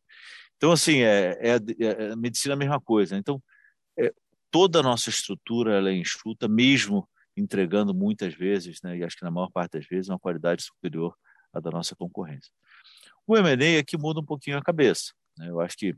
Então, 0.57 0.71
assim, 0.71 1.01
é, 1.01 1.37
é, 1.41 1.59
é, 1.79 2.11
a 2.11 2.15
medicina 2.15 2.53
é 2.53 2.55
a 2.55 2.59
mesma 2.59 2.79
coisa. 2.79 3.17
Então, 3.17 3.41
toda 4.49 4.79
a 4.79 4.83
nossa 4.83 5.09
estrutura 5.09 5.75
ela 5.75 5.89
é 5.89 5.93
enxuta, 5.93 6.47
mesmo 6.47 7.09
entregando 7.35 7.93
muitas 7.93 8.33
vezes, 8.35 8.79
né, 8.83 8.97
e 8.97 9.03
acho 9.03 9.17
que 9.17 9.23
na 9.23 9.31
maior 9.31 9.49
parte 9.51 9.79
das 9.79 9.87
vezes, 9.87 10.09
uma 10.09 10.19
qualidade 10.19 10.63
superior 10.63 11.15
à 11.53 11.59
da 11.59 11.69
nossa 11.69 11.95
concorrência. 11.95 12.51
O 13.25 13.37
M&A 13.37 13.79
aqui 13.79 13.97
muda 13.97 14.19
um 14.19 14.25
pouquinho 14.25 14.57
a 14.57 14.61
cabeça. 14.61 15.13
Né? 15.37 15.49
Eu 15.49 15.61
acho 15.61 15.77
que 15.77 15.95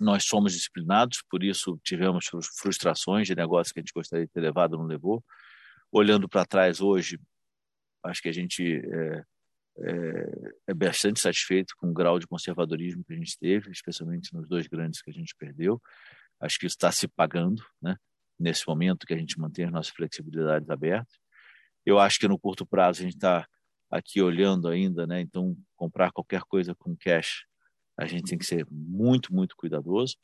nós 0.00 0.24
somos 0.24 0.52
disciplinados, 0.52 1.22
por 1.30 1.42
isso 1.42 1.78
tivemos 1.84 2.28
frustrações 2.58 3.26
de 3.26 3.34
negócios 3.34 3.72
que 3.72 3.80
a 3.80 3.82
gente 3.82 3.92
gostaria 3.94 4.26
de 4.26 4.32
ter 4.32 4.40
levado, 4.40 4.76
não 4.76 4.86
levou. 4.86 5.24
Olhando 5.90 6.28
para 6.28 6.44
trás 6.44 6.80
hoje, 6.80 7.18
acho 8.02 8.20
que 8.20 8.28
a 8.28 8.32
gente 8.32 8.82
é, 8.84 9.24
é, 9.78 10.52
é, 10.68 10.74
bastante 10.74 11.20
satisfeito 11.20 11.74
com 11.76 11.90
o 11.90 11.92
grau 11.92 12.18
de 12.18 12.26
conservadorismo 12.26 13.04
que 13.04 13.12
a 13.12 13.16
gente 13.16 13.38
teve, 13.38 13.70
especialmente 13.70 14.34
nos 14.34 14.48
dois 14.48 14.66
grandes 14.66 15.00
que 15.00 15.10
a 15.10 15.14
gente 15.14 15.34
perdeu. 15.36 15.80
Acho 16.40 16.58
que 16.58 16.66
isso 16.66 16.76
está 16.76 16.90
se 16.90 17.06
pagando, 17.06 17.64
né? 17.80 17.96
nesse 18.38 18.66
momento 18.66 19.06
que 19.06 19.14
a 19.14 19.16
gente 19.16 19.38
mantém 19.38 19.64
as 19.64 19.72
nossas 19.72 19.92
flexibilidades 19.92 20.68
abertas. 20.68 21.16
Eu 21.86 21.98
acho 21.98 22.18
que 22.18 22.28
no 22.28 22.38
curto 22.38 22.66
prazo 22.66 23.00
a 23.00 23.04
gente 23.04 23.14
está 23.14 23.46
aqui 23.90 24.20
olhando 24.22 24.68
ainda, 24.68 25.06
né? 25.06 25.20
então 25.20 25.56
comprar 25.76 26.12
qualquer 26.12 26.42
coisa 26.42 26.74
com 26.74 26.96
cash 26.96 27.44
a 27.96 28.06
gente 28.06 28.24
tem 28.24 28.38
que 28.38 28.46
ser 28.46 28.66
muito, 28.70 29.32
muito 29.32 29.56
cuidadoso. 29.56 30.16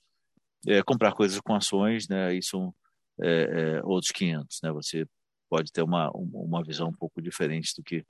É, 0.66 0.82
comprar 0.82 1.12
coisas 1.12 1.40
com 1.40 1.54
ações, 1.54 2.08
né, 2.08 2.26
aí 2.26 2.42
são 2.42 2.74
é, 3.20 3.78
é, 3.78 3.84
outros 3.84 4.12
500, 4.12 4.60
né, 4.62 4.72
você 4.72 5.06
pode 5.48 5.72
ter 5.72 5.82
uma, 5.82 6.10
uma 6.12 6.62
visão 6.62 6.88
um 6.88 6.92
pouco 6.92 7.22
diferente 7.22 7.72
do 7.76 7.82
que, 7.82 8.04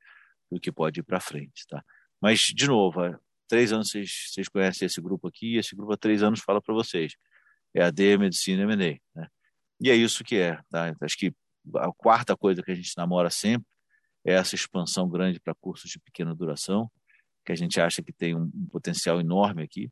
do 0.51 0.59
que 0.59 0.73
pode 0.73 1.01
ir 1.01 1.03
para 1.03 1.21
frente, 1.21 1.67
tá? 1.69 1.83
Mas, 2.21 2.41
de 2.41 2.67
novo, 2.67 3.03
há 3.03 3.19
três 3.49 3.73
anos 3.73 3.91
vocês, 3.91 4.29
vocês 4.29 4.49
conhecem 4.49 4.87
esse 4.87 5.01
grupo 5.01 5.29
aqui, 5.29 5.57
esse 5.57 5.75
grupo 5.75 5.93
há 5.93 5.97
três 5.97 6.23
anos 6.23 6.41
fala 6.41 6.61
para 6.61 6.75
vocês, 6.75 7.15
é 7.75 7.83
a 7.83 7.91
D, 7.91 8.19
Medicina 8.19 8.63
e 8.63 8.65
M&A, 8.65 9.19
né? 9.19 9.29
E 9.81 9.91
é 9.91 9.95
isso 9.95 10.23
que 10.23 10.37
é, 10.37 10.61
tá? 10.71 10.95
Acho 11.01 11.17
que 11.17 11.33
a 11.77 11.91
quarta 11.93 12.37
coisa 12.37 12.63
que 12.63 12.71
a 12.71 12.75
gente 12.75 12.93
namora 12.97 13.31
sempre 13.31 13.67
essa 14.31 14.55
expansão 14.55 15.09
grande 15.09 15.41
para 15.41 15.55
cursos 15.55 15.91
de 15.91 15.99
pequena 15.99 16.35
duração, 16.35 16.91
que 17.45 17.53
a 17.53 17.55
gente 17.55 17.81
acha 17.81 18.03
que 18.03 18.13
tem 18.13 18.35
um, 18.35 18.51
um 18.55 18.67
potencial 18.67 19.21
enorme 19.21 19.63
aqui, 19.63 19.91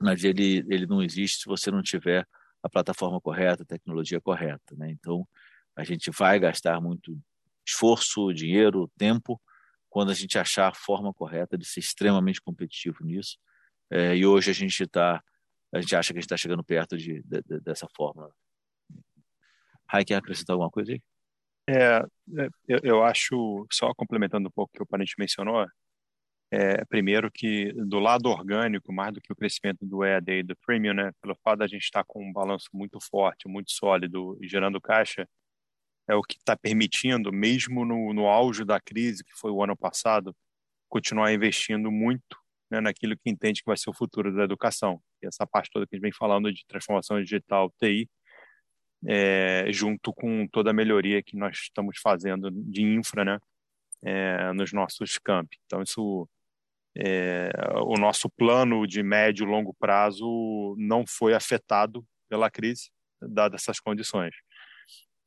mas 0.00 0.24
ele, 0.24 0.64
ele 0.68 0.86
não 0.86 1.02
existe 1.02 1.42
se 1.42 1.46
você 1.46 1.70
não 1.70 1.82
tiver 1.82 2.26
a 2.62 2.68
plataforma 2.68 3.20
correta, 3.20 3.62
a 3.62 3.66
tecnologia 3.66 4.20
correta. 4.20 4.74
Né? 4.76 4.90
Então, 4.90 5.26
a 5.76 5.84
gente 5.84 6.10
vai 6.10 6.38
gastar 6.38 6.80
muito 6.80 7.18
esforço, 7.66 8.32
dinheiro, 8.32 8.90
tempo, 8.96 9.40
quando 9.88 10.10
a 10.10 10.14
gente 10.14 10.38
achar 10.38 10.68
a 10.68 10.74
forma 10.74 11.12
correta 11.12 11.58
de 11.58 11.66
ser 11.66 11.80
extremamente 11.80 12.40
competitivo 12.40 13.04
nisso. 13.04 13.38
É, 13.90 14.16
e 14.16 14.24
hoje 14.24 14.50
a 14.50 14.54
gente 14.54 14.82
está, 14.82 15.22
a 15.72 15.80
gente 15.80 15.94
acha 15.96 16.12
que 16.12 16.18
a 16.18 16.20
gente 16.20 16.26
está 16.26 16.36
chegando 16.36 16.64
perto 16.64 16.96
de, 16.96 17.22
de, 17.22 17.42
de, 17.42 17.60
dessa 17.60 17.86
forma. 17.94 18.30
Rai, 19.88 20.04
quer 20.04 20.16
acrescentar 20.16 20.54
alguma 20.54 20.70
coisa 20.70 20.92
aí? 20.92 21.02
É, 21.70 22.04
é 22.42 22.48
eu, 22.68 22.80
eu 22.82 23.04
acho, 23.04 23.66
só 23.72 23.92
complementando 23.94 24.48
um 24.48 24.52
pouco 24.52 24.70
o 24.72 24.76
que 24.76 24.82
o 24.82 24.86
Parente 24.86 25.14
mencionou, 25.18 25.66
é, 26.52 26.84
primeiro 26.86 27.30
que 27.30 27.72
do 27.74 28.00
lado 28.00 28.26
orgânico, 28.28 28.92
mais 28.92 29.14
do 29.14 29.20
que 29.20 29.32
o 29.32 29.36
crescimento 29.36 29.86
do 29.86 30.04
EAD 30.04 30.32
e 30.32 30.42
do 30.42 30.56
Premium, 30.66 30.94
né, 30.94 31.12
pelo 31.22 31.36
fato 31.44 31.60
da 31.60 31.68
gente 31.68 31.84
estar 31.84 32.04
com 32.04 32.24
um 32.24 32.32
balanço 32.32 32.68
muito 32.72 32.98
forte, 33.00 33.48
muito 33.48 33.70
sólido 33.70 34.36
e 34.40 34.48
gerando 34.48 34.80
caixa, 34.80 35.28
é 36.08 36.14
o 36.14 36.22
que 36.22 36.36
está 36.36 36.56
permitindo, 36.56 37.32
mesmo 37.32 37.84
no, 37.84 38.12
no 38.12 38.26
auge 38.26 38.64
da 38.64 38.80
crise, 38.80 39.24
que 39.24 39.32
foi 39.38 39.52
o 39.52 39.62
ano 39.62 39.76
passado, 39.76 40.34
continuar 40.88 41.32
investindo 41.32 41.90
muito 41.90 42.36
né, 42.70 42.80
naquilo 42.80 43.16
que 43.16 43.30
entende 43.30 43.60
que 43.60 43.66
vai 43.66 43.76
ser 43.76 43.90
o 43.90 43.94
futuro 43.94 44.34
da 44.34 44.44
educação. 44.44 45.00
E 45.22 45.26
essa 45.26 45.46
parte 45.46 45.70
toda 45.72 45.86
que 45.86 45.94
a 45.94 45.96
gente 45.96 46.02
vem 46.02 46.12
falando 46.12 46.52
de 46.52 46.64
transformação 46.66 47.22
digital, 47.22 47.72
TI, 47.78 48.08
é, 49.06 49.66
junto 49.72 50.12
com 50.12 50.46
toda 50.46 50.70
a 50.70 50.74
melhoria 50.74 51.22
que 51.22 51.36
nós 51.36 51.56
estamos 51.56 51.98
fazendo 52.00 52.50
de 52.50 52.82
infra 52.82 53.24
né, 53.24 53.38
é, 54.02 54.52
nos 54.52 54.72
nossos 54.72 55.18
campi. 55.18 55.58
Então, 55.66 55.82
isso 55.82 56.28
é, 56.96 57.50
o 57.82 57.94
nosso 57.94 58.28
plano 58.28 58.86
de 58.86 59.02
médio 59.02 59.44
e 59.44 59.50
longo 59.50 59.74
prazo 59.74 60.74
não 60.78 61.06
foi 61.06 61.34
afetado 61.34 62.04
pela 62.28 62.50
crise, 62.50 62.90
dadas 63.20 63.62
essas 63.62 63.80
condições. 63.80 64.34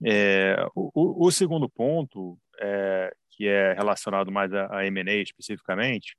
É, 0.05 0.55
o, 0.75 1.25
o, 1.27 1.31
segundo 1.31 1.69
ponto, 1.69 2.37
é, 2.59 3.13
que 3.31 3.47
é 3.47 3.73
relacionado 3.73 4.31
mais 4.31 4.53
a, 4.53 4.79
a 4.79 4.85
M&A 4.85 5.13
especificamente, 5.15 6.15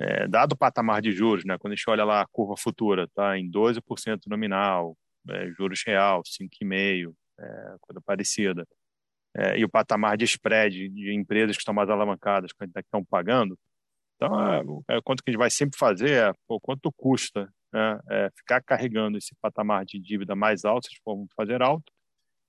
é, 0.00 0.26
dado 0.26 0.52
o 0.52 0.56
patamar 0.56 1.00
de 1.00 1.12
juros, 1.12 1.44
né, 1.44 1.56
quando 1.58 1.72
a 1.72 1.76
gente 1.76 1.88
olha 1.88 2.04
lá 2.04 2.22
a 2.22 2.26
curva 2.26 2.56
futura, 2.56 3.06
tá 3.14 3.38
em 3.38 3.48
12% 3.48 4.22
nominal, 4.26 4.96
é, 5.30 5.50
juros 5.50 5.82
real, 5.86 6.22
5,5%, 6.22 7.14
é, 7.38 7.76
coisa 7.80 8.00
parecida, 8.00 8.66
é, 9.34 9.58
e 9.58 9.64
o 9.64 9.68
patamar 9.68 10.16
de 10.16 10.24
spread 10.24 10.88
de 10.90 11.14
empresas 11.14 11.56
que 11.56 11.62
estão 11.62 11.74
mais 11.74 11.88
alavancadas, 11.88 12.52
que 12.52 12.64
estão 12.78 13.04
pagando, 13.04 13.58
então, 14.22 14.84
é, 14.88 14.96
é, 14.96 15.00
quanto 15.02 15.22
que 15.22 15.30
a 15.30 15.32
gente 15.32 15.38
vai 15.38 15.50
sempre 15.50 15.76
fazer 15.76 16.10
é 16.10 16.32
pô, 16.46 16.60
quanto 16.60 16.92
custa 16.92 17.52
né, 17.72 18.00
é, 18.08 18.30
ficar 18.36 18.62
carregando 18.62 19.18
esse 19.18 19.34
patamar 19.40 19.84
de 19.84 19.98
dívida 19.98 20.36
mais 20.36 20.64
alto, 20.64 20.86
se 20.88 21.00
for 21.02 21.26
fazer 21.36 21.60
alto, 21.60 21.92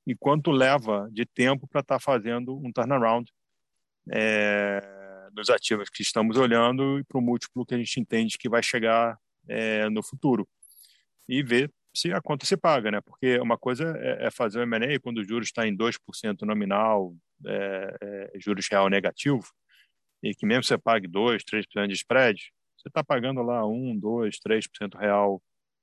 e 0.05 0.15
quanto 0.15 0.51
leva 0.51 1.09
de 1.11 1.25
tempo 1.25 1.67
para 1.67 1.81
estar 1.81 1.95
tá 1.95 1.99
fazendo 1.99 2.55
um 2.57 2.71
turnaround 2.71 3.31
é, 4.11 4.81
dos 5.31 5.49
ativos 5.49 5.89
que 5.89 6.03
estamos 6.03 6.37
olhando 6.37 6.99
e 6.99 7.03
para 7.05 7.17
o 7.17 7.21
múltiplo 7.21 7.65
que 7.65 7.73
a 7.73 7.77
gente 7.77 7.99
entende 7.99 8.37
que 8.37 8.49
vai 8.49 8.61
chegar 8.61 9.17
é, 9.47 9.89
no 9.89 10.03
futuro. 10.03 10.47
E 11.27 11.41
ver 11.41 11.71
se 11.93 12.11
a 12.11 12.21
conta 12.21 12.45
se 12.45 12.57
paga, 12.57 12.89
né? 12.89 13.01
Porque 13.01 13.37
uma 13.39 13.57
coisa 13.57 13.95
é, 13.97 14.27
é 14.27 14.31
fazer 14.31 14.59
o 14.59 14.63
M&A 14.63 14.99
quando 14.99 15.19
o 15.19 15.23
juros 15.23 15.47
está 15.47 15.67
em 15.67 15.75
2% 15.75 16.41
nominal, 16.41 17.15
é, 17.45 17.97
é, 18.01 18.39
juros 18.39 18.67
real 18.69 18.89
negativo, 18.89 19.43
e 20.23 20.33
que 20.33 20.45
mesmo 20.45 20.63
você 20.63 20.77
pague 20.77 21.07
2%, 21.07 21.43
3% 21.45 21.87
de 21.87 21.93
spread, 21.93 22.51
você 22.77 22.87
está 22.87 23.03
pagando 23.03 23.41
lá 23.43 23.65
1, 23.65 23.99
2, 23.99 24.39
3% 24.39 24.97
real 24.97 25.41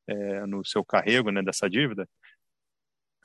é, 0.09 0.47
no 0.47 0.65
seu 0.65 0.85
carrego 0.85 1.31
né, 1.31 1.43
dessa 1.43 1.71
dívida, 1.71 2.09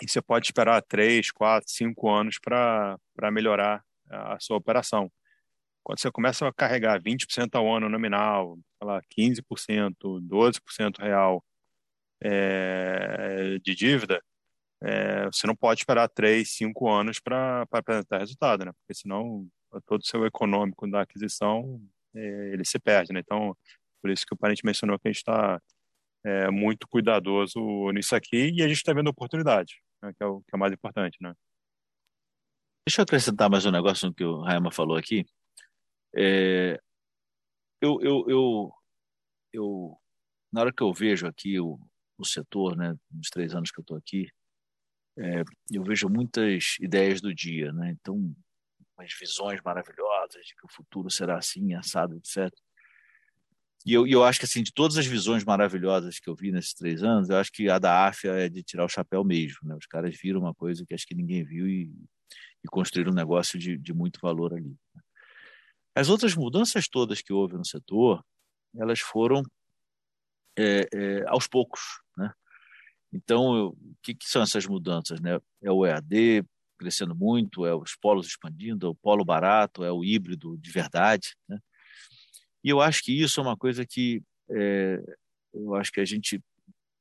e 0.02 0.08
você 0.08 0.22
pode 0.22 0.46
esperar 0.48 0.82
3, 0.84 1.32
4, 1.32 1.70
5 1.70 2.10
anos 2.10 2.38
para 2.40 3.00
melhorar 3.32 3.84
a 4.10 4.38
sua 4.40 4.58
operação. 4.58 5.12
quando 5.84 6.00
você 6.00 6.12
começa 6.12 6.48
a 6.48 6.54
carregar 6.54 7.02
20% 7.02 7.56
ao 7.56 7.74
ano 7.74 7.90
nominal, 7.90 8.58
lá, 8.82 9.02
15%, 9.18 9.96
12% 10.22 11.00
real 11.00 11.44
é, 12.22 13.58
de 13.64 13.76
dívida, 13.76 14.22
é, 14.82 15.26
você 15.26 15.48
não 15.48 15.56
pode 15.56 15.82
esperar 15.82 16.08
3, 16.10 16.48
5 16.50 16.90
anos 16.90 17.20
para 17.20 17.66
apresentar 17.72 18.20
resultado, 18.20 18.66
né? 18.66 18.72
Porque 18.74 18.94
senão 18.94 19.48
todo 19.86 20.02
o 20.02 20.06
seu 20.06 20.26
econômico 20.26 20.90
da 20.90 21.02
aquisição 21.02 21.82
é, 22.16 22.54
ele 22.54 22.66
se 22.66 22.80
perde, 22.80 23.14
né? 23.14 23.20
Então, 23.20 23.56
por 24.02 24.12
isso 24.12 24.26
que 24.26 24.34
o 24.34 24.38
parente 24.38 24.66
mencionou 24.66 25.00
que 25.00 25.08
a 25.08 25.12
gente 25.12 25.18
está 25.18 25.60
é, 26.24 26.50
muito 26.50 26.88
cuidadoso 26.88 27.60
nisso 27.92 28.16
aqui 28.16 28.52
e 28.52 28.62
a 28.64 28.68
gente 28.68 28.78
está 28.78 28.94
vendo 28.94 29.10
oportunidade, 29.10 29.82
né? 30.02 30.14
que, 30.14 30.24
é 30.24 30.26
o, 30.26 30.42
que 30.42 30.54
é 30.54 30.56
o 30.56 30.60
mais 30.60 30.74
importante, 30.74 31.18
né? 31.22 31.34
Deixa 32.88 33.02
eu 33.02 33.04
acrescentar 33.04 33.50
mais 33.50 33.66
um 33.66 33.72
negócio 33.72 34.08
no 34.08 34.14
que 34.14 34.24
o 34.24 34.42
Raima 34.42 34.72
falou 34.72 34.96
aqui. 34.96 35.26
É, 36.16 36.80
eu, 37.82 38.00
eu, 38.02 38.26
eu, 38.30 38.74
eu, 39.52 39.98
na 40.52 40.62
hora 40.62 40.74
que 40.74 40.84
eu 40.84 40.94
vejo 40.94 41.26
aqui 41.26 41.60
o, 41.60 41.80
o 42.18 42.26
setor, 42.26 42.76
né, 42.76 42.96
nos 43.12 43.30
três 43.30 43.54
anos 43.54 43.72
que 43.72 43.80
eu 43.80 43.84
estou 43.84 43.98
aqui, 43.98 44.30
é, 45.18 45.44
eu 45.72 45.84
vejo 45.84 46.10
muitas 46.10 46.76
ideias 46.80 47.22
do 47.22 47.34
dia, 47.34 47.72
né? 47.72 47.96
Então, 48.00 48.36
umas 48.98 49.14
visões 49.20 49.62
maravilhosas 49.64 50.46
de 50.46 50.56
que 50.56 50.66
o 50.66 50.70
futuro 50.70 51.10
será 51.10 51.38
assim, 51.38 51.74
assado, 51.74 52.16
etc. 52.18 52.52
E 53.86 53.94
eu, 53.94 54.08
eu 54.08 54.24
acho 54.24 54.40
que, 54.40 54.46
assim, 54.46 54.64
de 54.64 54.74
todas 54.74 54.98
as 54.98 55.06
visões 55.06 55.44
maravilhosas 55.44 56.20
que 56.20 56.30
eu 56.30 56.36
vi 56.36 56.52
nesses 56.52 56.74
três 56.74 57.04
anos, 57.04 57.30
eu 57.30 57.38
acho 57.38 57.52
que 57.52 57.70
a 57.70 57.78
da 57.78 58.08
AFIA 58.08 58.32
é 58.32 58.50
de 58.50 58.64
tirar 58.64 58.84
o 58.84 58.90
chapéu 58.90 59.24
mesmo, 59.24 59.60
né? 59.64 59.76
Os 59.76 59.86
caras 59.86 60.18
viram 60.22 60.42
uma 60.42 60.54
coisa 60.54 60.86
que 60.86 60.94
acho 60.94 61.06
que 61.06 61.16
ninguém 61.16 61.44
viu 61.44 61.68
e, 61.68 61.94
e 62.64 62.68
construíram 62.68 63.12
um 63.12 63.16
negócio 63.16 63.60
de, 63.60 63.78
de 63.78 63.94
muito 63.94 64.20
valor 64.20 64.54
ali. 64.54 64.76
Né? 64.94 65.02
As 65.94 66.10
outras 66.10 66.36
mudanças 66.36 66.88
todas 66.90 67.22
que 67.22 67.32
houve 67.32 67.56
no 67.56 67.66
setor, 67.66 68.26
elas 68.76 69.00
foram 69.00 69.44
é, 70.58 70.88
é, 70.94 71.26
aos 71.28 71.48
poucos, 71.48 72.02
Então, 73.16 73.68
o 73.68 73.96
que, 74.04 74.14
que, 74.14 74.28
são 74.28 74.42
essas 74.42 74.68
mudanças? 74.68 75.22
Né? 75.22 75.40
É 75.62 75.72
o 75.72 75.86
EAD 75.86 76.44
crescendo 76.78 77.16
muito, 77.16 77.66
é 77.66 77.74
os 77.74 77.96
polos 77.96 78.28
expandindo, 78.28 78.88
é 78.88 78.90
o 78.90 78.96
polo 78.96 79.24
barato, 79.24 79.86
é 79.86 79.92
o 79.92 80.04
híbrido 80.04 80.58
de 80.58 80.70
verdade. 80.70 81.34
Né? 81.48 81.58
E 82.62 82.70
eu 82.70 82.82
acho 82.82 83.02
que 83.02 83.14
isso 83.14 83.40
é 83.40 83.44
uma 83.44 83.56
coisa 83.56 83.86
que 83.86 84.22
é, 84.50 85.02
eu 85.54 85.76
acho 85.76 85.94
que 85.94 86.02
a 86.02 86.06
gente, 86.06 86.44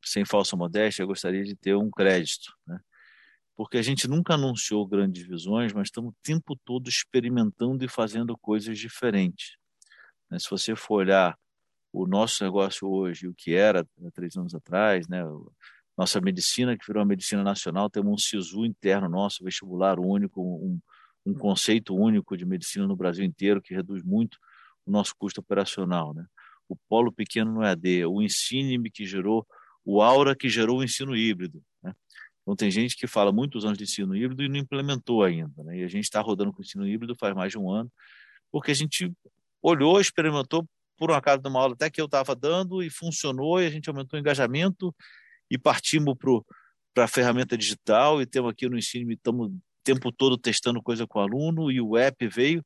sem 0.04 0.24
falsa 0.24 0.56
modéstia, 0.56 1.04
gostaria 1.04 1.42
de 1.42 1.56
ter 1.56 1.74
um 1.74 1.90
crédito. 1.90 2.52
Né? 2.64 2.78
Porque 3.56 3.76
a 3.76 3.82
gente 3.82 4.06
nunca 4.06 4.34
anunciou 4.34 4.86
grandes 4.86 5.26
visões, 5.26 5.72
mas 5.72 5.88
estamos 5.88 6.12
o 6.12 6.16
tempo 6.22 6.56
todo 6.64 6.88
experimentando 6.88 7.84
e 7.84 7.88
fazendo 7.88 8.38
coisas 8.38 8.78
diferentes. 8.78 9.56
Né? 10.30 10.38
Se 10.38 10.48
você 10.48 10.76
for 10.76 10.98
olhar 10.98 11.36
o 11.92 12.06
nosso 12.06 12.44
negócio 12.44 12.88
hoje, 12.88 13.26
o 13.26 13.34
que 13.34 13.52
era 13.52 13.80
há 13.80 14.10
três 14.12 14.36
anos 14.36 14.54
atrás, 14.54 15.08
né? 15.08 15.22
Nossa 15.96 16.20
medicina, 16.20 16.76
que 16.76 16.86
virou 16.86 17.02
uma 17.02 17.08
medicina 17.08 17.42
nacional, 17.42 17.88
temos 17.88 18.12
um 18.12 18.18
SISU 18.18 18.64
interno 18.64 19.08
nosso, 19.08 19.44
vestibular 19.44 19.98
único, 20.00 20.40
um, 20.40 20.80
um 21.24 21.34
conceito 21.34 21.94
único 21.94 22.36
de 22.36 22.44
medicina 22.44 22.86
no 22.86 22.96
Brasil 22.96 23.24
inteiro, 23.24 23.62
que 23.62 23.74
reduz 23.74 24.02
muito 24.02 24.38
o 24.84 24.90
nosso 24.90 25.14
custo 25.16 25.40
operacional. 25.40 26.12
Né? 26.12 26.26
O 26.68 26.76
polo 26.88 27.12
pequeno 27.12 27.52
no 27.52 27.62
EAD, 27.62 28.06
o 28.06 28.20
Ensine 28.20 28.90
que 28.90 29.06
gerou, 29.06 29.46
o 29.84 30.02
Aura 30.02 30.34
que 30.34 30.48
gerou 30.48 30.78
o 30.78 30.84
ensino 30.84 31.14
híbrido. 31.14 31.62
Né? 31.82 31.94
Então, 32.42 32.56
tem 32.56 32.70
gente 32.70 32.96
que 32.96 33.06
fala 33.06 33.32
muitos 33.32 33.64
anos 33.64 33.78
de 33.78 33.84
ensino 33.84 34.16
híbrido 34.16 34.42
e 34.42 34.48
não 34.48 34.56
implementou 34.56 35.22
ainda. 35.22 35.62
Né? 35.62 35.78
E 35.78 35.84
a 35.84 35.88
gente 35.88 36.04
está 36.04 36.20
rodando 36.20 36.52
com 36.52 36.58
o 36.58 36.62
ensino 36.64 36.86
híbrido 36.86 37.14
faz 37.18 37.34
mais 37.34 37.52
de 37.52 37.58
um 37.58 37.70
ano, 37.70 37.90
porque 38.50 38.72
a 38.72 38.74
gente 38.74 39.12
olhou, 39.62 40.00
experimentou, 40.00 40.68
por 40.96 41.10
um 41.10 41.14
acaso, 41.14 41.40
numa 41.42 41.60
aula 41.60 41.74
até 41.74 41.88
que 41.88 42.00
eu 42.00 42.04
estava 42.04 42.34
dando 42.34 42.82
e 42.82 42.90
funcionou, 42.90 43.60
e 43.60 43.66
a 43.66 43.70
gente 43.70 43.88
aumentou 43.88 44.16
o 44.16 44.20
engajamento 44.20 44.94
e 45.50 45.58
partimos 45.58 46.14
para 46.92 47.04
a 47.04 47.08
ferramenta 47.08 47.56
digital 47.56 48.20
e 48.20 48.26
temos 48.26 48.50
aqui 48.50 48.68
no 48.68 48.78
ensino, 48.78 49.12
estamos 49.12 49.48
o 49.48 49.60
tempo 49.82 50.10
todo 50.10 50.38
testando 50.38 50.82
coisa 50.82 51.06
com 51.06 51.18
o 51.18 51.22
aluno 51.22 51.70
e 51.70 51.80
o 51.80 51.96
app 51.96 52.26
veio. 52.28 52.64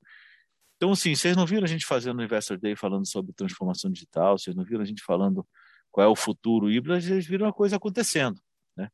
Então, 0.76 0.92
assim, 0.92 1.14
vocês 1.14 1.36
não 1.36 1.44
viram 1.44 1.64
a 1.64 1.68
gente 1.68 1.84
fazendo 1.84 2.18
no 2.18 2.22
Investor 2.22 2.56
Day 2.56 2.76
falando 2.76 3.06
sobre 3.06 3.32
transformação 3.32 3.90
digital, 3.90 4.38
vocês 4.38 4.54
não 4.54 4.64
viram 4.64 4.82
a 4.82 4.84
gente 4.84 5.02
falando 5.02 5.44
qual 5.90 6.06
é 6.06 6.08
o 6.08 6.14
futuro 6.14 6.70
híbrido, 6.70 7.00
vocês 7.00 7.26
viram 7.26 7.48
a 7.48 7.52
coisa 7.52 7.76
acontecendo. 7.76 8.40
Né? 8.76 8.88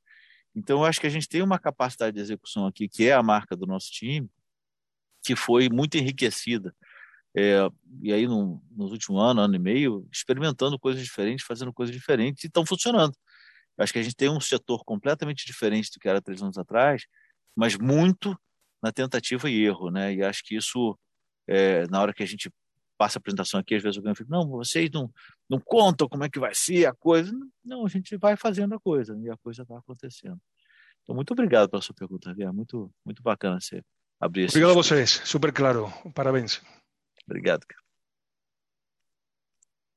Então, 0.55 0.79
eu 0.79 0.85
acho 0.87 0.99
que 0.99 1.07
a 1.07 1.11
gente 1.11 1.29
tem 1.29 1.43
uma 1.43 1.59
capacidade 1.59 2.15
de 2.15 2.23
execução 2.23 2.67
aqui, 2.67 2.89
que 2.89 3.07
é 3.07 3.13
a 3.13 3.23
marca 3.23 3.55
do 3.55 3.67
nosso 3.67 3.91
time, 3.91 4.31
que 5.23 5.37
foi 5.37 5.69
muito 5.69 5.99
enriquecida. 5.99 6.75
É, 7.37 7.69
e 8.01 8.13
aí, 8.13 8.27
no, 8.27 8.63
nos 8.71 8.93
últimos 8.93 9.21
anos, 9.23 9.45
ano 9.45 9.57
e 9.57 9.59
meio, 9.59 10.09
experimentando 10.11 10.79
coisas 10.79 11.03
diferentes, 11.03 11.45
fazendo 11.45 11.73
coisas 11.73 11.95
diferentes, 11.95 12.45
e 12.45 12.47
estão 12.47 12.65
funcionando. 12.65 13.15
Eu 13.77 13.85
acho 13.85 13.93
que 13.93 13.99
a 13.99 14.03
gente 14.03 14.17
tem 14.17 14.29
um 14.29 14.41
setor 14.41 14.85
completamente 14.85 15.45
diferente 15.47 15.91
do 15.93 15.99
que 15.99 16.09
era 16.09 16.23
três 16.23 16.43
anos 16.43 16.59
atrás, 16.59 17.05
mas 17.57 17.77
muito 17.77 18.39
na 18.83 18.93
tentativa 18.93 19.49
e 19.49 19.65
erro, 19.65 19.91
né? 19.91 20.15
E 20.15 20.23
acho 20.23 20.43
que 20.45 20.57
isso, 20.57 20.99
é, 21.49 21.87
na 21.89 22.01
hora 22.01 22.13
que 22.13 22.23
a 22.23 22.27
gente 22.27 22.51
passa 22.97 23.19
a 23.19 23.21
apresentação 23.21 23.59
aqui, 23.59 23.75
às 23.75 23.83
vezes 23.83 23.97
alguém 23.97 24.15
fica, 24.15 24.31
não, 24.31 24.49
vocês 24.49 24.91
não, 24.91 25.11
não 25.49 25.59
contam 25.59 26.09
como 26.09 26.25
é 26.25 26.29
que 26.29 26.39
vai 26.39 26.55
ser 26.55 26.87
a 26.87 26.95
coisa. 26.95 27.33
Não, 27.65 27.85
a 27.85 27.89
gente 27.89 28.17
vai 28.17 28.37
fazendo 28.37 28.75
a 28.75 28.81
coisa 28.81 29.19
e 29.19 29.31
a 29.31 29.37
coisa 29.39 29.63
está 29.63 29.79
acontecendo. 29.79 30.41
Então, 31.03 31.15
muito 31.15 31.33
obrigado 31.33 31.69
pela 31.69 31.83
sua 31.83 31.95
pergunta, 31.95 32.31
Javier. 32.31 32.53
Muito, 32.53 32.91
muito 33.05 33.23
bacana 33.23 33.61
você 33.61 33.83
abrir. 34.21 34.49
Obrigado 34.49 34.71
a 34.71 34.75
vocês, 34.75 35.21
super 35.25 35.53
claro. 35.53 35.93
Parabéns. 36.15 36.63
Obrigado. 37.27 37.67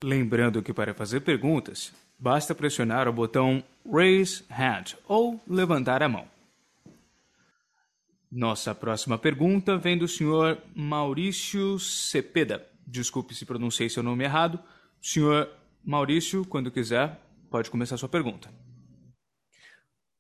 Lembrando 0.04 0.62
que 0.62 0.74
para 0.74 0.94
fazer 0.94 1.22
perguntas, 1.22 1.92
basta 2.20 2.54
pressionar 2.54 3.08
o 3.08 3.14
botão 3.14 3.64
Raise 3.84 4.44
Hand 4.52 4.96
ou 5.08 5.42
levantar 5.48 6.04
a 6.04 6.10
mão. 6.10 6.28
Nossa 8.32 8.76
próxima 8.76 9.18
pergunta 9.18 9.76
vem 9.78 9.98
do 9.98 10.08
senhor 10.08 10.62
Maurício 10.76 11.80
Cepeda. 11.80 12.68
Desculpe 12.86 13.34
se 13.34 13.46
pronunciei 13.46 13.90
seu 13.90 14.04
nome 14.04 14.24
errado. 14.24 14.60
Senhor 15.02 15.50
Maurício, 15.84 16.46
quando 16.46 16.70
quiser, 16.70 17.20
pode 17.50 17.72
começar 17.72 17.98
sua 17.98 18.10
pergunta. 18.10 18.52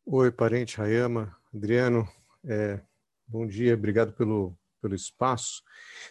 Oi, 0.05 0.31
parente 0.31 0.77
Rayama, 0.77 1.37
Adriano. 1.53 2.07
É, 2.43 2.79
bom 3.27 3.45
dia, 3.45 3.75
obrigado 3.75 4.13
pelo, 4.13 4.57
pelo 4.87 4.95
espaço. 4.95 5.61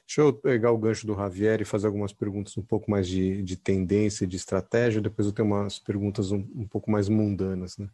Deixa 0.06 0.20
eu 0.20 0.32
pegar 0.32 0.70
o 0.70 0.78
gancho 0.78 1.06
do 1.06 1.14
Javier 1.14 1.60
e 1.60 1.64
fazer 1.64 1.86
algumas 1.86 2.12
perguntas 2.12 2.56
um 2.56 2.62
pouco 2.62 2.90
mais 2.90 3.08
de, 3.08 3.42
de 3.42 3.56
tendência, 3.56 4.26
de 4.26 4.36
estratégia, 4.36 5.00
depois 5.00 5.26
eu 5.26 5.32
tenho 5.32 5.48
umas 5.48 5.78
perguntas 5.78 6.30
um, 6.30 6.46
um 6.54 6.66
pouco 6.68 6.90
mais 6.90 7.08
mundanas. 7.08 7.78
Né? 7.78 7.88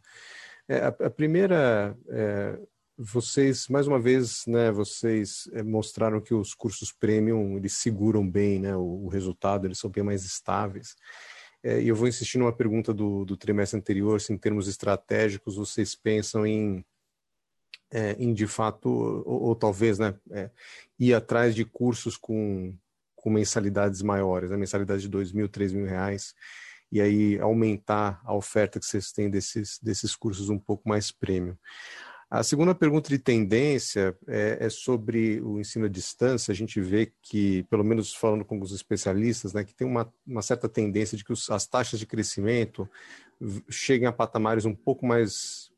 É, 0.67 0.77
a, 0.79 0.87
a, 0.87 1.09
primeira, 1.09 1.97
é, 2.09 2.59
vocês, 2.97 3.67
mais 3.69 3.87
uma 3.87 3.99
vez, 3.99 4.45
né, 4.45 4.71
vocês 4.71 5.49
é, 5.53 5.63
mostraram 5.63 6.19
que 6.19 6.33
os 6.33 6.53
cursos 6.53 6.91
premium, 6.91 7.57
eles 7.57 7.73
seguram 7.73 8.29
bem 8.29 8.59
né, 8.59 8.75
o, 8.75 9.05
o 9.05 9.07
resultado, 9.07 9.65
eles 9.65 9.79
são 9.79 9.89
bem 9.89 10.03
mais 10.03 10.25
estáveis. 10.25 10.95
É, 11.63 11.81
e 11.81 11.87
eu 11.87 11.95
vou 11.95 12.09
insistir 12.09 12.37
numa 12.37 12.51
pergunta 12.51 12.93
do, 12.93 13.23
do 13.23 13.37
trimestre 13.37 13.79
anterior, 13.79 14.19
se 14.19 14.33
em 14.33 14.37
termos 14.37 14.67
estratégicos 14.67 15.55
vocês 15.55 15.95
pensam 15.95 16.45
em 16.45 16.83
é, 17.93 18.15
em 18.17 18.33
de 18.33 18.47
fato, 18.47 18.89
ou, 18.89 19.43
ou 19.43 19.55
talvez, 19.55 19.99
né, 19.99 20.15
é, 20.31 20.49
ir 20.99 21.13
atrás 21.13 21.53
de 21.53 21.63
cursos 21.63 22.17
com, 22.17 22.75
com 23.15 23.29
mensalidades 23.29 24.01
maiores, 24.01 24.49
né, 24.49 24.57
mensalidade 24.57 25.03
de 25.03 25.07
dois 25.07 25.31
mil, 25.31 25.47
três 25.47 25.71
mil 25.71 25.85
reais, 25.85 26.33
e 26.91 26.99
aí 26.99 27.39
aumentar 27.39 28.19
a 28.25 28.33
oferta 28.35 28.79
que 28.79 28.85
vocês 28.85 29.11
têm 29.11 29.29
desses, 29.29 29.79
desses 29.81 30.15
cursos 30.15 30.49
um 30.49 30.57
pouco 30.59 30.89
mais 30.89 31.11
premium. 31.11 31.55
A 32.29 32.41
segunda 32.41 32.73
pergunta 32.73 33.09
de 33.09 33.19
tendência 33.19 34.17
é, 34.27 34.57
é, 34.61 34.69
sobre 34.69 35.39
o 35.41 35.59
ensino 35.59 35.85
à 35.85 35.87
distância. 35.87 36.51
A 36.51 36.55
gente 36.55 36.81
vê 36.81 37.13
que, 37.21 37.61
pelo 37.69 37.83
menos 37.83 38.11
falando 38.11 38.43
com 38.43 38.59
os 38.59 38.71
especialistas, 38.71 39.53
né, 39.53 39.63
que 39.63 39.75
tem 39.75 39.85
uma, 39.85 40.11
uma 40.25 40.41
certa 40.41 40.67
tendência 40.67 41.15
de 41.15 41.23
que 41.23 41.31
os, 41.31 41.47
as 41.51 41.67
taxas 41.67 41.99
de 41.99 42.07
crescimento 42.07 42.89
cheguem 43.69 44.07
a 44.07 44.11
patamares 44.11 44.65
um 44.65 44.73
pouco 44.73 45.05
mais 45.05 45.71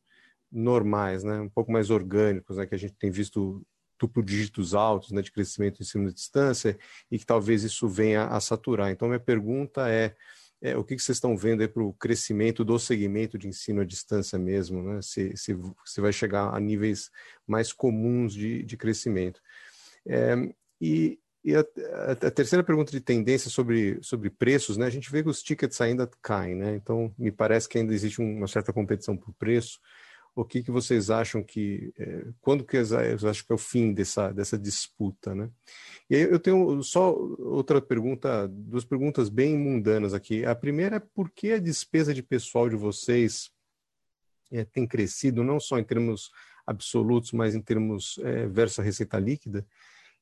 normais, 0.51 1.23
né, 1.23 1.39
um 1.39 1.49
pouco 1.49 1.71
mais 1.71 1.89
orgânicos, 1.89 2.57
né, 2.57 2.65
que 2.65 2.75
a 2.75 2.77
gente 2.77 2.93
tem 2.93 3.11
visto 3.11 3.65
duplo 3.99 4.23
dígitos 4.23 4.73
altos 4.73 5.11
né, 5.11 5.21
de 5.21 5.31
crescimento 5.31 5.79
em 5.79 5.83
ensino 5.83 6.07
à 6.07 6.11
distância 6.11 6.77
e 7.09 7.17
que 7.17 7.25
talvez 7.25 7.63
isso 7.63 7.87
venha 7.87 8.25
a 8.25 8.39
saturar. 8.39 8.91
Então, 8.91 9.07
minha 9.07 9.19
pergunta 9.19 9.89
é, 9.89 10.15
é 10.61 10.77
o 10.77 10.83
que, 10.83 10.95
que 10.95 11.01
vocês 11.01 11.17
estão 11.17 11.35
vendo 11.35 11.67
para 11.69 11.83
o 11.83 11.93
crescimento 11.93 12.63
do 12.63 12.77
segmento 12.77 13.37
de 13.37 13.47
ensino 13.47 13.81
à 13.81 13.85
distância 13.85 14.37
mesmo, 14.37 14.81
né? 14.81 15.01
se, 15.01 15.35
se, 15.35 15.55
se 15.85 16.01
vai 16.01 16.11
chegar 16.11 16.53
a 16.53 16.59
níveis 16.59 17.09
mais 17.47 17.71
comuns 17.71 18.33
de, 18.33 18.63
de 18.63 18.77
crescimento. 18.77 19.41
É, 20.07 20.35
e, 20.79 21.19
e 21.43 21.55
a, 21.55 21.63
a, 22.21 22.31
terceira 22.31 22.63
pergunta 22.63 22.91
de 22.91 22.99
tendência 22.99 23.49
sobre, 23.49 23.99
sobre 24.01 24.29
preços, 24.29 24.77
né? 24.77 24.85
A 24.85 24.89
gente 24.89 25.11
vê 25.11 25.23
que 25.23 25.29
os 25.29 25.41
tickets 25.41 25.79
ainda 25.81 26.09
caem, 26.21 26.55
né? 26.55 26.75
Então, 26.75 27.13
me 27.17 27.31
parece 27.31 27.69
que 27.69 27.77
ainda 27.77 27.93
existe 27.93 28.19
uma 28.19 28.47
certa 28.47 28.73
competição 28.73 29.15
por 29.15 29.33
preço 29.33 29.79
o 30.35 30.43
que, 30.43 30.61
que 30.61 30.69
vocês 30.69 31.09
acham 31.09 31.41
que 31.41 31.93
é, 31.97 32.25
quando 32.41 32.65
que 32.65 32.77
vocês 32.77 33.23
acham 33.23 33.45
que 33.45 33.51
é 33.51 33.55
o 33.55 33.57
fim 33.57 33.93
dessa 33.93 34.31
dessa 34.33 34.57
disputa, 34.57 35.33
né? 35.33 35.49
E 36.09 36.15
aí 36.15 36.21
eu 36.23 36.39
tenho 36.39 36.83
só 36.83 37.13
outra 37.13 37.81
pergunta, 37.81 38.47
duas 38.47 38.83
perguntas 38.83 39.29
bem 39.29 39.57
mundanas 39.57 40.13
aqui. 40.13 40.45
A 40.45 40.53
primeira 40.53 40.97
é 40.97 40.99
por 40.99 41.31
que 41.31 41.53
a 41.53 41.59
despesa 41.59 42.13
de 42.13 42.21
pessoal 42.21 42.69
de 42.69 42.75
vocês 42.75 43.49
é, 44.51 44.65
tem 44.65 44.85
crescido, 44.85 45.43
não 45.43 45.59
só 45.59 45.79
em 45.79 45.83
termos 45.83 46.29
absolutos, 46.67 47.31
mas 47.31 47.55
em 47.55 47.61
termos 47.61 48.19
é, 48.23 48.45
versus 48.47 48.79
a 48.79 48.83
receita 48.83 49.17
líquida? 49.17 49.65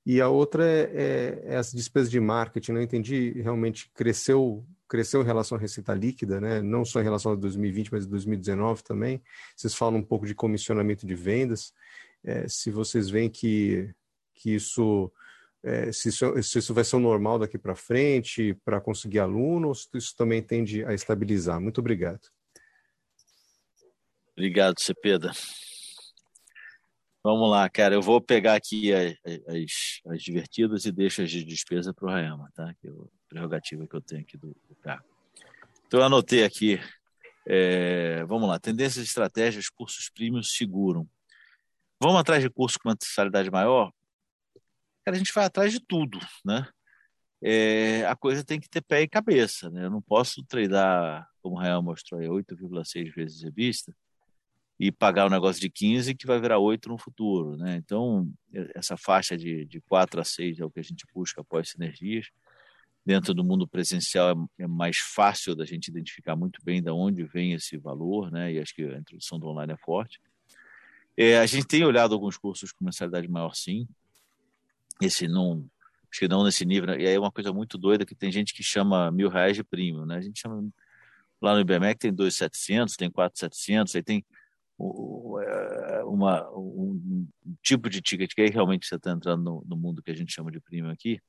E 0.06 0.22
a 0.22 0.30
outra 0.30 0.66
é, 0.66 0.92
é, 0.94 1.44
é 1.54 1.58
as 1.58 1.72
despesas 1.72 2.12
de 2.12 2.20
marketing. 2.20 2.74
Não 2.74 2.82
entendi 2.82 3.32
realmente 3.42 3.90
cresceu 3.94 4.66
cresceu 4.94 5.24
em 5.24 5.26
relação 5.26 5.58
à 5.58 5.60
receita 5.60 5.92
líquida, 5.96 6.40
né? 6.40 6.62
não 6.62 6.86
só 6.86 7.02
em 7.02 7.04
relação 7.04 7.32
a 7.32 7.36
2020, 7.36 7.92
mas 7.92 8.06
2019 8.06 8.84
também. 8.84 9.24
Vocês 9.56 9.74
falam 9.74 9.98
um 9.98 10.04
pouco 10.04 10.28
de 10.28 10.36
comissionamento 10.36 11.08
de 11.08 11.16
vendas. 11.16 11.74
É, 12.24 12.48
se 12.48 12.70
vocês 12.70 13.10
veem 13.10 13.28
que, 13.28 13.92
que 14.36 14.54
isso, 14.54 15.12
é, 15.64 15.92
se 15.92 16.10
isso, 16.10 16.44
se 16.44 16.60
isso 16.60 16.76
vai 16.76 16.84
ser 16.84 16.98
o 16.98 17.00
normal 17.00 17.40
daqui 17.40 17.58
para 17.58 17.74
frente 17.74 18.54
para 18.64 18.80
conseguir 18.80 19.18
alunos, 19.18 19.90
isso 19.96 20.16
também 20.16 20.44
tende 20.44 20.86
a 20.86 20.94
estabilizar. 20.94 21.60
Muito 21.60 21.80
obrigado. 21.80 22.22
Obrigado, 24.34 24.80
Cepeda. 24.80 25.32
Vamos 27.24 27.50
lá, 27.50 27.68
cara. 27.68 27.96
Eu 27.96 28.02
vou 28.04 28.22
pegar 28.22 28.54
aqui 28.54 28.94
as, 28.94 29.16
as, 29.48 30.14
as 30.14 30.22
divertidas 30.22 30.86
e 30.86 30.92
deixo 30.92 31.24
as 31.24 31.32
de 31.32 31.44
despesa 31.44 31.92
para 31.92 32.06
o 32.06 32.12
Rayama, 32.12 32.52
tá? 32.54 32.76
Que 32.80 32.88
a 32.88 32.92
prerrogativa 33.34 33.88
que 33.88 33.96
eu 33.96 34.02
tenho 34.02 34.22
aqui 34.22 34.38
do, 34.38 34.56
do 34.70 34.76
cargo. 34.82 35.06
Então, 35.88 36.00
eu 36.00 36.06
anotei 36.06 36.44
aqui. 36.44 36.80
É, 37.46 38.24
vamos 38.26 38.48
lá. 38.48 38.60
Tendências, 38.60 39.06
estratégias, 39.06 39.70
cursos 39.70 40.10
premium 40.10 40.44
seguram. 40.44 41.08
Vamos 42.00 42.20
atrás 42.20 42.44
de 42.44 42.50
curso 42.50 42.80
com 42.80 42.90
mensalidade 42.90 43.50
maior? 43.50 43.92
Cara, 45.04 45.16
a 45.16 45.18
gente 45.18 45.34
vai 45.34 45.46
atrás 45.46 45.72
de 45.72 45.80
tudo, 45.80 46.20
né? 46.46 46.68
É, 47.42 48.06
a 48.06 48.16
coisa 48.16 48.44
tem 48.44 48.60
que 48.60 48.70
ter 48.70 48.82
pé 48.82 49.02
e 49.02 49.08
cabeça, 49.08 49.70
né? 49.70 49.86
Eu 49.86 49.90
não 49.90 50.02
posso 50.02 50.44
treinar, 50.46 51.28
como 51.42 51.56
o 51.56 51.60
Real 51.60 51.84
mostrou 51.84 52.22
aí, 52.22 52.28
8,6 52.28 53.14
vezes 53.14 53.44
revista 53.44 53.94
e 54.80 54.92
pagar 54.92 55.28
um 55.28 55.30
negócio 55.30 55.62
de 55.62 55.70
15 55.70 56.16
que 56.16 56.26
vai 56.26 56.40
virar 56.40 56.60
8 56.60 56.90
no 56.90 56.98
futuro. 56.98 57.58
Né? 57.58 57.76
Então, 57.76 58.32
essa 58.76 58.98
faixa 58.98 59.38
de, 59.38 59.66
de 59.66 59.80
4 59.82 60.20
a 60.20 60.24
6 60.24 60.60
é 60.60 60.66
o 60.66 60.72
que 60.72 60.80
a 60.80 60.84
gente 60.84 61.06
busca 61.14 61.42
após 61.42 61.70
sinergias. 61.70 62.28
Dentro 63.06 63.34
do 63.34 63.44
mundo 63.44 63.68
presencial 63.68 64.48
é, 64.60 64.64
é 64.64 64.68
mais 64.68 64.98
fácil 64.98 65.56
da 65.56 65.66
gente 65.66 65.90
identificar 65.90 66.36
muito 66.36 66.60
bem 66.64 66.82
de 66.82 66.90
onde 66.90 67.24
vem 67.26 67.54
esse 67.54 67.78
valor, 67.78 68.32
né? 68.32 68.54
e 68.54 68.60
acho 68.60 68.74
que 68.74 68.84
a 68.84 68.98
introdução 68.98 69.38
do 69.38 69.48
online 69.48 69.74
é 69.74 69.78
forte. 69.78 70.22
É, 71.16 71.38
a 71.38 71.46
gente 71.46 71.68
tem 71.68 71.84
olhado 71.84 72.14
alguns 72.14 72.38
cursos 72.38 72.72
com 72.72 72.86
mensalidade 72.86 73.28
maior, 73.28 73.54
sim. 73.54 73.88
Esse 75.02 75.28
não, 75.28 75.66
acho 76.10 76.20
que 76.20 76.28
não 76.28 76.44
nesse 76.44 76.66
nível. 76.66 76.88
Né? 76.88 77.02
E 77.02 77.08
aí 77.08 77.14
é 77.14 77.20
uma 77.20 77.32
coisa 77.32 77.52
muito 77.52 77.78
doida 77.78 78.06
que 78.06 78.16
tem 78.16 78.32
gente 78.32 78.54
que 78.54 78.64
chama 78.64 79.12
mil 79.12 79.30
reais 79.30 79.56
de 79.56 79.64
prêmio, 79.64 80.06
né? 80.06 80.18
A 80.18 80.22
gente 80.22 80.40
chama 80.40 80.70
lá 81.42 81.54
no 81.54 81.60
IBMEC 81.60 82.00
tem 82.00 82.14
2.700, 82.14 82.96
tem 82.96 83.12
4.700, 83.12 83.96
aí 83.96 84.04
tem 84.04 84.26
é, 84.80 86.04
uma, 86.06 86.50
um 86.52 87.28
tipo 87.62 87.90
de 87.90 88.02
ticket 88.02 88.34
que 88.34 88.42
aí 88.42 88.50
realmente 88.50 88.88
você 88.88 88.96
está 88.96 89.12
entrando 89.12 89.44
no, 89.44 89.64
no, 89.68 89.76
mundo 89.76 90.02
que 90.02 90.10
a 90.10 90.16
gente 90.16 90.34
chama 90.34 90.52
de 90.52 90.60
primo 90.60 90.90
aqui. 90.90 91.20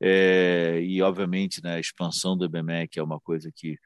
É, 0.00 0.80
e, 0.82 1.00
obviamente, 1.02 1.62
né, 1.62 1.76
a 1.76 1.80
expansão 1.80 2.36
do 2.36 2.44
IBMEC 2.44 2.98
é 2.98 3.02
uma 3.02 3.18
coisa 3.20 3.50
que 3.54 3.78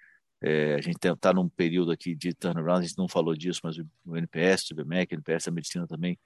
é, 0.43 0.75
a 0.75 0.81
gente 0.81 0.97
está 0.97 1.33
num 1.33 1.49
período 1.49 1.93
aqui 1.93 2.15
de 2.15 2.33
turnaround, 2.33 2.85
a 2.85 2.89
gente 2.89 2.99
não 2.99 3.09
falou 3.09 3.37
disso, 3.37 3.61
mas 3.63 3.77
o 3.79 4.17
NPS 4.17 4.69
do 4.71 4.81
IBMEC, 4.81 5.15
o 5.15 5.17
NPS 5.17 5.45
da 5.45 5.53
medicina 5.53 5.87
também 5.87 6.19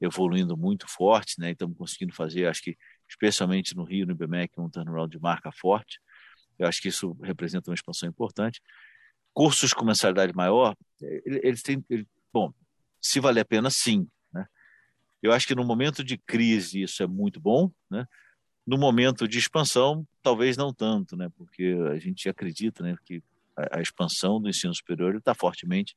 evoluindo 0.00 0.56
muito 0.56 0.88
forte, 0.88 1.38
né? 1.38 1.50
Estamos 1.50 1.76
conseguindo 1.76 2.14
fazer, 2.14 2.46
acho 2.46 2.62
que 2.62 2.76
especialmente 3.08 3.76
no 3.76 3.84
Rio, 3.84 4.06
no 4.06 4.12
IBMEC, 4.12 4.58
um 4.58 4.68
turnaround 4.68 5.10
de 5.10 5.22
marca 5.22 5.52
forte. 5.52 6.00
Eu 6.58 6.66
acho 6.66 6.80
que 6.80 6.88
isso 6.88 7.12
representa 7.22 7.70
uma 7.70 7.74
expansão 7.74 8.08
importante. 8.08 8.60
Cursos 9.32 9.72
com 9.72 9.84
mensalidade 9.84 10.34
maior, 10.34 10.74
eles 11.00 11.62
têm, 11.62 11.84
bom, 12.32 12.52
se 13.00 13.20
vale 13.20 13.40
a 13.40 13.44
pena, 13.44 13.70
sim. 13.70 14.08
Né? 14.32 14.46
Eu 15.22 15.32
acho 15.32 15.46
que 15.46 15.54
no 15.54 15.64
momento 15.64 16.02
de 16.02 16.18
crise 16.18 16.82
isso 16.82 17.02
é 17.02 17.06
muito 17.06 17.38
bom, 17.38 17.70
né? 17.90 18.06
No 18.70 18.78
momento 18.78 19.26
de 19.26 19.36
expansão, 19.36 20.06
talvez 20.22 20.56
não 20.56 20.72
tanto, 20.72 21.16
né? 21.16 21.28
Porque 21.36 21.76
a 21.90 21.98
gente 21.98 22.28
acredita, 22.28 22.84
né, 22.84 22.94
que 23.04 23.20
a, 23.56 23.78
a 23.78 23.82
expansão 23.82 24.40
do 24.40 24.48
ensino 24.48 24.72
superior 24.72 25.16
está 25.16 25.34
fortemente 25.34 25.96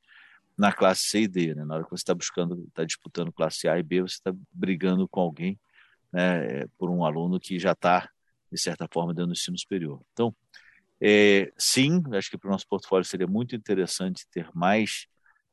na 0.57 0.73
classe 0.73 1.03
C 1.03 1.21
e 1.21 1.27
D, 1.27 1.53
né? 1.53 1.63
Na 1.65 1.75
hora 1.75 1.83
que 1.83 1.91
você 1.91 2.01
está 2.01 2.15
buscando, 2.15 2.65
está 2.67 2.83
disputando 2.83 3.31
classe 3.31 3.67
A 3.67 3.77
e 3.77 3.83
B, 3.83 4.01
você 4.01 4.15
está 4.15 4.33
brigando 4.51 5.07
com 5.07 5.19
alguém, 5.19 5.59
né, 6.11 6.65
por 6.75 6.89
um 6.89 7.05
aluno 7.05 7.39
que 7.39 7.59
já 7.59 7.73
está 7.73 8.09
de 8.51 8.59
certa 8.59 8.87
forma 8.91 9.13
dentro 9.13 9.27
do 9.27 9.33
ensino 9.33 9.55
superior. 9.55 10.01
Então, 10.11 10.35
é, 10.99 11.53
sim, 11.55 12.01
acho 12.13 12.31
que 12.31 12.39
para 12.39 12.47
o 12.47 12.51
nosso 12.51 12.67
portfólio 12.67 13.05
seria 13.05 13.27
muito 13.27 13.55
interessante 13.55 14.25
ter 14.31 14.49
mais 14.51 15.05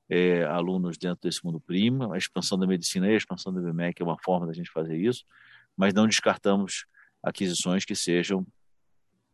é, 0.08 0.42
alunos 0.44 0.96
dentro 0.96 1.28
desse 1.28 1.44
mundo 1.44 1.60
primo. 1.60 2.14
A 2.14 2.16
expansão 2.16 2.58
da 2.58 2.66
medicina 2.66 3.06
e 3.08 3.12
a 3.12 3.18
expansão 3.18 3.52
do 3.52 3.60
BMEC 3.60 4.00
é 4.00 4.04
uma 4.06 4.16
forma 4.22 4.46
da 4.46 4.54
gente 4.54 4.70
fazer 4.70 4.96
isso, 4.96 5.26
mas 5.76 5.92
não 5.92 6.06
descartamos 6.06 6.86
aquisições 7.22 7.84
que 7.84 7.94
sejam 7.94 8.46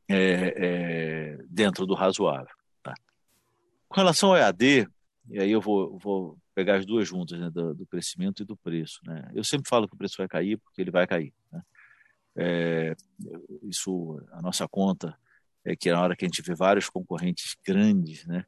é, 0.08 0.16
é, 0.16 1.38
dentro 1.48 1.86
do 1.86 1.94
razoável. 1.94 2.54
Tá? 2.82 2.94
Com 3.88 3.96
relação 3.96 4.30
ao 4.30 4.36
EAD, 4.36 4.88
e 5.28 5.40
aí 5.40 5.50
eu 5.50 5.60
vou, 5.60 5.98
vou 5.98 6.38
pegar 6.54 6.76
as 6.76 6.86
duas 6.86 7.06
juntas, 7.06 7.38
né, 7.38 7.50
do, 7.50 7.74
do, 7.74 7.86
crescimento 7.86 8.42
e 8.42 8.46
do 8.46 8.56
preço. 8.56 9.00
Né? 9.04 9.30
Eu 9.34 9.44
sempre 9.44 9.68
falo 9.68 9.88
que 9.88 9.94
o 9.94 9.98
preço 9.98 10.16
vai 10.18 10.28
cair 10.28 10.56
porque 10.58 10.80
ele 10.80 10.90
vai 10.90 11.06
cair. 11.06 11.32
Né? 11.52 11.62
É, 12.36 12.96
isso, 13.62 14.20
a 14.32 14.40
nossa 14.40 14.68
conta 14.68 15.18
é 15.64 15.74
que 15.74 15.90
na 15.90 16.00
hora 16.00 16.14
que 16.14 16.24
a 16.24 16.28
gente 16.28 16.42
vê 16.42 16.54
vários 16.54 16.88
concorrentes 16.88 17.56
grandes, 17.64 18.24
né, 18.26 18.44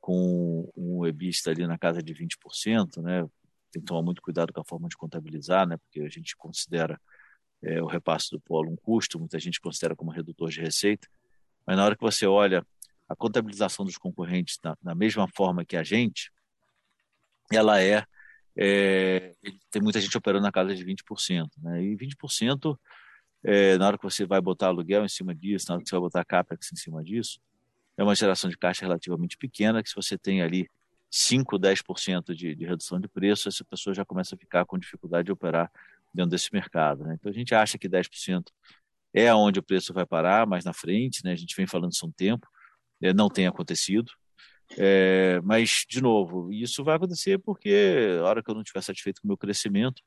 com 0.00 0.68
um 0.76 1.06
EBITDA 1.06 1.50
ali 1.50 1.66
na 1.66 1.78
casa 1.78 2.02
de 2.02 2.12
20%, 2.12 3.00
né? 3.00 3.22
Tem 3.70 3.80
que 3.80 3.86
tomar 3.86 4.02
muito 4.02 4.20
cuidado 4.20 4.52
com 4.52 4.60
a 4.60 4.64
forma 4.64 4.88
de 4.88 4.96
contabilizar, 4.96 5.66
né? 5.66 5.76
Porque 5.76 6.00
a 6.00 6.08
gente 6.08 6.36
considera 6.36 7.00
é, 7.62 7.82
o 7.82 7.86
repasse 7.86 8.30
do 8.30 8.40
polo 8.40 8.70
um 8.70 8.76
custo, 8.76 9.18
muita 9.18 9.38
gente 9.38 9.60
considera 9.60 9.94
como 9.94 10.10
redutor 10.10 10.50
de 10.50 10.60
receita, 10.60 11.08
mas 11.66 11.76
na 11.76 11.84
hora 11.84 11.96
que 11.96 12.02
você 12.02 12.26
olha 12.26 12.66
a 13.08 13.14
contabilização 13.14 13.84
dos 13.84 13.96
concorrentes 13.96 14.58
na, 14.62 14.76
na 14.82 14.94
mesma 14.94 15.28
forma 15.28 15.64
que 15.64 15.76
a 15.76 15.82
gente, 15.82 16.32
ela 17.52 17.80
é, 17.80 18.04
é, 18.56 19.34
tem 19.70 19.82
muita 19.82 20.00
gente 20.00 20.16
operando 20.16 20.44
na 20.44 20.52
casa 20.52 20.74
de 20.74 20.84
20%, 20.84 21.48
né? 21.58 21.82
E 21.82 21.96
20%, 21.96 22.78
é, 23.44 23.76
na 23.78 23.86
hora 23.86 23.98
que 23.98 24.04
você 24.04 24.24
vai 24.24 24.40
botar 24.40 24.68
aluguel 24.68 25.04
em 25.04 25.08
cima 25.08 25.34
disso, 25.34 25.66
na 25.68 25.74
hora 25.74 25.82
que 25.82 25.88
você 25.88 25.94
vai 25.94 26.02
botar 26.02 26.24
capex 26.24 26.72
em 26.72 26.76
cima 26.76 27.02
disso, 27.02 27.40
é 27.96 28.02
uma 28.02 28.14
geração 28.14 28.48
de 28.48 28.56
caixa 28.56 28.84
relativamente 28.84 29.36
pequena, 29.36 29.82
que 29.82 29.88
se 29.88 29.94
você 29.94 30.16
tem 30.16 30.42
ali 30.42 30.68
5, 31.10 31.58
10% 31.58 32.34
de, 32.34 32.54
de 32.54 32.64
redução 32.64 32.98
de 32.98 33.08
preço, 33.08 33.48
essa 33.48 33.64
pessoa 33.64 33.94
já 33.94 34.04
começa 34.04 34.34
a 34.34 34.38
ficar 34.38 34.64
com 34.64 34.78
dificuldade 34.78 35.26
de 35.26 35.32
operar 35.32 35.70
dentro 36.12 36.30
desse 36.30 36.48
mercado. 36.52 37.04
Né? 37.04 37.16
Então 37.18 37.30
a 37.30 37.34
gente 37.34 37.54
acha 37.54 37.78
que 37.78 37.88
10% 37.88 38.44
é 39.14 39.32
onde 39.34 39.58
o 39.58 39.62
preço 39.62 39.92
vai 39.92 40.06
parar 40.06 40.46
mais 40.46 40.64
na 40.64 40.72
frente, 40.72 41.24
né? 41.24 41.32
a 41.32 41.36
gente 41.36 41.54
vem 41.56 41.66
falando 41.66 41.92
isso 41.92 42.04
há 42.04 42.08
um 42.08 42.12
tempo, 42.12 42.46
é, 43.02 43.12
não 43.12 43.28
tem 43.28 43.46
acontecido. 43.46 44.10
É, 44.78 45.40
mas, 45.42 45.84
de 45.88 46.00
novo, 46.00 46.50
isso 46.52 46.82
vai 46.82 46.96
acontecer 46.96 47.38
porque 47.38 48.16
a 48.20 48.24
hora 48.24 48.42
que 48.42 48.50
eu 48.50 48.54
não 48.54 48.62
estiver 48.62 48.82
satisfeito 48.82 49.20
com 49.20 49.28
o 49.28 49.30
meu 49.30 49.36
crescimento, 49.36 50.02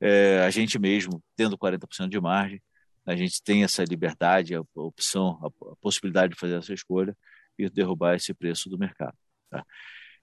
é, 0.00 0.40
a 0.40 0.50
gente 0.50 0.78
mesmo, 0.78 1.22
tendo 1.36 1.56
40% 1.56 2.08
de 2.08 2.20
margem, 2.20 2.60
a 3.06 3.16
gente 3.16 3.42
tem 3.42 3.64
essa 3.64 3.84
liberdade, 3.84 4.54
a 4.54 4.62
opção, 4.74 5.38
a, 5.44 5.76
possibilidade 5.76 6.34
de 6.34 6.40
fazer 6.40 6.56
essa 6.56 6.74
escolha 6.74 7.16
e 7.58 7.68
derrubar 7.70 8.16
esse 8.16 8.34
preço 8.34 8.68
do 8.68 8.78
mercado. 8.78 9.16
Tá? 9.50 9.64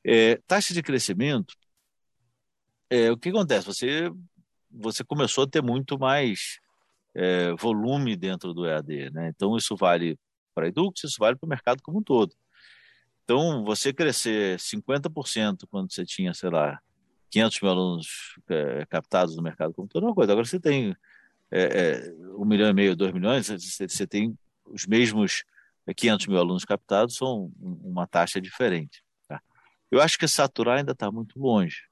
É, 0.06 0.38
taxa 0.48 0.74
de 0.74 0.82
crescimento, 0.84 1.54
é, 2.90 3.12
o 3.12 3.18
que 3.18 3.30
acontece? 3.30 3.66
Você, 3.66 4.12
você 4.72 5.04
começou 5.04 5.44
a 5.44 5.48
ter 5.48 5.62
muito 5.62 5.98
mais 5.98 6.60
é, 7.16 7.54
volume 7.54 8.16
dentro 8.16 8.54
do 8.54 8.66
EAD, 8.66 9.12
né? 9.12 9.30
Então 9.30 9.58
isso 9.58 9.76
vale 9.76 10.18
para 10.54 10.66
a 10.66 10.70
Edux, 10.70 11.04
isso 11.04 11.16
vale 11.20 11.36
para 11.36 11.46
o 11.46 11.50
mercado 11.50 11.82
como 11.82 12.00
um 12.00 12.04
todo. 12.04 12.36
Então, 13.24 13.64
você 13.64 13.94
crescer 13.94 14.58
50% 14.58 15.68
quando 15.70 15.94
você 15.94 16.04
tinha, 16.04 16.34
sei 16.34 16.50
lá, 16.50 16.80
500 17.30 17.62
mil 17.62 17.72
alunos 17.72 18.08
é, 18.50 18.86
captados 18.88 19.36
no 19.36 19.44
mercado 19.44 19.72
como 19.72 19.86
um 19.86 19.88
todo, 19.88 20.04
é 20.04 20.10
uma 20.10 20.16
coisa. 20.16 20.32
Agora 20.32 20.48
você 20.48 20.60
tem 20.60 20.96
é, 21.52 21.62
é, 21.62 22.14
um 22.36 22.44
milhão 22.44 22.70
e 22.70 22.74
meio, 22.74 22.96
dois 22.96 23.14
milhões, 23.14 23.48
você, 23.48 23.88
você 23.88 24.08
tem 24.08 24.36
os 24.66 24.88
mesmos 24.88 25.44
500 25.96 26.28
mil 26.28 26.40
alunos 26.40 26.66
captados, 26.66 27.16
são 27.16 27.52
uma 27.60 28.08
taxa 28.08 28.42
diferente. 28.42 29.04
Tá? 29.28 29.40
Eu 29.92 30.02
acho 30.02 30.18
que 30.18 30.28
saturar 30.28 30.80
ainda 30.80 30.94
está 30.94 31.12
muito 31.12 31.40
longe. 31.40 31.89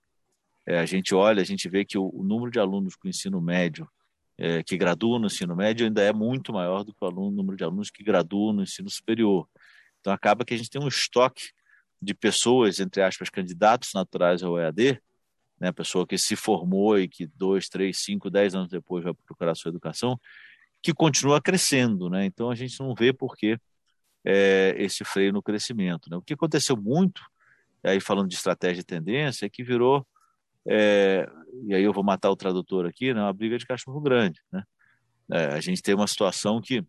É, 0.68 0.80
a 0.80 0.86
gente 0.86 1.16
olha, 1.16 1.42
a 1.42 1.46
gente 1.46 1.70
vê 1.70 1.86
que 1.86 1.98
o, 1.98 2.10
o 2.14 2.24
número 2.24 2.52
de 2.52 2.60
alunos 2.60 2.96
com 2.96 3.08
ensino 3.08 3.40
médio, 3.40 3.90
é, 4.38 4.62
que 4.62 4.78
graduam 4.78 5.18
no 5.18 5.28
ensino 5.28 5.56
médio, 5.56 5.86
ainda 5.86 6.02
é 6.02 6.12
muito 6.12 6.52
maior 6.52 6.84
do 6.84 6.94
que 6.94 7.00
o, 7.02 7.08
aluno, 7.08 7.30
o 7.30 7.32
número 7.32 7.58
de 7.58 7.64
alunos 7.64 7.90
que 7.90 8.04
graduam 8.04 8.52
no 8.52 8.64
ensino 8.64 8.90
superior. 8.90 9.48
Então 10.02 10.12
acaba 10.12 10.44
que 10.44 10.54
a 10.54 10.58
gente 10.58 10.70
tem 10.70 10.82
um 10.82 10.88
estoque 10.88 11.52
de 12.02 12.14
pessoas, 12.14 12.80
entre 12.80 13.02
aspas, 13.02 13.30
candidatos 13.30 13.92
naturais 13.94 14.44
ao 14.44 14.60
EAD, 14.60 15.02
né, 15.60 15.72
pessoa 15.72 16.06
que 16.06 16.18
se 16.18 16.36
formou 16.36 17.00
e 17.00 17.08
que 17.08 17.26
dois, 17.26 17.68
três, 17.70 18.00
cinco, 18.00 18.30
dez 18.30 18.54
anos 18.54 18.70
depois 18.70 19.04
vai 19.04 19.14
procurar 19.14 19.56
sua 19.56 19.70
educação, 19.70 20.20
que 20.84 20.94
continua 20.94 21.42
crescendo. 21.42 22.10
Né? 22.10 22.26
Então 22.26 22.52
a 22.52 22.56
gente 22.56 22.80
não 22.80 22.94
vê 22.94 23.12
por 23.12 23.36
que 23.36 23.58
é, 24.24 24.76
esse 24.78 25.04
freio 25.04 25.34
no 25.34 25.42
crescimento. 25.42 26.10
Né? 26.10 26.18
O 26.18 26.22
que 26.22 26.34
aconteceu 26.34 26.76
muito, 26.78 27.22
aí 27.84 28.00
falando 28.00 28.28
de 28.28 28.36
estratégia 28.36 28.82
e 28.82 28.84
tendência, 28.84 29.46
é 29.46 29.50
que 29.50 29.64
virou, 29.64 30.06
é, 30.68 31.30
e 31.66 31.74
aí 31.74 31.84
eu 31.84 31.94
vou 31.94 32.04
matar 32.04 32.30
o 32.30 32.36
tradutor 32.36 32.86
aqui, 32.86 33.14
né, 33.14 33.22
uma 33.22 33.34
briga 33.34 33.58
de 33.58 33.66
cachorro 33.66 34.02
grande. 34.02 34.42
Né? 34.52 34.64
É, 35.32 35.46
a 35.48 35.60
gente 35.62 35.82
tem 35.82 35.96
uma 35.96 36.08
situação 36.08 36.62
que 36.62 36.86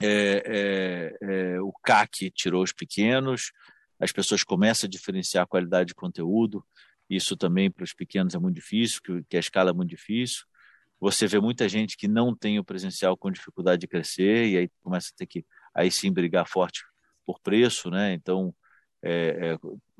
é, 0.00 0.42
é, 0.46 1.16
é, 1.22 1.60
o 1.60 1.72
CAC 1.82 2.30
tirou 2.30 2.62
os 2.62 2.72
pequenos, 2.72 3.50
as 3.98 4.12
pessoas 4.12 4.44
começam 4.44 4.86
a 4.86 4.90
diferenciar 4.90 5.44
a 5.44 5.46
qualidade 5.46 5.88
de 5.88 5.94
conteúdo, 5.94 6.64
isso 7.08 7.36
também 7.36 7.70
para 7.70 7.84
os 7.84 7.94
pequenos 7.94 8.34
é 8.34 8.38
muito 8.38 8.56
difícil, 8.56 9.00
que, 9.02 9.22
que 9.28 9.36
a 9.36 9.40
escala 9.40 9.70
é 9.70 9.72
muito 9.72 9.90
difícil. 9.90 10.44
Você 11.00 11.26
vê 11.26 11.38
muita 11.40 11.68
gente 11.68 11.96
que 11.96 12.08
não 12.08 12.34
tem 12.34 12.58
o 12.58 12.64
presencial 12.64 13.16
com 13.16 13.30
dificuldade 13.30 13.80
de 13.80 13.86
crescer 13.86 14.46
e 14.46 14.58
aí 14.58 14.70
começa 14.82 15.10
a 15.14 15.16
ter 15.16 15.26
que 15.26 15.44
aí 15.74 15.90
sim 15.90 16.12
brigar 16.12 16.46
forte 16.48 16.82
por 17.24 17.38
preço, 17.40 17.90
né? 17.90 18.12
Então, 18.14 18.54
é, 19.06 19.52
é, 19.52 19.58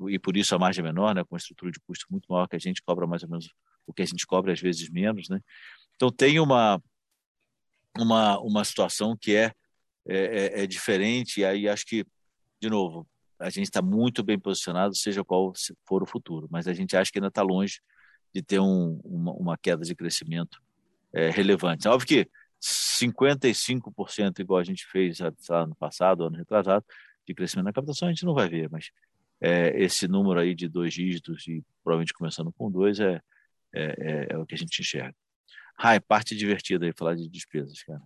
e 0.09 0.19
por 0.19 0.35
isso 0.35 0.53
a 0.53 0.59
margem 0.59 0.83
é 0.83 0.87
menor, 0.87 1.15
né? 1.15 1.23
Com 1.23 1.35
uma 1.35 1.37
estrutura 1.37 1.71
de 1.71 1.79
custo 1.79 2.05
muito 2.09 2.25
maior 2.29 2.47
que 2.47 2.55
a 2.55 2.59
gente 2.59 2.81
cobra 2.81 3.07
mais 3.07 3.23
ou 3.23 3.29
menos 3.29 3.49
o 3.85 3.93
que 3.93 4.01
a 4.01 4.05
gente 4.05 4.27
cobra 4.27 4.51
às 4.51 4.59
vezes 4.59 4.89
menos, 4.89 5.29
né? 5.29 5.39
Então 5.95 6.11
tem 6.11 6.39
uma 6.39 6.81
uma 7.97 8.39
uma 8.39 8.63
situação 8.65 9.15
que 9.15 9.35
é 9.35 9.53
é, 10.05 10.59
é, 10.59 10.63
é 10.63 10.67
diferente 10.67 11.39
e 11.39 11.45
aí 11.45 11.67
acho 11.69 11.85
que 11.85 12.05
de 12.61 12.69
novo 12.69 13.07
a 13.39 13.49
gente 13.49 13.65
está 13.65 13.81
muito 13.81 14.23
bem 14.23 14.37
posicionado, 14.37 14.95
seja 14.95 15.23
qual 15.23 15.53
for 15.85 16.03
o 16.03 16.07
futuro, 16.07 16.47
mas 16.49 16.67
a 16.67 16.73
gente 16.73 16.97
acha 16.97 17.11
que 17.11 17.19
ainda 17.19 17.27
está 17.27 17.43
longe 17.43 17.79
de 18.33 18.41
ter 18.41 18.59
um, 18.59 18.99
uma, 19.03 19.31
uma, 19.33 19.57
queda 19.57 19.83
de 19.83 19.95
crescimento 19.95 20.61
é, 21.13 21.29
relevante. 21.29 21.87
É 21.87 21.91
óbvio 21.91 22.07
que 22.07 22.29
55% 22.61 24.39
igual 24.39 24.59
a 24.59 24.63
gente 24.63 24.85
fez 24.87 25.19
lá, 25.49 25.67
no 25.67 25.75
passado, 25.75 26.23
ano 26.23 26.35
retrasado, 26.35 26.83
de 27.27 27.33
crescimento 27.33 27.65
na 27.65 27.73
captação 27.73 28.07
a 28.07 28.11
gente 28.11 28.25
não 28.25 28.33
vai 28.33 28.47
ver, 28.47 28.69
mas 28.71 28.89
é, 29.41 29.79
esse 29.81 30.07
número 30.07 30.39
aí 30.39 30.55
de 30.55 30.67
dois 30.67 30.93
dígitos 30.93 31.47
e 31.47 31.63
provavelmente 31.83 32.13
começando 32.13 32.51
com 32.53 32.71
dois 32.71 32.99
é, 32.99 33.21
é, 33.73 33.83
é, 33.83 34.27
é 34.31 34.37
o 34.37 34.45
que 34.45 34.55
a 34.55 34.57
gente 34.57 34.79
enxerga. 34.81 35.15
Rai, 35.77 35.99
parte 35.99 36.35
divertida 36.35 36.85
aí, 36.85 36.93
falar 36.93 37.15
de 37.15 37.29
despesas, 37.29 37.83
cara. 37.83 38.01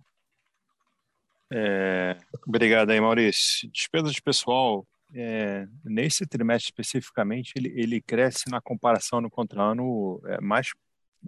É, 1.50 2.18
obrigado 2.46 2.90
aí, 2.90 3.00
Maurício. 3.00 3.70
Despesas 3.70 4.12
de 4.12 4.20
pessoal, 4.20 4.86
é, 5.14 5.66
nesse 5.84 6.26
trimestre 6.26 6.66
especificamente, 6.68 7.52
ele, 7.56 7.68
ele 7.76 8.00
cresce 8.00 8.50
na 8.50 8.60
comparação 8.60 9.20
no 9.20 9.30
contra 9.30 9.62
ano 9.62 10.20
é, 10.26 10.40
mais, 10.40 10.68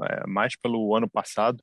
é, 0.03 0.27
mais 0.27 0.57
pelo 0.57 0.95
ano 0.95 1.09
passado, 1.09 1.63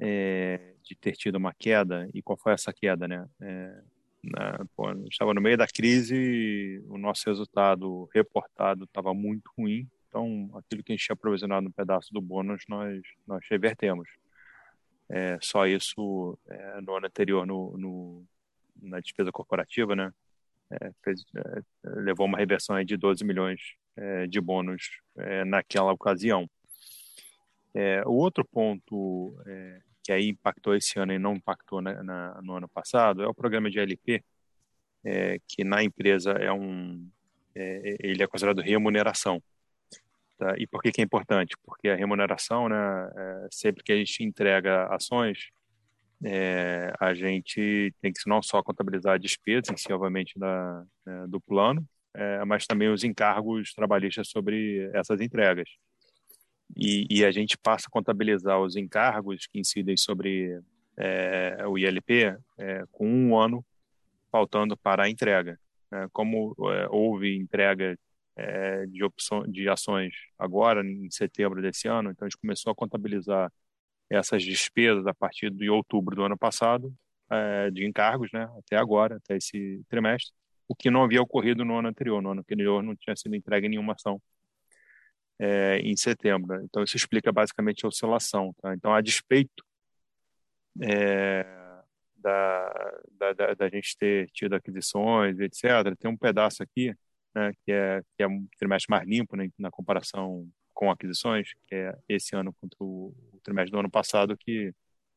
é, 0.00 0.74
de 0.82 0.94
ter 0.94 1.12
tido 1.12 1.36
uma 1.36 1.54
queda. 1.54 2.08
E 2.14 2.22
qual 2.22 2.38
foi 2.38 2.52
essa 2.52 2.72
queda, 2.72 3.06
né? 3.06 3.26
É, 4.24 4.28
na, 4.30 4.66
pô, 4.76 4.90
estava 5.10 5.32
no 5.32 5.40
meio 5.40 5.56
da 5.56 5.66
crise, 5.66 6.82
o 6.88 6.98
nosso 6.98 7.24
resultado 7.26 8.08
reportado 8.14 8.84
estava 8.84 9.14
muito 9.14 9.50
ruim, 9.56 9.88
então 10.08 10.50
aquilo 10.54 10.82
que 10.82 10.92
a 10.92 10.96
gente 10.96 11.04
tinha 11.04 11.16
provisionado 11.16 11.64
no 11.64 11.72
pedaço 11.72 12.12
do 12.12 12.20
bônus, 12.20 12.64
nós, 12.68 13.00
nós 13.26 13.44
revertemos. 13.50 14.08
É, 15.08 15.38
só 15.40 15.66
isso 15.66 16.38
é, 16.48 16.80
no 16.80 16.94
ano 16.94 17.06
anterior, 17.06 17.46
no, 17.46 17.76
no, 17.78 18.26
na 18.82 19.00
despesa 19.00 19.32
corporativa, 19.32 19.96
né? 19.96 20.12
é, 20.70 20.92
fez, 21.02 21.24
é, 21.36 21.62
levou 22.00 22.26
uma 22.26 22.38
reversão 22.38 22.82
de 22.84 22.96
12 22.96 23.24
milhões 23.24 23.60
é, 23.96 24.26
de 24.26 24.40
bônus 24.40 25.00
é, 25.16 25.44
naquela 25.44 25.92
ocasião. 25.92 26.48
O 28.06 28.14
outro 28.14 28.44
ponto 28.44 29.36
que 30.08 30.12
aí 30.12 30.30
impactou 30.30 30.74
esse 30.74 30.98
ano 30.98 31.12
e 31.12 31.18
não 31.18 31.34
impactou 31.34 31.82
na, 31.82 32.02
na, 32.02 32.40
no 32.40 32.54
ano 32.54 32.66
passado 32.66 33.22
é 33.22 33.28
o 33.28 33.34
programa 33.34 33.70
de 33.70 33.78
LP, 33.78 34.24
que 35.46 35.62
na 35.62 35.84
empresa 35.84 36.32
é 36.32 36.50
um 36.50 37.06
ele 37.54 38.22
é 38.22 38.26
considerado 38.26 38.62
remuneração. 38.62 39.42
Tá? 40.38 40.54
E 40.56 40.66
por 40.66 40.80
que, 40.80 40.92
que 40.92 41.02
é 41.02 41.04
importante? 41.04 41.56
Porque 41.62 41.90
a 41.90 41.96
remuneração, 41.96 42.70
né, 42.70 42.76
sempre 43.50 43.84
que 43.84 43.92
a 43.92 43.96
gente 43.96 44.24
entrega 44.24 44.86
ações, 44.86 45.50
é, 46.24 46.90
a 46.98 47.12
gente 47.12 47.92
tem 48.00 48.10
que 48.10 48.20
não 48.26 48.40
só 48.40 48.62
contabilizar 48.62 49.14
a 49.14 49.18
despesa 49.18 49.74
em 49.74 49.76
si, 49.76 49.92
obviamente, 49.92 50.38
da, 50.38 50.84
né, 51.04 51.26
do 51.28 51.38
plano, 51.38 51.86
é, 52.14 52.42
mas 52.46 52.66
também 52.66 52.88
os 52.88 53.04
encargos 53.04 53.74
trabalhistas 53.74 54.28
sobre 54.30 54.88
essas 54.94 55.20
entregas. 55.20 55.68
E, 56.76 57.06
e, 57.10 57.24
a 57.24 57.30
gente 57.30 57.56
passa 57.56 57.86
a 57.88 57.90
contabilizar 57.90 58.60
os 58.60 58.76
encargos 58.76 59.46
que 59.46 59.58
incidem 59.58 59.96
sobre 59.96 60.60
é, 60.96 61.64
o 61.66 61.78
ILP 61.78 62.36
é, 62.58 62.84
com 62.92 63.08
um 63.08 63.38
ano 63.38 63.64
faltando 64.30 64.76
para 64.76 65.04
a 65.04 65.08
entrega. 65.08 65.58
Né? 65.90 66.08
Como 66.12 66.54
é, 66.70 66.86
houve 66.90 67.36
entrega 67.36 67.98
de, 68.88 69.02
opção, 69.02 69.42
de 69.48 69.68
ações 69.68 70.14
agora, 70.38 70.86
em 70.86 71.10
setembro 71.10 71.60
desse 71.60 71.88
ano, 71.88 72.12
então 72.12 72.24
a 72.24 72.28
gente 72.28 72.38
começou 72.40 72.70
a 72.70 72.74
contabilizar 72.74 73.52
essas 74.08 74.44
despesas 74.44 75.08
a 75.08 75.12
partir 75.12 75.50
de 75.50 75.68
outubro 75.68 76.14
do 76.14 76.22
ano 76.22 76.38
passado, 76.38 76.94
de 77.72 77.84
encargos, 77.84 78.30
né, 78.30 78.48
até 78.56 78.76
agora, 78.76 79.16
até 79.16 79.38
esse 79.38 79.82
trimestre, 79.88 80.32
o 80.68 80.74
que 80.76 80.88
não 80.88 81.02
havia 81.02 81.20
ocorrido 81.20 81.64
no 81.64 81.76
ano 81.78 81.88
anterior. 81.88 82.22
No 82.22 82.30
ano 82.30 82.40
anterior 82.40 82.80
não 82.80 82.94
tinha 82.94 83.16
sido 83.16 83.34
entregue 83.34 83.68
nenhuma 83.68 83.94
ação 83.94 84.22
é, 85.38 85.78
em 85.80 85.96
setembro. 85.96 86.62
Então, 86.62 86.82
isso 86.82 86.96
explica 86.96 87.32
basicamente 87.32 87.84
a 87.84 87.88
oscilação. 87.88 88.54
Tá? 88.60 88.74
Então, 88.74 88.92
a 88.92 89.00
despeito 89.00 89.64
é, 90.80 91.44
da, 92.16 93.00
da, 93.12 93.32
da, 93.32 93.54
da, 93.54 93.68
gente 93.68 93.96
ter 93.96 94.28
tido 94.30 94.54
aquisições, 94.54 95.38
etc., 95.38 95.96
tem 95.98 96.10
um 96.10 96.16
pedaço 96.16 96.62
aqui 96.62 96.94
né, 97.34 97.52
que, 97.64 97.72
é, 97.72 98.02
que 98.16 98.22
é 98.22 98.28
um 98.28 98.46
trimestre 98.58 98.90
mais 98.90 99.06
limpo 99.06 99.36
né, 99.36 99.48
na 99.58 99.70
comparação 99.70 100.48
com 100.74 100.90
aquisições, 100.90 101.52
que 101.66 101.74
é 101.74 101.96
esse 102.08 102.36
ano 102.36 102.52
contra 102.60 102.76
o, 102.80 103.14
o 103.32 103.40
trimestre 103.42 103.72
do 103.72 103.80
ano 103.80 103.90
passado, 103.90 104.36
que 104.36 104.72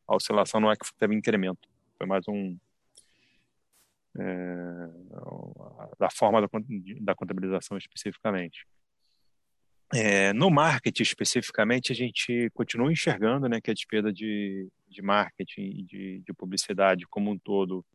a 0.07 0.15
oscilação 0.15 0.59
não 0.59 0.71
é 0.71 0.75
que 0.75 0.85
teve 0.97 1.15
incremento, 1.15 1.69
foi 1.97 2.07
mais 2.07 2.27
um 2.27 2.57
é, 4.19 4.89
da 5.99 6.09
forma 6.09 6.41
da, 6.41 6.47
da 6.99 7.15
contabilização 7.15 7.77
especificamente. 7.77 8.65
É, 9.93 10.31
no 10.33 10.49
marketing 10.49 11.03
especificamente, 11.03 11.91
a 11.91 11.95
gente 11.95 12.49
continua 12.53 12.91
enxergando 12.91 13.49
né, 13.49 13.59
que 13.59 13.71
a 13.71 13.73
despesa 13.73 14.11
de, 14.11 14.69
de 14.87 15.01
marketing 15.01 15.61
e 15.61 15.83
de, 15.83 16.19
de 16.19 16.33
publicidade 16.33 17.05
como 17.07 17.31
um 17.31 17.37
todo 17.37 17.85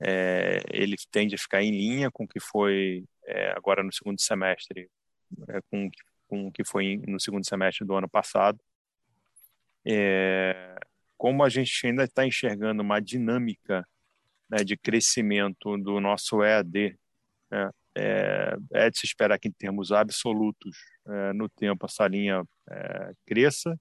é, 0.00 0.62
ele 0.70 0.96
tende 1.10 1.34
a 1.34 1.38
ficar 1.38 1.62
em 1.62 1.70
linha 1.70 2.10
com 2.10 2.24
o 2.24 2.28
que 2.28 2.40
foi 2.40 3.04
é, 3.24 3.50
agora 3.52 3.82
no 3.82 3.92
segundo 3.92 4.20
semestre, 4.20 4.88
é, 5.48 5.60
com 5.70 5.90
com 6.28 6.48
o 6.48 6.52
que 6.52 6.64
foi 6.64 7.00
no 7.06 7.20
segundo 7.20 7.46
semestre 7.46 7.86
do 7.86 7.94
ano 7.94 8.08
passado. 8.08 8.58
É, 9.84 10.76
como 11.16 11.44
a 11.44 11.48
gente 11.48 11.86
ainda 11.86 12.04
está 12.04 12.26
enxergando 12.26 12.82
uma 12.82 13.00
dinâmica 13.00 13.86
né, 14.48 14.58
de 14.64 14.76
crescimento 14.76 15.76
do 15.78 16.00
nosso 16.00 16.42
EAD, 16.42 16.98
né, 17.50 17.70
é, 17.96 18.56
é, 18.74 18.90
de 18.90 18.98
se 18.98 19.06
esperar 19.06 19.38
que, 19.38 19.48
em 19.48 19.52
termos 19.52 19.90
absolutos, 19.90 20.76
é, 21.06 21.32
no 21.32 21.48
tempo 21.48 21.86
essa 21.86 22.06
linha 22.06 22.44
é, 22.70 23.12
cresça, 23.26 23.78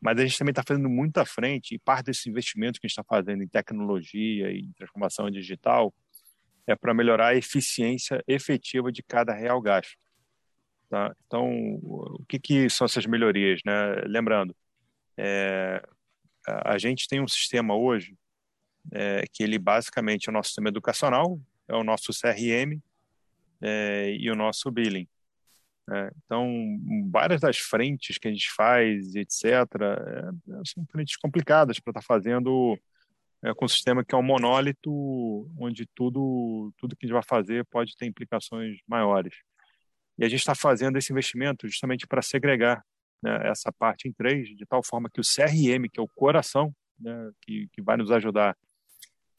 mas 0.00 0.18
a 0.18 0.22
gente 0.26 0.36
também 0.36 0.50
está 0.50 0.64
fazendo 0.66 0.88
muito 0.88 1.18
à 1.18 1.24
frente, 1.24 1.76
e 1.76 1.78
parte 1.78 2.06
desse 2.06 2.28
investimento 2.28 2.80
que 2.80 2.86
a 2.86 2.88
gente 2.88 2.98
está 2.98 3.04
fazendo 3.04 3.42
em 3.44 3.48
tecnologia 3.48 4.50
e 4.50 4.68
transformação 4.76 5.30
digital 5.30 5.94
é 6.66 6.74
para 6.74 6.92
melhorar 6.92 7.28
a 7.28 7.36
eficiência 7.36 8.22
efetiva 8.26 8.90
de 8.90 9.02
cada 9.02 9.32
real 9.32 9.60
gasto. 9.60 9.96
Tá? 10.90 11.14
Então, 11.26 11.48
o 11.82 12.24
que, 12.28 12.38
que, 12.40 12.68
são 12.68 12.84
essas 12.84 13.06
melhorias? 13.06 13.60
Né? 13.64 13.94
Lembrando, 14.06 14.54
é, 15.16 15.82
a 16.46 16.76
gente 16.78 17.06
tem 17.06 17.20
um 17.20 17.28
sistema 17.28 17.76
hoje 17.76 18.16
é, 18.92 19.22
que 19.32 19.44
ele 19.44 19.58
basicamente 19.58 20.28
é 20.28 20.30
o 20.30 20.32
nosso 20.32 20.48
sistema 20.48 20.68
educacional, 20.68 21.40
é 21.68 21.74
o 21.74 21.84
nosso 21.84 22.10
CRM 22.12 22.82
é, 23.62 24.14
e 24.14 24.30
o 24.30 24.34
nosso 24.34 24.70
billing. 24.70 25.08
Né? 25.88 26.10
então, 26.24 26.48
várias 27.10 27.40
das 27.40 27.58
frentes 27.58 28.16
que 28.16 28.28
a 28.28 28.30
gente 28.30 28.50
faz, 28.52 29.14
etc., 29.14 29.44
é, 29.44 30.30
são 30.64 30.86
frentes 30.90 31.16
complicadas 31.16 31.80
para 31.80 31.90
estar 31.90 32.00
tá 32.00 32.06
fazendo 32.06 32.78
é, 33.44 33.52
com 33.52 33.64
um 33.64 33.68
sistema 33.68 34.04
que 34.04 34.14
é 34.14 34.18
um 34.18 34.22
monólito, 34.22 34.90
onde 35.58 35.86
tudo, 35.94 36.72
tudo 36.78 36.96
que 36.96 37.04
a 37.04 37.08
gente 37.08 37.14
vai 37.14 37.24
fazer 37.24 37.64
pode 37.66 37.96
ter 37.96 38.06
implicações 38.06 38.78
maiores. 38.86 39.34
E 40.18 40.24
a 40.24 40.28
gente 40.28 40.40
está 40.40 40.54
fazendo 40.54 40.98
esse 40.98 41.12
investimento 41.12 41.66
justamente 41.66 42.06
para 42.06 42.22
segregar 42.22 42.84
né, 43.22 43.48
essa 43.48 43.72
parte 43.72 44.08
em 44.08 44.12
três, 44.12 44.48
de 44.48 44.66
tal 44.66 44.82
forma 44.84 45.10
que 45.10 45.20
o 45.20 45.24
CRM, 45.24 45.88
que 45.90 45.98
é 45.98 46.02
o 46.02 46.08
coração, 46.08 46.72
né, 46.98 47.30
que, 47.40 47.68
que 47.72 47.82
vai 47.82 47.96
nos 47.96 48.10
ajudar 48.10 48.56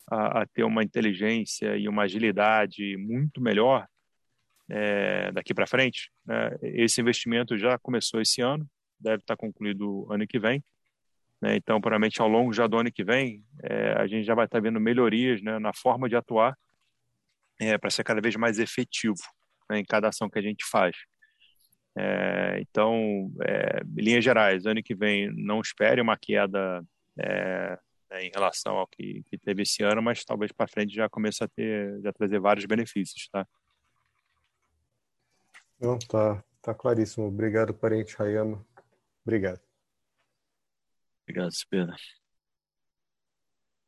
a, 0.10 0.42
a, 0.42 0.46
ter 0.46 0.64
uma 0.64 0.84
inteligência 0.84 1.78
e 1.78 1.88
uma 1.88 2.04
agilidade 2.04 2.98
muito 2.98 3.40
melhor, 3.42 3.88
é, 4.76 5.32
daqui 5.32 5.54
para 5.54 5.68
frente, 5.68 6.10
né, 6.26 6.58
esse 6.64 7.00
investimento 7.00 7.56
já 7.56 7.78
começou 7.78 8.20
esse 8.20 8.42
ano, 8.42 8.68
deve 9.00 9.22
estar 9.22 9.38
concluído 9.38 10.12
ano 10.12 10.26
que 10.26 10.40
vem. 10.40 10.64
Né, 11.40 11.56
então, 11.58 11.80
provavelmente 11.80 12.20
ao 12.20 12.28
longo 12.28 12.52
já 12.52 12.66
do 12.66 12.80
ano 12.80 12.92
que 12.92 13.04
vem, 13.04 13.44
é, 13.62 13.92
a 13.94 14.08
gente 14.08 14.26
já 14.26 14.34
vai 14.34 14.46
estar 14.46 14.60
vendo 14.60 14.80
melhorias 14.80 15.44
né, 15.44 15.60
na 15.60 15.72
forma 15.76 16.10
de 16.10 16.16
atuar 16.16 16.58
é, 17.62 17.78
para 17.78 17.92
ser 17.92 18.04
cada 18.04 18.20
vez 18.20 18.36
mais 18.36 18.58
efetivo 18.58 19.22
né, 19.70 19.78
em 19.78 19.86
cada 19.86 20.08
ação 20.08 20.28
que 20.28 20.40
a 20.40 20.42
gente 20.42 20.66
faz. 20.66 20.96
É, 21.96 22.58
então, 22.60 23.32
é, 23.46 23.82
linhas 23.96 24.24
gerais, 24.24 24.66
ano 24.66 24.82
que 24.82 24.96
vem 24.96 25.32
não 25.36 25.62
espere 25.62 26.02
uma 26.02 26.18
queda 26.18 26.84
é, 27.20 27.78
né, 28.10 28.26
em 28.26 28.32
relação 28.34 28.78
ao 28.78 28.88
que, 28.88 29.22
que, 29.28 29.38
teve 29.38 29.62
esse 29.62 29.84
ano, 29.84 30.02
mas 30.02 30.26
talvez 30.26 30.52
para 30.52 30.68
frente 30.68 30.96
já 30.96 31.08
comece 31.08 31.44
a 31.44 31.48
ter, 31.48 32.02
já 32.02 32.12
trazer 32.12 32.40
vários 32.40 32.66
benefícios, 32.66 33.30
tá? 33.32 33.46
Não, 35.84 36.00
tá, 36.00 36.42
tá 36.62 36.74
claríssimo. 36.74 37.28
Obrigado, 37.28 37.74
parente 37.74 38.16
Hayama. 38.18 38.66
Obrigado. 39.26 39.60
Obrigado, 41.24 41.52
Pedro. 41.70 41.96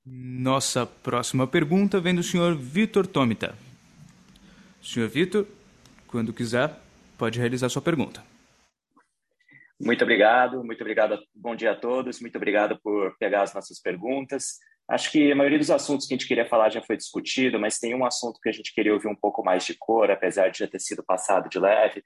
Nossa 0.06 0.86
próxima 0.86 1.48
pergunta 1.48 2.02
vem 2.02 2.14
do 2.14 2.22
senhor 2.22 2.54
Vitor 2.54 3.08
Tomita. 3.08 3.56
Senhor 4.84 5.08
Vitor, 5.08 5.48
quando 6.06 6.34
quiser, 6.34 6.78
pode 7.18 7.40
realizar 7.40 7.70
sua 7.70 7.82
pergunta. 7.82 8.22
Muito 9.80 10.04
obrigado, 10.04 10.64
muito 10.66 10.82
obrigado. 10.82 11.18
Bom 11.34 11.56
dia 11.56 11.72
a 11.72 11.76
todos, 11.76 12.20
muito 12.20 12.36
obrigado 12.36 12.78
por 12.84 13.18
pegar 13.18 13.44
as 13.44 13.54
nossas 13.54 13.80
perguntas. 13.80 14.60
Acho 14.88 15.12
que 15.12 15.32
a 15.32 15.36
maioria 15.36 15.58
dos 15.58 15.72
assuntos 15.72 16.06
que 16.06 16.14
a 16.14 16.18
gente 16.18 16.28
queria 16.28 16.46
falar 16.46 16.70
já 16.70 16.82
foi 16.82 16.96
discutido, 16.96 17.60
mas 17.60 17.80
tem 17.80 17.96
um 17.96 18.06
assunto 18.06 18.40
que 18.40 18.50
a 18.50 18.52
gente 18.52 18.74
queria 18.74 18.94
ouvir 18.94 19.08
um 19.08 19.16
pouco 19.16 19.44
mais 19.44 19.66
de 19.66 19.76
cor, 19.78 20.12
apesar 20.12 20.50
de 20.50 20.60
já 20.60 20.68
ter 20.68 20.80
sido 20.80 21.04
passado 21.04 21.50
de 21.50 21.58
leve, 21.58 22.04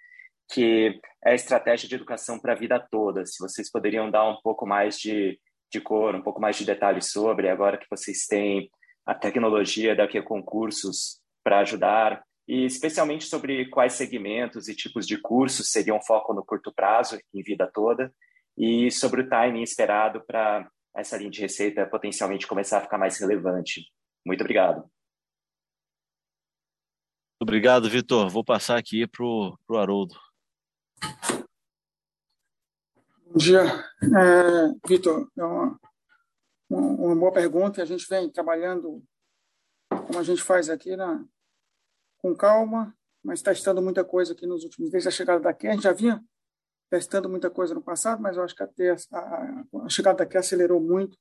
que 0.51 0.99
é 1.23 1.31
a 1.31 1.35
estratégia 1.35 1.89
de 1.89 1.95
educação 1.95 2.39
para 2.39 2.53
a 2.53 2.55
vida 2.55 2.79
toda. 2.79 3.25
Se 3.25 3.37
vocês 3.39 3.69
poderiam 3.69 4.09
dar 4.09 4.27
um 4.29 4.37
pouco 4.41 4.65
mais 4.65 4.97
de, 4.97 5.37
de 5.69 5.81
cor, 5.81 6.15
um 6.15 6.21
pouco 6.21 6.39
mais 6.39 6.55
de 6.55 6.65
detalhes 6.65 7.11
sobre, 7.11 7.49
agora 7.49 7.77
que 7.77 7.85
vocês 7.89 8.25
têm 8.25 8.69
a 9.05 9.13
tecnologia 9.13 9.95
daqui 9.95 10.17
a 10.17 10.23
concursos 10.23 11.19
para 11.43 11.59
ajudar, 11.59 12.23
e 12.47 12.65
especialmente 12.65 13.25
sobre 13.25 13.69
quais 13.69 13.93
segmentos 13.93 14.67
e 14.69 14.75
tipos 14.75 15.05
de 15.05 15.17
cursos 15.17 15.69
seriam 15.69 16.01
foco 16.01 16.33
no 16.33 16.45
curto 16.45 16.73
prazo, 16.73 17.19
em 17.33 17.43
vida 17.43 17.69
toda, 17.71 18.11
e 18.57 18.89
sobre 18.89 19.21
o 19.21 19.29
timing 19.29 19.61
esperado 19.61 20.23
para 20.25 20.67
essa 20.95 21.17
linha 21.17 21.29
de 21.29 21.41
receita 21.41 21.85
potencialmente 21.85 22.47
começar 22.47 22.79
a 22.79 22.81
ficar 22.81 22.97
mais 22.97 23.19
relevante. 23.19 23.91
Muito 24.25 24.41
obrigado. 24.41 24.89
Obrigado, 27.41 27.89
Vitor. 27.89 28.29
Vou 28.29 28.43
passar 28.43 28.77
aqui 28.77 29.07
para 29.07 29.25
o 29.25 29.57
Haroldo. 29.77 30.15
Bom 33.25 33.37
dia, 33.37 33.61
é, 33.61 34.87
Vitor. 34.87 35.29
É 35.37 35.43
uma, 35.43 35.79
uma, 36.69 37.15
boa 37.15 37.31
pergunta. 37.31 37.81
A 37.81 37.85
gente 37.85 38.05
vem 38.09 38.29
trabalhando, 38.29 39.01
como 39.89 40.19
a 40.19 40.23
gente 40.23 40.43
faz 40.43 40.69
aqui, 40.69 40.95
na, 40.97 41.23
com 42.17 42.35
calma, 42.35 42.93
mas 43.23 43.41
testando 43.41 43.81
muita 43.81 44.03
coisa 44.03 44.33
aqui 44.33 44.45
nos 44.45 44.63
últimos, 44.65 44.91
desde 44.91 45.07
a 45.07 45.11
chegada 45.11 45.39
daqui. 45.39 45.67
A 45.67 45.73
gente 45.73 45.83
já 45.83 45.93
vinha 45.93 46.21
testando 46.89 47.29
muita 47.29 47.49
coisa 47.49 47.73
no 47.73 47.81
passado, 47.81 48.21
mas 48.21 48.37
eu 48.37 48.43
acho 48.43 48.55
que 48.55 48.63
até 48.63 48.95
a, 49.11 49.65
a 49.83 49.89
chegada 49.89 50.19
daqui 50.19 50.37
acelerou 50.37 50.81
muito 50.81 51.17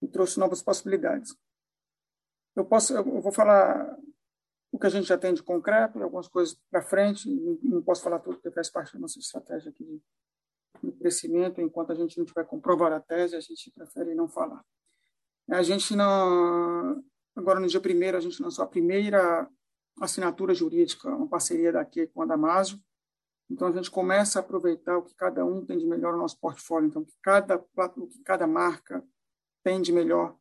e 0.00 0.08
trouxe 0.08 0.38
novas 0.38 0.62
possibilidades. 0.62 1.36
Eu 2.56 2.64
posso, 2.64 2.94
eu 2.94 3.20
vou 3.20 3.32
falar 3.32 3.96
o 4.70 4.78
que 4.78 4.86
a 4.86 4.90
gente 4.90 5.06
já 5.06 5.18
tem 5.18 5.34
de 5.34 5.42
concreto 5.42 5.98
e 5.98 6.02
algumas 6.02 6.28
coisas 6.28 6.58
para 6.70 6.82
frente. 6.82 7.28
Não 7.62 7.82
posso 7.82 8.02
falar 8.02 8.18
tudo 8.18 8.36
porque 8.36 8.50
faz 8.50 8.70
parte 8.70 8.92
da 8.92 8.98
nossa 8.98 9.18
estratégia 9.18 9.70
aqui 9.70 9.84
de, 9.84 10.02
de 10.82 10.98
crescimento. 10.98 11.60
Enquanto 11.60 11.92
a 11.92 11.94
gente 11.94 12.18
não 12.18 12.24
tiver 12.24 12.44
comprovar 12.44 12.92
a 12.92 13.00
tese, 13.00 13.36
a 13.36 13.40
gente 13.40 13.70
prefere 13.70 14.14
não 14.14 14.28
falar. 14.28 14.64
A 15.50 15.62
gente 15.62 15.94
não 15.94 17.04
agora 17.36 17.60
no 17.60 17.66
dia 17.66 17.80
primeiro 17.80 18.16
a 18.16 18.20
gente 18.20 18.40
lançou 18.42 18.64
a 18.64 18.68
primeira 18.68 19.48
assinatura 20.00 20.54
jurídica, 20.54 21.08
uma 21.08 21.28
parceria 21.28 21.72
daqui 21.72 22.06
com 22.08 22.22
a 22.22 22.26
Damásio. 22.26 22.78
Então, 23.50 23.68
a 23.68 23.72
gente 23.72 23.90
começa 23.90 24.38
a 24.38 24.42
aproveitar 24.42 24.96
o 24.96 25.02
que 25.02 25.14
cada 25.14 25.44
um 25.44 25.64
tem 25.64 25.78
de 25.78 25.86
melhor 25.86 26.12
no 26.12 26.18
nosso 26.18 26.38
portfólio, 26.38 26.88
então, 26.88 27.04
que 27.04 27.14
cada, 27.22 27.56
o 27.96 28.06
que 28.06 28.22
cada 28.22 28.46
marca 28.46 29.06
tem 29.62 29.80
de 29.80 29.92
melhor 29.92 30.36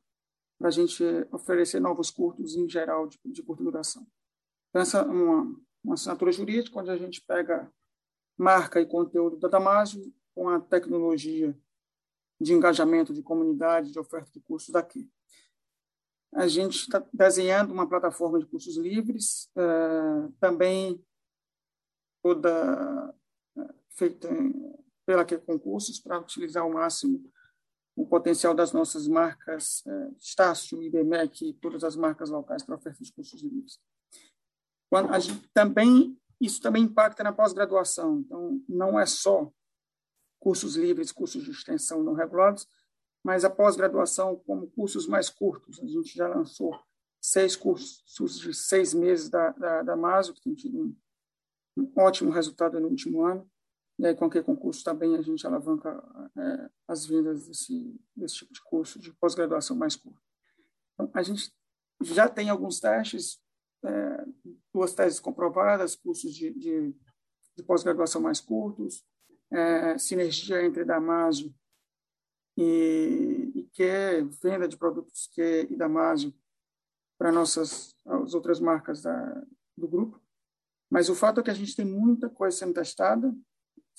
para 0.58 0.70
a 0.70 0.72
gente 0.72 1.04
oferecer 1.32 1.80
novos 1.80 2.10
curtos 2.10 2.56
em 2.56 2.70
geral 2.70 3.08
de, 3.08 3.20
de 3.26 3.44
curta 3.44 3.64
duração. 3.64 4.06
Então, 4.70 4.82
essa 4.82 5.00
é 5.00 5.04
uma, 5.04 5.56
uma 5.84 5.94
assinatura 5.96 6.32
jurídica, 6.32 6.80
onde 6.80 6.92
a 6.92 6.98
gente 6.98 7.22
pega 7.22 7.72
marca 8.38 8.80
e 8.80 8.86
conteúdo 8.86 9.38
da 9.38 9.48
Damásio 9.48 10.02
com 10.34 10.50
a 10.50 10.60
tecnologia 10.60 11.58
de 12.40 12.54
engajamento 12.54 13.14
de 13.14 13.22
comunidade, 13.22 13.92
de 13.92 14.00
oferta 14.00 14.32
de 14.32 14.40
cursos 14.40 14.70
daqui 14.70 15.10
a 16.36 16.48
gente 16.48 16.76
está 16.80 17.04
desenhando 17.14 17.72
uma 17.72 17.88
plataforma 17.88 18.40
de 18.40 18.46
cursos 18.46 18.78
livres, 18.78 19.50
uh, 19.56 20.32
também 20.40 21.04
toda 22.24 23.14
uh, 23.58 23.74
feita 23.90 24.30
pela 25.06 25.26
que 25.26 25.38
concursos 25.38 26.00
para 26.00 26.20
utilizar 26.20 26.64
ao 26.64 26.72
máximo 26.72 27.30
o 27.96 28.08
potencial 28.08 28.56
das 28.56 28.72
nossas 28.72 29.08
marcas 29.08 29.84
uh, 29.86 30.16
Estácio, 30.20 30.82
IBMEC 30.82 31.50
e 31.50 31.54
todas 31.54 31.84
as 31.84 31.96
marcas 31.96 32.30
locais 32.30 32.64
para 32.64 32.76
oferta 32.76 33.04
de 33.04 33.14
cursos 33.14 33.44
livres. 33.44 33.80
Quando 34.90 35.14
a 35.14 35.20
gente 35.20 35.48
também 35.54 36.18
isso 36.44 36.62
também 36.62 36.84
impacta 36.84 37.24
na 37.24 37.32
pós-graduação. 37.32 38.20
Então, 38.20 38.62
não 38.68 39.00
é 39.00 39.06
só 39.06 39.52
cursos 40.40 40.76
livres, 40.76 41.12
cursos 41.12 41.44
de 41.44 41.52
extensão 41.52 42.04
não 42.04 42.14
regulados, 42.14 42.68
mas 43.24 43.46
a 43.46 43.50
pós-graduação 43.50 44.36
como 44.46 44.70
cursos 44.72 45.08
mais 45.08 45.30
curtos. 45.30 45.80
A 45.80 45.88
gente 45.88 46.14
já 46.14 46.28
lançou 46.28 46.78
seis 47.22 47.56
cursos 47.56 48.40
de 48.40 48.54
seis 48.54 48.94
meses 48.94 49.30
da, 49.30 49.52
da, 49.52 49.84
da 49.84 49.96
MASO, 49.96 50.34
que 50.34 50.42
tem 50.42 50.54
tido 50.54 50.82
um, 50.82 50.96
um, 51.78 51.92
ótimo 51.98 52.32
resultado 52.32 52.80
no 52.80 52.88
último 52.88 53.24
ano. 53.24 53.50
E 54.00 54.08
aí, 54.08 54.16
com 54.16 54.30
que 54.30 54.42
concurso 54.42 54.84
também 54.84 55.16
a 55.16 55.22
gente 55.22 55.46
alavanca 55.46 56.04
é, 56.36 56.70
as 56.88 57.06
vendas 57.06 57.48
desse, 57.48 58.00
desse 58.16 58.36
tipo 58.36 58.54
de 58.54 58.62
curso 58.64 59.00
de 59.00 59.14
pós-graduação 59.14 59.76
mais 59.76 59.96
curto. 59.96 60.20
Então, 60.94 61.12
a 61.14 61.22
gente 61.22 61.52
já 62.02 62.28
tem 62.28 62.50
alguns 62.50 62.80
testes, 62.80 63.40
é, 63.84 64.26
duas 64.74 64.94
teses 64.94 65.20
comprovadas, 65.20 65.96
cursos 65.96 66.34
de, 66.34 66.52
de, 66.54 66.96
de 67.56 67.64
pós-graduação 67.64 68.22
mais 68.22 68.42
curtos, 68.42 69.04
é, 69.52 69.98
sinergia 69.98 70.66
entre 70.66 70.84
Damaso 70.84 71.54
e, 72.58 73.52
e 73.56 73.64
quer 73.74 74.26
venda 74.26 74.68
de 74.68 74.78
produtos 74.78 75.28
que 75.28 75.68
e 75.70 75.76
Damásio 75.76 76.34
para 77.18 77.32
nossas 77.32 77.96
as 78.06 78.34
outras 78.34 78.60
marcas 78.60 79.02
da, 79.02 79.46
do 79.78 79.88
grupo. 79.88 80.23
Mas 80.94 81.10
o 81.10 81.16
fato 81.16 81.40
é 81.40 81.44
que 81.44 81.50
a 81.50 81.56
gente 81.56 81.76
tem 81.76 81.84
muita 81.84 82.30
coisa 82.30 82.56
sendo 82.56 82.76
testada, 82.76 83.36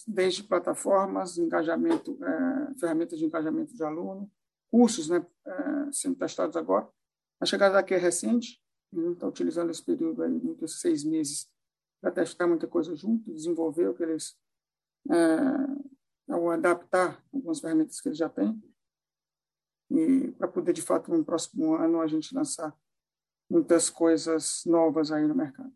desde 0.07 0.45
plataformas, 0.45 1.37
engajamento, 1.37 2.17
é, 2.23 2.79
ferramentas 2.79 3.19
de 3.19 3.25
engajamento 3.25 3.75
de 3.75 3.83
aluno, 3.83 4.31
cursos 4.71 5.09
né, 5.09 5.27
é, 5.45 5.53
sendo 5.91 6.15
testados 6.15 6.57
agora. 6.57 6.89
A 7.41 7.47
chegada 7.47 7.75
daqui 7.75 7.95
é 7.95 7.97
recente, 7.97 8.63
a 8.93 8.97
gente 8.97 9.15
está 9.15 9.27
utilizando 9.27 9.71
esse 9.71 9.85
período 9.85 10.23
aí, 10.23 10.31
muitos 10.31 10.81
seis 10.81 11.03
meses, 11.03 11.51
para 12.01 12.13
testar 12.13 12.47
muita 12.47 12.69
coisa 12.69 12.95
junto, 12.95 13.35
desenvolver 13.35 13.89
o 13.89 13.95
que 13.95 14.05
eles 14.05 14.39
é, 15.11 16.33
ao 16.33 16.49
adaptar 16.49 17.21
algumas 17.33 17.59
ferramentas 17.59 18.01
que 18.01 18.09
ele 18.09 18.15
já 18.15 18.29
tem 18.29 18.63
e 19.91 20.31
para 20.39 20.47
poder 20.47 20.73
de 20.73 20.81
fato 20.81 21.11
no 21.11 21.25
próximo 21.25 21.75
ano 21.75 22.01
a 22.01 22.07
gente 22.07 22.33
lançar 22.33 22.73
muitas 23.51 23.91
coisas 23.91 24.63
novas 24.65 25.11
aí 25.11 25.27
no 25.27 25.35
mercado. 25.35 25.75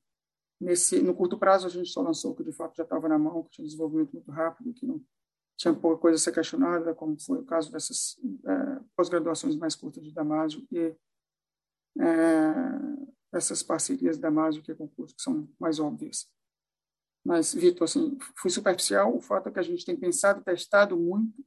Nesse 0.61 1.01
no 1.01 1.15
curto 1.15 1.39
prazo 1.39 1.67
a 1.67 1.71
gente 1.71 1.89
só 1.91 2.03
lançou 2.03 2.33
o 2.33 2.35
que 2.35 2.43
de 2.43 2.53
fato 2.53 2.77
já 2.77 2.83
estava 2.83 3.09
na 3.09 3.19
mão, 3.19 3.45
que 3.45 3.51
tinha 3.51 3.65
desenvolvimento 3.65 4.13
muito 4.13 4.31
rápido, 4.31 4.75
que 4.75 4.87
não 4.87 5.01
tinha 5.57 5.75
pouca 5.75 6.01
coisa 6.01 6.17
a 6.17 6.19
ser 6.19 6.33
questionada, 6.33 6.95
como 6.95 7.19
foi 7.21 7.39
o 7.39 7.45
caso 7.45 7.71
dessas 7.71 8.17
é, 8.47 8.81
pós-graduações 8.97 9.57
mais 9.57 9.75
curtas 9.75 10.05
de 10.05 10.13
Damásio 10.13 10.67
e 10.71 10.95
é, 12.01 12.05
essas 13.33 13.63
parcerias 13.63 14.19
Damásio 14.19 14.63
que 14.63 14.73
é 14.73 14.75
concurso 14.75 15.15
que 15.15 15.23
são 15.23 15.49
mais 15.59 15.79
óbvias. 15.79 16.29
Mas, 17.25 17.53
Vitor, 17.53 17.85
assim, 17.85 18.17
fui 18.37 18.51
superficial. 18.51 19.15
O 19.15 19.21
fato 19.21 19.49
é 19.49 19.53
que 19.53 19.59
a 19.59 19.63
gente 19.63 19.85
tem 19.85 19.97
pensado, 19.97 20.43
testado 20.43 20.97
muito 20.97 21.45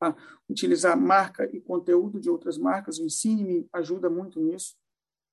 a 0.00 0.14
utilizar 0.48 0.96
marca 1.00 1.48
e 1.56 1.60
conteúdo 1.60 2.20
de 2.20 2.28
outras 2.28 2.58
marcas. 2.58 2.98
O 2.98 3.04
Ensine 3.04 3.44
me 3.44 3.68
ajuda 3.72 4.10
muito 4.10 4.40
nisso, 4.40 4.76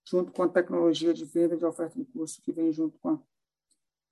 junto 0.06 0.32
com 0.32 0.44
a 0.44 0.50
tecnologia 0.50 1.14
de 1.14 1.26
venda 1.26 1.58
de 1.58 1.66
oferta 1.66 1.98
de 1.98 2.06
curso 2.06 2.42
que 2.42 2.52
vem 2.52 2.72
junto 2.72 2.98
com 3.00 3.10
a, 3.10 3.20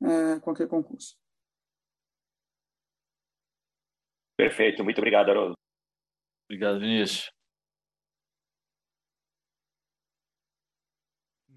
é, 0.07 0.39
qualquer 0.39 0.67
concurso. 0.67 1.17
Perfeito. 4.37 4.83
Muito 4.83 4.97
obrigado, 4.97 5.29
Haroldo. 5.29 5.55
Obrigado, 6.45 6.79
Vinícius. 6.79 7.31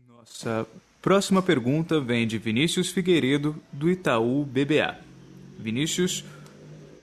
Nossa 0.07 0.67
Próxima 1.05 1.43
pergunta 1.43 2.01
vem 2.01 2.27
de 2.27 2.39
Vinícius 2.39 2.91
Figueiredo, 2.91 3.63
do 3.71 3.91
Itaú 3.91 4.43
BBA. 4.43 4.99
Vinícius, 5.59 6.25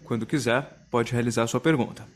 quando 0.03 0.25
quiser, 0.25 0.87
pode 0.89 1.11
realizar 1.11 1.45
sua 1.45 1.61
pergunta. 1.61 2.07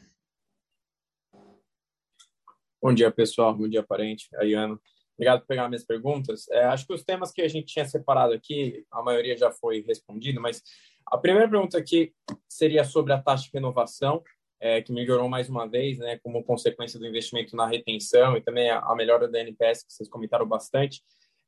Bom 2.82 2.92
dia, 2.92 3.12
pessoal. 3.12 3.56
Bom 3.56 3.70
dia, 3.70 3.84
parente. 3.84 4.28
Ayano. 4.38 4.82
Obrigado 5.18 5.42
por 5.42 5.48
pegar 5.48 5.70
minhas 5.70 5.86
perguntas. 5.86 6.48
É, 6.50 6.66
acho 6.66 6.86
que 6.86 6.94
os 6.94 7.04
temas 7.04 7.32
que 7.32 7.42
a 7.42 7.48
gente 7.48 7.68
tinha 7.68 7.86
separado 7.86 8.34
aqui, 8.34 8.86
a 8.92 9.02
maioria 9.02 9.38
já 9.38 9.52
foi 9.52 9.82
respondido, 9.82 10.42
mas 10.42 10.62
a 11.08 11.18
primeira 11.18 11.50
pergunta 11.50 11.78
aqui 11.78 12.14
seria 12.50 12.84
sobre 12.84 13.14
a 13.14 13.22
taxa 13.22 13.46
de 13.46 13.52
renovação, 13.54 14.22
é, 14.60 14.82
que 14.82 14.92
melhorou 14.92 15.30
mais 15.30 15.50
uma 15.50 15.68
vez, 15.68 15.98
né, 15.98 16.18
como 16.20 16.44
consequência 16.44 17.00
do 17.00 17.06
investimento 17.06 17.56
na 17.56 17.68
retenção 17.68 18.36
e 18.36 18.42
também 18.42 18.70
a, 18.70 18.80
a 18.80 18.96
melhora 18.96 19.28
da 19.28 19.40
NPS, 19.40 19.86
que 19.86 19.94
vocês 19.94 20.10
comentaram 20.10 20.48
bastante. 20.48 21.02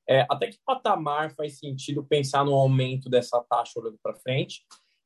É, 0.09 0.25
até 0.29 0.47
que 0.47 0.59
patamar 0.65 1.33
faz 1.35 1.59
sentido 1.59 2.05
pensar 2.05 2.45
no 2.45 2.53
aumento 2.53 3.09
dessa 3.09 3.43
taxa 3.49 3.79
olhando 3.79 3.97
para 4.01 4.15
frente? 4.15 4.63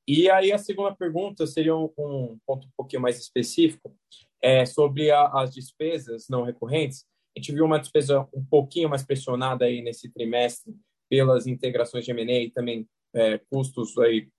E 0.08 0.30
aí 0.30 0.52
a 0.52 0.58
segunda 0.58 0.96
pergunta 0.96 1.48
seria 1.48 1.76
um, 1.76 1.92
um 1.98 2.38
ponto 2.46 2.68
um 2.68 2.72
pouquinho 2.78 3.02
mais 3.02 3.20
específico, 3.20 3.96
é, 4.42 4.66
sobre 4.66 5.12
a, 5.12 5.28
as 5.28 5.54
despesas 5.54 6.28
não 6.30 6.44
recorrentes. 6.44 7.06
A 7.36 7.40
gente 7.40 7.54
viu 7.54 7.66
uma 7.66 7.80
despesa 7.80 8.28
um 8.34 8.44
pouquinho 8.44 8.90
mais 8.90 9.04
pressionada 9.04 9.66
aí 9.66 9.82
nesse 9.82 10.12
trimestre 10.12 10.76
pelas 11.10 11.48
integrações 11.48 12.06
de 12.06 12.12
M&A 12.12 12.44
e 12.44 12.52
também 12.52 12.88
é, 13.14 13.38
custos 13.50 13.98
aí 13.98 14.30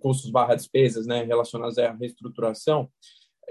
custos 0.00 0.30
barra 0.30 0.54
despesas, 0.54 1.06
né, 1.06 1.24
relacionados 1.24 1.78
à 1.78 1.92
reestruturação. 1.92 2.90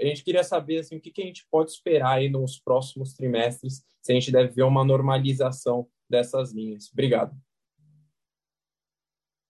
A 0.00 0.04
gente 0.04 0.24
queria 0.24 0.44
saber 0.44 0.78
assim 0.78 0.96
o 0.96 1.00
que, 1.00 1.10
que 1.10 1.22
a 1.22 1.26
gente 1.26 1.46
pode 1.50 1.70
esperar 1.70 2.18
aí 2.18 2.28
nos 2.28 2.58
próximos 2.58 3.14
trimestres, 3.14 3.84
se 4.02 4.12
a 4.12 4.14
gente 4.14 4.30
deve 4.30 4.52
ver 4.52 4.62
uma 4.62 4.84
normalização 4.84 5.88
dessas 6.08 6.52
linhas. 6.52 6.90
Obrigado. 6.92 7.36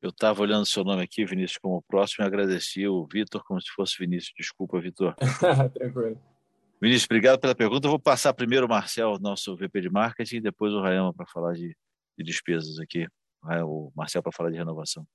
Eu 0.01 0.10
estava 0.10 0.40
olhando 0.43 0.65
seu 0.65 0.85
nome 0.85 1.02
aqui, 1.02 1.24
Vinícius, 1.24 1.59
como 1.59 1.82
próximo, 1.82 2.24
e 2.24 2.27
agradeci 2.27 2.86
o 2.86 3.06
Vitor 3.12 3.43
como 3.44 3.60
se 3.60 3.69
fosse 3.70 3.98
Vinícius. 3.98 4.32
Desculpa, 4.39 4.81
Vitor. 4.81 5.15
Tranquilo. 5.74 6.38
Vinícius, 6.80 7.06
obrigado 7.06 7.40
pela 7.40 7.56
pergunta. 7.56 7.86
Eu 7.86 7.90
vou 7.90 7.98
passar 7.98 8.32
primeiro 8.32 8.66
o 8.66 8.68
Marcel, 8.68 9.18
nosso 9.18 9.56
VP 9.56 9.80
de 9.80 9.90
marketing, 9.90 10.36
e 10.36 10.40
depois 10.40 10.72
o 10.72 10.80
Rayama 10.80 11.12
para 11.12 11.26
falar 11.26 11.55
de, 11.55 11.76
de, 12.16 12.24
despesas 12.24 12.78
aqui. 12.78 13.09
O 13.42 13.92
Marcel 13.96 14.22
para 14.22 14.30
falar 14.30 14.50
de 14.50 14.59
renovação. 14.59 15.06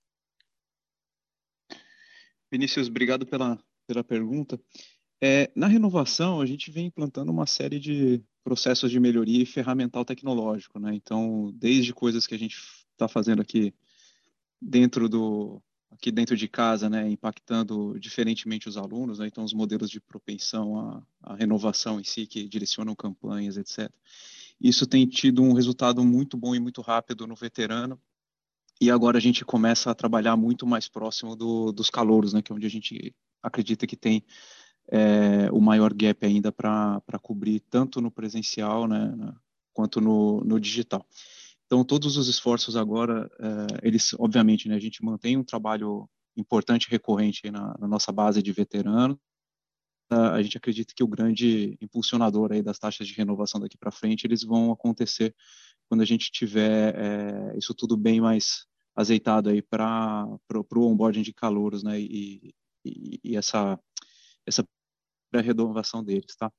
Vinícius, 2.51 2.89
obrigado 2.89 3.25
pela, 3.25 3.57
pela 3.87 4.03
pergunta. 4.03 4.59
É, 5.21 5.49
na 5.55 5.67
renovação, 5.67 6.41
a 6.41 6.45
gente 6.45 6.69
vem 6.69 6.87
implantando 6.87 7.31
uma 7.31 7.45
série 7.45 7.79
de 7.79 8.21
processos 8.43 8.91
de 8.91 8.99
melhoria 8.99 9.41
e 9.41 9.45
ferramental 9.45 10.03
tecnológico, 10.03 10.77
né? 10.79 10.93
Então, 10.93 11.49
desde 11.55 11.93
coisas 11.93 12.27
que 12.27 12.35
a 12.35 12.39
gente 12.39 12.57
está 12.91 13.07
fazendo 13.07 13.41
aqui 13.41 13.73
dentro 14.61 15.07
do 15.07 15.61
aqui 15.93 16.11
dentro 16.11 16.35
de 16.35 16.47
casa, 16.47 16.89
né, 16.89 17.09
impactando 17.09 17.97
diferentemente 17.99 18.67
os 18.67 18.77
alunos, 18.77 19.19
né? 19.19 19.27
então 19.27 19.43
os 19.43 19.53
modelos 19.53 19.89
de 19.89 20.01
propensão 20.01 20.77
à, 20.77 21.03
à, 21.21 21.35
renovação 21.35 21.99
em 21.99 22.03
si 22.03 22.25
que 22.25 22.47
direcionam 22.47 22.95
campanhas, 22.95 23.57
etc. 23.57 23.89
Isso 24.59 24.85
tem 24.85 25.05
tido 25.05 25.41
um 25.41 25.53
resultado 25.53 26.03
muito 26.03 26.37
bom 26.37 26.55
e 26.55 26.59
muito 26.59 26.81
rápido 26.81 27.27
no 27.27 27.35
veterano. 27.35 27.99
E 28.81 28.89
agora 28.91 29.17
a 29.17 29.21
gente 29.21 29.45
começa 29.45 29.91
a 29.91 29.95
trabalhar 29.95 30.35
muito 30.35 30.65
mais 30.65 30.87
próximo 30.89 31.35
do, 31.35 31.71
dos 31.71 31.89
calouros, 31.89 32.33
né, 32.33 32.41
que 32.41 32.51
é 32.51 32.55
onde 32.55 32.65
a 32.65 32.69
gente 32.69 33.15
acredita 33.41 33.87
que 33.87 33.95
tem 33.95 34.23
é, 34.89 35.49
o 35.51 35.61
maior 35.61 35.93
gap 35.93 36.25
ainda 36.25 36.51
para 36.51 37.19
cobrir 37.21 37.59
tanto 37.61 38.01
no 38.01 38.11
presencial, 38.11 38.87
né, 38.87 39.33
quanto 39.73 40.01
no, 40.01 40.41
no 40.43 40.59
digital. 40.59 41.05
Então, 41.73 41.83
todos 41.83 42.17
os 42.17 42.27
esforços 42.27 42.75
agora, 42.75 43.25
uh, 43.39 43.79
eles, 43.81 44.13
obviamente, 44.19 44.69
né, 44.69 44.75
a 44.75 44.79
gente 44.79 45.03
mantém 45.03 45.37
um 45.37 45.43
trabalho 45.43 46.07
importante, 46.37 46.87
recorrente 46.87 47.49
na, 47.49 47.75
na 47.79 47.87
nossa 47.87 48.11
base 48.11 48.43
de 48.43 48.51
veteranos. 48.51 49.17
Uh, 50.11 50.33
a 50.35 50.43
gente 50.43 50.55
acredita 50.55 50.93
que 50.95 51.03
o 51.03 51.07
grande 51.07 51.75
impulsionador 51.81 52.51
aí 52.51 52.61
das 52.61 52.77
taxas 52.77 53.07
de 53.07 53.15
renovação 53.15 53.59
daqui 53.59 53.75
para 53.75 53.89
frente, 53.89 54.23
eles 54.27 54.43
vão 54.43 54.71
acontecer 54.71 55.35
quando 55.89 56.01
a 56.01 56.05
gente 56.05 56.29
tiver 56.29 56.93
é, 56.95 57.57
isso 57.57 57.73
tudo 57.73 57.97
bem 57.97 58.21
mais 58.21 58.67
azeitado 58.95 59.49
aí 59.49 59.59
para 59.59 60.27
o 60.75 60.85
onboarding 60.85 61.23
de 61.23 61.33
calouros, 61.33 61.81
né, 61.81 61.99
e, 61.99 62.53
e, 62.85 63.19
e 63.23 63.35
essa 63.35 63.79
essa 64.45 64.63
renovação 65.33 66.03
deles, 66.03 66.35
tá? 66.37 66.53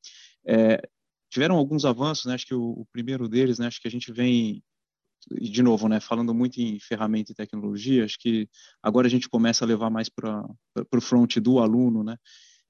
É, 0.45 0.83
tiveram 1.31 1.55
alguns 1.57 1.85
avanços, 1.85 2.25
né? 2.25 2.35
Acho 2.35 2.47
que 2.47 2.55
o, 2.55 2.71
o, 2.81 2.87
primeiro 2.93 3.29
deles, 3.29 3.61
né? 3.61 3.69
Acho 3.69 3.81
que 3.81 3.87
a 3.87 3.91
gente 3.91 4.11
vem 4.13 4.61
e 5.33 5.49
de 5.49 5.63
novo, 5.63 5.89
né, 5.89 6.01
falando 6.01 6.35
muito 6.35 6.61
em 6.61 6.79
ferramenta 6.81 7.33
e 7.33 7.35
tecnologia, 7.35 8.05
acho 8.05 8.19
que 8.19 8.49
agora 8.83 9.07
a 9.07 9.11
gente 9.11 9.29
começa 9.29 9.65
a 9.65 9.69
levar 9.69 9.91
mais 9.91 10.09
para 10.09 10.45
o 10.93 11.01
front 11.01 11.37
do 11.39 11.59
aluno, 11.59 12.03
né, 12.03 12.17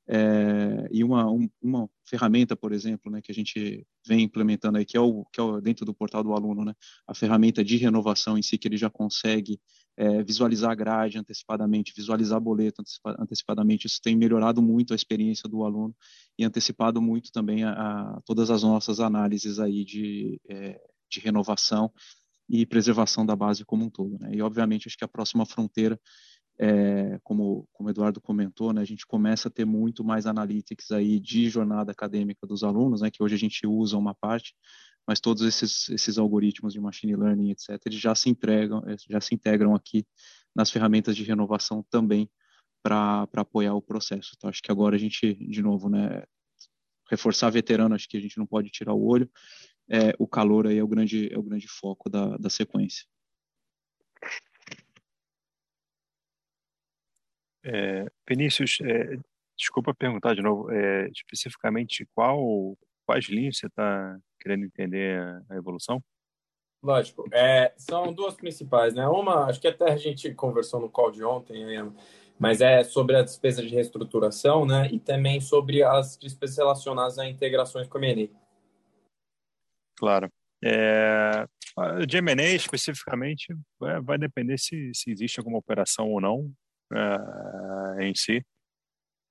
é, 0.06 0.86
e 0.90 1.02
uma, 1.02 1.30
um, 1.30 1.48
uma 1.62 1.88
ferramenta, 2.06 2.54
por 2.54 2.72
exemplo, 2.72 3.10
né, 3.10 3.22
que 3.22 3.32
a 3.32 3.34
gente 3.34 3.86
vem 4.06 4.22
implementando 4.22 4.76
aí, 4.76 4.84
que 4.84 4.96
é, 4.96 5.00
o, 5.00 5.24
que 5.32 5.40
é 5.40 5.42
o, 5.42 5.60
dentro 5.60 5.86
do 5.86 5.94
portal 5.94 6.22
do 6.22 6.34
aluno, 6.34 6.64
né, 6.64 6.74
a 7.08 7.14
ferramenta 7.14 7.64
de 7.64 7.76
renovação 7.78 8.36
em 8.36 8.42
si, 8.42 8.58
que 8.58 8.68
ele 8.68 8.76
já 8.76 8.90
consegue 8.90 9.58
é, 9.96 10.22
visualizar 10.22 10.72
a 10.72 10.74
grade 10.74 11.18
antecipadamente, 11.18 11.94
visualizar 11.96 12.38
boleto 12.38 12.82
antecipadamente, 13.18 13.86
isso 13.86 14.00
tem 14.02 14.14
melhorado 14.14 14.60
muito 14.60 14.92
a 14.92 14.96
experiência 14.96 15.48
do 15.48 15.64
aluno 15.64 15.94
e 16.38 16.44
antecipado 16.44 17.00
muito 17.00 17.32
também 17.32 17.64
a, 17.64 17.72
a 17.72 18.20
todas 18.26 18.50
as 18.50 18.62
nossas 18.62 19.00
análises 19.00 19.58
aí 19.58 19.84
de, 19.84 20.38
é, 20.50 20.78
de 21.10 21.20
renovação 21.20 21.90
e 22.48 22.66
preservação 22.66 23.24
da 23.24 23.34
base 23.34 23.64
como 23.64 23.84
um 23.84 23.90
todo. 23.90 24.18
Né? 24.18 24.34
E, 24.34 24.42
obviamente, 24.42 24.88
acho 24.88 24.96
que 24.96 25.04
a 25.04 25.08
próxima 25.08 25.46
fronteira, 25.46 25.98
é, 26.58 27.18
como, 27.22 27.66
como 27.72 27.88
o 27.88 27.90
Eduardo 27.90 28.20
comentou, 28.20 28.72
né, 28.72 28.80
a 28.80 28.84
gente 28.84 29.06
começa 29.06 29.48
a 29.48 29.50
ter 29.50 29.64
muito 29.64 30.04
mais 30.04 30.26
analytics 30.26 30.90
aí 30.92 31.18
de 31.18 31.48
jornada 31.48 31.90
acadêmica 31.90 32.46
dos 32.46 32.62
alunos, 32.62 33.00
né, 33.00 33.10
que 33.10 33.22
hoje 33.22 33.34
a 33.34 33.38
gente 33.38 33.66
usa 33.66 33.96
uma 33.96 34.14
parte, 34.14 34.54
mas 35.06 35.20
todos 35.20 35.42
esses, 35.42 35.88
esses 35.90 36.16
algoritmos 36.16 36.72
de 36.72 36.80
machine 36.80 37.16
learning, 37.16 37.50
etc., 37.50 37.80
eles 37.86 37.98
já 37.98 38.14
se, 38.14 38.30
entregam, 38.30 38.82
já 39.08 39.20
se 39.20 39.34
integram 39.34 39.74
aqui 39.74 40.06
nas 40.54 40.70
ferramentas 40.70 41.16
de 41.16 41.24
renovação 41.24 41.84
também 41.90 42.30
para 42.82 43.26
apoiar 43.34 43.74
o 43.74 43.82
processo. 43.82 44.32
Então, 44.36 44.48
acho 44.48 44.62
que 44.62 44.70
agora 44.70 44.94
a 44.94 44.98
gente, 44.98 45.34
de 45.34 45.62
novo, 45.62 45.88
né, 45.88 46.22
reforçar 47.10 47.50
veterano, 47.50 47.94
acho 47.94 48.08
que 48.08 48.16
a 48.16 48.20
gente 48.20 48.38
não 48.38 48.46
pode 48.46 48.70
tirar 48.70 48.94
o 48.94 49.04
olho, 49.04 49.28
é, 49.88 50.14
o 50.18 50.26
calor 50.26 50.66
aí 50.66 50.78
é 50.78 50.82
o 50.82 50.88
grande, 50.88 51.32
é 51.32 51.38
o 51.38 51.42
grande 51.42 51.68
foco 51.68 52.08
da, 52.08 52.36
da 52.36 52.48
sequência. 52.50 53.04
É, 57.64 58.06
Vinícius, 58.28 58.78
é, 58.82 59.16
desculpa 59.56 59.94
perguntar 59.94 60.34
de 60.34 60.42
novo, 60.42 60.70
é, 60.70 61.08
especificamente 61.08 62.06
qual, 62.14 62.76
quais 63.06 63.26
linhas 63.26 63.58
você 63.58 63.66
está 63.66 64.18
querendo 64.40 64.64
entender 64.64 65.18
a, 65.18 65.42
a 65.50 65.56
evolução? 65.56 66.02
Lógico, 66.82 67.24
é, 67.32 67.72
são 67.78 68.12
duas 68.12 68.34
principais, 68.34 68.94
né? 68.94 69.08
Uma, 69.08 69.46
acho 69.46 69.58
que 69.58 69.68
até 69.68 69.90
a 69.90 69.96
gente 69.96 70.34
conversou 70.34 70.78
no 70.78 70.90
call 70.90 71.10
de 71.10 71.24
ontem, 71.24 71.64
mas 72.38 72.60
é 72.60 72.84
sobre 72.84 73.16
a 73.16 73.22
despesa 73.22 73.62
de 73.62 73.68
reestruturação, 73.68 74.66
né? 74.66 74.90
E 74.92 74.98
também 74.98 75.40
sobre 75.40 75.82
as 75.82 76.18
despesas 76.18 76.58
relacionadas 76.58 77.18
a 77.18 77.26
integrações 77.26 77.88
com 77.88 77.96
a 77.96 78.02
M&A. 78.02 78.43
Claro. 79.96 80.30
É, 80.62 81.46
de 82.06 82.16
M&A 82.18 82.54
especificamente 82.54 83.52
é, 83.82 84.00
vai 84.00 84.16
depender 84.16 84.58
se, 84.58 84.92
se 84.94 85.10
existe 85.10 85.38
alguma 85.38 85.58
operação 85.58 86.08
ou 86.10 86.20
não 86.20 86.50
é, 87.98 88.04
em 88.04 88.14
si, 88.14 88.44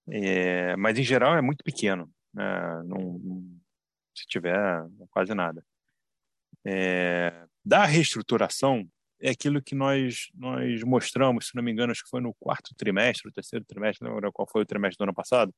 é, 0.09 0.75
mas 0.75 0.97
em 0.99 1.03
geral 1.03 1.35
é 1.35 1.41
muito 1.41 1.63
pequeno, 1.63 2.09
né? 2.33 2.83
não, 2.85 3.19
se 4.15 4.27
tiver 4.27 4.85
quase 5.09 5.33
nada. 5.33 5.63
É, 6.65 7.45
da 7.65 7.85
reestruturação 7.85 8.87
é 9.21 9.31
aquilo 9.31 9.61
que 9.61 9.73
nós 9.73 10.29
nós 10.35 10.83
mostramos, 10.83 11.47
se 11.47 11.55
não 11.55 11.63
me 11.63 11.71
engano, 11.71 11.91
acho 11.91 12.03
que 12.03 12.09
foi 12.09 12.21
no 12.21 12.33
quarto 12.35 12.75
trimestre, 12.75 13.25
no 13.25 13.33
terceiro 13.33 13.65
trimestre, 13.65 14.05
não 14.05 14.13
lembro 14.13 14.31
qual 14.31 14.47
foi 14.49 14.61
o 14.61 14.65
trimestre 14.65 14.97
do 14.97 15.03
ano 15.03 15.13
passado, 15.13 15.53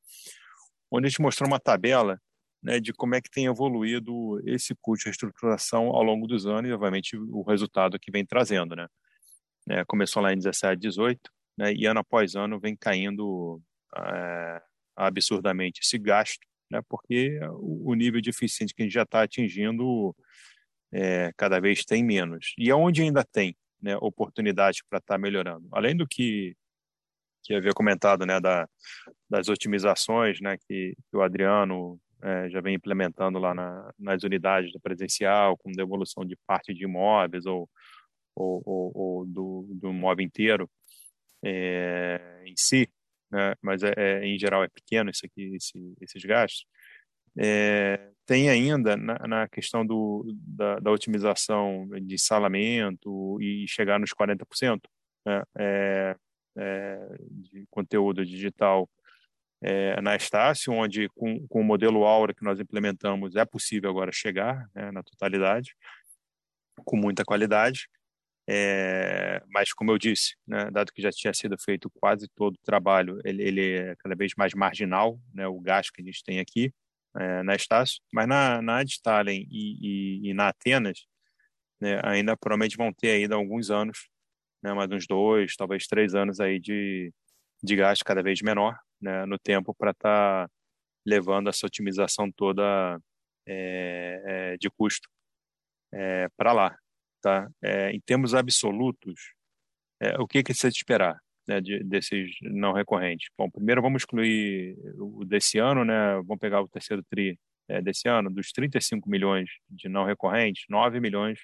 onde 0.91 1.07
a 1.07 1.09
gente 1.09 1.21
mostrou 1.21 1.47
uma 1.49 1.59
tabela 1.59 2.19
né, 2.65 2.79
de 2.79 2.91
como 2.91 3.13
é 3.13 3.21
que 3.21 3.29
tem 3.29 3.45
evoluído 3.45 4.41
esse 4.43 4.73
custo 4.81 5.03
de 5.03 5.09
reestruturação 5.09 5.89
ao 5.89 6.01
longo 6.01 6.25
dos 6.25 6.47
anos 6.47 6.67
e, 6.67 6.73
obviamente, 6.73 7.15
o 7.15 7.43
resultado 7.43 7.99
que 7.99 8.09
vem 8.09 8.25
trazendo. 8.25 8.75
Né? 8.75 8.87
É, 9.69 9.85
começou 9.85 10.21
lá 10.21 10.33
em 10.33 10.37
17, 10.37 10.81
18, 10.81 11.19
né, 11.59 11.71
e 11.71 11.85
ano 11.85 11.99
após 11.99 12.35
ano 12.35 12.59
vem 12.59 12.75
caindo 12.75 13.61
é, 13.95 14.61
absurdamente 14.95 15.81
esse 15.83 15.99
gasto, 15.99 16.39
né, 16.71 16.81
porque 16.89 17.39
o, 17.51 17.93
nível 17.93 18.19
de 18.19 18.31
eficiência 18.31 18.73
que 18.75 18.81
a 18.81 18.85
gente 18.85 18.93
já 18.93 19.03
está 19.03 19.21
atingindo 19.21 20.15
é, 20.91 21.31
cada 21.37 21.59
vez 21.59 21.85
tem 21.85 22.03
menos. 22.03 22.55
E 22.57 22.71
aonde 22.71 23.03
ainda 23.03 23.23
tem 23.23 23.55
né, 23.79 23.95
oportunidade 23.97 24.81
para 24.89 24.97
estar 24.97 25.13
tá 25.13 25.17
melhorando? 25.19 25.67
Além 25.71 25.95
do 25.95 26.07
que 26.07 26.57
que 27.43 27.53
havia 27.53 27.73
comentado, 27.73 28.25
né, 28.25 28.39
da, 28.39 28.67
das 29.29 29.49
otimizações, 29.49 30.41
né, 30.41 30.57
que, 30.67 30.95
que 30.95 31.15
o 31.15 31.21
Adriano 31.21 31.99
é, 32.25 32.49
já 32.49 32.59
vem 32.59 32.73
implementando 32.73 33.37
lá 33.37 33.53
na, 33.53 33.93
nas 33.99 34.23
unidades 34.23 34.71
do 34.71 34.79
presencial, 34.79 35.55
com 35.57 35.71
devolução 35.71 36.25
de 36.25 36.35
parte 36.47 36.73
de 36.73 36.83
imóveis 36.83 37.45
ou, 37.45 37.69
ou, 38.35 38.63
ou, 38.65 38.91
ou 38.95 39.25
do, 39.27 39.67
do 39.75 39.93
mob 39.93 40.23
inteiro 40.23 40.67
é, 41.43 42.41
em 42.45 42.55
si, 42.57 42.89
né? 43.31 43.53
mas 43.61 43.83
é, 43.83 43.93
é, 43.95 44.25
em 44.25 44.39
geral 44.39 44.63
é 44.63 44.67
pequeno 44.67 45.11
esse 45.11 45.27
aqui, 45.27 45.55
esse, 45.55 45.77
esses 46.01 46.23
gastos, 46.25 46.65
é, 47.37 48.09
tem 48.25 48.49
ainda 48.49 48.97
na, 48.97 49.19
na 49.27 49.47
questão 49.47 49.85
do, 49.85 50.25
da, 50.35 50.79
da, 50.79 50.91
otimização 50.91 51.87
de 52.01 52.17
salamento 52.17 53.39
e 53.39 53.67
chegar 53.67 53.99
nos 53.99 54.11
40% 54.11 54.79
né? 55.27 55.43
é, 55.59 56.15
de 57.29 57.67
conteúdo 57.69 58.25
digital 58.25 58.89
é, 59.61 59.99
na 60.01 60.15
Estácio, 60.15 60.73
onde 60.73 61.09
com, 61.09 61.47
com 61.47 61.61
o 61.61 61.63
modelo 61.63 62.03
Aura 62.05 62.33
que 62.33 62.43
nós 62.43 62.59
implementamos 62.59 63.35
é 63.35 63.45
possível 63.45 63.89
agora 63.89 64.11
chegar 64.11 64.69
né, 64.73 64.91
na 64.91 65.01
totalidade, 65.01 65.75
com 66.83 66.97
muita 66.97 67.23
qualidade. 67.23 67.87
É, 68.47 69.41
mas, 69.49 69.73
como 69.73 69.91
eu 69.91 69.97
disse, 69.97 70.35
né, 70.47 70.69
dado 70.69 70.91
que 70.93 71.01
já 71.01 71.09
tinha 71.11 71.33
sido 71.33 71.57
feito 71.59 71.89
quase 71.99 72.27
todo 72.35 72.55
o 72.55 72.63
trabalho, 72.63 73.19
ele, 73.25 73.41
ele 73.41 73.77
é 73.77 73.95
cada 73.97 74.15
vez 74.15 74.33
mais 74.37 74.53
marginal, 74.53 75.19
né, 75.33 75.47
o 75.47 75.59
gasto 75.59 75.91
que 75.91 76.01
a 76.01 76.05
gente 76.05 76.23
tem 76.23 76.39
aqui 76.39 76.71
é, 77.17 77.41
na 77.41 77.55
Estácio, 77.55 78.01
mas 78.13 78.27
na, 78.27 78.61
na 78.61 78.77
Adtalen 78.79 79.47
e, 79.49 80.27
e, 80.27 80.29
e, 80.29 80.33
na 80.33 80.49
Atenas, 80.49 81.07
né, 81.81 81.99
ainda 82.03 82.37
provavelmente 82.37 82.77
vão 82.77 82.93
ter 82.93 83.11
ainda 83.11 83.35
alguns 83.35 83.71
anos, 83.71 84.09
né, 84.61 84.73
mais 84.73 84.91
uns 84.91 85.07
dois, 85.07 85.55
talvez 85.55 85.87
três 85.87 86.13
anos 86.13 86.39
aí 86.39 86.59
de, 86.59 87.11
de 87.63 87.75
gasto 87.75 88.03
cada 88.05 88.21
vez 88.21 88.41
menor 88.41 88.77
né, 89.05 89.25
no 89.25 89.37
tempo 89.37 89.73
para 89.73 89.91
estar 89.91 90.47
tá 90.47 90.51
levando 91.05 91.49
essa 91.49 91.67
otimização 91.67 92.31
toda 92.31 92.99
é, 93.47 94.23
é, 94.25 94.57
de 94.57 94.69
custo 94.71 95.07
é, 95.93 96.27
para 96.35 96.51
lá. 96.51 96.77
Tá? 97.21 97.47
É, 97.63 97.91
em 97.91 98.01
termos 98.01 98.33
absolutos, 98.33 99.33
é, 100.01 100.19
o 100.19 100.27
que, 100.27 100.43
que 100.43 100.53
você 100.53 100.67
esperar 100.67 101.19
né, 101.47 101.61
de, 101.61 101.83
desses 101.83 102.35
não 102.41 102.73
recorrentes? 102.73 103.29
Bom, 103.37 103.49
primeiro 103.49 103.81
vamos 103.81 104.01
excluir 104.01 104.75
o 104.97 105.23
desse 105.23 105.59
ano, 105.59 105.85
né, 105.85 106.15
vamos 106.25 106.39
pegar 106.39 106.61
o 106.61 106.67
terceiro 106.67 107.03
TRI 107.03 107.39
é, 107.67 107.81
desse 107.81 108.07
ano, 108.07 108.29
dos 108.29 108.51
35 108.51 109.09
milhões 109.09 109.49
de 109.69 109.87
não 109.87 110.05
recorrentes, 110.05 110.65
9 110.67 110.99
milhões 110.99 111.39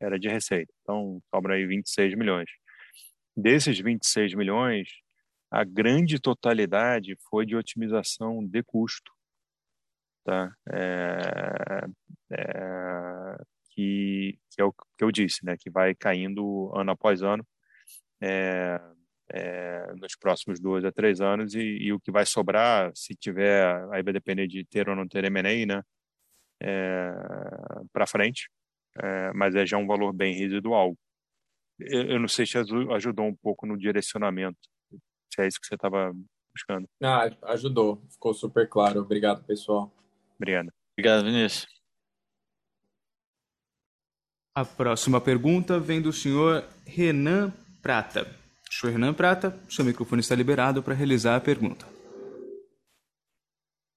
era 0.00 0.18
de 0.18 0.28
receita. 0.28 0.72
Então, 0.82 1.20
sobra 1.34 1.54
aí 1.54 1.66
26 1.66 2.14
milhões. 2.14 2.50
Desses 3.36 3.78
26 3.80 4.34
milhões, 4.34 4.88
a 5.54 5.62
grande 5.62 6.18
totalidade 6.18 7.16
foi 7.30 7.46
de 7.46 7.54
otimização 7.54 8.44
de 8.44 8.60
custo. 8.64 9.12
Tá? 10.24 10.52
É, 10.68 11.86
é, 12.32 13.36
que, 13.70 14.36
que 14.50 14.60
é 14.60 14.64
o 14.64 14.72
que 14.72 15.04
eu 15.04 15.12
disse, 15.12 15.44
né, 15.44 15.56
que 15.56 15.70
vai 15.70 15.94
caindo 15.94 16.72
ano 16.74 16.90
após 16.90 17.22
ano, 17.22 17.46
é, 18.20 18.80
é, 19.32 19.92
nos 19.94 20.16
próximos 20.16 20.58
dois 20.58 20.84
a 20.84 20.90
três 20.90 21.20
anos, 21.20 21.54
e, 21.54 21.60
e, 21.60 21.92
o 21.92 22.00
que 22.00 22.10
vai 22.10 22.26
sobrar, 22.26 22.90
se 22.96 23.14
tiver, 23.14 23.64
aí 23.92 24.02
vai 24.02 24.12
depender 24.12 24.48
de 24.48 24.64
ter 24.64 24.88
ou 24.88 24.96
não 24.96 25.06
ter 25.06 25.24
M&A, 25.24 25.66
né, 25.66 25.82
é, 26.60 27.12
para 27.92 28.08
frente, 28.08 28.50
é, 29.00 29.32
mas 29.34 29.54
é 29.54 29.64
já 29.64 29.78
um 29.78 29.86
valor 29.86 30.12
bem 30.12 30.34
residual. 30.34 30.96
Eu, 31.78 32.02
eu 32.10 32.18
não 32.18 32.28
sei 32.28 32.44
se 32.44 32.58
ajudou 32.58 33.26
um 33.26 33.36
pouco 33.36 33.66
no 33.66 33.78
direcionamento, 33.78 34.58
se 35.34 35.42
é 35.42 35.48
isso 35.48 35.60
que 35.60 35.66
você 35.66 35.74
estava 35.74 36.14
buscando. 36.54 36.88
Ah, 37.02 37.28
ajudou, 37.52 38.02
ficou 38.10 38.32
super 38.32 38.68
claro. 38.68 39.00
Obrigado, 39.00 39.44
pessoal. 39.44 39.92
Obrigado. 40.36 40.72
Obrigado, 40.92 41.24
Vinícius. 41.24 41.66
A 44.54 44.64
próxima 44.64 45.20
pergunta 45.20 45.80
vem 45.80 46.00
do 46.00 46.12
senhor 46.12 46.64
Renan 46.86 47.52
Prata. 47.82 48.24
Senhor 48.70 48.92
Renan 48.92 49.12
Prata, 49.12 49.58
seu 49.68 49.84
microfone 49.84 50.20
está 50.20 50.34
liberado 50.34 50.82
para 50.82 50.94
realizar 50.94 51.36
a 51.36 51.40
pergunta. 51.40 51.86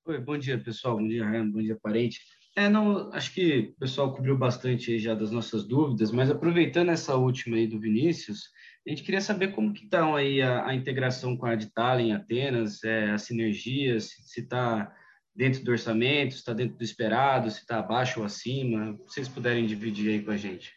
Oi, 0.05 0.19
bom 0.19 0.37
dia, 0.37 0.57
pessoal. 0.57 0.97
Bom 0.97 1.07
dia, 1.07 1.27
Renan. 1.29 1.51
Bom 1.51 1.61
dia, 1.61 1.77
parente. 1.79 2.21
É, 2.55 2.67
não, 2.67 3.13
acho 3.13 3.35
que 3.35 3.71
o 3.75 3.79
pessoal 3.79 4.11
cobriu 4.15 4.35
bastante 4.35 4.97
já 4.97 5.13
das 5.13 5.29
nossas 5.29 5.63
dúvidas, 5.63 6.11
mas 6.11 6.31
aproveitando 6.31 6.89
essa 6.89 7.15
última 7.15 7.55
aí 7.55 7.67
do 7.67 7.79
Vinícius, 7.79 8.49
a 8.87 8.89
gente 8.89 9.03
queria 9.03 9.19
saber 9.19 9.49
como 9.49 9.73
que 9.73 9.83
estão 9.83 10.11
tá 10.11 10.17
aí 10.17 10.41
a, 10.41 10.67
a, 10.67 10.73
integração 10.73 11.35
com 11.35 11.45
a 11.45 11.51
Adtal 11.51 11.99
em 11.99 12.13
Atenas, 12.13 12.81
é, 12.85 13.11
as 13.11 13.23
sinergias, 13.23 14.15
se 14.23 14.39
está 14.39 14.95
dentro 15.35 15.61
do 15.61 15.71
orçamento, 15.71 16.31
se 16.31 16.39
está 16.39 16.53
dentro 16.53 16.77
do 16.77 16.83
esperado, 16.83 17.51
se 17.51 17.59
está 17.59 17.79
abaixo 17.79 18.21
ou 18.21 18.25
acima. 18.25 18.93
Se 19.07 19.15
vocês 19.15 19.27
puderem 19.27 19.67
dividir 19.67 20.09
aí 20.09 20.23
com 20.23 20.31
a 20.31 20.37
gente. 20.37 20.73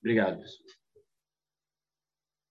Obrigado. 0.00 0.44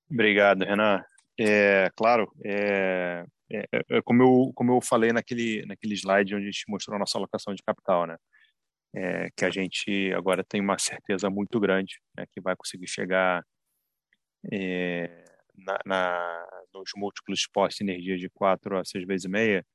Obrigado, 0.09 0.65
Renan. 0.65 1.03
É, 1.39 1.91
claro, 1.95 2.31
é, 2.43 3.25
é, 3.51 3.65
é, 3.71 4.01
como, 4.01 4.23
eu, 4.23 4.51
como 4.55 4.73
eu 4.73 4.81
falei 4.81 5.11
naquele, 5.11 5.63
naquele 5.67 5.93
slide 5.93 6.33
onde 6.33 6.45
a 6.45 6.51
gente 6.51 6.65
mostrou 6.67 6.95
a 6.95 6.99
nossa 6.99 7.17
alocação 7.17 7.53
de 7.53 7.61
capital, 7.63 8.07
né? 8.07 8.17
É, 8.95 9.29
que 9.35 9.45
a 9.45 9.49
gente 9.49 10.11
agora 10.13 10.43
tem 10.43 10.61
uma 10.61 10.77
certeza 10.77 11.27
muito 11.29 11.59
grande 11.59 11.99
né, 12.15 12.25
que 12.31 12.39
vai 12.39 12.55
conseguir 12.55 12.87
chegar 12.87 13.43
é, 14.51 15.23
na, 15.57 15.79
na, 15.85 16.47
nos 16.73 16.91
múltiplos 16.95 17.47
pós-energia 17.47 18.17
de 18.17 18.29
4 18.29 18.77
a 18.77 18.85
6 18.85 19.05
vezes 19.05 19.25
e 19.25 19.29
meia, 19.29 19.65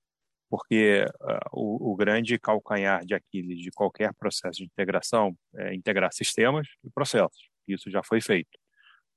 porque 0.51 1.05
uh, 1.21 1.39
o, 1.53 1.93
o, 1.93 1.97
grande 1.97 2.39
calcanhar 2.39 3.05
de 3.05 3.15
Aquiles 3.15 3.61
de 3.61 3.71
qualquer 3.71 4.15
processo 4.15 4.59
de 4.59 4.65
integração 4.65 5.37
é 5.57 5.75
integrar 5.75 6.13
sistemas 6.13 6.67
e 6.83 6.91
processos. 6.91 7.51
Isso 7.67 7.91
já 7.91 8.03
foi 8.03 8.21
feito. 8.21 8.59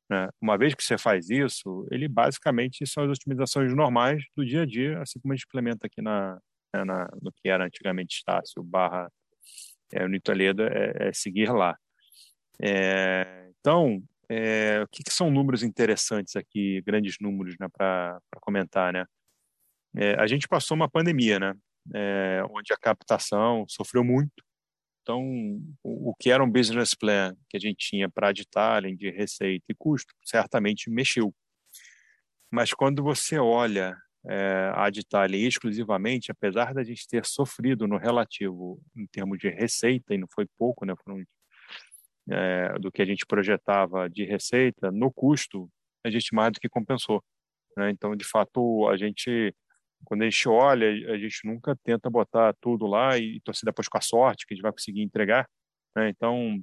Né? 0.09 0.27
Uma 0.41 0.57
vez 0.57 0.75
que 0.75 0.83
você 0.83 0.97
faz 0.97 1.29
isso, 1.29 1.87
ele 1.89 2.07
basicamente 2.09 2.85
são 2.85 3.03
as 3.05 3.09
otimizações 3.11 3.73
normais 3.73 4.21
do 4.35 4.45
dia 4.45 4.63
a 4.63 4.65
dia, 4.65 5.01
assim 5.01 5.19
como 5.21 5.33
a 5.33 5.35
gente 5.37 5.45
implementa 5.45 5.87
aqui 5.87 6.01
na, 6.01 6.37
né, 6.75 6.83
na 6.83 7.09
no 7.21 7.31
que 7.31 7.47
era 7.47 7.65
antigamente 7.65 8.17
Estácio 8.17 8.61
barra 8.61 9.09
é, 9.93 10.03
Unitoleda, 10.03 10.67
é, 10.67 11.09
é 11.09 11.13
seguir 11.13 11.49
lá. 11.51 11.77
É, 12.61 13.49
então, 13.59 14.03
é, 14.33 14.81
o 14.81 14.87
que, 14.87 15.03
que, 15.03 15.11
são 15.11 15.29
números 15.29 15.61
interessantes 15.61 16.37
aqui, 16.37 16.81
grandes 16.83 17.17
números 17.19 17.55
né, 17.59 17.67
para 17.67 18.21
comentar, 18.39 18.93
né? 18.93 19.05
É, 19.93 20.13
a 20.13 20.25
gente 20.25 20.47
passou 20.47 20.75
uma 20.75 20.89
pandemia, 20.89 21.37
né? 21.37 21.53
É, 21.93 22.41
onde 22.49 22.71
a 22.71 22.77
captação 22.77 23.65
sofreu 23.67 24.05
muito. 24.05 24.41
Então, 25.01 25.21
o, 25.83 26.11
o, 26.11 26.15
que 26.17 26.31
era 26.31 26.41
um 26.41 26.49
business 26.49 26.95
plan 26.95 27.35
que 27.49 27.57
a 27.57 27.59
gente 27.59 27.85
tinha 27.89 28.09
para 28.09 28.29
a 28.29 28.75
além 28.77 28.95
de 28.95 29.09
receita 29.09 29.65
e 29.67 29.75
custo, 29.75 30.13
certamente 30.23 30.89
mexeu. 30.89 31.33
Mas 32.49 32.73
quando 32.73 33.03
você 33.03 33.37
olha 33.37 33.97
é, 34.29 34.71
a 34.73 34.85
Aditalia 34.85 35.45
exclusivamente, 35.45 36.31
apesar 36.31 36.73
da 36.73 36.83
gente 36.83 37.05
ter 37.05 37.25
sofrido 37.25 37.85
no 37.85 37.97
relativo 37.97 38.79
em 38.95 39.05
termos 39.07 39.39
de 39.39 39.49
receita, 39.49 40.13
e 40.13 40.17
não 40.17 40.27
foi 40.33 40.45
pouco, 40.57 40.85
né? 40.85 40.93
Foram, 41.03 41.21
é, 42.30 42.80
do 42.80 42.91
que 42.91 43.02
a 43.02 43.06
gente 43.06 43.26
projetava 43.26 44.10
de 44.10 44.26
receita, 44.26 44.91
no 44.91 45.11
custo, 45.11 45.69
a 46.06 46.10
gente 46.10 46.34
mais 46.34 46.52
do 46.52 46.60
que 46.60 46.69
compensou. 46.69 47.23
Né? 47.77 47.91
Então, 47.91 48.15
de 48.15 48.26
fato, 48.26 48.88
a 48.89 48.98
gente 48.98 49.53
quando 50.03 50.23
a 50.23 50.26
gente 50.26 50.49
olha, 50.49 51.14
a 51.14 51.18
gente 51.18 51.45
nunca 51.45 51.76
tenta 51.84 52.10
botar 52.10 52.56
tudo 52.60 52.88
lá 52.88 53.18
e 53.18 53.39
torcer 53.41 53.65
depois 53.65 53.88
com 53.88 53.98
a 53.98 54.02
sorte 54.02 54.45
que 54.45 54.53
a 54.53 54.56
gente 54.56 54.64
vai 54.64 54.72
conseguir 54.72 55.02
entregar. 55.02 55.48
Né? 55.95 56.10
Então, 56.10 56.60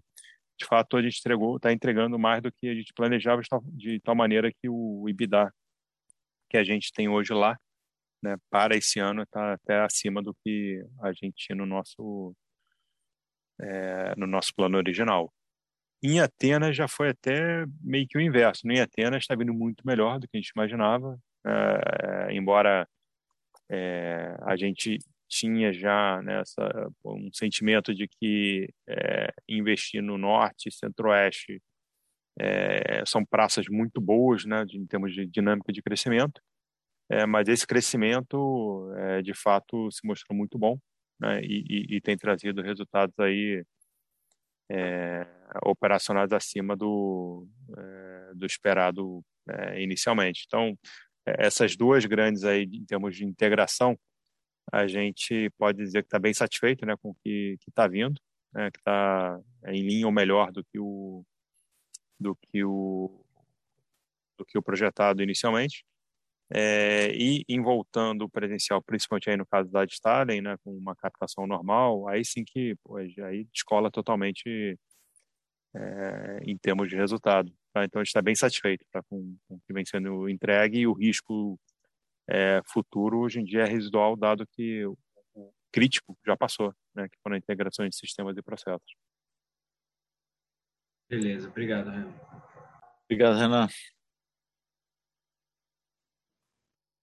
de 0.58 0.66
fato, 0.66 0.96
a 0.96 1.02
gente 1.02 1.20
está 1.24 1.72
entregando 1.72 2.18
mais 2.18 2.42
do 2.42 2.50
que 2.52 2.68
a 2.68 2.74
gente 2.74 2.92
planejava 2.92 3.40
de 3.64 4.00
tal, 4.00 4.14
maneira 4.14 4.50
que 4.52 4.68
o 4.68 5.08
IBIDA 5.08 5.52
que 6.50 6.56
a 6.56 6.64
gente 6.64 6.92
tem 6.92 7.08
hoje 7.08 7.32
lá, 7.32 7.56
né, 8.22 8.36
para 8.50 8.76
esse 8.76 8.98
ano, 8.98 9.22
está 9.22 9.52
até 9.52 9.80
acima 9.80 10.22
do 10.22 10.34
que 10.42 10.82
a 11.02 11.12
gente 11.12 11.34
tinha 11.36 11.56
no 11.56 11.66
nosso 11.66 12.34
é, 13.60 14.14
no 14.16 14.26
nosso 14.26 14.52
plano 14.54 14.78
original. 14.78 15.32
Em 16.02 16.20
Atenas 16.20 16.76
já 16.76 16.86
foi 16.86 17.10
até 17.10 17.64
meio 17.80 18.06
que 18.08 18.16
o 18.16 18.20
inverso. 18.20 18.66
Em 18.66 18.80
Atenas 18.80 19.22
está 19.22 19.34
vindo 19.34 19.52
muito 19.52 19.84
melhor 19.86 20.18
do 20.18 20.28
que 20.28 20.36
a 20.36 20.40
gente 20.40 20.52
imaginava, 20.54 21.18
é, 21.44 22.32
embora 22.32 22.86
é, 23.70 24.36
a 24.42 24.56
gente 24.56 24.98
tinha 25.28 25.72
já 25.72 26.22
nessa 26.22 26.62
né, 26.62 26.86
um 27.04 27.30
sentimento 27.32 27.94
de 27.94 28.08
que 28.08 28.68
é, 28.88 29.32
investir 29.48 30.02
no 30.02 30.16
norte 30.16 30.68
e 30.68 30.72
centro-oeste 30.72 31.60
é, 32.40 33.04
são 33.06 33.24
praças 33.24 33.66
muito 33.68 34.00
boas, 34.00 34.44
né, 34.44 34.64
em 34.72 34.86
termos 34.86 35.12
de 35.12 35.26
dinâmica 35.26 35.72
de 35.72 35.82
crescimento, 35.82 36.40
é, 37.10 37.26
mas 37.26 37.48
esse 37.48 37.66
crescimento, 37.66 38.90
de 39.24 39.34
fato, 39.34 39.90
se 39.90 40.06
mostrou 40.06 40.36
muito 40.36 40.58
bom 40.58 40.78
né, 41.20 41.40
e, 41.42 41.64
e, 41.68 41.96
e, 41.96 42.00
tem 42.00 42.16
trazido 42.16 42.62
resultados 42.62 43.18
aí 43.18 43.64
é, 44.70 45.26
operacionais 45.64 46.32
acima 46.32 46.76
do, 46.76 47.46
do 48.34 48.46
esperado 48.46 49.24
inicialmente. 49.76 50.44
Então, 50.46 50.76
essas 51.24 51.76
duas 51.76 52.04
grandes 52.04 52.44
aí 52.44 52.64
em 52.64 52.84
termos 52.84 53.16
de 53.16 53.24
integração, 53.24 53.98
a 54.72 54.86
gente 54.86 55.50
pode 55.58 55.78
dizer 55.78 56.02
que 56.02 56.06
está 56.06 56.18
bem 56.18 56.34
satisfeito 56.34 56.84
né, 56.84 56.94
com 57.00 57.10
o 57.10 57.14
que 57.14 57.58
está 57.66 57.86
vindo, 57.86 58.20
né, 58.52 58.70
que 58.70 58.78
está 58.78 59.40
em 59.66 59.82
linha 59.82 60.06
ou 60.06 60.12
melhor 60.12 60.52
do 60.52 60.64
que 60.64 60.78
o, 60.78 61.24
do 62.18 62.36
que 62.36 62.64
o 62.64 63.24
do 64.36 64.44
que 64.44 64.56
o 64.56 64.62
projetado 64.62 65.20
inicialmente. 65.20 65.84
É, 66.50 67.12
e 67.14 67.44
em 67.48 67.60
voltando 67.60 68.22
o 68.22 68.30
presencial, 68.30 68.82
principalmente 68.82 69.28
aí 69.28 69.36
no 69.36 69.46
caso 69.46 69.70
da 69.70 69.84
Stalin, 69.84 70.40
né, 70.40 70.56
com 70.64 70.70
uma 70.76 70.96
captação 70.96 71.46
normal, 71.46 72.08
aí 72.08 72.24
sim 72.24 72.42
que 72.44 72.74
pô, 72.82 72.96
aí 72.96 73.44
descola 73.52 73.90
totalmente 73.90 74.78
é, 75.74 76.40
em 76.44 76.56
termos 76.56 76.88
de 76.88 76.96
resultado. 76.96 77.52
Tá? 77.72 77.84
Então 77.84 78.00
a 78.00 78.04
gente 78.04 78.08
está 78.08 78.22
bem 78.22 78.34
satisfeito 78.34 78.84
tá, 78.90 79.02
com, 79.02 79.36
com, 79.46 79.56
o 79.56 79.60
que 79.60 79.72
vem 79.74 79.84
sendo 79.84 80.28
entregue 80.28 80.80
e 80.80 80.86
o 80.86 80.94
risco 80.94 81.60
é, 82.26 82.62
futuro 82.66 83.18
hoje 83.18 83.40
em 83.40 83.44
dia 83.44 83.62
é 83.62 83.66
residual, 83.66 84.16
dado 84.16 84.46
que 84.46 84.86
o, 84.86 84.96
o 85.34 85.52
crítico 85.70 86.16
já 86.26 86.36
passou, 86.36 86.74
né, 86.94 87.08
que 87.08 87.18
foram 87.22 87.36
a 87.36 87.38
integração 87.38 87.86
de 87.86 87.94
sistemas 87.94 88.36
e 88.38 88.42
processos. 88.42 88.96
Beleza, 91.10 91.48
obrigado, 91.48 91.90
Renan. 91.90 92.14
Obrigado, 93.04 93.38
Renan. 93.38 93.68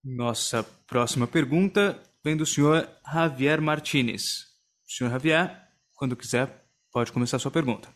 Nossa 0.05 0.63
próxima 0.85 1.25
pergunta 1.25 1.99
vem 2.23 2.37
do 2.37 2.45
senhor 2.45 2.87
Javier 3.11 3.59
Martinez. 3.59 4.45
Senhor 4.85 5.09
Javier, 5.09 5.67
quando 5.95 6.15
quiser, 6.15 6.63
pode 6.91 7.11
começar 7.11 7.37
a 7.37 7.39
sua 7.39 7.49
pergunta. 7.49 7.91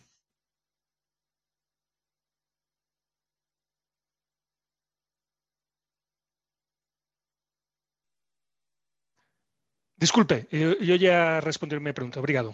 Desculpe, 9.96 10.48
eu, 10.50 10.72
eu 10.82 10.98
já 10.98 11.38
respondi 11.38 11.76
a 11.76 11.80
minha 11.80 11.94
pergunta. 11.94 12.18
Obrigado. 12.18 12.52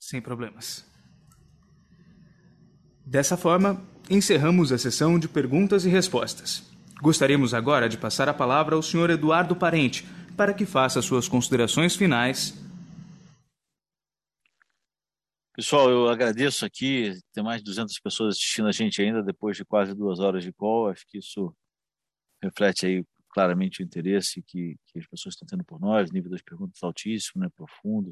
Sem 0.00 0.20
problemas. 0.20 0.84
Dessa 3.04 3.36
forma, 3.36 3.86
encerramos 4.10 4.72
a 4.72 4.78
sessão 4.78 5.16
de 5.16 5.28
perguntas 5.28 5.84
e 5.84 5.88
respostas. 5.88 6.75
Gostaríamos 7.00 7.52
agora 7.52 7.88
de 7.88 7.98
passar 7.98 8.26
a 8.28 8.34
palavra 8.34 8.74
ao 8.74 8.82
Sr. 8.82 9.10
Eduardo 9.10 9.54
Parente 9.54 10.04
para 10.34 10.54
que 10.54 10.64
faça 10.64 11.02
suas 11.02 11.28
considerações 11.28 11.94
finais. 11.94 12.54
Pessoal, 15.54 15.90
eu 15.90 16.08
agradeço 16.08 16.64
aqui, 16.64 17.12
tem 17.32 17.44
mais 17.44 17.58
de 17.58 17.64
200 17.64 17.98
pessoas 18.00 18.36
assistindo 18.36 18.68
a 18.68 18.72
gente 18.72 19.00
ainda 19.00 19.22
depois 19.22 19.56
de 19.56 19.64
quase 19.64 19.94
duas 19.94 20.20
horas 20.20 20.42
de 20.42 20.52
call. 20.52 20.88
Acho 20.88 21.06
que 21.06 21.18
isso 21.18 21.54
reflete 22.42 22.86
aí 22.86 23.04
claramente 23.30 23.82
o 23.82 23.84
interesse 23.84 24.42
que, 24.42 24.76
que 24.86 24.98
as 24.98 25.06
pessoas 25.06 25.34
estão 25.34 25.46
tendo 25.46 25.64
por 25.64 25.78
nós, 25.78 26.10
nível 26.10 26.30
das 26.30 26.42
perguntas 26.42 26.82
altíssimo, 26.82 27.42
né, 27.42 27.48
profundo, 27.54 28.10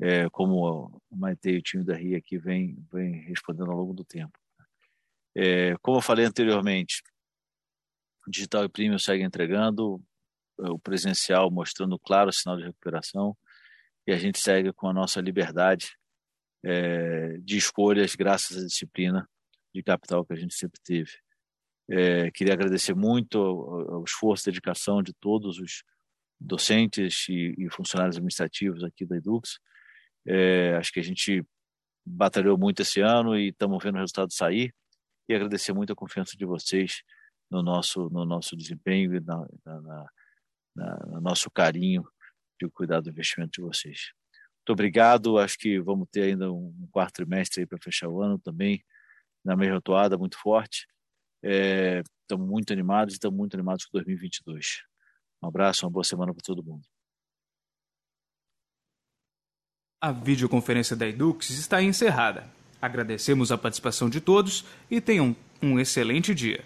é, 0.00 0.28
como 0.30 1.02
o 1.10 1.16
Maite 1.16 1.50
e 1.50 1.58
o 1.58 1.62
time 1.62 1.84
da 1.84 1.94
RI 1.94 2.14
aqui 2.14 2.38
vem, 2.38 2.76
vem 2.90 3.20
respondendo 3.26 3.70
ao 3.70 3.76
longo 3.76 3.92
do 3.92 4.04
tempo. 4.04 4.38
É, 5.34 5.76
como 5.82 5.98
eu 5.98 6.02
falei 6.02 6.24
anteriormente, 6.24 7.02
digital 8.28 8.64
e 8.64 8.68
premium 8.68 8.98
segue 8.98 9.22
entregando, 9.22 10.02
o 10.58 10.78
presencial 10.78 11.50
mostrando 11.50 11.98
claro 11.98 12.32
sinal 12.32 12.56
de 12.56 12.64
recuperação 12.64 13.36
e 14.06 14.12
a 14.12 14.18
gente 14.18 14.38
segue 14.40 14.72
com 14.72 14.88
a 14.88 14.92
nossa 14.92 15.20
liberdade 15.20 15.96
é, 16.64 17.38
de 17.38 17.56
escolhas 17.56 18.14
graças 18.14 18.62
à 18.62 18.66
disciplina 18.66 19.28
de 19.74 19.82
capital 19.82 20.24
que 20.24 20.32
a 20.32 20.36
gente 20.36 20.54
sempre 20.54 20.80
teve. 20.82 21.10
É, 21.88 22.30
queria 22.30 22.54
agradecer 22.54 22.94
muito 22.94 23.38
o, 23.38 24.04
esforço 24.04 24.44
e 24.48 24.52
dedicação 24.52 25.02
de 25.02 25.12
todos 25.14 25.58
os 25.58 25.82
docentes 26.38 27.28
e, 27.28 27.54
e 27.58 27.70
funcionários 27.70 28.16
administrativos 28.16 28.84
aqui 28.84 29.04
da 29.04 29.16
Edux. 29.16 29.58
É, 30.26 30.74
acho 30.76 30.92
que 30.92 31.00
a 31.00 31.04
gente 31.04 31.44
batalhou 32.04 32.56
muito 32.58 32.82
esse 32.82 33.00
ano 33.00 33.36
e 33.36 33.48
estamos 33.48 33.82
vendo 33.82 33.96
o 33.96 33.98
resultado 33.98 34.32
sair. 34.32 34.74
E 35.28 35.34
agradecer 35.34 35.72
muito 35.72 35.92
a 35.92 35.96
confiança 35.96 36.36
de 36.36 36.44
vocês 36.44 37.02
no 37.50 37.62
nosso, 37.62 38.08
no 38.10 38.24
nosso 38.24 38.56
desempenho 38.56 39.14
e 39.14 39.20
na, 39.20 39.46
na, 39.64 40.06
na, 40.76 41.06
no 41.06 41.20
nosso 41.20 41.50
carinho 41.50 42.06
de 42.60 42.68
cuidar 42.70 43.00
do 43.00 43.10
investimento 43.10 43.52
de 43.52 43.62
vocês. 43.62 44.12
Muito 44.58 44.72
obrigado. 44.72 45.38
Acho 45.38 45.58
que 45.58 45.80
vamos 45.80 46.08
ter 46.10 46.22
ainda 46.22 46.52
um 46.52 46.88
quarto 46.92 47.14
trimestre 47.14 47.66
para 47.66 47.78
fechar 47.78 48.08
o 48.08 48.22
ano 48.22 48.38
também 48.38 48.84
na 49.44 49.56
mesma 49.56 49.80
toada, 49.80 50.18
muito 50.18 50.38
forte. 50.38 50.86
É, 51.42 52.02
estamos 52.22 52.46
muito 52.46 52.72
animados 52.72 53.14
e 53.14 53.16
estamos 53.16 53.36
muito 53.36 53.54
animados 53.54 53.86
com 53.86 53.96
2022. 53.96 54.82
Um 55.42 55.48
abraço, 55.48 55.86
uma 55.86 55.90
boa 55.90 56.04
semana 56.04 56.34
para 56.34 56.42
todo 56.44 56.62
mundo. 56.62 56.86
A 60.02 60.12
videoconferência 60.12 60.94
da 60.94 61.06
Edux 61.06 61.50
está 61.50 61.82
encerrada. 61.82 62.46
Agradecemos 62.80 63.50
a 63.52 63.58
participação 63.58 64.08
de 64.08 64.20
todos 64.20 64.64
e 64.90 65.00
tenham 65.00 65.36
um 65.62 65.78
excelente 65.78 66.34
dia. 66.34 66.64